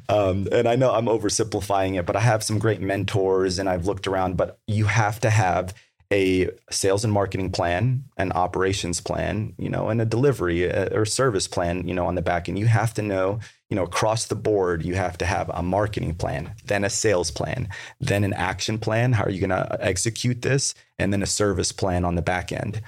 um, 0.10 0.48
and 0.54 0.70
I 0.70 0.78
know 0.78 0.94
I'm 0.94 1.08
oversimplifying 1.08 2.00
it, 2.00 2.06
but 2.06 2.16
I 2.16 2.22
have 2.22 2.44
some 2.44 2.60
great 2.60 2.80
mentors 2.80 3.60
and 3.60 3.68
I've 3.68 3.88
looked 3.88 4.08
around, 4.08 4.38
but 4.38 4.58
you 4.68 4.86
have 4.86 5.20
to 5.20 5.30
have 5.30 5.74
a 6.14 6.50
sales 6.72 7.04
and 7.04 7.12
marketing 7.12 7.52
plan, 7.52 8.06
an 8.16 8.32
operations 8.32 9.02
plan, 9.02 9.54
you 9.58 9.70
know, 9.70 9.90
and 9.90 10.00
a 10.02 10.06
delivery 10.06 10.72
uh, 10.72 10.88
or 10.98 11.06
service 11.06 11.48
plan, 11.48 11.86
you 11.88 11.94
know, 11.94 12.06
on 12.06 12.16
the 12.16 12.22
back 12.22 12.48
end. 12.48 12.58
You 12.58 12.68
have 12.68 12.94
to 12.94 13.02
know, 13.02 13.40
you 13.70 13.76
know, 13.76 13.84
across 13.84 14.26
the 14.26 14.36
board, 14.36 14.84
you 14.84 14.96
have 14.96 15.18
to 15.18 15.26
have 15.26 15.50
a 15.50 15.64
marketing 15.64 16.16
plan, 16.16 16.54
then 16.66 16.84
a 16.84 16.90
sales 16.90 17.32
plan, 17.32 17.68
then 18.00 18.24
an 18.24 18.34
action 18.34 18.78
plan. 18.78 19.14
How 19.14 19.24
are 19.24 19.30
you 19.32 19.40
going 19.40 19.50
to 19.50 19.74
uh, 19.74 19.78
execute 19.80 20.42
this? 20.42 20.76
And 21.00 21.12
then 21.12 21.24
a 21.24 21.28
service 21.28 21.72
plan 21.72 22.06
on 22.06 22.16
the 22.16 22.22
back 22.22 22.52
end. 22.52 22.82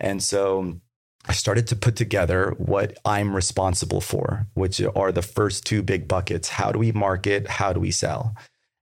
And 0.00 0.22
so 0.22 0.80
I 1.26 1.32
started 1.32 1.66
to 1.68 1.76
put 1.76 1.94
together 1.94 2.54
what 2.58 2.98
I'm 3.04 3.34
responsible 3.34 4.00
for, 4.00 4.46
which 4.54 4.80
are 4.80 5.12
the 5.12 5.22
first 5.22 5.64
two 5.64 5.82
big 5.82 6.08
buckets. 6.08 6.48
How 6.48 6.72
do 6.72 6.78
we 6.78 6.90
market? 6.92 7.46
How 7.46 7.72
do 7.72 7.80
we 7.80 7.90
sell? 7.90 8.34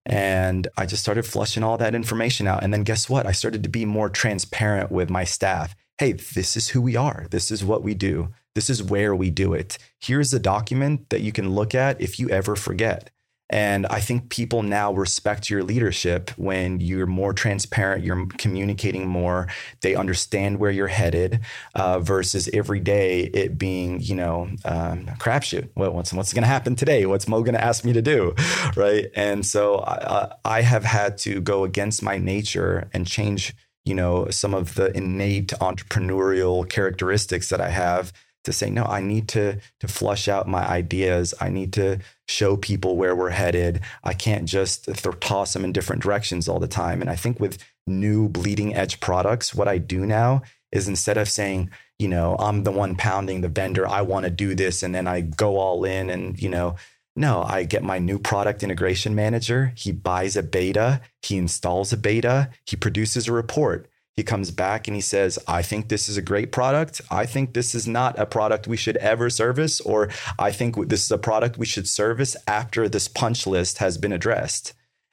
And 0.06 0.68
I 0.78 0.86
just 0.86 1.02
started 1.02 1.26
flushing 1.26 1.64
all 1.64 1.76
that 1.78 1.94
information 1.94 2.46
out. 2.46 2.62
And 2.62 2.72
then 2.72 2.84
guess 2.84 3.10
what? 3.10 3.26
I 3.26 3.32
started 3.32 3.62
to 3.64 3.68
be 3.68 3.84
more 3.84 4.08
transparent 4.08 4.92
with 4.92 5.10
my 5.10 5.24
staff. 5.24 5.74
Hey, 5.98 6.12
this 6.12 6.56
is 6.56 6.68
who 6.68 6.80
we 6.80 6.94
are. 6.94 7.26
This 7.30 7.50
is 7.50 7.64
what 7.64 7.82
we 7.82 7.94
do. 7.94 8.32
This 8.56 8.70
is 8.70 8.82
where 8.82 9.14
we 9.14 9.28
do 9.28 9.52
it. 9.52 9.76
Here's 10.00 10.32
a 10.32 10.38
document 10.38 11.10
that 11.10 11.20
you 11.20 11.30
can 11.30 11.50
look 11.50 11.74
at 11.74 12.00
if 12.00 12.18
you 12.18 12.30
ever 12.30 12.56
forget. 12.56 13.10
And 13.50 13.86
I 13.86 14.00
think 14.00 14.30
people 14.30 14.62
now 14.62 14.94
respect 14.94 15.50
your 15.50 15.62
leadership 15.62 16.30
when 16.38 16.80
you're 16.80 17.06
more 17.06 17.34
transparent, 17.34 18.02
you're 18.02 18.26
communicating 18.38 19.06
more, 19.06 19.48
they 19.82 19.94
understand 19.94 20.58
where 20.58 20.70
you're 20.70 20.86
headed, 20.86 21.40
uh, 21.74 22.00
versus 22.00 22.48
every 22.54 22.80
day 22.80 23.24
it 23.24 23.58
being, 23.58 24.00
you 24.00 24.14
know, 24.14 24.48
um, 24.64 25.04
crapshoot. 25.18 25.68
What, 25.74 25.94
what's 25.94 26.14
what's 26.14 26.32
going 26.32 26.42
to 26.42 26.48
happen 26.48 26.76
today? 26.76 27.04
What's 27.04 27.28
Mo 27.28 27.42
going 27.42 27.54
to 27.54 27.62
ask 27.62 27.84
me 27.84 27.92
to 27.92 28.02
do, 28.02 28.34
right? 28.74 29.08
And 29.14 29.44
so 29.44 29.80
I, 29.80 30.32
I 30.46 30.62
have 30.62 30.84
had 30.84 31.18
to 31.18 31.42
go 31.42 31.64
against 31.64 32.02
my 32.02 32.16
nature 32.16 32.88
and 32.94 33.06
change, 33.06 33.54
you 33.84 33.94
know, 33.94 34.28
some 34.30 34.54
of 34.54 34.76
the 34.76 34.96
innate 34.96 35.48
entrepreneurial 35.60 36.66
characteristics 36.68 37.50
that 37.50 37.60
I 37.60 37.68
have 37.68 38.14
to 38.46 38.52
say 38.52 38.70
no 38.70 38.84
i 38.84 39.00
need 39.00 39.28
to 39.28 39.58
to 39.80 39.88
flush 39.88 40.28
out 40.28 40.48
my 40.48 40.66
ideas. 40.66 41.34
I 41.40 41.48
need 41.48 41.72
to 41.74 42.00
show 42.28 42.56
people 42.56 42.96
where 42.96 43.14
we're 43.14 43.30
headed. 43.30 43.80
I 44.02 44.14
can't 44.14 44.46
just 44.46 44.84
th- 44.84 45.20
toss 45.20 45.52
them 45.52 45.64
in 45.64 45.72
different 45.72 46.02
directions 46.02 46.48
all 46.48 46.58
the 46.58 46.68
time. 46.68 47.00
And 47.00 47.10
i 47.10 47.16
think 47.16 47.40
with 47.40 47.62
new 47.86 48.28
bleeding 48.28 48.74
edge 48.74 48.98
products 48.98 49.54
what 49.54 49.68
i 49.68 49.78
do 49.78 50.04
now 50.04 50.42
is 50.72 50.88
instead 50.88 51.16
of 51.16 51.28
saying 51.28 51.70
you 52.00 52.08
know 52.08 52.34
i'm 52.40 52.64
the 52.64 52.72
one 52.72 52.96
pounding 52.96 53.42
the 53.42 53.48
vendor 53.48 53.86
i 53.86 54.02
want 54.02 54.24
to 54.24 54.30
do 54.30 54.56
this 54.56 54.82
and 54.82 54.92
then 54.92 55.06
i 55.06 55.20
go 55.20 55.56
all 55.56 55.84
in 55.84 56.10
and 56.10 56.42
you 56.42 56.48
know 56.48 56.74
no, 57.18 57.42
I 57.42 57.64
get 57.64 57.82
my 57.82 57.98
new 57.98 58.18
product 58.18 58.62
integration 58.62 59.14
manager. 59.14 59.72
He 59.74 59.90
buys 59.90 60.36
a 60.36 60.42
beta, 60.42 61.00
he 61.22 61.38
installs 61.38 61.90
a 61.92 61.96
beta, 61.96 62.50
he 62.66 62.76
produces 62.76 63.26
a 63.26 63.32
report. 63.32 63.88
He 64.16 64.24
comes 64.24 64.50
back 64.50 64.88
and 64.88 64.94
he 64.94 65.02
says, 65.02 65.38
I 65.46 65.60
think 65.60 65.88
this 65.88 66.08
is 66.08 66.16
a 66.16 66.22
great 66.22 66.50
product. 66.50 67.02
I 67.10 67.26
think 67.26 67.52
this 67.52 67.74
is 67.74 67.86
not 67.86 68.18
a 68.18 68.24
product 68.24 68.66
we 68.66 68.78
should 68.78 68.96
ever 68.96 69.28
service, 69.28 69.78
or 69.82 70.08
I 70.38 70.52
think 70.52 70.88
this 70.88 71.04
is 71.04 71.10
a 71.10 71.18
product 71.18 71.58
we 71.58 71.66
should 71.66 71.86
service 71.86 72.34
after 72.48 72.88
this 72.88 73.08
punch 73.08 73.46
list 73.46 73.76
has 73.76 73.98
been 73.98 74.12
addressed. 74.12 74.72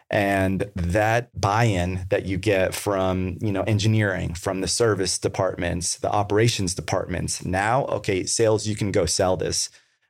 And 0.10 0.72
that 0.76 1.38
buy-in 1.40 2.06
that 2.12 2.26
you 2.26 2.38
get 2.38 2.74
from, 2.74 3.38
you 3.42 3.52
know, 3.52 3.64
engineering, 3.64 4.36
from 4.36 4.62
the 4.62 4.68
service 4.68 5.18
departments, 5.18 5.98
the 5.98 6.12
operations 6.12 6.74
departments. 6.74 7.44
Now, 7.44 7.86
okay, 7.86 8.24
sales, 8.26 8.68
you 8.68 8.76
can 8.76 8.92
go 8.92 9.06
sell 9.06 9.36
this 9.36 9.70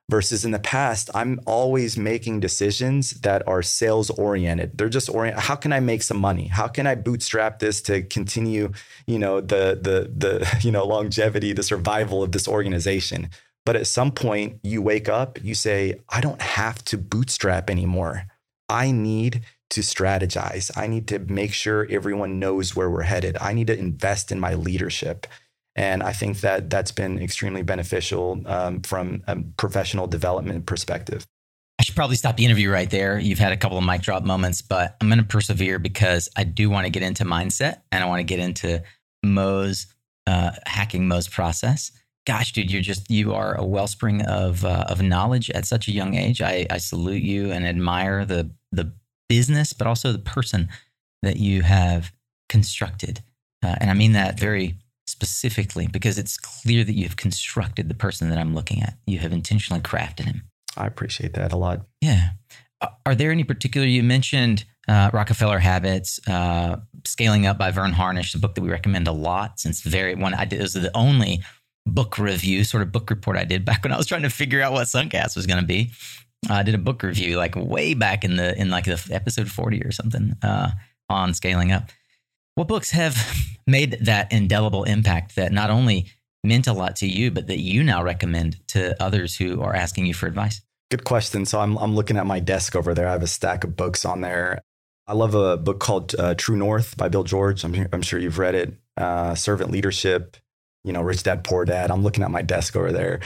versus 0.10 0.44
in 0.44 0.52
the 0.52 0.60
past 0.60 1.10
i'm 1.16 1.40
always 1.46 1.98
making 1.98 2.40
decisions 2.40 3.12
that 3.22 3.46
are 3.48 3.62
sales 3.62 4.10
oriented 4.12 4.78
they're 4.78 4.90
just 4.90 5.10
oriented 5.10 5.42
how 5.42 5.56
can 5.56 5.72
i 5.74 5.80
make 5.80 6.02
some 6.02 6.20
money? 6.20 6.48
How 6.48 6.68
can 6.68 6.88
i 6.88 6.96
bootstrap 6.96 7.60
this 7.60 7.82
to 7.84 8.02
continue 8.04 8.72
you 9.08 9.20
know 9.20 9.42
the 9.42 9.80
the 9.82 10.12
the 10.16 10.60
you 10.62 10.72
know 10.72 10.86
longevity 10.86 11.54
the 11.54 11.64
survival 11.64 12.24
of 12.24 12.32
this 12.32 12.48
organization? 12.48 13.30
But 13.66 13.78
at 13.78 13.88
some 13.88 14.12
point 14.12 14.60
you 14.64 14.82
wake 14.82 15.08
up 15.08 15.40
you 15.44 15.56
say 15.56 15.96
i 16.10 16.22
don't 16.22 16.42
have 16.42 16.84
to 16.86 16.98
bootstrap 16.98 17.70
anymore. 17.70 18.26
I 18.70 18.92
need 18.92 19.42
to 19.72 19.82
strategize. 19.82 20.72
I 20.76 20.88
need 20.88 21.08
to 21.10 21.20
make 21.20 21.54
sure 21.54 21.88
everyone 21.90 22.40
knows 22.40 22.76
where 22.76 22.90
we're 22.90 23.04
headed. 23.04 23.38
I 23.42 23.54
need 23.54 23.68
to 23.68 23.78
invest 23.78 24.32
in 24.32 24.40
my 24.40 24.54
leadership 24.54 25.28
and 25.76 26.04
I 26.04 26.14
think 26.14 26.41
that 26.41 26.70
that's 26.70 26.91
been 26.91 27.20
extremely 27.20 27.64
beneficial 27.64 28.41
um, 28.45 28.82
from 28.82 29.24
a 29.28 29.38
professional 29.58 30.08
development 30.08 30.66
perspective. 30.66 31.26
I 31.80 31.84
should 31.84 31.95
probably 31.95 32.16
stop 32.16 32.38
the 32.38 32.45
interview 32.45 32.70
right 32.70 32.90
there. 32.90 33.18
You've 33.18 33.40
had 33.40 33.52
a 33.52 33.58
couple 33.58 33.78
of 33.78 33.84
mic 33.84 34.02
drop 34.02 34.24
moments, 34.24 34.62
but 34.62 34.95
I'm 35.02 35.10
going 35.10 35.20
to 35.20 35.26
persevere 35.26 35.80
because 35.80 36.30
I 36.38 36.44
do 36.44 36.70
want 36.70 36.86
to 36.86 36.91
get 36.91 37.04
into 37.04 37.26
mindset 37.26 37.82
and 37.91 38.04
I 38.04 38.08
want 38.08 38.20
to 38.20 38.24
get 38.24 38.40
into 38.40 38.84
Mo's 39.24 39.88
uh, 40.28 40.52
hacking 40.66 41.08
Mo's 41.08 41.28
process. 41.28 41.91
Gosh, 42.26 42.54
dude, 42.54 42.72
you're 42.72 42.82
just 42.82 43.10
you 43.10 43.34
are 43.34 43.56
a 43.56 43.66
wellspring 43.66 44.22
of 44.22 44.64
uh, 44.64 44.86
of 44.88 45.02
knowledge 45.02 45.50
at 45.50 45.66
such 45.66 45.88
a 45.88 45.91
young 45.91 46.16
age. 46.16 46.41
I, 46.41 46.66
I 46.70 46.78
salute 46.78 47.24
you 47.24 47.52
and 47.52 47.66
admire 47.66 48.24
the 48.24 48.52
the 48.72 48.94
business, 49.28 49.74
but 49.74 49.88
also 49.88 50.14
the 50.14 50.20
person 50.20 50.70
that 51.22 51.38
you 51.38 51.64
have 51.64 52.14
constructed, 52.48 53.22
uh, 53.62 53.76
and 53.82 53.90
I 53.90 53.94
mean 53.94 54.14
that 54.14 54.40
very 54.40 54.78
specifically 55.06 55.88
because 55.88 56.18
it's 56.18 56.38
clear 56.38 56.84
that 56.84 56.94
you've 56.94 57.18
constructed 57.18 57.90
the 57.90 57.96
person 57.96 58.30
that 58.30 58.38
I'm 58.38 58.56
looking 58.56 58.82
at. 58.82 58.98
You 59.06 59.20
have 59.20 59.34
intentionally 59.34 59.82
crafted 59.82 60.26
him. 60.26 60.44
I 60.78 60.88
appreciate 60.88 61.34
that 61.34 61.54
a 61.54 61.58
lot. 61.58 61.86
Yeah. 62.02 62.32
Are 63.06 63.16
there 63.16 63.32
any 63.32 63.44
particular, 63.44 63.88
you 63.88 64.04
mentioned 64.04 64.66
uh, 64.88 65.10
Rockefeller 65.14 65.60
Habits, 65.60 66.20
uh, 66.28 66.78
Scaling 67.06 67.46
Up 67.46 67.58
by 67.58 67.72
Verne 67.72 67.94
Harnish, 67.94 68.34
the 68.34 68.40
book 68.40 68.56
that 68.56 68.62
we 68.62 68.70
recommend 68.70 69.08
a 69.08 69.12
lot 69.12 69.60
since 69.60 69.82
very 69.82 70.16
one 70.16 70.34
I 70.34 70.46
did, 70.46 70.62
was 70.62 70.74
the 70.74 70.96
only 70.96 71.42
book 71.86 72.18
review, 72.18 72.64
sort 72.64 72.84
of 72.84 72.92
book 72.92 73.10
report 73.10 73.38
I 73.38 73.46
did 73.46 73.66
back 73.66 73.84
when 73.84 73.94
I 73.94 73.98
was 73.98 74.08
trying 74.08 74.24
to 74.24 74.30
figure 74.30 74.62
out 74.62 74.74
what 74.74 74.88
Suncast 74.88 75.36
was 75.36 75.48
going 75.48 75.60
to 75.60 75.66
be. 75.66 75.92
Uh, 76.50 76.56
I 76.56 76.64
did 76.64 76.76
a 76.76 76.80
book 76.80 77.04
review 77.04 77.38
like 77.38 77.56
way 77.56 77.94
back 77.94 78.26
in 78.26 78.36
the, 78.36 78.60
in 78.60 78.70
like 78.70 78.86
the 78.86 79.02
episode 79.12 79.50
40 79.50 79.82
or 79.84 79.92
something 79.92 80.36
uh, 80.42 80.72
on 81.10 81.34
scaling 81.34 81.72
up. 81.72 81.90
What 82.56 82.68
books 82.68 82.92
have 82.92 83.18
made 83.68 83.98
that 84.02 84.32
indelible 84.32 84.84
impact 84.84 85.36
that 85.36 85.52
not 85.52 85.70
only 85.70 86.08
meant 86.44 86.68
a 86.68 86.74
lot 86.74 86.98
to 86.98 87.08
you, 87.08 87.32
but 87.32 87.48
that 87.48 87.60
you 87.60 87.84
now 87.84 88.04
recommend 88.04 88.58
to 88.68 89.02
others 89.02 89.36
who 89.36 89.62
are 89.62 89.76
asking 89.76 90.06
you 90.06 90.14
for 90.14 90.28
advice? 90.28 90.62
Good 90.92 91.04
question. 91.04 91.46
So 91.46 91.60
I'm, 91.60 91.78
I'm 91.78 91.96
looking 91.96 92.18
at 92.18 92.26
my 92.28 92.40
desk 92.40 92.76
over 92.76 92.94
there. 92.94 93.08
I 93.08 93.14
have 93.14 93.24
a 93.24 93.28
stack 93.28 93.64
of 93.64 93.76
books 93.76 94.06
on 94.06 94.22
there. 94.22 94.62
I 95.08 95.14
love 95.14 95.34
a 95.34 95.58
book 95.58 95.80
called 95.80 96.16
uh, 96.16 96.36
True 96.36 96.56
North 96.56 96.96
by 96.96 97.10
Bill 97.10 97.24
George. 97.24 97.64
I'm, 97.64 97.88
I'm 97.92 98.02
sure 98.02 98.20
you've 98.20 98.38
read 98.38 98.56
it. 98.56 98.74
Uh, 98.96 99.34
Servant 99.36 99.72
Leadership, 99.72 100.38
you 100.84 100.94
know, 100.94 101.02
Rich 101.02 101.24
Dad 101.24 101.44
Poor 101.44 101.66
Dad. 101.66 101.90
I'm 101.90 102.04
looking 102.04 102.24
at 102.24 102.32
my 102.32 102.42
desk 102.42 102.76
over 102.76 102.92
there. 102.92 103.22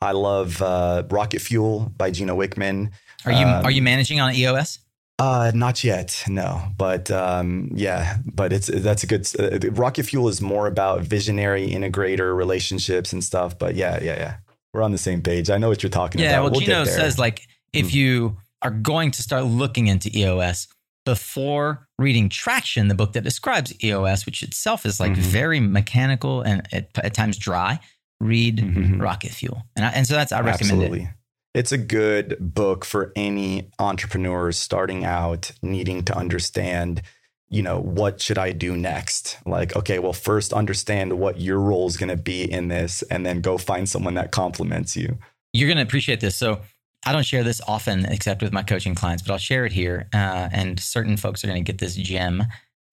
I 0.00 0.12
love 0.12 0.60
uh, 0.60 1.04
Rocket 1.08 1.40
Fuel 1.42 1.92
by 1.96 2.10
Gino 2.10 2.36
Wickman. 2.36 2.90
Are 3.24 3.32
you 3.32 3.46
um, 3.46 3.64
are 3.64 3.70
you 3.70 3.82
managing 3.82 4.18
on 4.18 4.34
EOS? 4.34 4.80
Uh, 5.18 5.52
not 5.54 5.84
yet, 5.84 6.24
no. 6.26 6.62
But 6.76 7.10
um, 7.10 7.70
yeah, 7.74 8.16
but 8.24 8.52
it's 8.52 8.66
that's 8.66 9.04
a 9.04 9.06
good. 9.06 9.28
Uh, 9.38 9.70
Rocket 9.70 10.04
Fuel 10.04 10.28
is 10.28 10.40
more 10.40 10.66
about 10.66 11.02
visionary 11.02 11.68
integrator 11.68 12.36
relationships 12.36 13.12
and 13.12 13.22
stuff. 13.22 13.58
But 13.58 13.74
yeah, 13.74 14.02
yeah, 14.02 14.16
yeah, 14.16 14.36
we're 14.72 14.82
on 14.82 14.92
the 14.92 14.98
same 14.98 15.22
page. 15.22 15.50
I 15.50 15.58
know 15.58 15.68
what 15.68 15.82
you're 15.82 15.90
talking 15.90 16.20
yeah, 16.20 16.28
about. 16.28 16.36
Yeah, 16.36 16.40
well, 16.40 16.50
we'll 16.50 16.60
Gino 16.60 16.84
says 16.84 17.18
like 17.18 17.46
if 17.72 17.88
mm. 17.88 17.94
you 17.94 18.36
are 18.62 18.70
going 18.70 19.10
to 19.12 19.22
start 19.22 19.44
looking 19.44 19.86
into 19.86 20.10
EOS 20.16 20.68
before 21.04 21.86
reading 21.98 22.28
Traction, 22.28 22.88
the 22.88 22.94
book 22.94 23.12
that 23.12 23.24
describes 23.24 23.72
EOS, 23.82 24.24
which 24.26 24.42
itself 24.42 24.86
is 24.86 25.00
like 25.00 25.12
mm-hmm. 25.12 25.20
very 25.20 25.60
mechanical 25.60 26.42
and 26.42 26.66
at, 26.72 26.90
at 26.96 27.14
times 27.14 27.36
dry, 27.36 27.80
read 28.20 28.58
mm-hmm. 28.58 29.00
Rocket 29.00 29.32
Fuel. 29.32 29.62
And 29.76 29.84
I, 29.84 29.88
and 29.90 30.06
so 30.06 30.14
that's 30.14 30.32
I 30.32 30.40
recommend 30.40 30.82
Absolutely. 30.82 31.02
it. 31.02 31.08
It's 31.54 31.72
a 31.72 31.78
good 31.78 32.36
book 32.40 32.84
for 32.84 33.12
any 33.14 33.70
entrepreneurs 33.78 34.58
starting 34.58 35.04
out 35.04 35.52
needing 35.62 36.02
to 36.04 36.16
understand 36.16 37.02
you 37.48 37.60
know 37.60 37.78
what 37.78 38.18
should 38.18 38.38
i 38.38 38.50
do 38.50 38.74
next 38.74 39.36
like 39.44 39.76
okay 39.76 39.98
well 39.98 40.14
first 40.14 40.54
understand 40.54 41.12
what 41.18 41.38
your 41.38 41.60
role 41.60 41.86
is 41.86 41.98
going 41.98 42.08
to 42.08 42.16
be 42.16 42.50
in 42.50 42.68
this 42.68 43.02
and 43.10 43.26
then 43.26 43.42
go 43.42 43.58
find 43.58 43.86
someone 43.86 44.14
that 44.14 44.30
complements 44.30 44.96
you 44.96 45.18
you're 45.52 45.68
going 45.68 45.76
to 45.76 45.82
appreciate 45.82 46.20
this 46.20 46.34
so 46.34 46.62
I 47.04 47.12
don't 47.12 47.24
share 47.24 47.42
this 47.42 47.60
often 47.66 48.04
except 48.06 48.42
with 48.42 48.52
my 48.52 48.62
coaching 48.62 48.94
clients, 48.94 49.22
but 49.22 49.32
I'll 49.32 49.38
share 49.38 49.66
it 49.66 49.72
here. 49.72 50.08
Uh, 50.14 50.48
and 50.52 50.78
certain 50.78 51.16
folks 51.16 51.42
are 51.42 51.48
going 51.48 51.62
to 51.62 51.72
get 51.72 51.80
this 51.80 51.96
gem. 51.96 52.44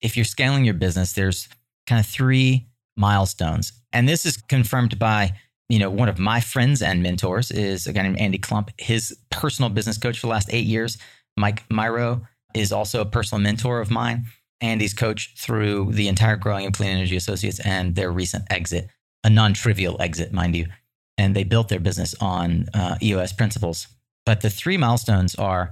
If 0.02 0.16
you're 0.16 0.24
scaling 0.24 0.64
your 0.64 0.74
business, 0.74 1.12
there's 1.12 1.48
kind 1.86 2.00
of 2.00 2.06
three 2.06 2.66
milestones. 2.96 3.72
And 3.92 4.08
this 4.08 4.26
is 4.26 4.36
confirmed 4.36 4.98
by, 4.98 5.34
you 5.70 5.78
know, 5.78 5.88
one 5.88 6.08
of 6.08 6.18
my 6.18 6.40
friends 6.40 6.82
and 6.82 7.00
mentors 7.00 7.52
is 7.52 7.86
a 7.86 7.92
guy 7.92 8.02
named 8.02 8.18
Andy 8.18 8.38
Klump, 8.38 8.70
his 8.76 9.16
personal 9.30 9.70
business 9.70 9.96
coach 9.96 10.18
for 10.18 10.26
the 10.26 10.32
last 10.32 10.48
eight 10.52 10.66
years. 10.66 10.98
Mike 11.36 11.66
Myro 11.68 12.26
is 12.54 12.72
also 12.72 13.00
a 13.00 13.06
personal 13.06 13.40
mentor 13.40 13.80
of 13.80 13.88
mine. 13.88 14.24
Andy's 14.60 14.92
coach 14.92 15.32
through 15.38 15.92
the 15.92 16.08
entire 16.08 16.36
Growing 16.36 16.66
and 16.66 16.74
Clean 16.74 16.90
Energy 16.90 17.16
Associates 17.16 17.60
and 17.60 17.94
their 17.94 18.10
recent 18.10 18.44
exit, 18.50 18.88
a 19.22 19.30
non 19.30 19.54
trivial 19.54 19.96
exit, 20.00 20.32
mind 20.32 20.56
you. 20.56 20.66
And 21.16 21.36
they 21.36 21.44
built 21.44 21.68
their 21.68 21.80
business 21.80 22.16
on 22.20 22.66
uh, 22.74 22.96
EOS 23.00 23.32
principles. 23.32 23.86
But 24.26 24.40
the 24.40 24.50
three 24.50 24.76
milestones 24.76 25.36
are 25.36 25.70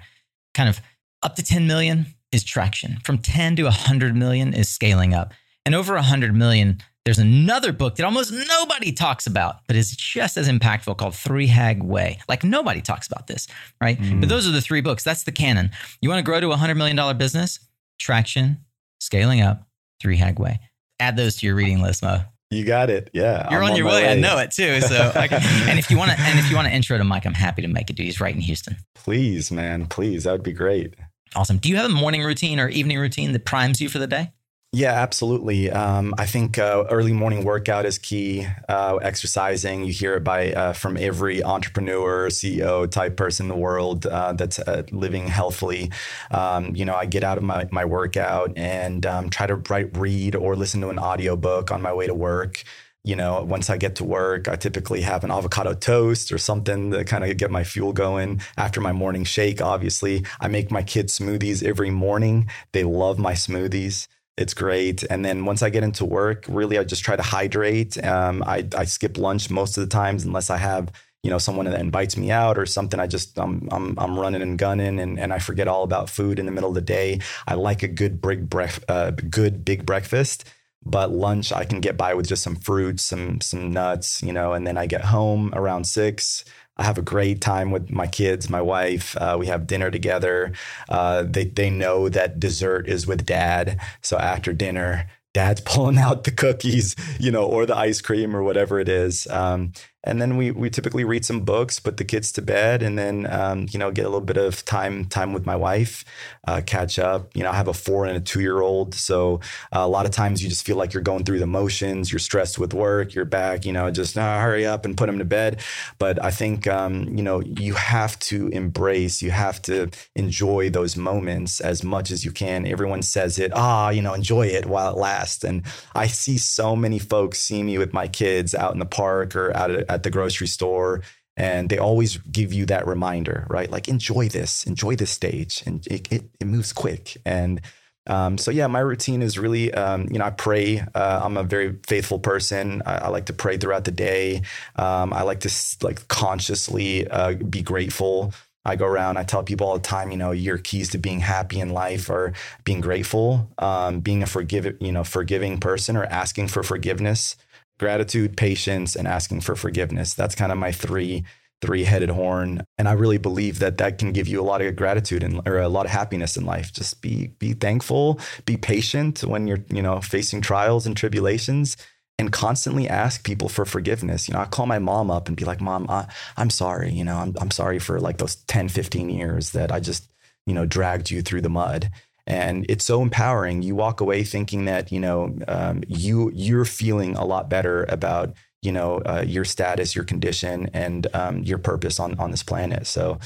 kind 0.54 0.68
of 0.68 0.80
up 1.24 1.34
to 1.36 1.42
10 1.42 1.66
million 1.66 2.06
is 2.30 2.44
traction. 2.44 2.98
From 3.04 3.18
10 3.18 3.56
to 3.56 3.64
100 3.64 4.14
million 4.14 4.54
is 4.54 4.68
scaling 4.68 5.12
up. 5.12 5.32
And 5.66 5.74
over 5.74 5.94
100 5.94 6.34
million, 6.34 6.78
there's 7.08 7.18
another 7.18 7.72
book 7.72 7.96
that 7.96 8.04
almost 8.04 8.30
nobody 8.30 8.92
talks 8.92 9.26
about, 9.26 9.66
but 9.66 9.76
is 9.76 9.96
just 9.96 10.36
as 10.36 10.46
impactful 10.46 10.98
called 10.98 11.14
Three 11.14 11.46
Hag 11.46 11.82
Way. 11.82 12.18
Like 12.28 12.44
nobody 12.44 12.82
talks 12.82 13.06
about 13.06 13.26
this, 13.26 13.46
right? 13.80 13.98
Mm. 13.98 14.20
But 14.20 14.28
those 14.28 14.46
are 14.46 14.50
the 14.50 14.60
three 14.60 14.82
books. 14.82 15.04
That's 15.04 15.22
the 15.22 15.32
canon. 15.32 15.70
You 16.02 16.10
want 16.10 16.18
to 16.18 16.22
grow 16.22 16.38
to 16.38 16.52
a 16.52 16.56
$100 16.58 16.76
million 16.76 17.16
business? 17.16 17.60
Traction, 17.98 18.58
scaling 19.00 19.40
up, 19.40 19.66
Three 20.02 20.18
Hag 20.18 20.38
Way. 20.38 20.60
Add 21.00 21.16
those 21.16 21.36
to 21.36 21.46
your 21.46 21.54
reading 21.54 21.80
list, 21.80 22.02
Mo. 22.02 22.20
You 22.50 22.66
got 22.66 22.90
it. 22.90 23.08
Yeah. 23.14 23.50
You're 23.50 23.62
on, 23.62 23.70
on, 23.70 23.76
your 23.78 23.86
way. 23.86 24.02
way. 24.02 24.10
I 24.10 24.14
know 24.14 24.36
it 24.36 24.50
too. 24.50 24.82
So, 24.82 25.10
and 25.14 25.78
if 25.78 25.90
you 25.90 25.96
want 25.96 26.10
to, 26.10 26.20
and 26.20 26.38
if 26.38 26.50
you 26.50 26.56
want 26.56 26.68
to 26.68 26.74
intro 26.74 26.98
to 26.98 27.04
Mike, 27.04 27.24
I'm 27.24 27.32
happy 27.32 27.62
to 27.62 27.68
make 27.68 27.88
it. 27.88 27.96
Do 27.96 28.02
he's 28.02 28.20
right 28.20 28.34
in 28.34 28.42
Houston. 28.42 28.76
Please, 28.94 29.50
man. 29.50 29.86
Please. 29.86 30.24
That 30.24 30.32
would 30.32 30.42
be 30.42 30.52
great. 30.52 30.92
Awesome. 31.34 31.56
Do 31.56 31.70
you 31.70 31.76
have 31.76 31.86
a 31.86 31.94
morning 31.94 32.22
routine 32.22 32.60
or 32.60 32.68
evening 32.68 32.98
routine 32.98 33.32
that 33.32 33.46
primes 33.46 33.80
you 33.80 33.88
for 33.88 33.98
the 33.98 34.06
day? 34.06 34.32
Yeah, 34.70 34.92
absolutely. 34.92 35.70
Um, 35.70 36.14
I 36.18 36.26
think 36.26 36.58
uh, 36.58 36.84
early 36.90 37.14
morning 37.14 37.42
workout 37.42 37.86
is 37.86 37.96
key. 37.96 38.46
Uh, 38.68 38.96
exercising, 38.96 39.84
you 39.84 39.92
hear 39.94 40.14
it 40.16 40.24
by 40.24 40.52
uh, 40.52 40.74
from 40.74 40.98
every 40.98 41.42
entrepreneur, 41.42 42.28
CEO 42.28 42.86
type 42.90 43.16
person 43.16 43.44
in 43.44 43.48
the 43.48 43.56
world 43.56 44.04
uh, 44.04 44.34
that's 44.34 44.58
uh, 44.58 44.82
living 44.92 45.26
healthily. 45.26 45.90
Um, 46.30 46.76
you 46.76 46.84
know, 46.84 46.94
I 46.94 47.06
get 47.06 47.24
out 47.24 47.38
of 47.38 47.44
my, 47.44 47.66
my 47.72 47.86
workout 47.86 48.52
and 48.58 49.06
um, 49.06 49.30
try 49.30 49.46
to 49.46 49.54
write, 49.56 49.96
read 49.96 50.34
or 50.36 50.54
listen 50.54 50.82
to 50.82 50.90
an 50.90 50.98
audiobook 50.98 51.70
on 51.72 51.80
my 51.80 51.92
way 51.92 52.06
to 52.06 52.14
work 52.14 52.62
you 53.04 53.16
know, 53.16 53.42
once 53.42 53.70
I 53.70 53.78
get 53.78 53.94
to 53.96 54.04
work, 54.04 54.48
I 54.48 54.56
typically 54.56 55.00
have 55.00 55.24
an 55.24 55.30
avocado 55.30 55.72
toast 55.72 56.30
or 56.30 56.36
something 56.36 56.90
to 56.90 57.04
kind 57.04 57.24
of 57.24 57.34
get 57.38 57.50
my 57.50 57.64
fuel 57.64 57.94
going. 57.94 58.42
After 58.58 58.82
my 58.82 58.92
morning 58.92 59.24
shake, 59.24 59.62
obviously, 59.62 60.26
I 60.40 60.48
make 60.48 60.70
my 60.70 60.82
kids 60.82 61.18
smoothies 61.18 61.62
every 61.62 61.90
morning. 61.90 62.50
They 62.72 62.84
love 62.84 63.18
my 63.18 63.32
smoothies. 63.32 64.08
It's 64.38 64.54
great. 64.54 65.02
And 65.10 65.24
then 65.24 65.44
once 65.44 65.64
I 65.64 65.68
get 65.68 65.82
into 65.82 66.04
work, 66.04 66.44
really, 66.48 66.78
I 66.78 66.84
just 66.84 67.04
try 67.04 67.16
to 67.16 67.22
hydrate. 67.22 68.02
Um, 68.04 68.44
I, 68.46 68.66
I 68.76 68.84
skip 68.84 69.18
lunch 69.18 69.50
most 69.50 69.76
of 69.76 69.82
the 69.82 69.88
times 69.88 70.24
unless 70.24 70.48
I 70.48 70.58
have 70.58 70.92
you 71.24 71.30
know 71.30 71.38
someone 71.38 71.66
that 71.66 71.80
invites 71.80 72.16
me 72.16 72.30
out 72.30 72.56
or 72.56 72.64
something 72.64 73.00
i 73.00 73.06
just 73.06 73.38
i'm 73.40 73.68
i'm, 73.72 73.98
I'm 73.98 74.16
running 74.18 74.40
and 74.40 74.56
gunning 74.56 75.00
and, 75.00 75.18
and 75.18 75.32
i 75.32 75.40
forget 75.40 75.66
all 75.66 75.82
about 75.82 76.08
food 76.08 76.38
in 76.38 76.46
the 76.46 76.52
middle 76.52 76.68
of 76.68 76.76
the 76.76 76.80
day 76.80 77.18
i 77.48 77.54
like 77.54 77.82
a 77.82 77.88
good 77.88 78.20
big 78.20 78.48
bref- 78.48 78.84
uh, 78.88 79.10
good 79.10 79.64
big 79.64 79.84
breakfast 79.84 80.44
but 80.86 81.10
lunch 81.10 81.52
i 81.52 81.64
can 81.64 81.80
get 81.80 81.96
by 81.96 82.14
with 82.14 82.28
just 82.28 82.44
some 82.44 82.54
fruits 82.54 83.02
some 83.02 83.40
some 83.40 83.72
nuts 83.72 84.22
you 84.22 84.32
know 84.32 84.52
and 84.52 84.64
then 84.64 84.78
i 84.78 84.86
get 84.86 85.06
home 85.06 85.52
around 85.54 85.84
six 85.84 86.44
I 86.78 86.84
have 86.84 86.98
a 86.98 87.02
great 87.02 87.40
time 87.40 87.70
with 87.70 87.90
my 87.90 88.06
kids, 88.06 88.48
my 88.48 88.62
wife. 88.62 89.16
Uh, 89.16 89.36
we 89.38 89.46
have 89.46 89.66
dinner 89.66 89.90
together. 89.90 90.52
Uh, 90.88 91.24
they 91.26 91.44
they 91.44 91.70
know 91.70 92.08
that 92.08 92.38
dessert 92.38 92.88
is 92.88 93.06
with 93.06 93.26
dad. 93.26 93.80
So 94.00 94.16
after 94.16 94.52
dinner, 94.52 95.10
dad's 95.34 95.60
pulling 95.64 95.98
out 95.98 96.24
the 96.24 96.30
cookies, 96.30 96.94
you 97.18 97.30
know, 97.30 97.44
or 97.44 97.66
the 97.66 97.76
ice 97.76 98.00
cream 98.00 98.34
or 98.34 98.42
whatever 98.42 98.78
it 98.78 98.88
is. 98.88 99.26
Um, 99.28 99.72
and 100.04 100.22
then 100.22 100.36
we 100.36 100.52
we 100.52 100.70
typically 100.70 101.04
read 101.04 101.24
some 101.24 101.40
books, 101.40 101.80
put 101.80 101.96
the 101.96 102.04
kids 102.04 102.30
to 102.32 102.42
bed, 102.42 102.82
and 102.82 102.96
then 102.96 103.26
um, 103.30 103.66
you 103.70 103.78
know 103.78 103.90
get 103.90 104.02
a 104.06 104.08
little 104.08 104.20
bit 104.20 104.36
of 104.36 104.64
time 104.64 105.04
time 105.06 105.32
with 105.32 105.44
my 105.44 105.56
wife, 105.56 106.04
uh, 106.46 106.60
catch 106.64 106.98
up. 106.98 107.34
You 107.36 107.42
know, 107.42 107.50
I 107.50 107.54
have 107.54 107.68
a 107.68 107.74
four 107.74 108.06
and 108.06 108.16
a 108.16 108.20
two 108.20 108.40
year 108.40 108.60
old, 108.60 108.94
so 108.94 109.40
uh, 109.74 109.80
a 109.80 109.88
lot 109.88 110.06
of 110.06 110.12
times 110.12 110.42
you 110.42 110.48
just 110.48 110.64
feel 110.64 110.76
like 110.76 110.94
you're 110.94 111.02
going 111.02 111.24
through 111.24 111.40
the 111.40 111.46
motions. 111.48 112.12
You're 112.12 112.20
stressed 112.20 112.58
with 112.58 112.74
work. 112.74 113.14
You're 113.14 113.24
back. 113.24 113.66
You 113.66 113.72
know, 113.72 113.90
just 113.90 114.16
oh, 114.16 114.20
hurry 114.20 114.64
up 114.64 114.84
and 114.84 114.96
put 114.96 115.06
them 115.06 115.18
to 115.18 115.24
bed. 115.24 115.60
But 115.98 116.22
I 116.22 116.30
think 116.30 116.68
um, 116.68 117.16
you 117.16 117.24
know 117.24 117.40
you 117.40 117.74
have 117.74 118.18
to 118.20 118.48
embrace. 118.48 119.20
You 119.20 119.32
have 119.32 119.60
to 119.62 119.90
enjoy 120.14 120.70
those 120.70 120.96
moments 120.96 121.60
as 121.60 121.82
much 121.82 122.12
as 122.12 122.24
you 122.24 122.30
can. 122.30 122.66
Everyone 122.66 123.02
says 123.02 123.38
it. 123.40 123.50
Ah, 123.52 123.90
you 123.90 124.02
know, 124.02 124.14
enjoy 124.14 124.46
it 124.46 124.66
while 124.66 124.92
it 124.92 124.96
lasts. 124.96 125.42
And 125.42 125.64
I 125.94 126.06
see 126.06 126.38
so 126.38 126.76
many 126.76 127.00
folks 127.00 127.40
see 127.40 127.64
me 127.64 127.78
with 127.78 127.92
my 127.92 128.06
kids 128.06 128.54
out 128.54 128.72
in 128.72 128.78
the 128.78 128.86
park 128.86 129.34
or 129.34 129.56
out 129.56 129.70
at 129.70 129.97
at 129.98 130.04
the 130.04 130.10
grocery 130.10 130.46
store 130.46 131.02
and 131.36 131.68
they 131.70 131.78
always 131.78 132.16
give 132.16 132.52
you 132.52 132.66
that 132.66 132.86
reminder 132.86 133.46
right? 133.48 133.70
Like 133.70 133.88
enjoy 133.88 134.28
this 134.28 134.64
enjoy 134.64 134.96
this 134.96 135.10
stage 135.10 135.62
and 135.66 135.86
it, 135.86 136.12
it, 136.12 136.24
it 136.40 136.46
moves 136.46 136.72
quick. 136.72 137.16
And 137.24 137.60
um, 138.06 138.38
so 138.38 138.50
yeah 138.50 138.66
my 138.66 138.80
routine 138.80 139.20
is 139.20 139.38
really 139.38 139.72
um, 139.74 140.08
you 140.10 140.18
know 140.18 140.24
i 140.24 140.30
pray 140.30 140.80
uh, 140.94 141.20
i'm 141.22 141.36
a 141.36 141.42
very 141.42 141.76
faithful 141.86 142.18
person. 142.18 142.82
I, 142.86 142.94
I, 143.04 143.08
like 143.08 143.26
to 143.26 143.34
pray 143.34 143.58
throughout 143.58 143.84
the 143.84 143.90
day. 143.90 144.42
Um, 144.76 145.12
i 145.12 145.22
like 145.22 145.40
to 145.40 145.50
like 145.82 146.08
consciously 146.08 147.06
uh, 147.08 147.34
be 147.34 147.60
grateful. 147.60 148.32
I 148.64 148.76
go 148.76 148.86
around, 148.86 149.16
I 149.16 149.24
tell 149.24 149.42
people 149.42 149.66
all 149.66 149.74
the 149.74 149.80
time, 149.80 150.10
you 150.10 150.18
know, 150.18 150.30
your 150.32 150.58
keys 150.58 150.90
to 150.90 150.98
being 150.98 151.20
happy 151.20 151.58
in 151.58 151.70
life 151.70 152.10
are 152.10 152.34
being 152.64 152.82
grateful, 152.82 153.48
um, 153.58 154.00
being 154.00 154.22
a 154.22 154.26
forgive, 154.26 154.76
you 154.80 154.92
know, 154.92 155.04
forgiving 155.04 155.58
person 155.58 155.96
or 155.96 156.04
asking 156.04 156.48
for 156.48 156.62
forgiveness 156.62 157.36
gratitude, 157.78 158.36
patience, 158.36 158.96
and 158.96 159.08
asking 159.08 159.40
for 159.40 159.54
forgiveness. 159.56 160.14
That's 160.14 160.34
kind 160.34 160.52
of 160.52 160.58
my 160.58 160.72
three 160.72 161.24
three-headed 161.60 162.10
horn. 162.10 162.62
And 162.76 162.88
i 162.88 162.92
really 162.92 163.18
believe 163.18 163.58
that 163.58 163.78
that 163.78 163.98
can 163.98 164.12
give 164.12 164.28
you 164.28 164.40
a 164.40 164.44
lot 164.44 164.62
of 164.62 164.76
gratitude 164.76 165.22
and 165.24 165.40
or 165.46 165.58
a 165.58 165.68
lot 165.68 165.86
of 165.86 165.92
happiness 165.92 166.36
in 166.36 166.46
life. 166.46 166.72
Just 166.72 167.02
be 167.02 167.28
be 167.38 167.52
thankful 167.52 168.20
be 168.44 168.56
patient 168.56 169.20
when 169.24 169.46
you're 169.46 169.64
you 169.72 169.82
know 169.82 170.00
facing 170.00 170.40
trials 170.40 170.86
and 170.86 170.96
tribulations 170.96 171.76
and 172.20 172.32
constantly 172.32 172.88
ask 172.88 173.24
people 173.24 173.48
for 173.48 173.64
forgiveness. 173.64 174.28
You 174.28 174.34
know 174.34 174.40
i 174.40 174.44
call 174.44 174.66
my 174.66 174.78
mom 174.78 175.10
up 175.10 175.28
and 175.28 175.36
be 175.36 175.44
like 175.44 175.60
mom 175.60 175.86
I, 175.88 176.06
i'm 176.36 176.50
sorry 176.50 176.92
you 176.92 177.04
know 177.04 177.16
I'm, 177.16 177.34
I'm 177.40 177.50
sorry 177.50 177.78
for 177.78 178.00
like 178.00 178.18
those 178.18 178.36
10 178.36 178.68
15 178.68 179.10
years 179.10 179.50
that 179.50 179.72
i 179.72 179.80
just 179.80 180.08
you 180.46 180.54
know 180.54 180.64
dragged 180.64 181.10
you 181.10 181.22
through 181.22 181.42
the 181.42 181.50
mud 181.50 181.90
and 182.28 182.66
it's 182.68 182.84
so 182.84 183.02
empowering. 183.02 183.62
You 183.62 183.74
walk 183.74 184.00
away 184.00 184.22
thinking 184.22 184.66
that 184.66 184.92
you 184.92 185.00
know 185.00 185.36
um, 185.48 185.82
you 185.88 186.30
you're 186.34 186.66
feeling 186.66 187.16
a 187.16 187.24
lot 187.24 187.48
better 187.48 187.84
about 187.88 188.34
you 188.62 188.70
know 188.70 188.98
uh, 188.98 189.24
your 189.26 189.44
status, 189.44 189.96
your 189.96 190.04
condition, 190.04 190.70
and 190.74 191.06
um, 191.14 191.42
your 191.42 191.58
purpose 191.58 191.98
on 191.98 192.18
on 192.20 192.30
this 192.30 192.42
planet. 192.42 192.86
So, 192.86 193.18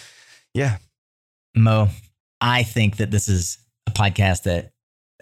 yeah, 0.55 0.79
Mo, 1.55 1.89
I 2.41 2.63
think 2.63 2.97
that 2.99 3.11
this 3.11 3.29
is 3.29 3.59
a 3.87 3.91
podcast 3.91 4.45
that 4.45 4.73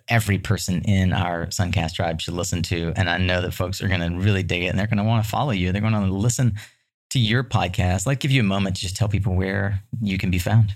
every 0.09 0.39
person 0.39 0.83
in 0.83 1.13
our 1.13 1.47
Suncast 1.47 1.95
tribe 1.95 2.21
should 2.21 2.35
listen 2.35 2.63
to, 2.65 2.93
and 2.97 3.09
I 3.09 3.17
know 3.17 3.41
that 3.41 3.55
folks 3.55 3.83
are 3.83 3.89
going 3.89 4.01
to 4.01 4.19
really 4.19 4.43
dig 4.43 4.63
it, 4.63 4.67
and 4.67 4.79
they're 4.79 4.89
going 4.89 4.99
to 4.99 5.05
want 5.05 5.25
to 5.25 5.31
follow 5.31 5.53
you. 5.53 5.73
They're 5.73 5.81
going 5.81 5.95
to 5.95 6.13
listen 6.13 6.57
to 7.11 7.19
your 7.19 7.45
podcast. 7.45 8.07
Like, 8.07 8.21
give 8.21 8.31
you 8.31 8.41
a 8.41 8.45
moment 8.45 8.77
to 8.77 8.83
just 8.83 8.97
tell 8.97 9.09
people 9.09 9.35
where 9.35 9.83
you 10.03 10.19
can 10.19 10.31
be 10.31 10.39
found. 10.39 10.75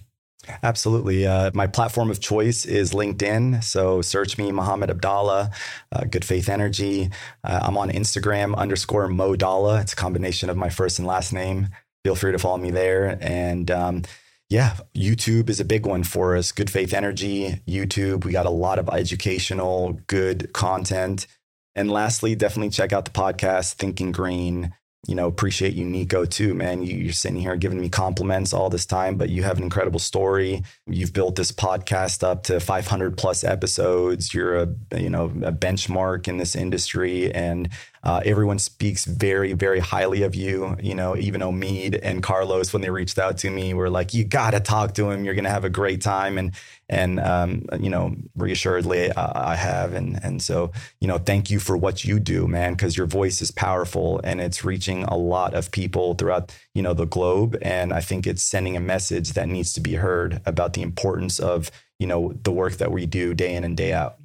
Absolutely. 0.62 1.26
Uh, 1.26 1.50
my 1.54 1.66
platform 1.66 2.10
of 2.10 2.20
choice 2.20 2.64
is 2.64 2.92
LinkedIn. 2.92 3.62
So 3.62 4.02
search 4.02 4.38
me, 4.38 4.52
Mohammed 4.52 4.90
Abdallah, 4.90 5.50
uh, 5.92 6.04
Good 6.04 6.24
Faith 6.24 6.48
Energy. 6.48 7.10
Uh, 7.42 7.60
I'm 7.62 7.76
on 7.78 7.90
Instagram 7.90 8.56
underscore 8.56 9.08
Modala. 9.08 9.80
It's 9.80 9.92
a 9.92 9.96
combination 9.96 10.50
of 10.50 10.56
my 10.56 10.70
first 10.70 10.98
and 10.98 11.06
last 11.06 11.32
name. 11.32 11.68
Feel 12.04 12.14
free 12.14 12.32
to 12.32 12.38
follow 12.38 12.58
me 12.58 12.70
there. 12.70 13.18
And 13.20 13.70
um, 13.70 14.02
yeah, 14.50 14.76
YouTube 14.94 15.48
is 15.48 15.60
a 15.60 15.64
big 15.64 15.86
one 15.86 16.04
for 16.04 16.36
us. 16.36 16.52
Good 16.52 16.70
Faith 16.70 16.92
Energy, 16.92 17.62
YouTube. 17.66 18.24
We 18.24 18.32
got 18.32 18.46
a 18.46 18.50
lot 18.50 18.78
of 18.78 18.88
educational, 18.88 20.00
good 20.06 20.52
content. 20.52 21.26
And 21.74 21.90
lastly, 21.90 22.34
definitely 22.34 22.70
check 22.70 22.92
out 22.92 23.04
the 23.04 23.10
podcast, 23.10 23.74
Thinking 23.74 24.12
Green 24.12 24.74
you 25.06 25.14
know, 25.14 25.26
appreciate 25.26 25.74
you, 25.74 25.84
Nico, 25.84 26.24
too, 26.24 26.54
man. 26.54 26.82
You, 26.82 27.10
are 27.10 27.12
sitting 27.12 27.40
here 27.40 27.56
giving 27.56 27.80
me 27.80 27.88
compliments 27.88 28.52
all 28.52 28.70
this 28.70 28.86
time, 28.86 29.16
but 29.16 29.28
you 29.28 29.42
have 29.42 29.58
an 29.58 29.64
incredible 29.64 29.98
story. 29.98 30.62
You've 30.86 31.12
built 31.12 31.36
this 31.36 31.52
podcast 31.52 32.22
up 32.22 32.44
to 32.44 32.58
500 32.60 33.16
plus 33.18 33.44
episodes. 33.44 34.32
You're 34.32 34.62
a, 34.62 34.68
you 34.96 35.10
know, 35.10 35.26
a 35.26 35.52
benchmark 35.52 36.26
in 36.26 36.38
this 36.38 36.56
industry, 36.56 37.32
and 37.34 37.68
uh, 38.02 38.20
everyone 38.24 38.58
speaks 38.58 39.04
very, 39.04 39.52
very 39.54 39.80
highly 39.80 40.22
of 40.22 40.34
you. 40.34 40.76
You 40.82 40.94
know, 40.94 41.16
even 41.16 41.40
Omid 41.40 42.00
and 42.02 42.22
Carlos, 42.22 42.72
when 42.72 42.82
they 42.82 42.90
reached 42.90 43.18
out 43.18 43.38
to 43.38 43.50
me, 43.50 43.74
were 43.74 43.90
like, 43.90 44.14
"You 44.14 44.24
got 44.24 44.52
to 44.52 44.60
talk 44.60 44.94
to 44.94 45.10
him. 45.10 45.24
You're 45.24 45.34
going 45.34 45.44
to 45.44 45.50
have 45.50 45.64
a 45.64 45.70
great 45.70 46.00
time." 46.02 46.38
And 46.38 46.52
and 46.88 47.20
um, 47.20 47.66
you 47.80 47.90
know, 47.90 48.14
reassuredly, 48.36 49.10
uh, 49.10 49.32
I 49.34 49.56
have. 49.56 49.94
And 49.94 50.22
and 50.22 50.42
so, 50.42 50.72
you 51.00 51.08
know, 51.08 51.18
thank 51.18 51.50
you 51.50 51.58
for 51.58 51.76
what 51.76 52.04
you 52.04 52.20
do, 52.20 52.46
man, 52.46 52.74
because 52.74 52.96
your 52.96 53.06
voice 53.06 53.40
is 53.40 53.50
powerful 53.50 54.20
and 54.24 54.40
it's 54.40 54.64
reaching 54.64 55.04
a 55.04 55.16
lot 55.16 55.54
of 55.54 55.70
people 55.70 56.14
throughout 56.14 56.54
you 56.74 56.82
know 56.82 56.94
the 56.94 57.06
globe. 57.06 57.56
And 57.62 57.92
I 57.92 58.00
think 58.00 58.26
it's 58.26 58.42
sending 58.42 58.76
a 58.76 58.80
message 58.80 59.32
that 59.32 59.48
needs 59.48 59.72
to 59.74 59.80
be 59.80 59.94
heard 59.94 60.40
about 60.46 60.74
the 60.74 60.82
importance 60.82 61.38
of 61.40 61.70
you 61.98 62.06
know 62.06 62.34
the 62.42 62.52
work 62.52 62.74
that 62.74 62.90
we 62.90 63.06
do 63.06 63.34
day 63.34 63.54
in 63.54 63.64
and 63.64 63.76
day 63.76 63.92
out. 63.92 64.16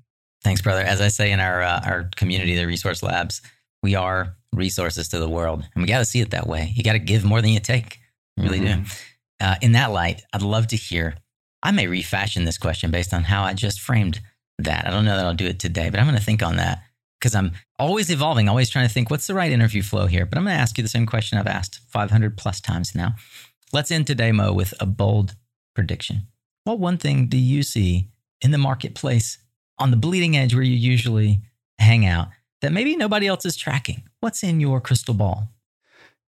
Thanks, 0.44 0.62
brother. 0.62 0.82
As 0.82 1.02
I 1.02 1.10
say 1.10 1.32
in 1.32 1.40
our 1.40 1.62
uh, 1.62 1.82
our 1.86 2.10
community, 2.16 2.56
the 2.56 2.66
Resource 2.66 3.04
Labs, 3.04 3.42
we 3.84 3.96
are 3.96 4.36
resources 4.54 5.10
to 5.10 5.20
the 5.20 5.30
world, 5.30 5.64
and 5.74 5.84
we 5.84 5.88
got 5.88 6.00
to 6.00 6.06
see 6.06 6.20
it 6.22 6.32
that 6.32 6.48
way. 6.48 6.72
You 6.76 6.84
got 6.84 6.94
to 6.94 7.00
give 7.00 7.24
more 7.24 7.42
than 7.42 7.52
you 7.52 7.60
take. 7.60 8.00
You 8.38 8.44
really 8.44 8.60
mm-hmm. 8.60 8.84
do. 8.84 8.90
Uh, 9.42 9.56
in 9.62 9.72
that 9.74 9.92
light, 9.92 10.24
I'd 10.34 10.42
love 10.42 10.68
to 10.68 10.76
hear 10.76 11.16
I 11.62 11.72
may 11.72 11.88
refashion 11.88 12.46
this 12.46 12.58
question 12.58 12.92
based 12.92 13.14
on 13.14 13.24
how 13.24 13.44
I 13.44 13.54
just 13.54 13.80
framed 13.80 14.22
that. 14.60 14.88
I 14.88 14.92
don't 14.92 15.06
know 15.06 15.16
that 15.16 15.26
I'll 15.26 15.34
do 15.34 15.48
it 15.48 15.60
today, 15.60 15.90
but 15.90 16.00
I'm 16.00 16.06
going 16.06 16.18
to 16.18 16.24
think 16.24 16.44
on 16.44 16.58
that 16.58 16.84
because 17.20 17.36
I'm 17.36 17.52
always 17.78 18.10
evolving, 18.10 18.48
always 18.48 18.70
trying 18.70 18.88
to 18.88 18.94
think 18.94 19.10
what's 19.10 19.28
the 19.28 19.34
right 19.34 19.52
interview 19.52 19.82
flow 19.82 20.08
here. 20.08 20.26
But 20.26 20.38
I'm 20.38 20.46
going 20.46 20.56
to 20.56 20.62
ask 20.62 20.78
you 20.78 20.84
the 20.84 20.90
same 20.90 21.06
question 21.06 21.38
I've 21.38 21.48
asked 21.48 21.80
500 21.90 22.38
plus 22.38 22.62
times 22.62 22.96
now. 22.96 23.16
Let's 23.74 23.92
end 23.92 24.08
today, 24.08 24.32
Mo, 24.32 24.54
with 24.54 24.74
a 24.80 24.86
bold 24.86 25.36
prediction. 25.76 26.28
What 26.64 26.80
one 26.80 26.98
thing 26.98 27.28
do 27.28 27.38
you 27.38 27.64
see 27.64 28.10
in 28.42 28.52
the 28.52 28.58
marketplace 28.58 29.38
on 29.78 29.92
the 29.92 29.98
bleeding 29.98 30.38
edge 30.38 30.54
where 30.54 30.64
you 30.64 30.76
usually 30.76 31.42
hang 31.78 32.06
out 32.06 32.30
that 32.62 32.72
maybe 32.72 32.96
nobody 32.96 33.28
else 33.28 33.46
is 33.46 33.56
tracking? 33.56 34.04
What's 34.22 34.44
in 34.44 34.60
your 34.60 34.82
crystal 34.82 35.14
ball? 35.14 35.50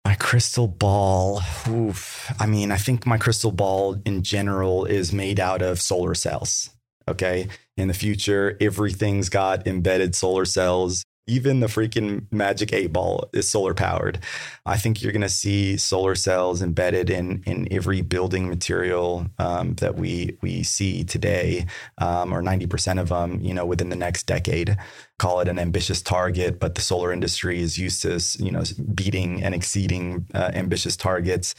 My 0.04 0.14
crystal 0.14 0.66
ball. 0.68 1.42
Oof. 1.68 2.32
I 2.38 2.46
mean, 2.46 2.70
I 2.72 2.76
think 2.76 3.06
my 3.06 3.18
crystal 3.18 3.52
ball 3.52 3.96
in 4.04 4.22
general 4.22 4.84
is 4.84 5.12
made 5.12 5.38
out 5.38 5.62
of 5.62 5.80
solar 5.80 6.14
cells. 6.14 6.70
Okay. 7.08 7.48
In 7.76 7.88
the 7.88 7.94
future, 7.94 8.56
everything's 8.60 9.28
got 9.28 9.66
embedded 9.66 10.14
solar 10.14 10.44
cells. 10.44 11.04
Even 11.28 11.60
the 11.60 11.68
freaking 11.68 12.26
Magic 12.32 12.72
8 12.72 12.92
ball 12.92 13.28
is 13.32 13.48
solar 13.48 13.74
powered. 13.74 14.18
I 14.66 14.76
think 14.76 15.00
you're 15.00 15.12
going 15.12 15.22
to 15.22 15.28
see 15.28 15.76
solar 15.76 16.16
cells 16.16 16.62
embedded 16.62 17.10
in, 17.10 17.42
in 17.46 17.68
every 17.70 18.00
building 18.00 18.48
material 18.48 19.26
um, 19.38 19.74
that 19.74 19.94
we, 19.94 20.36
we 20.42 20.64
see 20.64 21.04
today, 21.04 21.66
um, 21.98 22.34
or 22.34 22.42
90% 22.42 23.00
of 23.00 23.10
them, 23.10 23.38
you 23.40 23.54
know, 23.54 23.64
within 23.64 23.88
the 23.88 23.96
next 23.96 24.24
decade. 24.24 24.76
Call 25.18 25.38
it 25.40 25.48
an 25.48 25.60
ambitious 25.60 26.02
target, 26.02 26.58
but 26.58 26.74
the 26.74 26.80
solar 26.80 27.12
industry 27.12 27.60
is 27.60 27.78
used 27.78 28.02
to, 28.02 28.20
you 28.44 28.50
know, 28.50 28.64
beating 28.92 29.44
and 29.44 29.54
exceeding 29.54 30.26
uh, 30.34 30.50
ambitious 30.54 30.96
targets. 30.96 31.54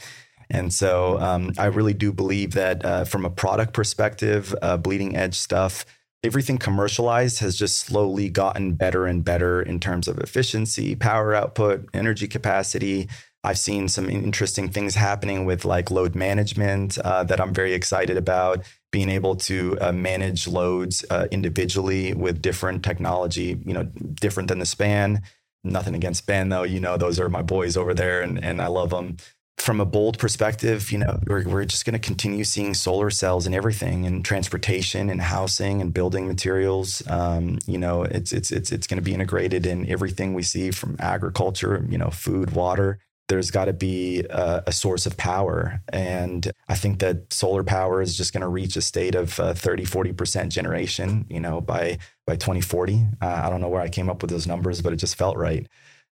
And 0.50 0.72
so 0.72 1.18
um, 1.20 1.52
I 1.58 1.66
really 1.66 1.94
do 1.94 2.12
believe 2.12 2.52
that 2.52 2.84
uh, 2.84 3.04
from 3.04 3.24
a 3.24 3.30
product 3.30 3.72
perspective, 3.72 4.54
uh, 4.62 4.76
bleeding 4.76 5.16
edge 5.16 5.36
stuff, 5.36 5.86
everything 6.24 6.56
commercialized 6.56 7.40
has 7.40 7.56
just 7.56 7.78
slowly 7.78 8.30
gotten 8.30 8.72
better 8.72 9.06
and 9.06 9.22
better 9.24 9.60
in 9.60 9.78
terms 9.78 10.08
of 10.08 10.18
efficiency, 10.18 10.96
power 10.96 11.34
output, 11.34 11.86
energy 11.92 12.26
capacity. 12.26 13.08
I've 13.44 13.58
seen 13.58 13.88
some 13.88 14.08
interesting 14.08 14.70
things 14.70 14.94
happening 14.94 15.44
with 15.44 15.66
like 15.66 15.90
load 15.90 16.14
management 16.14 16.96
uh, 16.98 17.24
that 17.24 17.40
I'm 17.40 17.52
very 17.52 17.74
excited 17.74 18.16
about. 18.16 18.64
Being 18.90 19.10
able 19.10 19.36
to 19.36 19.76
uh, 19.80 19.92
manage 19.92 20.48
loads 20.48 21.04
uh, 21.10 21.26
individually 21.30 22.14
with 22.14 22.40
different 22.40 22.82
technology, 22.82 23.60
you 23.64 23.74
know, 23.74 23.82
different 23.82 24.48
than 24.48 24.60
the 24.60 24.66
span. 24.66 25.22
Nothing 25.62 25.94
against 25.94 26.18
span 26.18 26.48
though, 26.48 26.62
you 26.62 26.80
know, 26.80 26.96
those 26.96 27.20
are 27.20 27.28
my 27.28 27.42
boys 27.42 27.76
over 27.76 27.92
there, 27.92 28.22
and 28.22 28.42
and 28.42 28.62
I 28.62 28.68
love 28.68 28.90
them 28.90 29.16
from 29.58 29.80
a 29.80 29.86
bold 29.86 30.18
perspective, 30.18 30.90
you 30.92 30.98
know, 30.98 31.18
we're, 31.26 31.48
we're 31.48 31.64
just 31.64 31.86
going 31.86 31.94
to 31.94 31.98
continue 31.98 32.44
seeing 32.44 32.74
solar 32.74 33.08
cells 33.08 33.46
and 33.46 33.54
everything 33.54 34.04
and 34.04 34.24
transportation 34.24 35.08
and 35.08 35.20
housing 35.22 35.80
and 35.80 35.94
building 35.94 36.26
materials. 36.26 37.02
Um, 37.08 37.58
you 37.66 37.78
know, 37.78 38.02
it's, 38.02 38.32
it's, 38.32 38.50
it's, 38.50 38.72
it's 38.72 38.86
going 38.86 38.98
to 38.98 39.02
be 39.02 39.14
integrated 39.14 39.64
in 39.64 39.88
everything 39.88 40.34
we 40.34 40.42
see 40.42 40.70
from 40.70 40.96
agriculture, 40.98 41.86
you 41.88 41.96
know, 41.96 42.10
food, 42.10 42.50
water. 42.50 42.98
There's 43.28 43.50
got 43.50 43.66
to 43.66 43.72
be 43.72 44.26
a, 44.28 44.64
a, 44.66 44.72
source 44.72 45.06
of 45.06 45.16
power. 45.16 45.80
And 45.90 46.52
I 46.68 46.74
think 46.74 46.98
that 46.98 47.32
solar 47.32 47.64
power 47.64 48.02
is 48.02 48.18
just 48.18 48.34
going 48.34 48.42
to 48.42 48.48
reach 48.48 48.76
a 48.76 48.82
state 48.82 49.14
of 49.14 49.40
uh, 49.40 49.54
30, 49.54 49.86
40% 49.86 50.50
generation, 50.50 51.24
you 51.30 51.40
know, 51.40 51.62
by, 51.62 51.98
by 52.26 52.36
2040. 52.36 53.06
Uh, 53.22 53.40
I 53.44 53.48
don't 53.48 53.62
know 53.62 53.68
where 53.68 53.80
I 53.80 53.88
came 53.88 54.10
up 54.10 54.20
with 54.20 54.30
those 54.30 54.46
numbers, 54.46 54.82
but 54.82 54.92
it 54.92 54.96
just 54.96 55.16
felt 55.16 55.38
right 55.38 55.66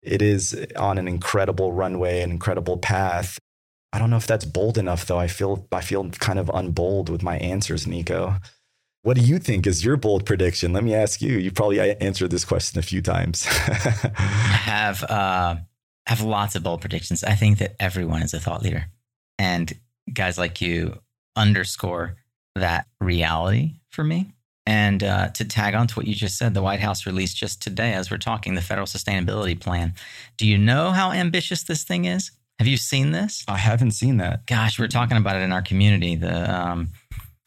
it 0.05 0.23
is 0.23 0.67
on 0.77 0.99
an 0.99 1.09
incredible 1.09 1.73
runway, 1.73 2.21
an 2.21 2.31
incredible 2.31 2.79
path. 2.79 3.39
I 3.93 3.99
don't 3.99 4.11
know 4.11 4.17
if 4.17 4.27
that's 4.27 4.45
bold 4.45 4.77
enough 4.77 5.07
though. 5.07 5.19
I 5.19 5.29
feel 5.29 5.67
I 5.73 5.81
feel 5.81 6.11
kind 6.11 6.39
of 6.39 6.51
unbold 6.53 7.09
with 7.09 7.23
my 7.23 7.39
answers, 7.39 7.87
Nico. 7.87 8.37
What 9.03 9.17
do 9.17 9.23
you 9.23 9.39
think 9.39 9.67
is 9.67 9.85
your 9.85 9.97
bold 9.97 10.25
prediction? 10.25 10.73
Let 10.73 10.83
me 10.83 10.95
ask 10.95 11.21
you. 11.21 11.37
You 11.37 11.53
probably 11.53 11.79
answered 11.79 12.31
this 12.31 12.45
question 12.45 12.79
a 12.79 12.83
few 12.83 13.03
times. 13.03 13.47
I 13.51 13.51
have 14.65 15.03
uh, 15.05 15.57
have 16.07 16.23
lots 16.23 16.55
of 16.55 16.63
bold 16.63 16.81
predictions. 16.81 17.23
I 17.23 17.35
think 17.35 17.59
that 17.59 17.77
everyone 17.79 18.23
is 18.23 18.35
a 18.35 18.41
thought 18.41 18.63
leader, 18.63 18.87
and 19.39 19.73
guys 20.13 20.39
like 20.39 20.61
you 20.61 20.99
underscore 21.37 22.17
that 22.55 22.87
reality 23.01 23.81
for 23.91 24.05
me. 24.05 24.34
And 24.67 25.03
uh, 25.03 25.29
to 25.31 25.45
tag 25.45 25.75
on 25.75 25.87
to 25.89 25.95
what 25.95 26.07
you 26.07 26.15
just 26.15 26.39
said, 26.39 26.55
the 26.55 26.63
White 26.63 26.81
House 26.81 27.05
released 27.05 27.37
just 27.37 27.61
today, 27.61 27.93
as 27.93 28.11
we're 28.11 28.17
talking, 28.17 28.55
the 28.55 28.63
federal 28.63 28.87
sustainability 28.87 29.59
plan. 29.59 29.95
Do 30.39 30.47
you 30.47 30.57
know 30.57 30.91
how 30.91 31.13
ambitious 31.13 31.65
this 31.65 31.85
thing 31.85 32.07
is? 32.07 32.31
Have 32.59 32.69
you 32.69 32.77
seen 32.77 33.11
this? 33.11 33.45
I 33.47 33.59
haven't 33.59 33.91
seen 33.91 34.17
that. 34.19 34.47
Gosh, 34.47 34.79
we're 34.79 34.89
talking 34.89 35.17
about 35.17 35.37
it 35.37 35.43
in 35.43 35.53
our 35.53 35.61
community. 35.61 36.17
The 36.17 36.55
um, 36.55 36.89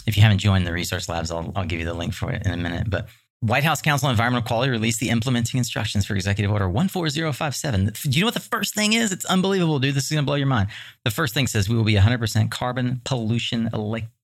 if 0.05 0.15
you 0.15 0.23
haven't 0.23 0.39
joined 0.39 0.67
the 0.67 0.73
resource 0.73 1.09
labs, 1.09 1.31
I'll, 1.31 1.51
I'll 1.55 1.65
give 1.65 1.79
you 1.79 1.85
the 1.85 1.93
link 1.93 2.13
for 2.13 2.31
it 2.31 2.45
in 2.45 2.53
a 2.53 2.57
minute. 2.57 2.89
But 2.89 3.07
White 3.47 3.63
House 3.63 3.81
Council 3.81 4.07
on 4.07 4.11
Environmental 4.11 4.45
Quality 4.45 4.69
released 4.69 4.99
the 4.99 5.09
implementing 5.09 5.57
instructions 5.57 6.05
for 6.05 6.15
Executive 6.15 6.51
Order 6.51 6.69
14057. 6.69 7.91
Do 8.03 8.09
you 8.09 8.19
know 8.21 8.27
what 8.27 8.33
the 8.33 8.41
first 8.41 8.75
thing 8.75 8.91
is? 8.91 9.13
It's 9.13 9.23
unbelievable, 9.23 9.79
dude. 9.79 9.95
This 9.95 10.03
is 10.03 10.11
going 10.11 10.23
to 10.23 10.25
blow 10.25 10.35
your 10.35 10.47
mind. 10.47 10.67
The 11.05 11.11
first 11.11 11.33
thing 11.33 11.47
says 11.47 11.69
we 11.69 11.77
will 11.77 11.85
be 11.85 11.95
100% 11.95 12.51
carbon 12.51 13.01
pollution 13.05 13.69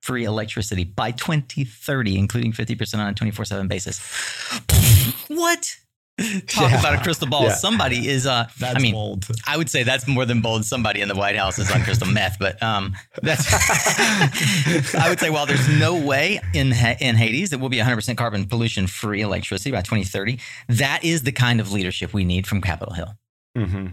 free 0.02 0.26
electricity 0.26 0.84
by 0.84 1.12
2030, 1.12 2.18
including 2.18 2.52
50% 2.52 3.00
on 3.00 3.08
a 3.08 3.14
24 3.14 3.46
7 3.46 3.68
basis. 3.70 4.00
what? 5.30 5.78
Talk 6.48 6.72
yeah. 6.72 6.80
about 6.80 6.94
a 6.94 7.04
crystal 7.04 7.28
ball. 7.28 7.46
Yeah. 7.46 7.56
Somebody 7.56 8.08
is, 8.08 8.28
uh, 8.28 8.48
that's 8.60 8.76
I 8.76 8.80
mean, 8.80 8.94
bold. 8.94 9.26
I 9.48 9.58
would 9.58 9.70
say 9.70 9.82
that's 9.82 10.08
more 10.08 10.26
than 10.26 10.42
bold. 10.42 10.64
Somebody 10.64 11.02
in 11.02 11.08
the 11.08 11.16
White 11.16 11.36
House 11.36 11.58
is 11.58 11.72
on 11.72 11.82
crystal 11.82 12.08
meth, 12.08 12.38
but 12.40 12.62
um, 12.62 12.94
that's, 13.24 13.48
I 14.96 15.10
would 15.10 15.20
say, 15.20 15.32
well, 15.32 15.48
there's 15.48 15.68
no 15.80 16.00
way 16.00 16.40
in, 16.54 16.68
in 16.68 17.16
Hades 17.16 17.50
that 17.50 17.60
we'll 17.60 17.70
be 17.70 17.80
100% 17.80 18.16
carbon 18.16 18.46
pollution 18.46 18.86
free 18.86 19.22
electricity 19.22 19.72
by 19.72 19.82
2030. 19.82 20.38
That 20.70 21.04
is 21.04 21.24
the 21.24 21.32
kind 21.32 21.60
of 21.60 21.72
leadership 21.72 22.14
we 22.14 22.26
need 22.26 22.46
from 22.46 22.62
Capitol 22.62 22.94
Hill. 22.94 23.16
Mm-hmm. 23.58 23.88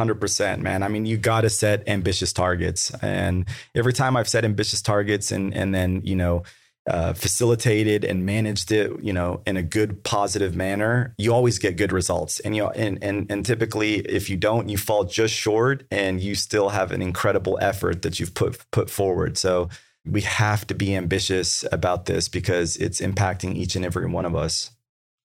100% 0.00 0.60
man 0.60 0.82
i 0.82 0.88
mean 0.88 1.06
you 1.06 1.16
got 1.16 1.40
to 1.40 1.48
set 1.48 1.88
ambitious 1.88 2.30
targets 2.30 2.92
and 3.00 3.48
every 3.74 3.94
time 3.94 4.14
i've 4.14 4.28
set 4.28 4.44
ambitious 4.44 4.82
targets 4.82 5.32
and 5.32 5.54
and 5.54 5.74
then 5.74 6.02
you 6.04 6.14
know 6.14 6.42
uh, 6.88 7.12
facilitated 7.12 8.04
and 8.04 8.24
managed 8.24 8.70
it, 8.70 8.92
you 9.02 9.12
know, 9.12 9.42
in 9.46 9.56
a 9.56 9.62
good 9.62 10.04
positive 10.04 10.54
manner, 10.54 11.14
you 11.18 11.34
always 11.34 11.58
get 11.58 11.76
good 11.76 11.92
results. 11.92 12.38
And 12.40 12.54
you 12.54 12.62
know, 12.62 12.70
and 12.70 13.02
and 13.02 13.30
and 13.30 13.44
typically, 13.44 13.96
if 13.96 14.30
you 14.30 14.36
don't, 14.36 14.68
you 14.68 14.78
fall 14.78 15.04
just 15.04 15.34
short, 15.34 15.84
and 15.90 16.20
you 16.20 16.34
still 16.34 16.68
have 16.68 16.92
an 16.92 17.02
incredible 17.02 17.58
effort 17.60 18.02
that 18.02 18.20
you've 18.20 18.34
put 18.34 18.64
put 18.70 18.88
forward. 18.88 19.36
So 19.36 19.68
we 20.04 20.20
have 20.20 20.66
to 20.68 20.74
be 20.74 20.94
ambitious 20.94 21.64
about 21.72 22.06
this 22.06 22.28
because 22.28 22.76
it's 22.76 23.00
impacting 23.00 23.56
each 23.56 23.74
and 23.74 23.84
every 23.84 24.06
one 24.06 24.24
of 24.24 24.36
us. 24.36 24.70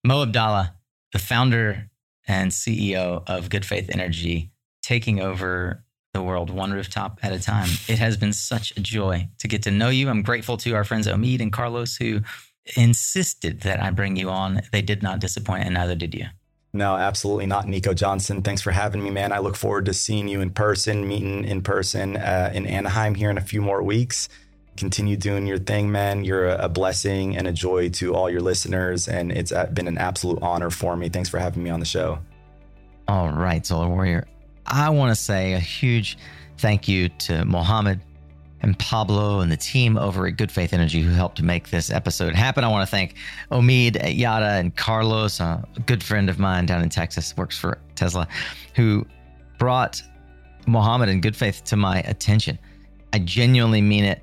Mo 0.04 0.22
Abdallah, 0.22 0.74
the 1.12 1.20
founder 1.20 1.88
and 2.26 2.50
CEO 2.50 3.22
of 3.28 3.50
Good 3.50 3.64
Faith 3.64 3.88
Energy, 3.92 4.50
taking 4.82 5.20
over 5.20 5.81
the 6.12 6.22
world 6.22 6.50
one 6.50 6.72
rooftop 6.72 7.18
at 7.22 7.32
a 7.32 7.40
time. 7.40 7.68
It 7.88 7.98
has 7.98 8.16
been 8.16 8.32
such 8.34 8.72
a 8.76 8.80
joy 8.80 9.28
to 9.38 9.48
get 9.48 9.62
to 9.62 9.70
know 9.70 9.88
you. 9.88 10.10
I'm 10.10 10.22
grateful 10.22 10.58
to 10.58 10.74
our 10.74 10.84
friends 10.84 11.06
Omid 11.06 11.40
and 11.40 11.52
Carlos 11.52 11.96
who 11.96 12.20
insisted 12.76 13.62
that 13.62 13.82
I 13.82 13.90
bring 13.90 14.16
you 14.16 14.28
on. 14.28 14.60
They 14.72 14.82
did 14.82 15.02
not 15.02 15.20
disappoint, 15.20 15.64
and 15.64 15.74
neither 15.74 15.94
did 15.94 16.14
you. 16.14 16.26
No, 16.74 16.96
absolutely 16.96 17.46
not, 17.46 17.66
Nico 17.66 17.94
Johnson. 17.94 18.42
Thanks 18.42 18.62
for 18.62 18.70
having 18.70 19.02
me, 19.02 19.10
man. 19.10 19.32
I 19.32 19.38
look 19.38 19.56
forward 19.56 19.86
to 19.86 19.94
seeing 19.94 20.28
you 20.28 20.40
in 20.40 20.50
person, 20.50 21.06
meeting 21.08 21.44
in 21.44 21.62
person 21.62 22.16
uh, 22.16 22.50
in 22.54 22.66
Anaheim 22.66 23.14
here 23.14 23.30
in 23.30 23.38
a 23.38 23.42
few 23.42 23.60
more 23.62 23.82
weeks. 23.82 24.28
continue 24.76 25.16
doing 25.16 25.46
your 25.46 25.58
thing, 25.58 25.90
man. 25.92 26.24
You're 26.24 26.48
a 26.48 26.68
blessing 26.68 27.36
and 27.36 27.46
a 27.46 27.52
joy 27.52 27.90
to 27.90 28.14
all 28.14 28.30
your 28.30 28.40
listeners. 28.40 29.08
And 29.08 29.32
it's 29.32 29.52
been 29.72 29.88
an 29.88 29.98
absolute 29.98 30.38
honor 30.42 30.70
for 30.70 30.96
me. 30.96 31.08
Thanks 31.10 31.28
for 31.28 31.38
having 31.38 31.62
me 31.62 31.70
on 31.70 31.80
the 31.80 31.86
show. 31.86 32.18
All 33.08 33.30
right, 33.30 33.66
Solar 33.66 33.88
Warrior. 33.88 34.26
I 34.66 34.90
want 34.90 35.10
to 35.10 35.20
say 35.20 35.52
a 35.52 35.58
huge 35.58 36.18
thank 36.58 36.88
you 36.88 37.08
to 37.08 37.44
Mohammed 37.44 38.00
and 38.60 38.78
Pablo 38.78 39.40
and 39.40 39.50
the 39.50 39.56
team 39.56 39.98
over 39.98 40.26
at 40.26 40.36
Good 40.36 40.52
Faith 40.52 40.72
Energy 40.72 41.00
who 41.00 41.10
helped 41.10 41.42
make 41.42 41.70
this 41.70 41.90
episode 41.90 42.34
happen. 42.34 42.62
I 42.62 42.68
want 42.68 42.86
to 42.88 42.90
thank 42.90 43.16
Omid 43.50 44.16
Yada 44.16 44.52
and 44.52 44.74
Carlos, 44.74 45.40
a 45.40 45.64
good 45.86 46.02
friend 46.02 46.30
of 46.30 46.38
mine 46.38 46.66
down 46.66 46.82
in 46.82 46.88
Texas, 46.88 47.36
works 47.36 47.58
for 47.58 47.78
Tesla, 47.96 48.28
who 48.76 49.04
brought 49.58 50.00
Mohammed 50.66 51.08
and 51.08 51.20
Good 51.20 51.36
Faith 51.36 51.64
to 51.64 51.76
my 51.76 52.00
attention. 52.00 52.58
I 53.12 53.18
genuinely 53.18 53.82
mean 53.82 54.04
it 54.04 54.22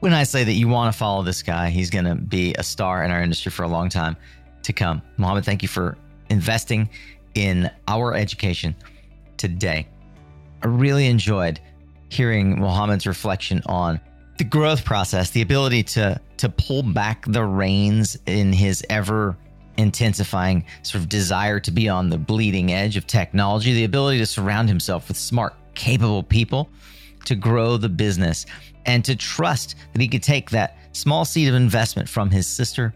when 0.00 0.12
I 0.12 0.24
say 0.24 0.44
that 0.44 0.52
you 0.52 0.68
want 0.68 0.92
to 0.92 0.98
follow 0.98 1.22
this 1.22 1.42
guy. 1.42 1.70
He's 1.70 1.90
going 1.90 2.04
to 2.04 2.14
be 2.14 2.54
a 2.58 2.62
star 2.62 3.02
in 3.02 3.10
our 3.10 3.22
industry 3.22 3.50
for 3.50 3.62
a 3.62 3.68
long 3.68 3.88
time 3.88 4.16
to 4.62 4.72
come. 4.74 5.00
Mohammed, 5.16 5.46
thank 5.46 5.62
you 5.62 5.68
for 5.68 5.96
investing 6.28 6.88
in 7.34 7.70
our 7.88 8.14
education 8.14 8.74
today. 9.40 9.88
I 10.62 10.66
really 10.66 11.06
enjoyed 11.06 11.58
hearing 12.10 12.60
Mohammed's 12.60 13.06
reflection 13.06 13.62
on 13.66 13.98
the 14.36 14.44
growth 14.44 14.84
process, 14.84 15.30
the 15.30 15.42
ability 15.42 15.82
to 15.82 16.20
to 16.36 16.48
pull 16.48 16.82
back 16.82 17.24
the 17.26 17.44
reins 17.44 18.16
in 18.26 18.52
his 18.52 18.84
ever 18.88 19.36
intensifying 19.76 20.64
sort 20.82 21.02
of 21.02 21.08
desire 21.08 21.58
to 21.60 21.70
be 21.70 21.88
on 21.88 22.10
the 22.10 22.18
bleeding 22.18 22.72
edge 22.72 22.96
of 22.96 23.06
technology, 23.06 23.72
the 23.72 23.84
ability 23.84 24.18
to 24.18 24.26
surround 24.26 24.68
himself 24.68 25.08
with 25.08 25.16
smart, 25.16 25.54
capable 25.74 26.22
people 26.22 26.68
to 27.24 27.34
grow 27.34 27.76
the 27.76 27.88
business 27.88 28.46
and 28.86 29.04
to 29.04 29.14
trust 29.16 29.76
that 29.92 30.00
he 30.00 30.08
could 30.08 30.22
take 30.22 30.50
that 30.50 30.76
small 30.92 31.24
seed 31.24 31.48
of 31.48 31.54
investment 31.54 32.08
from 32.08 32.30
his 32.30 32.46
sister 32.46 32.94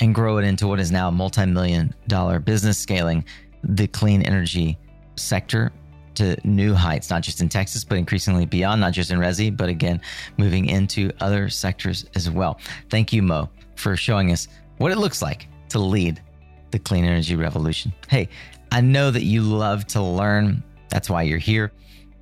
and 0.00 0.14
grow 0.14 0.38
it 0.38 0.44
into 0.44 0.66
what 0.66 0.80
is 0.80 0.90
now 0.90 1.08
a 1.08 1.12
multi-million 1.12 1.94
dollar 2.08 2.38
business 2.38 2.78
scaling 2.78 3.24
the 3.62 3.86
clean 3.88 4.22
energy 4.22 4.78
sector 5.16 5.72
to 6.16 6.36
new 6.44 6.74
heights, 6.74 7.10
not 7.10 7.22
just 7.22 7.40
in 7.40 7.48
Texas, 7.48 7.84
but 7.84 7.98
increasingly 7.98 8.46
beyond, 8.46 8.80
not 8.80 8.92
just 8.92 9.10
in 9.10 9.18
Resi, 9.18 9.54
but 9.54 9.68
again, 9.68 10.00
moving 10.36 10.66
into 10.66 11.10
other 11.20 11.48
sectors 11.48 12.06
as 12.14 12.30
well. 12.30 12.58
Thank 12.90 13.12
you, 13.12 13.22
Mo, 13.22 13.48
for 13.76 13.96
showing 13.96 14.32
us 14.32 14.48
what 14.78 14.92
it 14.92 14.98
looks 14.98 15.22
like 15.22 15.48
to 15.70 15.78
lead 15.78 16.20
the 16.70 16.78
clean 16.78 17.04
energy 17.04 17.36
revolution. 17.36 17.92
Hey, 18.08 18.28
I 18.72 18.80
know 18.80 19.10
that 19.10 19.22
you 19.22 19.42
love 19.42 19.86
to 19.88 20.02
learn. 20.02 20.62
That's 20.88 21.08
why 21.08 21.22
you're 21.22 21.38
here. 21.38 21.72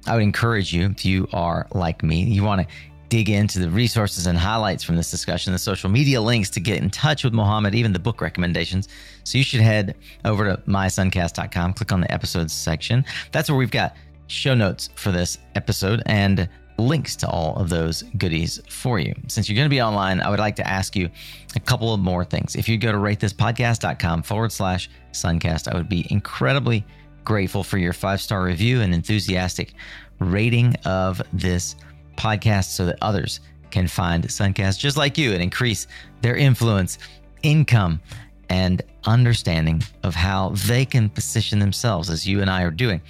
I 0.07 0.15
would 0.15 0.23
encourage 0.23 0.73
you, 0.73 0.87
if 0.87 1.05
you 1.05 1.29
are 1.33 1.67
like 1.73 2.03
me, 2.03 2.25
you 2.25 2.43
want 2.43 2.61
to 2.61 2.75
dig 3.13 3.29
into 3.29 3.59
the 3.59 3.69
resources 3.69 4.27
and 4.27 4.39
highlights 4.39 4.83
from 4.83 4.97
this 4.97 5.11
discussion, 5.11 5.53
the 5.53 5.59
social 5.59 5.91
media 5.91 6.19
links 6.19 6.49
to 6.49 6.61
get 6.61 6.79
in 6.79 6.89
touch 6.89 7.25
with 7.25 7.35
Mohammed, 7.35 7.75
even 7.75 7.93
the 7.93 7.99
book 7.99 8.23
recommendations. 8.23 8.89
So 9.25 9.37
you 9.37 9.45
should 9.45 9.61
head 9.61 9.97
over 10.25 10.47
to 10.47 10.57
mysuncast.com, 10.63 11.75
click 11.75 11.93
on 11.93 12.01
the 12.01 12.11
episodes 12.11 12.55
section. 12.55 13.05
That's 13.31 13.51
where 13.51 13.59
we've 13.59 13.71
got 13.71 13.97
show 14.29 14.55
notes 14.55 14.89
for 14.95 15.13
this 15.13 15.37
episode 15.57 16.03
and 16.07 16.49
links 16.79 17.15
to 17.17 17.29
all 17.29 17.55
of 17.57 17.69
those 17.69 18.03
goodies 18.17 18.63
for 18.71 18.99
you. 18.99 19.15
Since 19.29 19.47
you're 19.47 19.57
going 19.57 19.67
to 19.67 19.77
be 19.77 19.83
online, 19.83 20.23
I 20.23 20.31
would 20.31 20.39
like 20.39 20.57
to 20.57 20.67
ask 20.67 20.97
you 20.97 21.11
a 21.55 21.61
couple 21.61 21.93
of 21.93 22.01
more 22.01 22.25
things. 22.25 22.57
If 22.57 22.67
you 22.67 22.79
go 22.79 22.93
to 22.93 22.99
ratethispodcast.com 22.99 24.23
forward 24.23 24.53
slash 24.53 24.89
suncast, 25.13 25.71
I 25.71 25.77
would 25.77 25.91
be 25.91 26.07
incredibly 26.09 26.83
grateful 27.25 27.63
for 27.63 27.77
your 27.77 27.93
five 27.93 28.23
star 28.23 28.43
review 28.43 28.81
and 28.81 28.95
enthusiastic 28.95 29.75
rating 30.19 30.77
of 30.87 31.21
this 31.35 31.77
podcast 32.17 32.71
so 32.71 32.87
that 32.87 32.99
others 33.03 33.41
can 33.71 33.89
find 33.89 34.25
Suncast 34.25 34.79
just 34.79 34.97
like 34.97 35.19
you 35.19 35.33
and 35.33 35.43
increase 35.43 35.87
their 36.21 36.37
influence, 36.37 36.99
income, 37.43 38.01
and 38.49 38.83
understanding 39.05 39.83
of 40.03 40.15
how 40.15 40.51
they 40.67 40.85
can 40.85 41.09
position 41.09 41.59
themselves 41.59 42.11
as 42.11 42.27
you 42.27 42.41
and 42.41 42.51
I 42.51 42.63
are 42.63 42.71
doing 42.71 43.01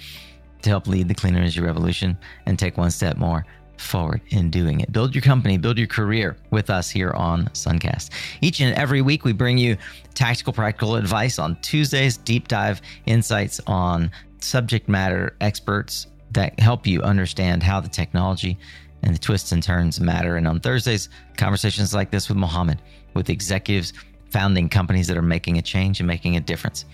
to 0.61 0.69
help 0.69 0.87
lead 0.87 1.07
the 1.07 1.13
clean 1.13 1.35
energy 1.35 1.59
revolution 1.59 2.17
and 2.45 2.57
take 2.57 2.77
one 2.77 2.91
step 2.91 3.17
more 3.17 3.45
forward 3.77 4.21
in 4.29 4.49
doing 4.49 4.79
it. 4.79 4.91
Build 4.91 5.13
your 5.13 5.21
company, 5.21 5.57
build 5.57 5.77
your 5.77 5.87
career 5.87 6.37
with 6.51 6.69
us 6.69 6.89
here 6.89 7.11
on 7.11 7.47
Suncast. 7.49 8.11
Each 8.41 8.61
and 8.61 8.73
every 8.75 9.01
week, 9.01 9.25
we 9.25 9.33
bring 9.33 9.57
you 9.57 9.77
tactical, 10.13 10.53
practical 10.53 10.95
advice 10.95 11.37
on 11.39 11.57
Tuesdays, 11.61 12.17
deep 12.17 12.47
dive 12.47 12.81
insights 13.05 13.59
on 13.67 14.11
subject 14.39 14.87
matter 14.87 15.35
experts 15.41 16.07
that 16.31 16.59
help 16.59 16.87
you 16.87 17.01
understand 17.01 17.61
how 17.61 17.79
the 17.79 17.89
technology 17.89 18.57
and 19.03 19.13
the 19.13 19.19
twists 19.19 19.51
and 19.51 19.61
turns 19.61 19.99
matter. 19.99 20.37
And 20.37 20.47
on 20.47 20.59
Thursdays, 20.59 21.09
conversations 21.37 21.93
like 21.93 22.11
this 22.11 22.29
with 22.29 22.37
Mohammed, 22.37 22.81
with 23.13 23.29
executives 23.29 23.93
founding 24.29 24.67
companies 24.67 25.07
that 25.07 25.17
are 25.17 25.21
making 25.21 25.57
a 25.57 25.61
change 25.61 25.99
and 25.99 26.07
making 26.07 26.35
a 26.35 26.39
difference. 26.39 26.85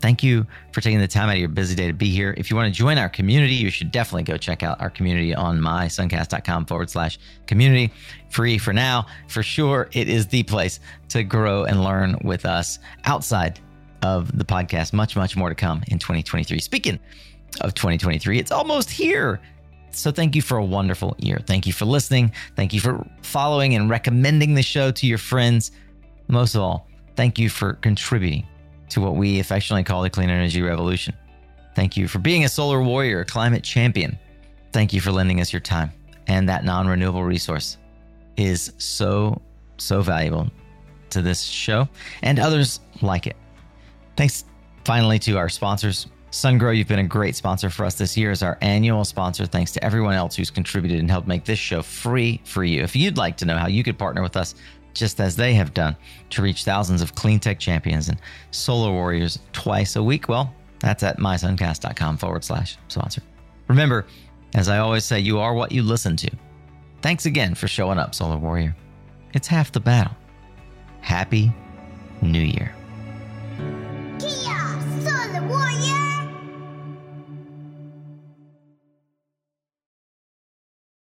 Thank 0.00 0.22
you 0.22 0.46
for 0.72 0.80
taking 0.80 1.00
the 1.00 1.08
time 1.08 1.28
out 1.28 1.34
of 1.34 1.38
your 1.38 1.48
busy 1.48 1.74
day 1.74 1.88
to 1.88 1.92
be 1.92 2.10
here. 2.10 2.34
If 2.36 2.50
you 2.50 2.56
want 2.56 2.72
to 2.72 2.76
join 2.76 2.98
our 2.98 3.08
community, 3.08 3.54
you 3.54 3.70
should 3.70 3.90
definitely 3.90 4.22
go 4.22 4.36
check 4.36 4.62
out 4.62 4.80
our 4.80 4.90
community 4.90 5.34
on 5.34 5.58
mysuncast.com 5.58 6.66
forward 6.66 6.88
slash 6.90 7.18
community. 7.46 7.92
Free 8.30 8.58
for 8.58 8.72
now. 8.72 9.06
For 9.28 9.42
sure, 9.42 9.88
it 9.92 10.08
is 10.08 10.28
the 10.28 10.44
place 10.44 10.78
to 11.10 11.24
grow 11.24 11.64
and 11.64 11.82
learn 11.82 12.16
with 12.22 12.44
us 12.46 12.78
outside 13.04 13.58
of 14.02 14.36
the 14.36 14.44
podcast. 14.44 14.92
Much, 14.92 15.16
much 15.16 15.36
more 15.36 15.48
to 15.48 15.54
come 15.54 15.82
in 15.88 15.98
2023. 15.98 16.60
Speaking 16.60 17.00
of 17.60 17.74
2023, 17.74 18.38
it's 18.38 18.52
almost 18.52 18.90
here. 18.90 19.40
So 19.90 20.10
thank 20.10 20.36
you 20.36 20.42
for 20.42 20.58
a 20.58 20.64
wonderful 20.64 21.16
year. 21.18 21.40
Thank 21.46 21.66
you 21.66 21.72
for 21.72 21.84
listening. 21.84 22.32
Thank 22.56 22.72
you 22.72 22.80
for 22.80 23.06
following 23.22 23.74
and 23.74 23.90
recommending 23.90 24.54
the 24.54 24.62
show 24.62 24.90
to 24.92 25.06
your 25.06 25.18
friends. 25.18 25.70
Most 26.28 26.54
of 26.54 26.62
all, 26.62 26.88
thank 27.16 27.38
you 27.38 27.48
for 27.48 27.74
contributing 27.74 28.46
to 28.90 29.00
what 29.00 29.16
we 29.16 29.40
affectionately 29.40 29.84
call 29.84 30.02
the 30.02 30.10
clean 30.10 30.30
energy 30.30 30.62
revolution. 30.62 31.14
Thank 31.74 31.96
you 31.96 32.08
for 32.08 32.18
being 32.18 32.44
a 32.44 32.48
solar 32.48 32.82
warrior, 32.82 33.20
a 33.20 33.24
climate 33.24 33.62
champion. 33.62 34.18
Thank 34.72 34.92
you 34.92 35.00
for 35.00 35.12
lending 35.12 35.40
us 35.40 35.52
your 35.52 35.60
time. 35.60 35.92
And 36.26 36.48
that 36.48 36.64
non 36.64 36.86
renewable 36.86 37.24
resource 37.24 37.78
is 38.36 38.72
so, 38.78 39.40
so 39.78 40.02
valuable 40.02 40.50
to 41.10 41.22
this 41.22 41.42
show 41.42 41.88
and 42.22 42.38
others 42.38 42.80
like 43.00 43.26
it. 43.26 43.36
Thanks 44.16 44.44
finally 44.84 45.18
to 45.20 45.38
our 45.38 45.48
sponsors. 45.48 46.06
SunGrow, 46.30 46.76
you've 46.76 46.88
been 46.88 46.98
a 46.98 47.04
great 47.04 47.36
sponsor 47.36 47.70
for 47.70 47.84
us 47.84 47.94
this 47.94 48.16
year 48.16 48.30
as 48.30 48.42
our 48.42 48.58
annual 48.60 49.04
sponsor. 49.04 49.46
Thanks 49.46 49.72
to 49.72 49.84
everyone 49.84 50.14
else 50.14 50.36
who's 50.36 50.50
contributed 50.50 51.00
and 51.00 51.10
helped 51.10 51.26
make 51.26 51.44
this 51.44 51.58
show 51.58 51.80
free 51.80 52.40
for 52.44 52.64
you. 52.64 52.82
If 52.82 52.94
you'd 52.94 53.16
like 53.16 53.36
to 53.38 53.46
know 53.46 53.56
how 53.56 53.66
you 53.66 53.82
could 53.82 53.98
partner 53.98 54.22
with 54.22 54.36
us, 54.36 54.54
just 54.92 55.20
as 55.20 55.36
they 55.36 55.54
have 55.54 55.72
done, 55.72 55.96
to 56.30 56.42
reach 56.42 56.64
thousands 56.64 57.00
of 57.00 57.14
clean 57.14 57.40
tech 57.40 57.58
champions 57.58 58.08
and 58.08 58.18
solar 58.50 58.92
warriors 58.92 59.38
twice 59.52 59.96
a 59.96 60.02
week, 60.02 60.28
well, 60.28 60.52
that's 60.80 61.02
at 61.02 61.18
mysuncast.com 61.18 62.18
forward 62.18 62.44
slash 62.44 62.76
sponsor. 62.88 63.22
Remember, 63.68 64.06
as 64.54 64.68
I 64.68 64.78
always 64.78 65.04
say, 65.04 65.20
you 65.20 65.38
are 65.38 65.54
what 65.54 65.72
you 65.72 65.82
listen 65.82 66.16
to. 66.16 66.30
Thanks 67.00 67.26
again 67.26 67.54
for 67.54 67.68
showing 67.68 67.98
up, 67.98 68.14
Solar 68.14 68.36
Warrior. 68.36 68.76
It's 69.32 69.46
half 69.46 69.72
the 69.72 69.80
battle. 69.80 70.16
Happy 71.00 71.52
New 72.20 72.40
Year. 72.40 72.74